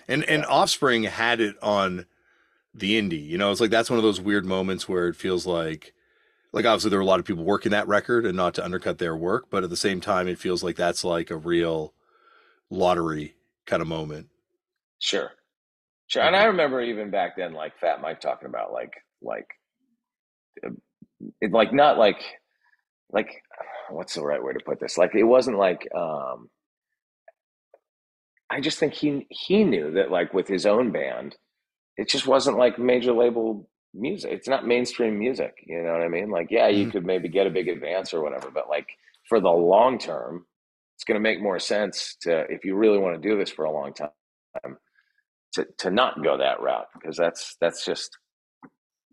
and 0.09 0.25
and 0.25 0.45
Offspring 0.47 1.05
had 1.05 1.41
it 1.41 1.57
on 1.63 2.07
the 2.75 3.01
indie. 3.01 3.27
You 3.27 3.39
know, 3.39 3.51
it's 3.51 3.61
like 3.61 3.71
that's 3.71 3.91
one 3.91 3.99
of 3.99 4.03
those 4.03 4.21
weird 4.21 4.45
moments 4.45 4.89
where 4.89 5.09
it 5.09 5.17
feels 5.17 5.47
like, 5.47 5.95
like 6.53 6.65
obviously 6.65 6.91
there 6.91 6.99
were 6.99 7.03
a 7.05 7.07
lot 7.07 7.21
of 7.21 7.27
people 7.27 7.45
working 7.45 7.73
that 7.73 7.89
record, 7.89 8.27
and 8.27 8.37
not 8.37 8.55
to 8.55 8.65
undercut 8.65 8.99
their 8.99 9.17
work, 9.17 9.47
but 9.51 9.65
at 9.65 9.71
the 9.71 9.77
same 9.77 10.01
time, 10.01 10.29
it 10.29 10.39
feels 10.39 10.63
like 10.65 10.77
that's 10.77 11.05
like 11.05 11.31
a 11.31 11.37
real 11.37 11.95
lottery 12.71 13.35
kind 13.67 13.81
of 13.83 13.89
moment. 13.89 14.29
Sure. 14.99 15.33
Sure. 16.09 16.23
And 16.23 16.37
I 16.37 16.45
remember 16.45 16.81
even 16.81 17.11
back 17.11 17.37
then, 17.37 17.53
like 17.53 17.79
Fat 17.81 18.01
Mike 18.01 18.21
talking 18.21 18.49
about 18.49 18.73
like, 18.73 18.93
like, 19.23 19.47
uh, 20.65 20.71
it, 21.41 21.53
like, 21.53 21.73
not 21.73 21.99
like, 21.99 22.21
like, 23.13 23.43
what's 23.91 24.15
the 24.15 24.23
right 24.25 24.43
way 24.43 24.53
to 24.53 24.61
put 24.65 24.81
this? 24.81 24.99
Like, 24.99 25.15
it 25.15 25.25
wasn't 25.25 25.59
like, 25.59 25.89
um, 25.97 26.51
I 28.51 28.61
just 28.61 28.79
think 28.79 28.95
he, 28.95 29.27
he 29.31 29.65
knew 29.65 29.93
that 29.93 30.11
like 30.11 30.33
with 30.33 30.47
his 30.49 30.67
own 30.67 30.93
band, 30.93 31.37
it 31.97 32.09
just 32.09 32.27
wasn't 32.27 32.59
like 32.59 32.79
major 32.79 33.13
label 33.13 33.69
music. 33.95 34.33
It's 34.33 34.49
not 34.49 34.67
mainstream 34.67 35.19
music. 35.19 35.55
You 35.67 35.83
know 35.83 35.93
what 35.93 36.03
I 36.03 36.09
mean? 36.09 36.31
Like, 36.31 36.49
yeah, 36.51 36.69
you 36.69 36.87
Mhm. 36.87 36.93
could 36.93 37.07
maybe 37.07 37.29
get 37.29 37.47
a 37.47 37.51
big 37.51 37.69
advance 37.69 38.15
or 38.15 38.23
whatever, 38.23 38.51
but 38.51 38.69
like 38.69 38.89
for 39.29 39.41
the 39.41 39.51
long 39.51 39.99
term, 39.99 40.47
it's 40.97 41.05
going 41.05 41.17
to 41.17 41.21
make 41.23 41.41
more 41.43 41.59
sense 41.59 42.17
to, 42.23 42.41
if 42.51 42.65
you 42.65 42.77
really 42.77 42.99
want 42.99 43.21
to 43.21 43.29
do 43.29 43.39
this 43.39 43.51
for 43.51 43.65
a 43.67 43.73
long 43.73 43.95
time, 43.95 44.79
to, 45.57 45.67
to 45.81 45.93
not 45.93 46.25
go 46.25 46.39
that 46.39 46.63
route 46.63 46.89
because 46.95 47.19
that's 47.19 47.57
that's 47.61 47.85
just 47.87 48.19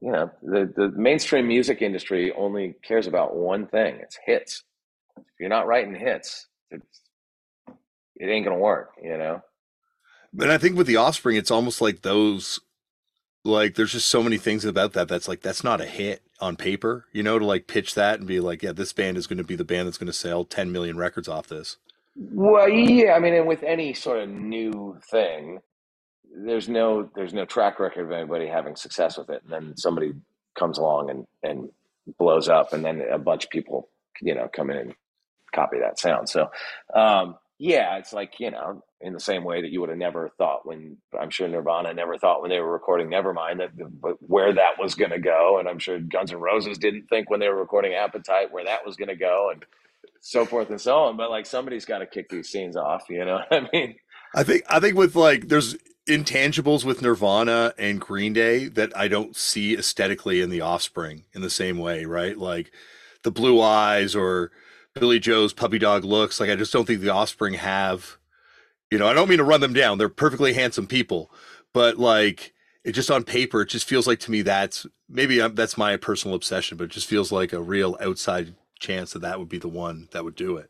you 0.01 0.11
know 0.11 0.31
the 0.43 0.71
the 0.75 0.89
mainstream 0.95 1.47
music 1.47 1.81
industry 1.81 2.33
only 2.33 2.75
cares 2.83 3.07
about 3.07 3.35
one 3.35 3.67
thing 3.67 3.97
it's 4.01 4.19
hits 4.25 4.63
if 5.19 5.25
you're 5.39 5.49
not 5.49 5.67
writing 5.67 5.95
hits 5.95 6.47
it's, 6.71 7.01
it 8.17 8.27
ain't 8.27 8.45
gonna 8.45 8.59
work 8.59 8.91
you 9.03 9.17
know 9.17 9.41
But 10.33 10.49
I 10.51 10.57
think 10.59 10.77
with 10.77 10.87
the 10.87 10.97
Offspring, 10.97 11.37
it's 11.37 11.51
almost 11.51 11.81
like 11.81 12.01
those, 12.03 12.59
like 13.45 13.75
there's 13.75 13.93
just 13.93 14.09
so 14.09 14.23
many 14.23 14.37
things 14.37 14.65
about 14.65 14.93
that 14.93 15.07
that's 15.09 15.27
like 15.27 15.41
that's 15.41 15.63
not 15.63 15.81
a 15.81 15.85
hit 15.85 16.23
on 16.41 16.55
paper, 16.57 17.05
you 17.13 17.23
know, 17.23 17.39
to 17.39 17.45
like 17.45 17.67
pitch 17.67 17.95
that 17.95 18.19
and 18.19 18.27
be 18.27 18.39
like, 18.39 18.63
yeah, 18.63 18.73
this 18.73 18.93
band 18.93 19.17
is 19.17 19.27
going 19.27 19.39
to 19.39 19.43
be 19.45 19.55
the 19.57 19.65
band 19.65 19.87
that's 19.87 19.97
going 19.99 20.07
to 20.07 20.13
sell 20.13 20.45
10 20.45 20.71
million 20.71 20.97
records 20.97 21.27
off 21.29 21.47
this. 21.47 21.77
well 22.15 22.69
yeah 22.69 23.13
i 23.13 23.19
mean 23.19 23.33
and 23.35 23.47
with 23.47 23.63
any 23.63 23.93
sort 23.93 24.19
of 24.21 24.29
new 24.29 24.97
thing 25.11 25.59
there's 26.35 26.67
no 26.67 27.09
there's 27.15 27.33
no 27.33 27.45
track 27.45 27.79
record 27.79 28.05
of 28.05 28.11
anybody 28.11 28.47
having 28.47 28.75
success 28.75 29.17
with 29.17 29.29
it. 29.29 29.43
And 29.43 29.51
then 29.51 29.77
somebody 29.77 30.13
comes 30.57 30.77
along 30.77 31.09
and 31.09 31.27
and 31.43 31.69
blows 32.17 32.49
up 32.49 32.73
and 32.73 32.83
then 32.83 33.01
a 33.11 33.17
bunch 33.19 33.45
of 33.45 33.49
people 33.49 33.89
you 34.21 34.35
know 34.35 34.49
come 34.53 34.69
in 34.69 34.77
and 34.77 34.93
copy 35.53 35.79
that 35.79 35.99
sound. 35.99 36.29
So 36.29 36.49
um 36.95 37.35
yeah 37.59 37.97
it's 37.97 38.13
like 38.13 38.39
you 38.39 38.51
know 38.51 38.83
in 38.99 39.13
the 39.13 39.19
same 39.19 39.43
way 39.43 39.61
that 39.61 39.71
you 39.71 39.79
would 39.79 39.89
have 39.89 39.97
never 39.97 40.29
thought 40.37 40.65
when 40.65 40.97
i'm 41.19 41.29
sure 41.29 41.47
nirvana 41.47 41.93
never 41.93 42.17
thought 42.17 42.41
when 42.41 42.49
they 42.49 42.59
were 42.59 42.71
recording 42.71 43.07
nevermind 43.09 43.57
that 43.59 43.69
where 44.21 44.53
that 44.53 44.79
was 44.79 44.95
going 44.95 45.11
to 45.11 45.19
go. 45.19 45.59
And 45.59 45.67
i'm 45.69 45.79
sure 45.79 45.99
guns 45.99 46.31
N' 46.31 46.39
roses 46.39 46.77
didn't 46.77 47.07
think 47.09 47.29
when 47.29 47.39
they 47.39 47.47
were 47.49 47.59
recording 47.59 47.93
appetite 47.93 48.51
where 48.51 48.65
that 48.65 48.85
was 48.85 48.95
going 48.95 49.09
to 49.09 49.15
go 49.15 49.49
and 49.51 49.63
so 50.25 50.45
forth 50.45 50.69
and 50.69 50.79
so 50.79 50.99
on. 50.99 51.17
But 51.17 51.29
like 51.29 51.45
somebody's 51.45 51.85
got 51.85 51.99
to 51.99 52.05
kick 52.05 52.29
these 52.29 52.49
scenes 52.49 52.75
off 52.75 53.03
you 53.09 53.23
know 53.23 53.41
what 53.49 53.65
i 53.65 53.69
mean? 53.71 53.95
I 54.35 54.43
think 54.43 54.63
I 54.67 54.79
think 54.79 54.97
with 54.97 55.15
like 55.15 55.47
there's 55.47 55.75
intangibles 56.07 56.83
with 56.83 57.01
Nirvana 57.01 57.73
and 57.77 57.99
Green 58.01 58.33
Day 58.33 58.67
that 58.67 58.95
I 58.97 59.07
don't 59.07 59.35
see 59.35 59.75
aesthetically 59.77 60.41
in 60.41 60.49
the 60.49 60.61
Offspring 60.61 61.23
in 61.33 61.41
the 61.41 61.49
same 61.49 61.77
way, 61.77 62.05
right? 62.05 62.37
Like 62.37 62.71
the 63.23 63.31
blue 63.31 63.61
eyes 63.61 64.15
or 64.15 64.51
Billie 64.93 65.19
Joe's 65.19 65.53
puppy 65.53 65.79
dog 65.79 66.03
looks. 66.03 66.39
Like 66.39 66.49
I 66.49 66.55
just 66.55 66.73
don't 66.73 66.85
think 66.85 67.01
the 67.01 67.09
Offspring 67.13 67.53
have. 67.55 68.17
You 68.91 68.99
know, 68.99 69.07
I 69.07 69.13
don't 69.13 69.27
mean 69.29 69.39
to 69.39 69.43
run 69.43 69.61
them 69.61 69.73
down. 69.73 69.97
They're 69.97 70.07
perfectly 70.09 70.53
handsome 70.53 70.85
people, 70.85 71.31
but 71.73 71.97
like 71.97 72.53
it 72.83 72.91
just 72.91 73.09
on 73.09 73.23
paper, 73.23 73.61
it 73.61 73.69
just 73.69 73.87
feels 73.87 74.05
like 74.05 74.19
to 74.19 74.31
me 74.31 74.43
that's 74.43 74.85
maybe 75.09 75.41
I'm, 75.41 75.55
that's 75.55 75.77
my 75.77 75.97
personal 75.97 76.35
obsession, 76.35 76.77
but 76.77 76.85
it 76.85 76.91
just 76.91 77.07
feels 77.07 77.31
like 77.31 77.53
a 77.53 77.61
real 77.61 77.97
outside 78.01 78.53
chance 78.79 79.13
that 79.13 79.23
that 79.23 79.39
would 79.39 79.49
be 79.49 79.57
the 79.57 79.69
one 79.69 80.09
that 80.11 80.23
would 80.23 80.35
do 80.35 80.57
it. 80.57 80.69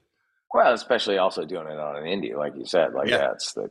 Well, 0.53 0.71
especially 0.73 1.17
also 1.17 1.43
doing 1.43 1.67
it 1.67 1.79
on 1.79 1.95
an 1.97 2.03
indie, 2.03 2.38
like 2.38 2.55
you 2.55 2.65
said, 2.65 2.93
like 2.93 3.09
Yeah. 3.09 3.17
that's 3.17 3.53
the 3.53 3.69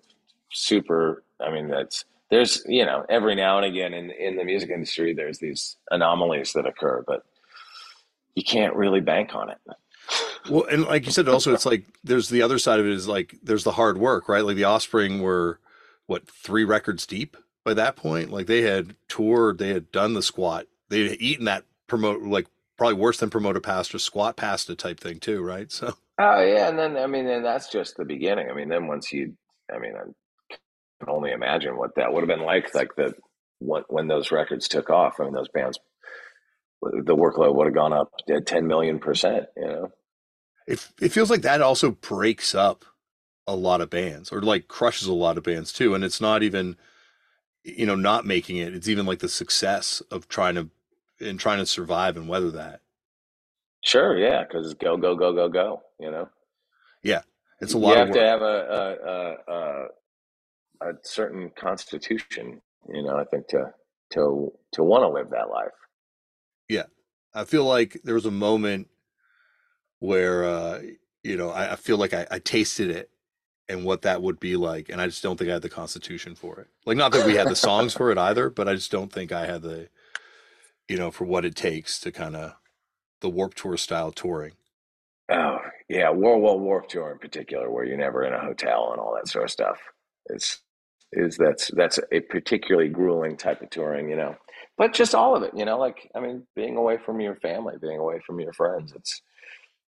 super. 0.52 1.22
I 1.42 1.50
mean, 1.52 1.68
that's 1.68 2.04
there's 2.30 2.62
you 2.66 2.84
know 2.84 3.04
every 3.08 3.34
now 3.34 3.58
and 3.58 3.66
again 3.66 3.92
in 3.94 4.10
in 4.10 4.36
the 4.36 4.44
music 4.44 4.70
industry, 4.70 5.12
there's 5.12 5.38
these 5.38 5.76
anomalies 5.90 6.52
that 6.54 6.66
occur, 6.66 7.04
but 7.06 7.24
you 8.34 8.42
can't 8.42 8.74
really 8.74 9.00
bank 9.00 9.34
on 9.34 9.50
it. 9.50 9.58
Well, 10.50 10.64
and 10.64 10.84
like 10.84 11.06
you 11.06 11.12
said, 11.12 11.28
also 11.28 11.52
it's 11.52 11.66
like 11.66 11.84
there's 12.02 12.28
the 12.28 12.42
other 12.42 12.58
side 12.58 12.80
of 12.80 12.86
it 12.86 12.92
is 12.92 13.06
like 13.06 13.36
there's 13.42 13.64
the 13.64 13.72
hard 13.72 13.98
work, 13.98 14.28
right? 14.28 14.44
Like 14.44 14.56
the 14.56 14.64
Offspring 14.64 15.20
were 15.20 15.60
what 16.06 16.28
three 16.28 16.64
records 16.64 17.06
deep 17.06 17.36
by 17.64 17.74
that 17.74 17.96
point. 17.96 18.30
Like 18.30 18.46
they 18.46 18.62
had 18.62 18.96
toured, 19.08 19.58
they 19.58 19.68
had 19.68 19.92
done 19.92 20.14
the 20.14 20.22
squat, 20.22 20.66
they 20.88 21.08
had 21.08 21.20
eaten 21.20 21.44
that 21.44 21.64
promote 21.86 22.22
like 22.22 22.46
probably 22.76 22.94
worse 22.96 23.18
than 23.18 23.30
promoter 23.30 23.60
pasta, 23.60 23.98
squat 23.98 24.36
pasta 24.36 24.74
type 24.74 24.98
thing 24.98 25.20
too, 25.20 25.42
right? 25.42 25.70
So 25.82 25.94
Oh 26.18 26.42
yeah, 26.42 26.68
and 26.68 26.78
then 26.78 26.96
I 26.96 27.06
mean, 27.06 27.26
and 27.26 27.44
that's 27.44 27.70
just 27.70 27.96
the 27.96 28.04
beginning. 28.04 28.50
I 28.50 28.54
mean, 28.54 28.68
then 28.68 28.86
once 28.86 29.12
you, 29.12 29.34
I 29.74 29.78
mean, 29.78 29.94
I 29.96 30.04
can 31.02 31.14
only 31.14 31.32
imagine 31.32 31.76
what 31.76 31.94
that 31.96 32.12
would 32.12 32.20
have 32.20 32.28
been 32.28 32.46
like, 32.46 32.74
like 32.74 32.94
the 32.96 33.14
when 33.58 33.82
when 33.88 34.08
those 34.08 34.30
records 34.30 34.68
took 34.68 34.90
off. 34.90 35.20
I 35.20 35.24
mean, 35.24 35.32
those 35.32 35.48
bands, 35.48 35.78
the 36.82 37.16
workload 37.16 37.54
would 37.54 37.66
have 37.66 37.74
gone 37.74 37.92
up 37.92 38.12
at 38.28 38.46
ten 38.46 38.66
million 38.66 38.98
percent. 38.98 39.46
You 39.56 39.66
know. 39.66 39.92
it 40.66 40.88
it 41.00 41.12
feels 41.12 41.30
like 41.30 41.42
that 41.42 41.60
also 41.60 41.92
breaks 41.92 42.54
up 42.54 42.84
a 43.46 43.56
lot 43.56 43.80
of 43.80 43.90
bands 43.90 44.30
or 44.30 44.40
like 44.40 44.68
crushes 44.68 45.08
a 45.08 45.12
lot 45.12 45.36
of 45.36 45.44
bands 45.44 45.72
too. 45.72 45.94
And 45.94 46.04
it's 46.04 46.20
not 46.20 46.42
even 46.42 46.76
you 47.64 47.86
know 47.86 47.96
not 47.96 48.26
making 48.26 48.58
it. 48.58 48.74
It's 48.74 48.88
even 48.88 49.06
like 49.06 49.20
the 49.20 49.28
success 49.28 50.02
of 50.10 50.28
trying 50.28 50.54
to 50.54 50.70
and 51.20 51.38
trying 51.38 51.58
to 51.58 51.66
survive 51.66 52.16
and 52.16 52.28
weather 52.28 52.50
that. 52.52 52.80
Sure, 53.84 54.16
yeah, 54.16 54.44
because 54.44 54.74
go 54.74 54.96
go 54.96 55.16
go 55.16 55.32
go 55.32 55.48
go. 55.48 55.82
You 55.98 56.10
know. 56.10 56.28
Yeah, 57.02 57.22
it's 57.60 57.74
a 57.74 57.78
lot 57.78 57.92
you 57.92 57.96
have 57.96 58.12
to 58.12 58.20
have 58.20 58.42
a 58.42 58.44
a, 58.46 59.52
a 59.52 59.52
a 59.52 59.88
a 60.86 60.94
certain 61.02 61.50
constitution, 61.58 62.60
you 62.92 63.02
know. 63.02 63.16
I 63.16 63.24
think 63.24 63.48
to 63.48 63.72
to 64.12 64.52
to 64.72 64.82
want 64.82 65.02
to 65.02 65.08
live 65.08 65.30
that 65.30 65.50
life. 65.50 65.72
Yeah. 66.68 66.84
I 67.34 67.44
feel 67.44 67.64
like 67.64 68.00
there 68.04 68.14
was 68.14 68.26
a 68.26 68.30
moment 68.30 68.88
where 69.98 70.44
uh, 70.44 70.80
you 71.22 71.36
know 71.36 71.50
I, 71.50 71.72
I 71.72 71.76
feel 71.76 71.96
like 71.96 72.14
I, 72.14 72.26
I 72.30 72.38
tasted 72.38 72.90
it 72.90 73.10
and 73.68 73.84
what 73.84 74.02
that 74.02 74.22
would 74.22 74.40
be 74.40 74.56
like, 74.56 74.88
and 74.88 75.00
I 75.00 75.06
just 75.06 75.22
don't 75.22 75.38
think 75.38 75.50
I 75.50 75.54
had 75.54 75.62
the 75.62 75.68
constitution 75.68 76.34
for 76.34 76.60
it. 76.60 76.68
Like, 76.84 76.96
not 76.96 77.12
that 77.12 77.26
we 77.26 77.34
had 77.34 77.48
the 77.48 77.56
songs 77.56 77.94
for 77.94 78.10
it 78.10 78.18
either, 78.30 78.50
but 78.50 78.68
I 78.68 78.74
just 78.74 78.90
don't 78.90 79.12
think 79.12 79.32
I 79.32 79.46
had 79.46 79.62
the, 79.62 79.88
you 80.88 80.98
know, 80.98 81.10
for 81.10 81.24
what 81.24 81.44
it 81.44 81.54
takes 81.54 81.98
to 82.00 82.10
kind 82.10 82.36
of 82.36 82.54
the 83.20 83.30
Warped 83.30 83.56
Tour 83.56 83.76
style 83.76 84.12
touring. 84.12 84.52
Oh 85.30 85.58
yeah, 85.88 86.10
World 86.10 86.42
War 86.42 86.58
Warped 86.58 86.90
Tour 86.90 87.12
in 87.12 87.18
particular, 87.18 87.70
where 87.70 87.84
you're 87.84 87.96
never 87.96 88.24
in 88.24 88.34
a 88.34 88.40
hotel 88.40 88.90
and 88.92 89.00
all 89.00 89.14
that 89.14 89.28
sort 89.28 89.44
of 89.44 89.50
stuff. 89.50 89.78
It's 90.26 90.60
is 91.12 91.36
that's 91.36 91.70
that's 91.74 91.98
a 92.12 92.20
particularly 92.20 92.88
grueling 92.88 93.36
type 93.36 93.62
of 93.62 93.70
touring, 93.70 94.08
you 94.08 94.16
know. 94.16 94.36
But 94.78 94.94
just 94.94 95.14
all 95.14 95.36
of 95.36 95.42
it, 95.42 95.52
you 95.54 95.64
know, 95.64 95.78
like 95.78 96.10
I 96.14 96.20
mean, 96.20 96.46
being 96.56 96.76
away 96.76 96.98
from 96.98 97.20
your 97.20 97.36
family, 97.36 97.74
being 97.80 97.98
away 97.98 98.20
from 98.26 98.40
your 98.40 98.52
friends. 98.52 98.92
It's 98.96 99.22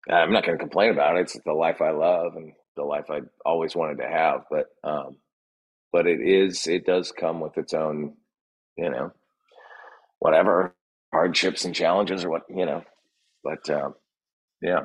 I'm 0.09 0.33
not 0.33 0.45
going 0.45 0.57
to 0.57 0.61
complain 0.63 0.91
about 0.91 1.17
it. 1.17 1.21
It's 1.21 1.39
the 1.45 1.53
life 1.53 1.81
I 1.81 1.91
love 1.91 2.35
and 2.35 2.53
the 2.75 2.83
life 2.83 3.05
I 3.09 3.21
always 3.45 3.75
wanted 3.75 3.99
to 3.99 4.07
have. 4.07 4.41
But 4.51 4.67
um, 4.83 5.17
but 5.91 6.07
it 6.07 6.19
is 6.21 6.67
it 6.67 6.85
does 6.85 7.11
come 7.11 7.39
with 7.39 7.57
its 7.57 7.73
own, 7.73 8.15
you 8.77 8.89
know, 8.89 9.13
whatever 10.19 10.75
hardships 11.13 11.65
and 11.65 11.75
challenges 11.75 12.25
or 12.25 12.29
what 12.29 12.43
you 12.49 12.65
know. 12.65 12.83
But 13.43 13.69
um, 13.69 13.95
yeah. 14.61 14.81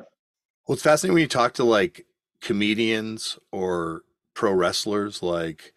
Well, 0.67 0.75
it's 0.75 0.83
fascinating 0.83 1.15
when 1.15 1.21
you 1.21 1.27
talk 1.27 1.53
to 1.55 1.63
like 1.63 2.05
comedians 2.41 3.39
or 3.51 4.03
pro 4.35 4.53
wrestlers, 4.53 5.21
like 5.23 5.73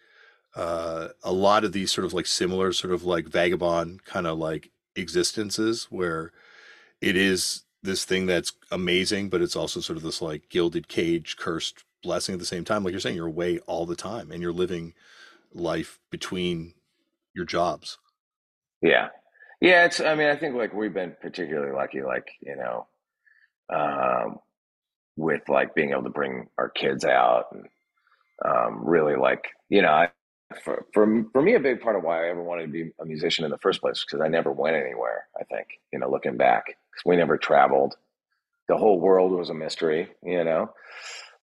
uh, 0.54 1.08
a 1.22 1.32
lot 1.32 1.64
of 1.64 1.72
these 1.72 1.90
sort 1.90 2.04
of 2.04 2.12
like 2.12 2.26
similar, 2.26 2.72
sort 2.72 2.92
of 2.92 3.04
like 3.04 3.26
vagabond 3.26 4.04
kind 4.04 4.26
of 4.26 4.38
like 4.38 4.70
existences 4.96 5.86
where 5.90 6.32
it 7.00 7.16
is 7.16 7.64
this 7.82 8.04
thing 8.04 8.26
that's 8.26 8.52
amazing, 8.70 9.28
but 9.28 9.42
it's 9.42 9.56
also 9.56 9.80
sort 9.80 9.96
of 9.96 10.02
this 10.02 10.22
like 10.22 10.48
gilded 10.48 10.88
cage, 10.88 11.36
cursed 11.36 11.84
blessing 12.02 12.34
at 12.34 12.38
the 12.38 12.46
same 12.46 12.64
time. 12.64 12.84
Like 12.84 12.92
you're 12.92 13.00
saying, 13.00 13.16
you're 13.16 13.26
away 13.26 13.58
all 13.60 13.86
the 13.86 13.96
time 13.96 14.30
and 14.30 14.42
you're 14.42 14.52
living 14.52 14.94
life 15.52 15.98
between 16.10 16.74
your 17.34 17.44
jobs. 17.44 17.98
Yeah. 18.80 19.08
Yeah. 19.60 19.84
It's, 19.84 20.00
I 20.00 20.14
mean, 20.14 20.28
I 20.28 20.36
think 20.36 20.54
like 20.54 20.72
we've 20.74 20.94
been 20.94 21.16
particularly 21.20 21.72
lucky, 21.72 22.02
like, 22.02 22.28
you 22.40 22.56
know, 22.56 22.86
um, 23.72 24.38
with 25.16 25.48
like 25.48 25.74
being 25.74 25.90
able 25.90 26.04
to 26.04 26.10
bring 26.10 26.48
our 26.58 26.68
kids 26.68 27.04
out 27.04 27.46
and 27.52 27.66
um, 28.44 28.84
really 28.84 29.16
like, 29.16 29.44
you 29.68 29.82
know, 29.82 29.92
I, 29.92 30.10
for, 30.64 30.86
for, 30.92 31.24
for 31.32 31.42
me, 31.42 31.54
a 31.54 31.60
big 31.60 31.80
part 31.80 31.96
of 31.96 32.02
why 32.02 32.24
I 32.24 32.30
ever 32.30 32.42
wanted 32.42 32.66
to 32.66 32.72
be 32.72 32.90
a 33.00 33.04
musician 33.04 33.44
in 33.44 33.50
the 33.50 33.58
first 33.58 33.80
place, 33.80 34.04
because 34.04 34.20
I 34.20 34.28
never 34.28 34.52
went 34.52 34.76
anywhere, 34.76 35.26
I 35.40 35.44
think, 35.44 35.80
you 35.92 35.98
know, 35.98 36.10
looking 36.10 36.36
back, 36.36 36.66
because 36.66 37.04
we 37.04 37.16
never 37.16 37.36
traveled. 37.36 37.96
The 38.68 38.76
whole 38.76 39.00
world 39.00 39.32
was 39.32 39.50
a 39.50 39.54
mystery, 39.54 40.08
you 40.22 40.44
know? 40.44 40.72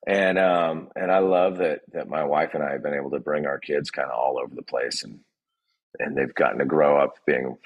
and 0.07 0.39
um, 0.39 0.89
and 0.95 1.11
I 1.11 1.19
love 1.19 1.57
that 1.57 1.81
that 1.91 2.07
my 2.07 2.23
wife 2.23 2.51
and 2.53 2.63
I 2.63 2.71
have 2.71 2.83
been 2.83 2.93
able 2.93 3.11
to 3.11 3.19
bring 3.19 3.45
our 3.45 3.59
kids 3.59 3.91
kind 3.91 4.09
of 4.09 4.17
all 4.17 4.39
over 4.39 4.55
the 4.55 4.61
place, 4.61 5.03
and 5.03 5.19
and 5.99 6.15
they've 6.15 6.33
gotten 6.33 6.59
to 6.59 6.65
grow 6.65 6.97
up 6.97 7.15
being 7.25 7.57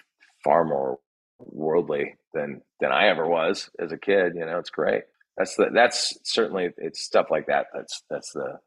far 0.43 0.65
more 0.65 0.99
worldly 1.39 2.15
than 2.33 2.61
than 2.79 2.91
I 2.91 3.07
ever 3.07 3.27
was 3.27 3.69
as 3.79 3.91
a 3.91 3.97
kid. 3.97 4.33
You 4.35 4.45
know, 4.45 4.57
it's 4.57 4.71
great. 4.71 5.03
That's 5.37 5.55
the 5.55 5.69
that's 5.71 6.17
certainly 6.23 6.69
it's 6.77 7.01
stuff 7.01 7.27
like 7.29 7.45
that. 7.45 7.67
That's 7.73 8.01
that's 8.09 8.31
the, 8.31 8.59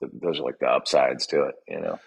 the 0.00 0.10
those 0.22 0.38
are 0.38 0.44
like 0.44 0.60
the 0.60 0.68
upsides 0.68 1.26
to 1.28 1.46
it. 1.46 1.56
You 1.66 1.80
know. 1.80 1.98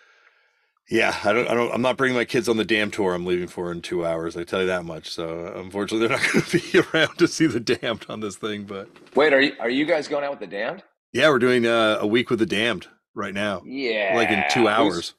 Yeah, 0.89 1.15
I 1.23 1.33
don't, 1.33 1.47
I 1.47 1.53
don't, 1.53 1.71
I'm 1.71 1.83
not 1.83 1.97
bringing 1.97 2.17
my 2.17 2.25
kids 2.25 2.49
on 2.49 2.57
the 2.57 2.65
Damned 2.65 2.93
tour 2.93 3.13
I'm 3.13 3.25
leaving 3.25 3.47
for 3.47 3.71
in 3.71 3.81
two 3.81 4.05
hours. 4.05 4.35
I 4.35 4.43
tell 4.43 4.61
you 4.61 4.67
that 4.67 4.85
much. 4.85 5.09
So 5.11 5.53
unfortunately, 5.55 6.07
they're 6.07 6.17
not 6.17 6.33
going 6.33 6.45
to 6.45 6.59
be 6.59 6.79
around 6.93 7.17
to 7.19 7.27
see 7.27 7.45
the 7.45 7.59
Damned 7.59 8.07
on 8.09 8.21
this 8.21 8.35
thing. 8.37 8.63
But 8.63 8.89
wait, 9.15 9.31
are 9.31 9.41
you 9.41 9.53
are 9.59 9.69
you 9.69 9.85
guys 9.85 10.07
going 10.07 10.23
out 10.23 10.31
with 10.31 10.39
the 10.39 10.47
Damned? 10.47 10.83
Yeah, 11.13 11.29
we're 11.29 11.39
doing 11.39 11.65
uh, 11.65 11.99
a 12.01 12.07
week 12.07 12.29
with 12.31 12.39
the 12.39 12.45
Damned 12.45 12.87
right 13.13 13.33
now. 13.33 13.61
Yeah, 13.65 14.13
like 14.15 14.29
in 14.29 14.43
two 14.49 14.67
hours. 14.67 15.13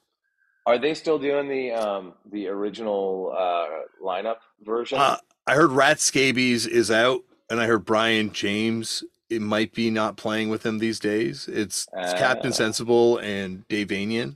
Are 0.65 0.77
they 0.77 0.93
still 0.93 1.17
doing 1.17 1.47
the 1.47 1.71
um, 1.71 2.13
the 2.31 2.47
original 2.47 3.33
uh, 3.37 3.67
lineup 4.03 4.37
version? 4.61 4.99
Uh, 4.99 5.17
I 5.47 5.55
heard 5.55 5.71
Rat 5.71 5.99
Scabies 5.99 6.67
is 6.67 6.91
out, 6.91 7.21
and 7.49 7.59
I 7.59 7.65
heard 7.65 7.85
Brian 7.85 8.31
James. 8.31 9.03
It 9.29 9.41
might 9.41 9.73
be 9.73 9.89
not 9.89 10.17
playing 10.17 10.49
with 10.49 10.65
him 10.65 10.79
these 10.79 10.99
days. 10.99 11.47
It's, 11.47 11.87
it's 11.93 12.13
Captain 12.13 12.51
uh. 12.51 12.53
Sensible 12.53 13.17
and 13.19 13.65
Dave 13.69 13.87
Vanian. 13.87 14.35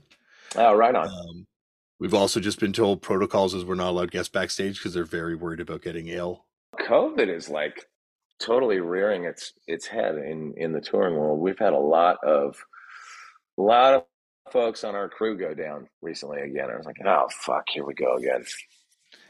Oh, 0.54 0.74
right 0.74 0.94
on. 0.94 1.08
Um, 1.08 1.46
we've 1.98 2.14
also 2.14 2.40
just 2.40 2.60
been 2.60 2.72
told 2.72 3.02
protocols 3.02 3.54
is 3.54 3.64
we're 3.64 3.74
not 3.74 3.90
allowed 3.90 4.10
guests 4.10 4.30
backstage 4.30 4.78
because 4.78 4.94
they're 4.94 5.04
very 5.04 5.34
worried 5.34 5.60
about 5.60 5.82
getting 5.82 6.08
ill. 6.08 6.44
COVID 6.80 7.28
is 7.28 7.48
like 7.48 7.86
totally 8.38 8.80
rearing 8.80 9.24
its 9.24 9.52
its 9.66 9.86
head 9.86 10.16
in 10.16 10.54
in 10.56 10.72
the 10.72 10.80
touring 10.80 11.16
world. 11.16 11.40
We've 11.40 11.58
had 11.58 11.72
a 11.72 11.78
lot 11.78 12.18
of 12.24 12.56
a 13.58 13.62
lot 13.62 13.94
of 13.94 14.04
folks 14.52 14.84
on 14.84 14.94
our 14.94 15.08
crew 15.08 15.36
go 15.36 15.54
down 15.54 15.88
recently 16.02 16.40
again. 16.40 16.70
I 16.70 16.76
was 16.76 16.86
like, 16.86 16.98
oh 17.04 17.26
fuck, 17.30 17.64
here 17.68 17.84
we 17.84 17.94
go 17.94 18.16
again. 18.16 18.44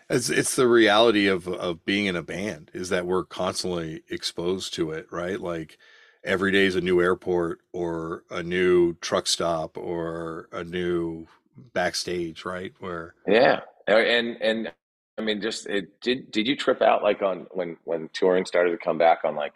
It's 0.09 0.29
it's 0.29 0.57
the 0.57 0.69
reality 0.69 1.27
of 1.27 1.49
of 1.49 1.85
being 1.85 2.07
in 2.07 2.17
a 2.17 2.23
band 2.23 2.71
is 2.75 2.91
that 2.91 3.07
we're 3.07 3.25
constantly 3.25 4.03
exposed 4.11 4.75
to 4.75 4.91
it, 4.93 5.07
right? 5.11 5.41
Like 5.41 5.79
every 6.27 6.53
day 6.53 6.67
is 6.67 6.77
a 6.77 6.81
new 6.81 7.01
airport 7.01 7.61
or 7.73 8.25
a 8.31 8.43
new 8.43 8.95
truck 9.01 9.27
stop 9.27 9.79
or 9.79 10.49
a 10.53 10.65
new 10.65 11.27
backstage, 11.73 12.45
right? 12.45 12.75
Where 12.81 13.15
yeah, 13.27 13.61
and 13.87 14.37
and 14.43 14.73
I 15.19 15.23
mean, 15.23 15.41
just 15.41 15.67
it 15.67 16.01
did. 16.01 16.31
Did 16.31 16.47
you 16.47 16.57
trip 16.57 16.83
out 16.83 17.03
like 17.03 17.23
on 17.23 17.47
when 17.53 17.77
when 17.85 18.11
touring 18.13 18.45
started 18.45 18.73
to 18.73 18.79
come 18.79 18.99
back 18.99 19.21
on 19.25 19.37
like? 19.37 19.55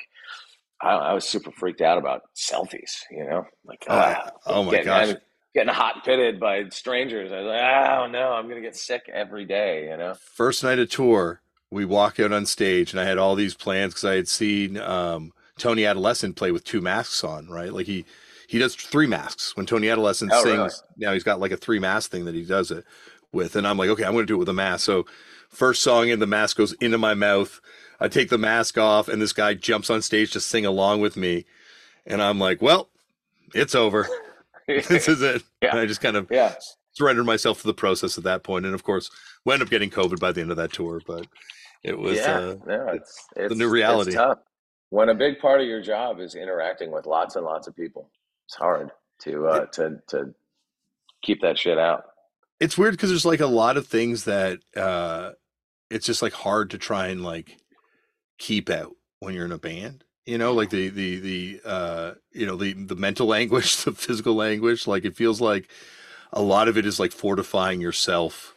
I, 0.82 0.92
I 0.92 1.12
was 1.12 1.28
super 1.28 1.50
freaked 1.50 1.82
out 1.82 1.98
about 1.98 2.22
selfies. 2.34 3.00
You 3.10 3.24
know, 3.24 3.46
like 3.66 3.84
uh, 3.86 4.30
oh 4.46 4.64
my 4.64 4.70
getting, 4.70 4.86
gosh, 4.86 5.14
getting 5.54 5.74
hot 5.74 6.04
pitted 6.04 6.40
by 6.40 6.68
strangers. 6.70 7.30
I 7.32 7.40
was 7.40 7.46
like, 7.46 7.60
oh 7.60 8.06
no, 8.06 8.32
I'm 8.32 8.48
gonna 8.48 8.62
get 8.62 8.76
sick 8.76 9.02
every 9.12 9.44
day. 9.44 9.88
You 9.90 9.98
know. 9.98 10.14
First 10.14 10.64
night 10.64 10.78
of 10.78 10.88
tour, 10.88 11.42
we 11.70 11.84
walk 11.84 12.18
out 12.18 12.32
on 12.32 12.46
stage, 12.46 12.92
and 12.92 13.00
I 13.00 13.04
had 13.04 13.18
all 13.18 13.34
these 13.34 13.54
plans 13.54 13.92
because 13.92 14.04
I 14.04 14.14
had 14.14 14.28
seen 14.28 14.78
um, 14.78 15.34
Tony 15.60 15.84
Adolescent 15.84 16.36
play 16.36 16.50
with 16.50 16.64
two 16.64 16.80
masks 16.80 17.22
on. 17.22 17.48
Right, 17.48 17.72
like 17.72 17.86
he 17.86 18.04
he 18.48 18.58
does 18.58 18.74
three 18.74 19.06
masks 19.06 19.56
when 19.56 19.66
Tony 19.66 19.88
Adolescent 19.88 20.32
oh, 20.34 20.42
sings. 20.42 20.56
Really? 20.56 20.70
Now 20.96 21.12
he's 21.12 21.24
got 21.24 21.40
like 21.40 21.52
a 21.52 21.56
three 21.56 21.78
mask 21.78 22.10
thing 22.10 22.24
that 22.24 22.34
he 22.34 22.44
does 22.44 22.70
it 22.70 22.84
with, 23.32 23.54
and 23.54 23.66
I'm 23.66 23.78
like, 23.78 23.90
okay, 23.90 24.04
I'm 24.04 24.12
going 24.12 24.26
to 24.26 24.30
do 24.30 24.34
it 24.34 24.38
with 24.38 24.48
a 24.48 24.54
mask. 24.54 24.84
So 24.84 25.06
First 25.50 25.82
song 25.82 26.10
and 26.10 26.22
the 26.22 26.28
mask 26.28 26.56
goes 26.56 26.72
into 26.74 26.96
my 26.96 27.14
mouth. 27.14 27.60
I 27.98 28.06
take 28.08 28.30
the 28.30 28.38
mask 28.38 28.78
off, 28.78 29.08
and 29.08 29.20
this 29.20 29.32
guy 29.32 29.54
jumps 29.54 29.90
on 29.90 30.00
stage 30.00 30.30
to 30.32 30.40
sing 30.40 30.64
along 30.64 31.00
with 31.00 31.16
me. 31.16 31.44
And 32.06 32.22
I'm 32.22 32.38
like, 32.38 32.62
well, 32.62 32.88
it's 33.52 33.74
over. 33.74 34.08
this 34.68 35.08
is 35.08 35.20
it. 35.20 35.42
Yeah. 35.62 35.72
And 35.72 35.80
I 35.80 35.84
just 35.86 36.00
kind 36.00 36.16
of 36.16 36.28
yeah. 36.30 36.54
surrendered 36.92 37.26
myself 37.26 37.60
to 37.60 37.66
the 37.66 37.74
process 37.74 38.16
at 38.16 38.24
that 38.24 38.42
point. 38.44 38.64
And 38.64 38.74
of 38.74 38.82
course, 38.82 39.10
we 39.44 39.52
ended 39.52 39.66
up 39.66 39.70
getting 39.70 39.90
COVID 39.90 40.18
by 40.18 40.32
the 40.32 40.40
end 40.40 40.50
of 40.50 40.56
that 40.56 40.72
tour, 40.72 41.02
but 41.06 41.26
it 41.82 41.98
was 41.98 42.16
yeah, 42.16 42.36
uh, 42.36 42.56
no, 42.66 42.86
it's, 42.88 43.28
it's, 43.36 43.50
the 43.50 43.58
new 43.58 43.68
reality. 43.68 44.16
When 44.90 45.08
a 45.08 45.14
big 45.14 45.38
part 45.38 45.60
of 45.60 45.66
your 45.66 45.82
job 45.82 46.20
is 46.20 46.34
interacting 46.34 46.90
with 46.90 47.06
lots 47.06 47.36
and 47.36 47.44
lots 47.44 47.66
of 47.66 47.76
people, 47.76 48.10
it's 48.46 48.56
hard 48.56 48.90
to 49.22 49.46
uh, 49.46 49.66
to 49.66 50.00
to 50.08 50.34
keep 51.22 51.40
that 51.42 51.58
shit 51.58 51.78
out. 51.78 52.04
It's 52.58 52.76
weird 52.76 52.92
because 52.92 53.10
there's 53.10 53.24
like 53.24 53.40
a 53.40 53.46
lot 53.46 53.76
of 53.76 53.86
things 53.86 54.24
that 54.24 54.58
uh, 54.76 55.32
it's 55.90 56.06
just 56.06 56.22
like 56.22 56.32
hard 56.32 56.70
to 56.70 56.78
try 56.78 57.08
and 57.08 57.22
like 57.22 57.56
keep 58.38 58.70
out 58.70 58.94
when 59.20 59.34
you're 59.34 59.44
in 59.44 59.52
a 59.52 59.58
band 59.58 60.04
you 60.26 60.38
know 60.38 60.52
like 60.52 60.70
the 60.70 60.88
the 60.88 61.18
the 61.20 61.60
uh 61.64 62.12
you 62.32 62.46
know 62.46 62.56
the 62.56 62.72
the 62.72 62.94
mental 62.94 63.34
anguish 63.34 63.76
the 63.84 63.92
physical 63.92 64.34
language 64.34 64.86
like 64.86 65.04
it 65.04 65.16
feels 65.16 65.40
like 65.40 65.68
a 66.32 66.40
lot 66.40 66.68
of 66.68 66.78
it 66.78 66.86
is 66.86 67.00
like 67.00 67.12
fortifying 67.12 67.80
yourself 67.80 68.54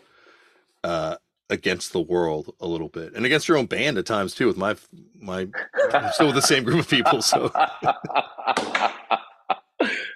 uh 0.84 1.16
against 1.54 1.94
the 1.94 2.02
world 2.02 2.54
a 2.60 2.68
little 2.68 2.90
bit 2.90 3.14
and 3.14 3.26
against 3.26 3.48
your 3.48 3.58
own 3.58 3.66
band 3.66 3.98
at 3.98 4.06
times 4.06 4.36
too 4.36 4.48
with 4.48 4.58
my 4.58 4.76
my 5.20 5.48
I'm 5.94 6.12
still 6.12 6.28
with 6.28 6.36
the 6.36 6.42
same 6.42 6.64
group 6.64 6.80
of 6.80 6.90
people 6.90 7.22
so 7.22 7.46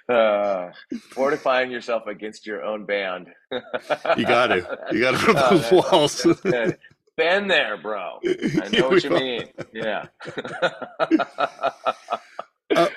uh, 0.08 0.72
fortifying 1.10 1.70
yourself 1.70 2.06
against 2.06 2.46
your 2.46 2.64
own 2.64 2.84
band 2.84 3.28
you 4.16 4.26
got 4.26 4.48
to 4.48 4.78
you 4.92 5.00
got 5.00 5.12
to 5.12 5.18
put 5.18 5.36
up 5.36 5.50
those 5.50 5.72
walls 5.72 6.26
been 7.18 7.48
there, 7.48 7.76
bro. 7.76 8.20
I 8.24 8.68
know 8.72 8.88
what 8.88 9.04
you 9.04 9.10
mean. 9.10 9.48
Yeah. 9.74 10.06
uh, 12.74 12.88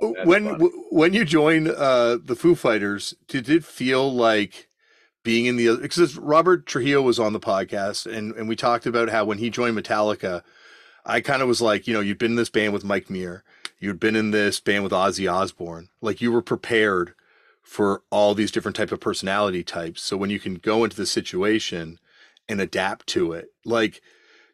when 0.24 0.54
when 0.90 1.12
you 1.12 1.26
joined 1.26 1.68
uh, 1.68 2.18
the 2.24 2.36
Foo 2.36 2.54
Fighters, 2.54 3.14
did 3.28 3.50
it 3.50 3.64
feel 3.64 4.10
like 4.10 4.68
being 5.24 5.46
in 5.46 5.56
the 5.56 5.76
because 5.76 6.16
Robert 6.16 6.66
Trujillo 6.66 7.02
was 7.02 7.18
on 7.18 7.32
the 7.32 7.40
podcast 7.40 8.06
and 8.06 8.32
and 8.36 8.48
we 8.48 8.54
talked 8.54 8.86
about 8.86 9.08
how 9.08 9.24
when 9.24 9.38
he 9.38 9.50
joined 9.50 9.76
Metallica, 9.76 10.42
I 11.04 11.20
kind 11.20 11.42
of 11.42 11.48
was 11.48 11.60
like, 11.60 11.88
you 11.88 11.94
know, 11.94 12.00
you'd 12.00 12.18
been 12.18 12.32
in 12.32 12.36
this 12.36 12.50
band 12.50 12.72
with 12.72 12.84
Mike 12.84 13.10
Muir, 13.10 13.42
you'd 13.80 14.00
been 14.00 14.16
in 14.16 14.30
this 14.30 14.60
band 14.60 14.84
with 14.84 14.92
Ozzy 14.92 15.30
Osbourne, 15.30 15.88
like 16.00 16.20
you 16.20 16.30
were 16.30 16.42
prepared 16.42 17.14
for 17.62 18.02
all 18.10 18.34
these 18.34 18.52
different 18.52 18.76
type 18.76 18.92
of 18.92 19.00
personality 19.00 19.64
types. 19.64 20.02
So 20.02 20.16
when 20.16 20.30
you 20.30 20.38
can 20.38 20.54
go 20.54 20.84
into 20.84 20.96
the 20.96 21.06
situation 21.06 21.98
and 22.48 22.60
adapt 22.60 23.06
to 23.08 23.32
it. 23.32 23.48
Like, 23.64 24.00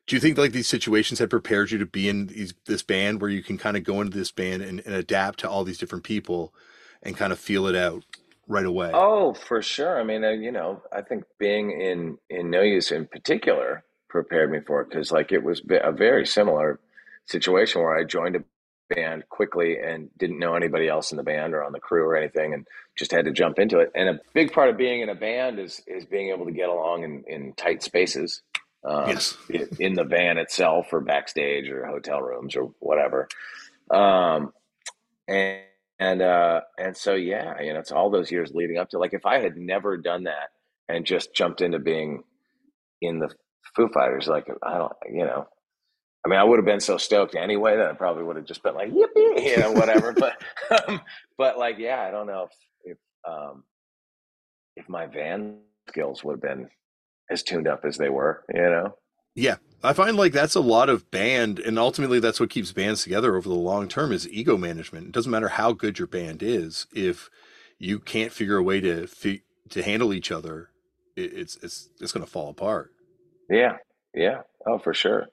Do 0.06 0.16
you 0.16 0.20
think 0.20 0.38
like 0.38 0.52
these 0.52 0.68
situations 0.68 1.18
had 1.18 1.30
prepared 1.30 1.70
you 1.70 1.78
to 1.78 1.86
be 1.86 2.08
in 2.08 2.26
these, 2.26 2.54
this 2.66 2.82
band 2.82 3.20
where 3.20 3.30
you 3.30 3.42
can 3.42 3.58
kind 3.58 3.76
of 3.76 3.84
go 3.84 4.00
into 4.00 4.16
this 4.16 4.32
band 4.32 4.62
and, 4.62 4.80
and 4.80 4.94
adapt 4.94 5.40
to 5.40 5.50
all 5.50 5.64
these 5.64 5.78
different 5.78 6.04
people 6.04 6.54
and 7.02 7.16
kind 7.16 7.32
of 7.32 7.38
feel 7.38 7.66
it 7.66 7.76
out 7.76 8.04
right 8.50 8.66
away? 8.66 8.90
Oh, 8.92 9.32
for 9.32 9.62
sure. 9.62 9.98
I 9.98 10.04
mean, 10.04 10.24
uh, 10.24 10.30
you 10.30 10.50
know, 10.50 10.82
I 10.92 11.02
think 11.02 11.24
being 11.38 11.70
in 11.80 12.18
in 12.28 12.50
No 12.50 12.60
Use 12.60 12.90
in 12.90 13.06
particular 13.06 13.84
prepared 14.08 14.50
me 14.50 14.58
for 14.66 14.82
it 14.82 14.90
because 14.90 15.12
like 15.12 15.32
it 15.32 15.42
was 15.42 15.62
a 15.70 15.92
very 15.92 16.26
similar 16.26 16.80
situation 17.26 17.80
where 17.80 17.96
I 17.96 18.04
joined 18.04 18.36
a 18.36 18.44
band 18.92 19.22
quickly 19.28 19.78
and 19.78 20.10
didn't 20.18 20.40
know 20.40 20.56
anybody 20.56 20.88
else 20.88 21.12
in 21.12 21.16
the 21.16 21.22
band 21.22 21.54
or 21.54 21.62
on 21.62 21.70
the 21.70 21.78
crew 21.78 22.02
or 22.02 22.16
anything 22.16 22.52
and 22.52 22.66
just 22.96 23.12
had 23.12 23.24
to 23.24 23.30
jump 23.30 23.60
into 23.60 23.78
it 23.78 23.92
and 23.94 24.08
a 24.08 24.20
big 24.34 24.52
part 24.52 24.68
of 24.68 24.76
being 24.76 25.00
in 25.00 25.08
a 25.08 25.14
band 25.14 25.60
is 25.60 25.80
is 25.86 26.04
being 26.04 26.30
able 26.30 26.44
to 26.44 26.50
get 26.50 26.68
along 26.68 27.04
in, 27.04 27.22
in 27.28 27.52
tight 27.52 27.84
spaces 27.84 28.42
um, 28.82 29.10
yes. 29.10 29.36
in 29.78 29.94
the 29.94 30.02
van 30.02 30.38
itself 30.38 30.92
or 30.92 31.00
backstage 31.00 31.68
or 31.68 31.86
hotel 31.86 32.20
rooms 32.20 32.56
or 32.56 32.72
whatever 32.80 33.28
um, 33.92 34.52
and 35.28 35.60
and 36.00 36.22
uh, 36.22 36.62
and 36.78 36.96
so 36.96 37.14
yeah 37.14 37.60
you 37.62 37.72
know 37.72 37.78
it's 37.78 37.92
all 37.92 38.10
those 38.10 38.32
years 38.32 38.52
leading 38.54 38.78
up 38.78 38.90
to 38.90 38.98
like 38.98 39.14
if 39.14 39.26
i 39.26 39.38
had 39.38 39.56
never 39.56 39.96
done 39.96 40.24
that 40.24 40.48
and 40.88 41.06
just 41.06 41.34
jumped 41.34 41.60
into 41.60 41.78
being 41.78 42.24
in 43.02 43.20
the 43.20 43.30
foo 43.76 43.88
fighters 43.94 44.26
like 44.26 44.46
i 44.64 44.78
don't 44.78 44.92
you 45.12 45.24
know 45.24 45.46
I 46.24 46.28
mean, 46.28 46.38
I 46.38 46.44
would 46.44 46.58
have 46.58 46.66
been 46.66 46.80
so 46.80 46.98
stoked 46.98 47.34
anyway 47.34 47.76
that 47.76 47.90
I 47.90 47.94
probably 47.94 48.24
would 48.24 48.36
have 48.36 48.44
just 48.44 48.62
been 48.62 48.74
like, 48.74 48.90
yippee, 48.90 49.42
you 49.42 49.56
know, 49.56 49.72
whatever. 49.72 50.12
but, 50.18 50.42
um, 50.88 51.00
but 51.38 51.58
like, 51.58 51.78
yeah, 51.78 52.00
I 52.02 52.10
don't 52.10 52.26
know 52.26 52.48
if, 52.84 52.92
if, 52.92 52.98
um, 53.26 53.64
if 54.76 54.88
my 54.88 55.06
van 55.06 55.58
skills 55.88 56.22
would 56.22 56.34
have 56.34 56.42
been 56.42 56.68
as 57.30 57.42
tuned 57.42 57.68
up 57.68 57.84
as 57.84 57.96
they 57.96 58.10
were, 58.10 58.44
you 58.52 58.60
know? 58.60 58.94
Yeah. 59.34 59.56
I 59.82 59.94
find 59.94 60.16
like 60.16 60.32
that's 60.32 60.54
a 60.54 60.60
lot 60.60 60.90
of 60.90 61.10
band, 61.10 61.58
and 61.58 61.78
ultimately 61.78 62.20
that's 62.20 62.38
what 62.38 62.50
keeps 62.50 62.70
bands 62.70 63.02
together 63.02 63.34
over 63.36 63.48
the 63.48 63.54
long 63.54 63.88
term 63.88 64.12
is 64.12 64.28
ego 64.28 64.58
management. 64.58 65.06
It 65.06 65.12
doesn't 65.12 65.30
matter 65.32 65.48
how 65.48 65.72
good 65.72 65.98
your 65.98 66.08
band 66.08 66.42
is, 66.42 66.86
if 66.94 67.30
you 67.78 67.98
can't 67.98 68.32
figure 68.32 68.58
a 68.58 68.62
way 68.62 68.80
to 68.80 69.06
fi- 69.06 69.42
to 69.70 69.82
handle 69.82 70.12
each 70.12 70.30
other, 70.30 70.68
it, 71.16 71.32
it's 71.32 71.56
it's 71.62 71.88
it's 71.98 72.12
going 72.12 72.24
to 72.24 72.30
fall 72.30 72.50
apart. 72.50 72.92
Yeah, 73.48 73.76
yeah, 74.14 74.42
oh 74.66 74.78
for 74.78 74.92
sure. 74.92 75.28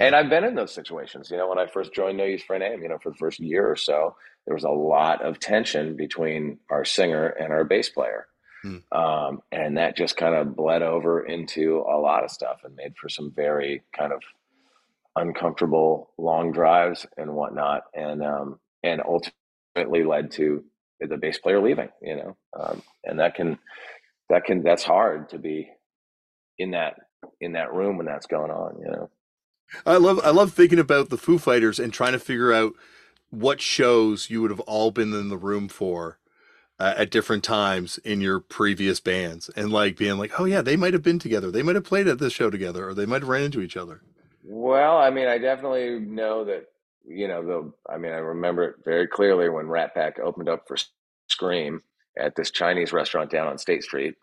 And 0.00 0.14
I've 0.14 0.30
been 0.30 0.44
in 0.44 0.54
those 0.54 0.72
situations. 0.72 1.30
You 1.30 1.36
know, 1.36 1.48
when 1.48 1.58
I 1.58 1.66
first 1.66 1.92
joined 1.94 2.18
No 2.18 2.24
Use 2.24 2.42
for 2.42 2.56
a 2.56 2.58
Name, 2.58 2.82
you 2.82 2.88
know, 2.88 2.98
for 2.98 3.10
the 3.10 3.16
first 3.16 3.38
year 3.38 3.68
or 3.68 3.76
so, 3.76 4.16
there 4.44 4.54
was 4.54 4.64
a 4.64 4.70
lot 4.70 5.22
of 5.22 5.38
tension 5.38 5.96
between 5.96 6.58
our 6.70 6.84
singer 6.84 7.26
and 7.26 7.52
our 7.52 7.64
bass 7.64 7.88
player. 7.88 8.26
Hmm. 8.62 8.78
Um, 8.92 9.42
and 9.52 9.76
that 9.76 9.96
just 9.96 10.16
kind 10.16 10.34
of 10.34 10.56
bled 10.56 10.82
over 10.82 11.24
into 11.24 11.78
a 11.88 11.98
lot 11.98 12.24
of 12.24 12.30
stuff 12.30 12.60
and 12.64 12.74
made 12.74 12.96
for 12.96 13.08
some 13.08 13.32
very 13.34 13.82
kind 13.96 14.12
of 14.12 14.22
uncomfortable 15.14 16.12
long 16.18 16.52
drives 16.52 17.06
and 17.16 17.34
whatnot. 17.34 17.82
And, 17.94 18.22
um, 18.22 18.60
and 18.82 19.02
ultimately 19.04 20.04
led 20.04 20.30
to 20.32 20.64
the 21.00 21.16
bass 21.16 21.38
player 21.38 21.60
leaving, 21.60 21.90
you 22.02 22.16
know, 22.16 22.36
um, 22.58 22.82
and 23.04 23.20
that 23.20 23.34
can, 23.34 23.58
that 24.30 24.44
can, 24.44 24.62
that's 24.62 24.84
hard 24.84 25.28
to 25.30 25.38
be 25.38 25.70
in 26.58 26.70
that, 26.72 26.96
in 27.40 27.52
that 27.52 27.72
room 27.72 27.96
when 27.96 28.06
that's 28.06 28.26
going 28.26 28.50
on, 28.50 28.78
you 28.80 28.90
know? 28.90 29.10
I 29.84 29.96
love 29.96 30.20
I 30.22 30.30
love 30.30 30.52
thinking 30.52 30.78
about 30.78 31.10
the 31.10 31.18
Foo 31.18 31.38
Fighters 31.38 31.78
and 31.78 31.92
trying 31.92 32.12
to 32.12 32.18
figure 32.18 32.52
out 32.52 32.74
what 33.30 33.60
shows 33.60 34.30
you 34.30 34.40
would 34.42 34.50
have 34.52 34.60
all 34.60 34.90
been 34.90 35.12
in 35.12 35.28
the 35.28 35.36
room 35.36 35.68
for 35.68 36.18
uh, 36.78 36.94
at 36.96 37.10
different 37.10 37.44
times 37.44 37.98
in 37.98 38.20
your 38.20 38.40
previous 38.40 39.00
bands 39.00 39.48
and 39.56 39.72
like 39.72 39.96
being 39.96 40.18
like, 40.18 40.38
"Oh 40.38 40.44
yeah, 40.44 40.62
they 40.62 40.76
might 40.76 40.92
have 40.92 41.02
been 41.02 41.18
together. 41.18 41.50
They 41.50 41.62
might 41.62 41.74
have 41.74 41.84
played 41.84 42.08
at 42.08 42.18
this 42.18 42.32
show 42.32 42.50
together 42.50 42.88
or 42.88 42.94
they 42.94 43.06
might 43.06 43.22
have 43.22 43.28
ran 43.28 43.44
into 43.44 43.60
each 43.60 43.76
other." 43.76 44.02
Well, 44.42 44.98
I 44.98 45.10
mean, 45.10 45.26
I 45.26 45.38
definitely 45.38 45.98
know 46.00 46.44
that 46.44 46.66
you 47.06 47.28
know, 47.28 47.42
the 47.42 47.72
I 47.92 47.98
mean, 47.98 48.12
I 48.12 48.16
remember 48.16 48.64
it 48.64 48.76
very 48.84 49.06
clearly 49.06 49.48
when 49.48 49.68
Rat 49.68 49.94
Pack 49.94 50.18
opened 50.18 50.48
up 50.48 50.66
for 50.66 50.76
Scream 51.28 51.82
at 52.18 52.34
this 52.34 52.50
Chinese 52.50 52.92
restaurant 52.92 53.30
down 53.30 53.46
on 53.46 53.58
State 53.58 53.84
Street 53.84 54.14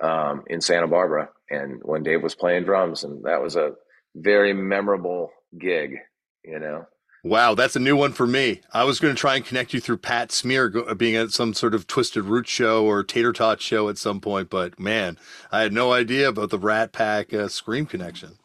um, 0.00 0.44
in 0.48 0.60
Santa 0.60 0.86
Barbara, 0.86 1.30
and 1.50 1.80
when 1.82 2.02
Dave 2.02 2.22
was 2.22 2.34
playing 2.34 2.64
drums, 2.64 3.04
and 3.04 3.24
that 3.24 3.40
was 3.40 3.56
a 3.56 3.72
very 4.14 4.52
memorable 4.52 5.30
gig, 5.58 5.96
you 6.44 6.58
know. 6.58 6.86
Wow, 7.26 7.56
that's 7.56 7.74
a 7.74 7.80
new 7.80 7.96
one 7.96 8.12
for 8.12 8.24
me. 8.24 8.60
I 8.72 8.84
was 8.84 9.00
going 9.00 9.12
to 9.12 9.20
try 9.20 9.34
and 9.34 9.44
connect 9.44 9.74
you 9.74 9.80
through 9.80 9.96
Pat 9.96 10.30
Smear 10.30 10.68
being 10.94 11.16
at 11.16 11.32
some 11.32 11.54
sort 11.54 11.74
of 11.74 11.88
Twisted 11.88 12.22
Root 12.22 12.46
show 12.46 12.84
or 12.84 13.02
Tater 13.02 13.32
Tot 13.32 13.60
show 13.60 13.88
at 13.88 13.98
some 13.98 14.20
point, 14.20 14.48
but 14.48 14.78
man, 14.78 15.18
I 15.50 15.62
had 15.62 15.72
no 15.72 15.92
idea 15.92 16.28
about 16.28 16.50
the 16.50 16.58
Rat 16.58 16.92
Pack 16.92 17.34
uh, 17.34 17.48
Scream 17.48 17.84
connection. 17.84 18.38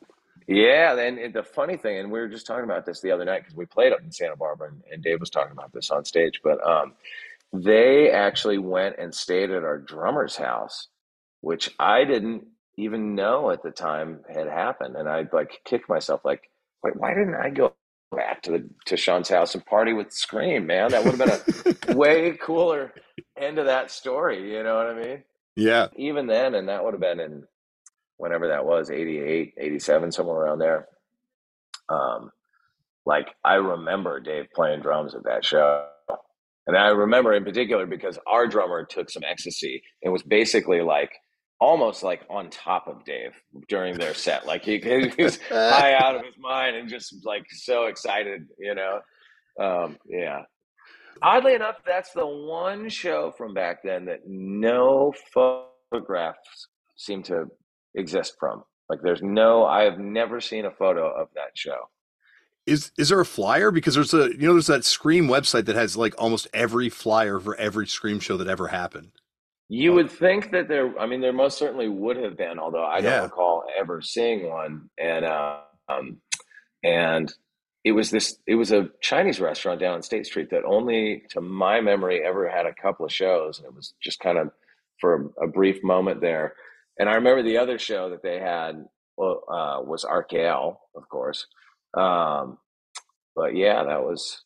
Yeah, 0.48 0.98
and 0.98 1.32
the 1.32 1.44
funny 1.44 1.78
thing, 1.78 2.00
and 2.00 2.12
we 2.12 2.18
were 2.18 2.28
just 2.28 2.48
talking 2.48 2.64
about 2.64 2.88
this 2.88 3.02
the 3.02 3.12
other 3.12 3.24
night 3.24 3.44
because 3.44 3.56
we 3.56 3.68
played 3.68 3.94
up 3.94 4.02
in 4.02 4.12
Santa 4.12 4.36
Barbara, 4.36 4.70
and, 4.70 4.82
and, 4.92 5.04
Dave 5.04 5.20
was 5.20 5.30
talking 5.30 5.52
about 5.52 5.72
this 5.72 5.92
on 5.92 6.04
stage. 6.04 6.42
But 6.44 6.66
um, 6.68 6.94
they 7.54 8.10
actually 8.10 8.58
went 8.58 8.96
and 8.98 9.14
stayed 9.14 9.52
at 9.52 9.64
our 9.64 9.78
drummer's 9.78 10.36
house, 10.36 10.88
which 11.42 11.70
I 11.78 12.04
didn't 12.04 12.48
even 12.78 13.14
know 13.14 13.52
at 13.52 13.62
the 13.62 13.70
time 13.70 14.22
had 14.28 14.48
happened. 14.48 14.96
And 14.96 15.08
I 15.08 15.28
like 15.32 15.62
kicked 15.66 15.88
myself 15.88 16.22
like, 16.26 16.50
wait, 16.84 16.96
why 16.96 17.14
didn't 17.14 17.36
I 17.36 17.52
go 17.52 17.76
back 18.16 18.42
to 18.44 18.52
the 18.52 18.70
to 18.86 18.98
Sean's 18.98 19.30
house 19.30 19.56
and 19.56 19.66
party 19.66 19.94
with 19.94 20.12
Scream, 20.12 20.68
man? 20.68 20.92
That 20.92 21.04
would 21.04 21.16
have 21.20 21.46
been 21.46 21.76
a 21.90 21.96
way 21.98 22.38
cooler 22.42 22.94
end 23.38 23.58
of 23.58 23.66
that 23.66 23.92
story. 23.92 24.54
You 24.54 24.64
know 24.64 24.76
what 24.76 24.88
I 24.88 24.94
mean? 24.94 25.24
Yeah. 25.56 25.88
Even 25.96 26.28
then, 26.28 26.56
and 26.56 26.70
that 26.70 26.84
would 26.84 26.94
have 26.94 27.02
been 27.02 27.20
in 27.20 27.44
whenever 28.18 28.48
that 28.50 28.66
was, 28.66 28.92
88, 28.92 29.56
87, 29.58 30.12
somewhere 30.12 30.38
around 30.38 30.60
there. 30.60 30.88
Um, 31.90 32.32
like 33.06 33.30
I 33.44 33.56
remember 33.56 34.20
Dave 34.20 34.48
playing 34.54 34.82
drums 34.82 35.16
at 35.16 35.24
that 35.24 35.44
show. 35.44 35.88
And 36.68 36.78
I 36.78 36.90
remember 36.90 37.34
in 37.34 37.44
particular 37.44 37.86
because 37.88 38.20
our 38.28 38.48
drummer 38.48 38.86
took 38.86 39.10
some 39.10 39.24
ecstasy 39.28 39.82
and 40.04 40.14
was 40.14 40.22
basically 40.22 40.82
like 40.82 41.12
almost 41.62 42.02
like 42.02 42.24
on 42.28 42.50
top 42.50 42.88
of 42.88 43.06
Dave 43.06 43.40
during 43.70 43.94
their 43.98 44.16
set. 44.16 44.46
Like 44.48 44.66
he, 44.66 44.80
he 44.80 45.14
was 45.24 45.40
high 45.48 45.94
out 45.94 46.16
of 46.16 46.26
his 46.26 46.36
mind 46.38 46.76
and 46.76 46.90
just 46.90 47.24
like 47.24 47.46
so 47.52 47.86
excited, 47.86 48.48
you 48.58 48.76
know? 48.76 49.00
Um, 49.60 49.98
yeah. 50.10 50.42
Oddly 51.22 51.54
enough, 51.54 51.76
that's 51.86 52.12
the 52.14 52.26
one 52.26 52.90
show 52.90 53.32
from 53.38 53.54
back 53.54 53.84
then 53.84 54.06
that 54.06 54.22
no 54.26 55.14
photographs 55.34 56.68
seem 56.96 57.22
to 57.24 57.46
exist 57.94 58.36
from. 58.40 58.64
Like 58.90 59.02
there's 59.04 59.22
no, 59.22 59.64
I 59.64 59.84
have 59.84 60.00
never 60.00 60.42
seen 60.42 60.66
a 60.66 60.72
photo 60.72 61.08
of 61.10 61.28
that 61.36 61.52
show. 61.54 61.90
Is 62.66 62.92
is 62.98 63.10
there 63.10 63.20
a 63.20 63.26
flyer? 63.26 63.72
Because 63.72 63.96
there's 63.96 64.14
a 64.14 64.30
you 64.32 64.48
know 64.48 64.54
there's 64.54 64.68
that 64.68 64.86
Scream 64.86 65.28
website 65.28 65.66
that 65.66 65.76
has 65.76 65.98
like 65.98 66.14
almost 66.18 66.48
every 66.54 66.90
flyer 66.90 67.40
for 67.40 67.56
every 67.56 67.88
Scream 67.88 68.20
show 68.20 68.38
that 68.38 68.48
ever 68.48 68.68
happened. 68.68 69.12
You 69.74 69.94
would 69.94 70.12
think 70.12 70.52
that 70.52 70.68
there, 70.68 71.00
I 71.00 71.06
mean, 71.06 71.22
there 71.22 71.32
most 71.32 71.58
certainly 71.58 71.88
would 71.88 72.18
have 72.18 72.36
been, 72.36 72.60
although 72.60 72.84
I 72.84 73.00
don't 73.00 73.24
recall 73.24 73.64
ever 73.80 74.02
seeing 74.02 74.50
one. 74.50 74.90
And, 75.00 75.24
um, 75.24 76.18
and 76.84 77.34
it 77.86 77.94
was 77.94 78.12
this, 78.12 78.38
it 78.46 78.56
was 78.56 78.74
a 78.74 78.90
Chinese 79.00 79.40
restaurant 79.40 79.80
down 79.80 79.94
on 79.94 80.02
State 80.02 80.26
Street 80.26 80.50
that 80.50 80.66
only, 80.66 81.24
to 81.30 81.40
my 81.40 81.80
memory, 81.80 82.22
ever 82.22 82.50
had 82.50 82.66
a 82.66 82.74
couple 82.74 83.06
of 83.06 83.14
shows. 83.14 83.60
And 83.60 83.66
it 83.66 83.74
was 83.74 83.94
just 84.04 84.20
kind 84.20 84.38
of 84.38 84.52
for 85.00 85.32
a, 85.40 85.46
a 85.46 85.48
brief 85.48 85.82
moment 85.84 86.20
there. 86.20 86.54
And 87.00 87.08
I 87.08 87.14
remember 87.14 87.42
the 87.42 87.58
other 87.60 87.80
show 87.80 88.10
that 88.10 88.24
they 88.24 88.40
had 88.40 88.76
uh, 89.18 89.80
was 89.84 90.04
RKL, 90.04 90.76
of 90.96 91.08
course. 91.08 91.48
Um, 91.94 92.58
but 93.38 93.56
yeah, 93.56 93.86
that 93.86 94.04
was 94.04 94.44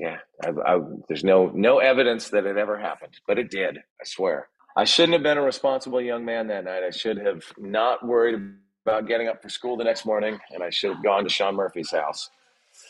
yeah, 0.00 0.16
I, 0.42 0.48
I, 0.48 0.80
there's 1.08 1.24
no 1.24 1.50
no 1.54 1.78
evidence 1.78 2.30
that 2.30 2.46
it 2.46 2.56
ever 2.56 2.78
happened, 2.78 3.20
but 3.26 3.38
it 3.38 3.50
did. 3.50 3.76
I 3.76 4.04
swear. 4.04 4.48
I 4.76 4.84
shouldn't 4.84 5.12
have 5.12 5.22
been 5.22 5.36
a 5.36 5.42
responsible 5.42 6.00
young 6.00 6.24
man 6.24 6.46
that 6.46 6.64
night. 6.64 6.82
I 6.82 6.90
should 6.90 7.18
have 7.18 7.44
not 7.58 8.06
worried 8.06 8.40
about 8.86 9.06
getting 9.06 9.28
up 9.28 9.42
for 9.42 9.50
school 9.50 9.76
the 9.76 9.84
next 9.84 10.06
morning, 10.06 10.38
and 10.54 10.62
I 10.62 10.70
should 10.70 10.94
have 10.94 11.04
gone 11.04 11.24
to 11.24 11.28
Sean 11.28 11.54
Murphy's 11.54 11.90
house. 11.90 12.30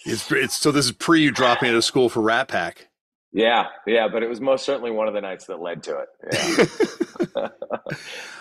It's, 0.04 0.30
it's 0.30 0.56
so 0.56 0.70
this 0.70 0.86
is 0.86 0.92
pre 0.92 1.22
you 1.22 1.32
dropping 1.32 1.70
out 1.70 1.74
of 1.74 1.84
school 1.84 2.08
for 2.08 2.20
Rat 2.20 2.46
Pack. 2.46 2.86
Yeah, 3.32 3.66
yeah, 3.88 4.06
but 4.06 4.22
it 4.22 4.28
was 4.28 4.40
most 4.40 4.64
certainly 4.64 4.92
one 4.92 5.08
of 5.08 5.14
the 5.14 5.20
nights 5.20 5.46
that 5.46 5.60
led 5.60 5.82
to 5.84 5.98
it. 5.98 6.68
Yeah. 7.34 7.48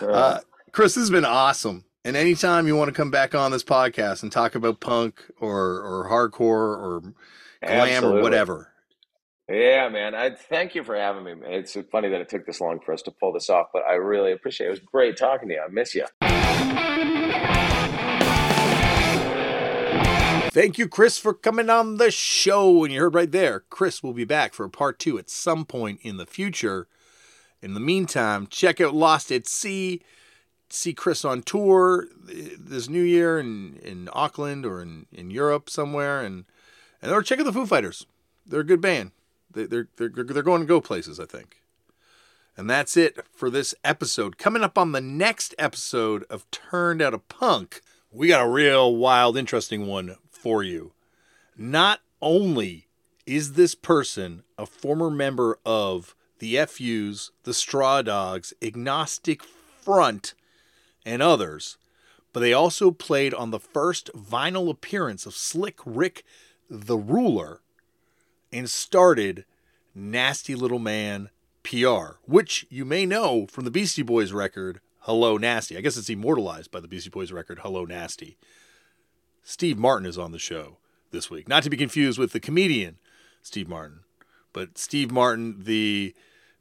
uh, 0.06 0.38
Chris, 0.70 0.94
this 0.94 1.02
has 1.02 1.10
been 1.10 1.24
awesome. 1.24 1.84
And 2.04 2.16
anytime 2.16 2.66
you 2.66 2.76
want 2.76 2.88
to 2.88 2.94
come 2.94 3.10
back 3.10 3.34
on 3.34 3.50
this 3.50 3.64
podcast 3.64 4.22
and 4.22 4.30
talk 4.30 4.54
about 4.54 4.80
punk 4.80 5.22
or 5.40 5.80
or 5.80 6.08
hardcore 6.08 6.40
or 6.40 7.02
glam 7.62 7.88
Absolutely. 7.88 8.20
or 8.20 8.22
whatever. 8.22 8.72
Yeah, 9.48 9.88
man. 9.88 10.14
I 10.14 10.30
thank 10.30 10.74
you 10.74 10.84
for 10.84 10.94
having 10.94 11.24
me. 11.24 11.34
It's 11.46 11.76
funny 11.90 12.08
that 12.08 12.20
it 12.20 12.28
took 12.28 12.46
this 12.46 12.60
long 12.60 12.80
for 12.80 12.92
us 12.92 13.02
to 13.02 13.10
pull 13.10 13.32
this 13.32 13.50
off, 13.50 13.68
but 13.72 13.82
I 13.82 13.94
really 13.94 14.32
appreciate 14.32 14.66
it. 14.66 14.68
It 14.68 14.72
was 14.72 14.80
great 14.80 15.16
talking 15.16 15.48
to 15.48 15.54
you. 15.54 15.60
I 15.60 15.68
miss 15.68 15.94
you. 15.94 16.06
Thank 20.52 20.78
you, 20.78 20.88
Chris, 20.88 21.18
for 21.18 21.34
coming 21.34 21.70
on 21.70 21.96
the 21.96 22.10
show. 22.10 22.84
And 22.84 22.92
you 22.92 23.00
heard 23.00 23.14
right 23.14 23.30
there, 23.30 23.60
Chris 23.70 24.02
will 24.02 24.12
be 24.12 24.24
back 24.24 24.52
for 24.52 24.68
part 24.68 24.98
two 24.98 25.18
at 25.18 25.30
some 25.30 25.64
point 25.64 26.00
in 26.02 26.16
the 26.16 26.26
future. 26.26 26.88
In 27.62 27.74
the 27.74 27.80
meantime, 27.80 28.46
check 28.46 28.80
out 28.80 28.94
Lost 28.94 29.30
at 29.30 29.46
Sea 29.46 30.00
see 30.72 30.94
Chris 30.94 31.24
on 31.24 31.42
tour 31.42 32.06
eh, 32.30 32.50
this 32.58 32.88
new 32.88 33.02
year 33.02 33.38
in, 33.38 33.78
in 33.82 34.08
Auckland 34.12 34.64
or 34.64 34.80
in, 34.80 35.06
in 35.12 35.30
Europe 35.30 35.68
somewhere, 35.68 36.20
and 36.20 36.44
and 37.02 37.12
or 37.12 37.22
check 37.22 37.38
out 37.40 37.44
the 37.44 37.52
Foo 37.52 37.66
Fighters. 37.66 38.06
They're 38.46 38.60
a 38.60 38.64
good 38.64 38.80
band. 38.80 39.12
They, 39.52 39.64
they're 39.64 39.88
they're 39.96 40.08
they're 40.08 40.42
going 40.42 40.60
to 40.60 40.66
go 40.66 40.80
places, 40.80 41.18
I 41.18 41.26
think. 41.26 41.56
And 42.56 42.68
that's 42.68 42.96
it 42.96 43.18
for 43.32 43.48
this 43.48 43.74
episode. 43.84 44.36
Coming 44.36 44.62
up 44.62 44.76
on 44.76 44.92
the 44.92 45.00
next 45.00 45.54
episode 45.58 46.24
of 46.24 46.50
Turned 46.50 47.00
Out 47.00 47.14
a 47.14 47.18
Punk, 47.18 47.80
we 48.12 48.28
got 48.28 48.44
a 48.44 48.50
real 48.50 48.94
wild, 48.94 49.36
interesting 49.36 49.86
one 49.86 50.16
for 50.30 50.62
you. 50.62 50.92
Not 51.56 52.00
only 52.20 52.86
is 53.26 53.52
this 53.52 53.74
person 53.74 54.42
a 54.58 54.66
former 54.66 55.10
member 55.10 55.58
of 55.64 56.14
the 56.38 56.56
FUs, 56.66 57.30
the 57.44 57.54
Straw 57.54 58.02
Dogs, 58.02 58.52
Agnostic 58.60 59.42
Front, 59.42 60.34
and 61.06 61.22
others, 61.22 61.78
but 62.32 62.40
they 62.40 62.52
also 62.52 62.90
played 62.90 63.32
on 63.34 63.50
the 63.50 63.60
first 63.60 64.10
vinyl 64.14 64.70
appearance 64.70 65.26
of 65.26 65.34
Slick 65.34 65.78
Rick 65.84 66.24
the 66.70 66.96
Ruler 66.96 67.60
and 68.52 68.70
started 68.70 69.44
Nasty 69.94 70.54
Little 70.54 70.78
Man 70.78 71.30
PR, 71.64 72.18
which 72.24 72.64
you 72.70 72.84
may 72.84 73.04
know 73.04 73.46
from 73.46 73.64
the 73.64 73.70
Beastie 73.70 74.02
Boys 74.02 74.32
record, 74.32 74.80
Hello 75.00 75.36
Nasty. 75.36 75.76
I 75.76 75.80
guess 75.80 75.96
it's 75.96 76.08
immortalized 76.08 76.70
by 76.70 76.80
the 76.80 76.88
Beastie 76.88 77.10
Boys 77.10 77.32
record, 77.32 77.60
Hello 77.62 77.84
Nasty. 77.84 78.38
Steve 79.42 79.78
Martin 79.78 80.06
is 80.06 80.16
on 80.16 80.30
the 80.30 80.38
show 80.38 80.76
this 81.10 81.28
week. 81.28 81.48
Not 81.48 81.64
to 81.64 81.70
be 81.70 81.76
confused 81.76 82.18
with 82.18 82.32
the 82.32 82.40
comedian 82.40 82.98
Steve 83.42 83.68
Martin, 83.68 84.00
but 84.52 84.78
Steve 84.78 85.10
Martin, 85.10 85.64
the 85.64 86.14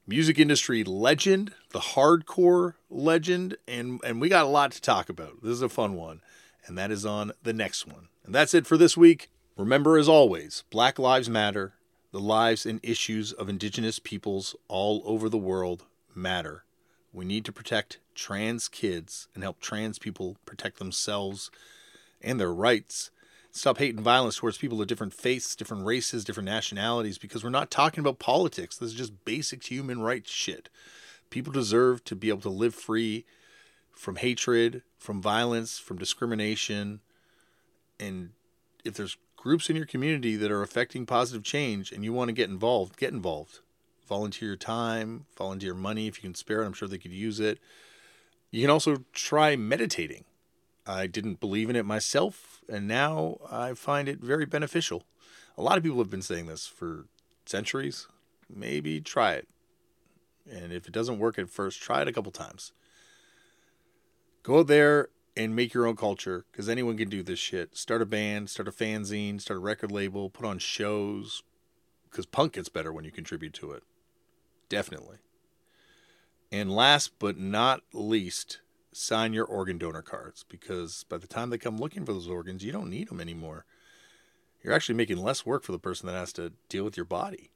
music 0.07 0.40
industry 0.40 0.84
legend, 0.84 1.53
the 1.72 1.80
hardcore 1.80 2.73
legend, 2.90 3.57
and, 3.68 4.02
and 4.03 4.19
we 4.19 4.27
got 4.27 4.45
a 4.45 4.49
lot 4.49 4.72
to 4.72 4.81
talk 4.81 5.07
about. 5.07 5.44
This 5.44 5.52
is 5.52 5.61
a 5.61 5.69
fun 5.69 5.94
one, 5.95 6.22
and 6.65 6.77
that 6.77 6.90
is 6.90 7.06
on 7.06 7.31
the 7.44 7.53
next 7.53 7.86
one. 7.86 8.07
And 8.26 8.34
that's 8.34 8.56
it 8.56 8.65
for 8.65 8.76
this 8.76 8.98
week. 8.98 9.30
Remember, 9.60 9.98
as 9.98 10.07
always, 10.07 10.64
Black 10.69 10.98
Lives 10.98 11.30
Matter. 11.30 11.73
The 12.14 12.22
lives 12.22 12.65
and 12.65 12.80
issues 12.81 13.34
of 13.34 13.49
Indigenous 13.49 13.99
peoples 13.99 14.56
all 14.69 15.03
over 15.03 15.27
the 15.27 15.38
world 15.38 15.84
matter. 16.15 16.64
We 17.11 17.26
need 17.26 17.44
to 17.44 17.52
protect 17.52 17.99
trans 18.15 18.69
kids 18.69 19.27
and 19.36 19.44
help 19.44 19.60
trans 19.60 19.99
people 19.99 20.38
protect 20.45 20.80
themselves 20.80 21.52
and 22.22 22.40
their 22.40 22.53
rights. 22.53 23.11
Stop 23.52 23.80
hate 23.80 23.95
and 23.95 24.03
violence 24.03 24.38
towards 24.38 24.57
people 24.57 24.81
of 24.81 24.88
different 24.88 25.14
faiths, 25.14 25.57
different 25.57 25.86
races, 25.86 26.23
different 26.23 26.48
nationalities, 26.48 27.18
because 27.18 27.44
we're 27.44 27.49
not 27.49 27.69
talking 27.69 27.99
about 27.99 28.18
politics. 28.18 28.77
This 28.77 28.91
is 28.91 28.95
just 28.95 29.26
basic 29.26 29.69
human 29.69 29.99
rights 29.99 30.31
shit. 30.31 30.69
People 31.30 31.52
deserve 31.52 32.06
to 32.06 32.15
be 32.15 32.30
able 32.30 32.40
to 32.40 32.49
live 32.49 32.76
free 32.76 33.26
from 33.91 34.15
hatred, 34.15 34.84
from 34.98 35.22
violence, 35.22 35.77
from 35.77 35.98
discrimination. 35.98 37.02
And 37.99 38.30
if 38.86 38.94
there's 38.94 39.18
groups 39.40 39.70
in 39.70 39.76
your 39.78 39.86
community 39.86 40.36
that 40.36 40.52
are 40.52 40.61
affecting 40.61 41.06
positive 41.06 41.44
change 41.44 41.94
and 41.94 42.03
you 42.03 42.11
want 42.11 42.28
to 42.28 42.34
get 42.34 42.49
involved, 42.49 42.98
get 42.98 43.14
involved. 43.14 43.60
Volunteer 44.06 44.49
your 44.49 44.57
time, 44.57 45.28
volunteer 45.38 45.74
money 45.74 46.07
if 46.07 46.18
you 46.18 46.24
can 46.24 46.36
spare 46.36 46.61
it. 46.61 46.66
I'm 46.66 46.74
sure 46.74 46.90
they 46.90 46.98
could 46.98 47.14
use 47.14 47.40
it. 47.40 47.57
You 48.52 48.61
can 48.61 48.70
also 48.70 49.06
try 49.14 49.56
meditating. 49.56 50.26
I 50.86 51.07
didn't 51.07 51.40
believe 51.40 51.70
in 51.70 51.76
it 51.78 51.86
myself, 51.86 52.61
and 52.68 52.88
now 52.88 53.38
I 53.49 53.76
find 53.76 54.10
it 54.10 54.20
very 54.20 54.45
beneficial. 54.45 55.03
A 55.57 55.61
lot 55.61 55.78
of 55.78 55.84
people 55.84 55.99
have 55.99 56.10
been 56.10 56.22
saying 56.22 56.48
this 56.48 56.68
for 56.68 57.06
centuries. 57.45 58.07
Maybe 58.53 58.99
try 58.99 59.34
it. 59.34 59.48
And 60.52 60.74
if 60.74 60.86
it 60.88 60.94
doesn't 60.94 61.20
work 61.20 61.40
at 61.40 61.49
first, 61.49 61.82
try 61.82 62.02
it 62.02 62.07
a 62.07 62.14
couple 62.14 62.32
times. 62.32 62.74
Go 64.44 64.64
there 64.64 65.10
and 65.40 65.56
make 65.56 65.74
your 65.74 65.88
own 65.88 65.95
culture 65.95 66.44
because 66.52 66.68
anyone 66.68 66.98
can 66.98 67.07
do 67.07 67.24
this 67.24 67.40
shit. 67.40 67.78
Start 67.78 68.02
a 68.02 68.06
band, 68.06 68.49
start 68.49 68.68
a 68.68 68.74
fanzine, 68.74 69.40
start 69.40 69.56
a 69.56 69.61
record 69.61 69.90
label, 69.90 70.30
put 70.30 70.45
on 70.45 70.60
shows 70.60 71.44
because 72.11 72.26
punk 72.26 72.53
gets 72.53 72.68
better 72.68 72.91
when 72.91 73.06
you 73.06 73.11
contribute 73.11 73.53
to 73.53 73.72
it. 73.72 73.84
Definitely. 74.68 75.20
And 76.52 76.76
last 76.76 77.20
but 77.20 77.38
not 77.38 77.84
least, 77.94 78.60
sign 78.91 79.32
your 79.32 79.45
organ 79.45 79.78
donor 79.78 80.02
cards 80.02 80.44
because 80.44 81.06
by 81.07 81.18
the 81.18 81.28
time 81.28 81.52
they 81.52 81.57
come 81.57 81.78
looking 81.78 82.06
for 82.06 82.11
those 82.11 82.28
organs, 82.28 82.66
you 82.66 82.74
don't 82.74 82.90
need 82.90 83.07
them 83.07 83.22
anymore. 83.22 83.64
You're 84.61 84.74
actually 84.74 84.95
making 84.95 85.20
less 85.20 85.45
work 85.45 85.64
for 85.64 85.72
the 85.72 85.80
person 85.80 86.07
that 86.07 86.20
has 86.20 86.34
to 86.34 86.52
deal 86.68 86.84
with 86.84 86.98
your 86.98 87.06
body. 87.06 87.49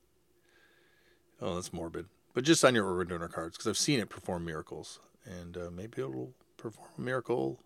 Oh, 1.41 1.55
that's 1.55 1.73
morbid. 1.73 2.05
But 2.33 2.45
just 2.45 2.61
sign 2.61 2.75
your 2.75 2.87
organ 2.87 3.09
donor 3.09 3.27
cards 3.27 3.57
because 3.57 3.67
I've 3.67 3.77
seen 3.77 3.99
it 3.99 4.07
perform 4.09 4.45
miracles. 4.45 5.01
And 5.25 5.57
uh, 5.57 5.69
maybe 5.69 6.01
it'll 6.01 6.31
perform 6.55 6.89
a 6.97 7.01
miracle 7.01 7.59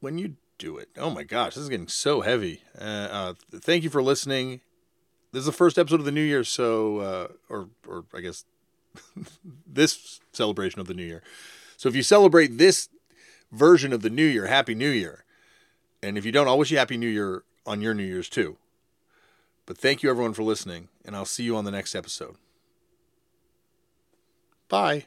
when 0.00 0.18
you 0.18 0.36
do 0.58 0.76
it. 0.76 0.88
Oh 0.96 1.10
my 1.10 1.22
gosh, 1.22 1.54
this 1.54 1.62
is 1.62 1.68
getting 1.68 1.88
so 1.88 2.20
heavy. 2.20 2.62
Uh, 2.78 2.84
uh, 2.84 3.34
thank 3.54 3.84
you 3.84 3.90
for 3.90 4.02
listening. 4.02 4.60
This 5.32 5.40
is 5.40 5.46
the 5.46 5.52
first 5.52 5.78
episode 5.78 6.00
of 6.00 6.06
the 6.06 6.12
new 6.12 6.22
year, 6.22 6.44
so 6.44 6.98
uh, 6.98 7.28
or 7.48 7.68
or 7.86 8.04
I 8.14 8.20
guess 8.20 8.44
this 9.66 10.20
celebration 10.32 10.80
of 10.80 10.86
the 10.86 10.94
new 10.94 11.04
year. 11.04 11.22
So 11.76 11.88
if 11.88 11.94
you 11.94 12.02
celebrate 12.02 12.58
this 12.58 12.88
version 13.52 13.92
of 13.92 14.02
the 14.02 14.10
new 14.10 14.24
year, 14.24 14.46
happy 14.46 14.74
new 14.74 14.90
year. 14.90 15.24
And 16.02 16.16
if 16.16 16.24
you 16.24 16.32
don't, 16.32 16.48
I'll 16.48 16.58
wish 16.58 16.70
you 16.70 16.78
happy 16.78 16.96
new 16.96 17.08
year 17.08 17.42
on 17.66 17.80
your 17.80 17.94
new 17.94 18.04
year's 18.04 18.28
too. 18.28 18.56
But 19.66 19.76
thank 19.76 20.02
you 20.02 20.10
everyone 20.10 20.32
for 20.32 20.42
listening, 20.42 20.88
and 21.04 21.14
I'll 21.14 21.24
see 21.24 21.44
you 21.44 21.56
on 21.56 21.64
the 21.64 21.70
next 21.70 21.94
episode. 21.94 22.36
Bye. 24.68 25.06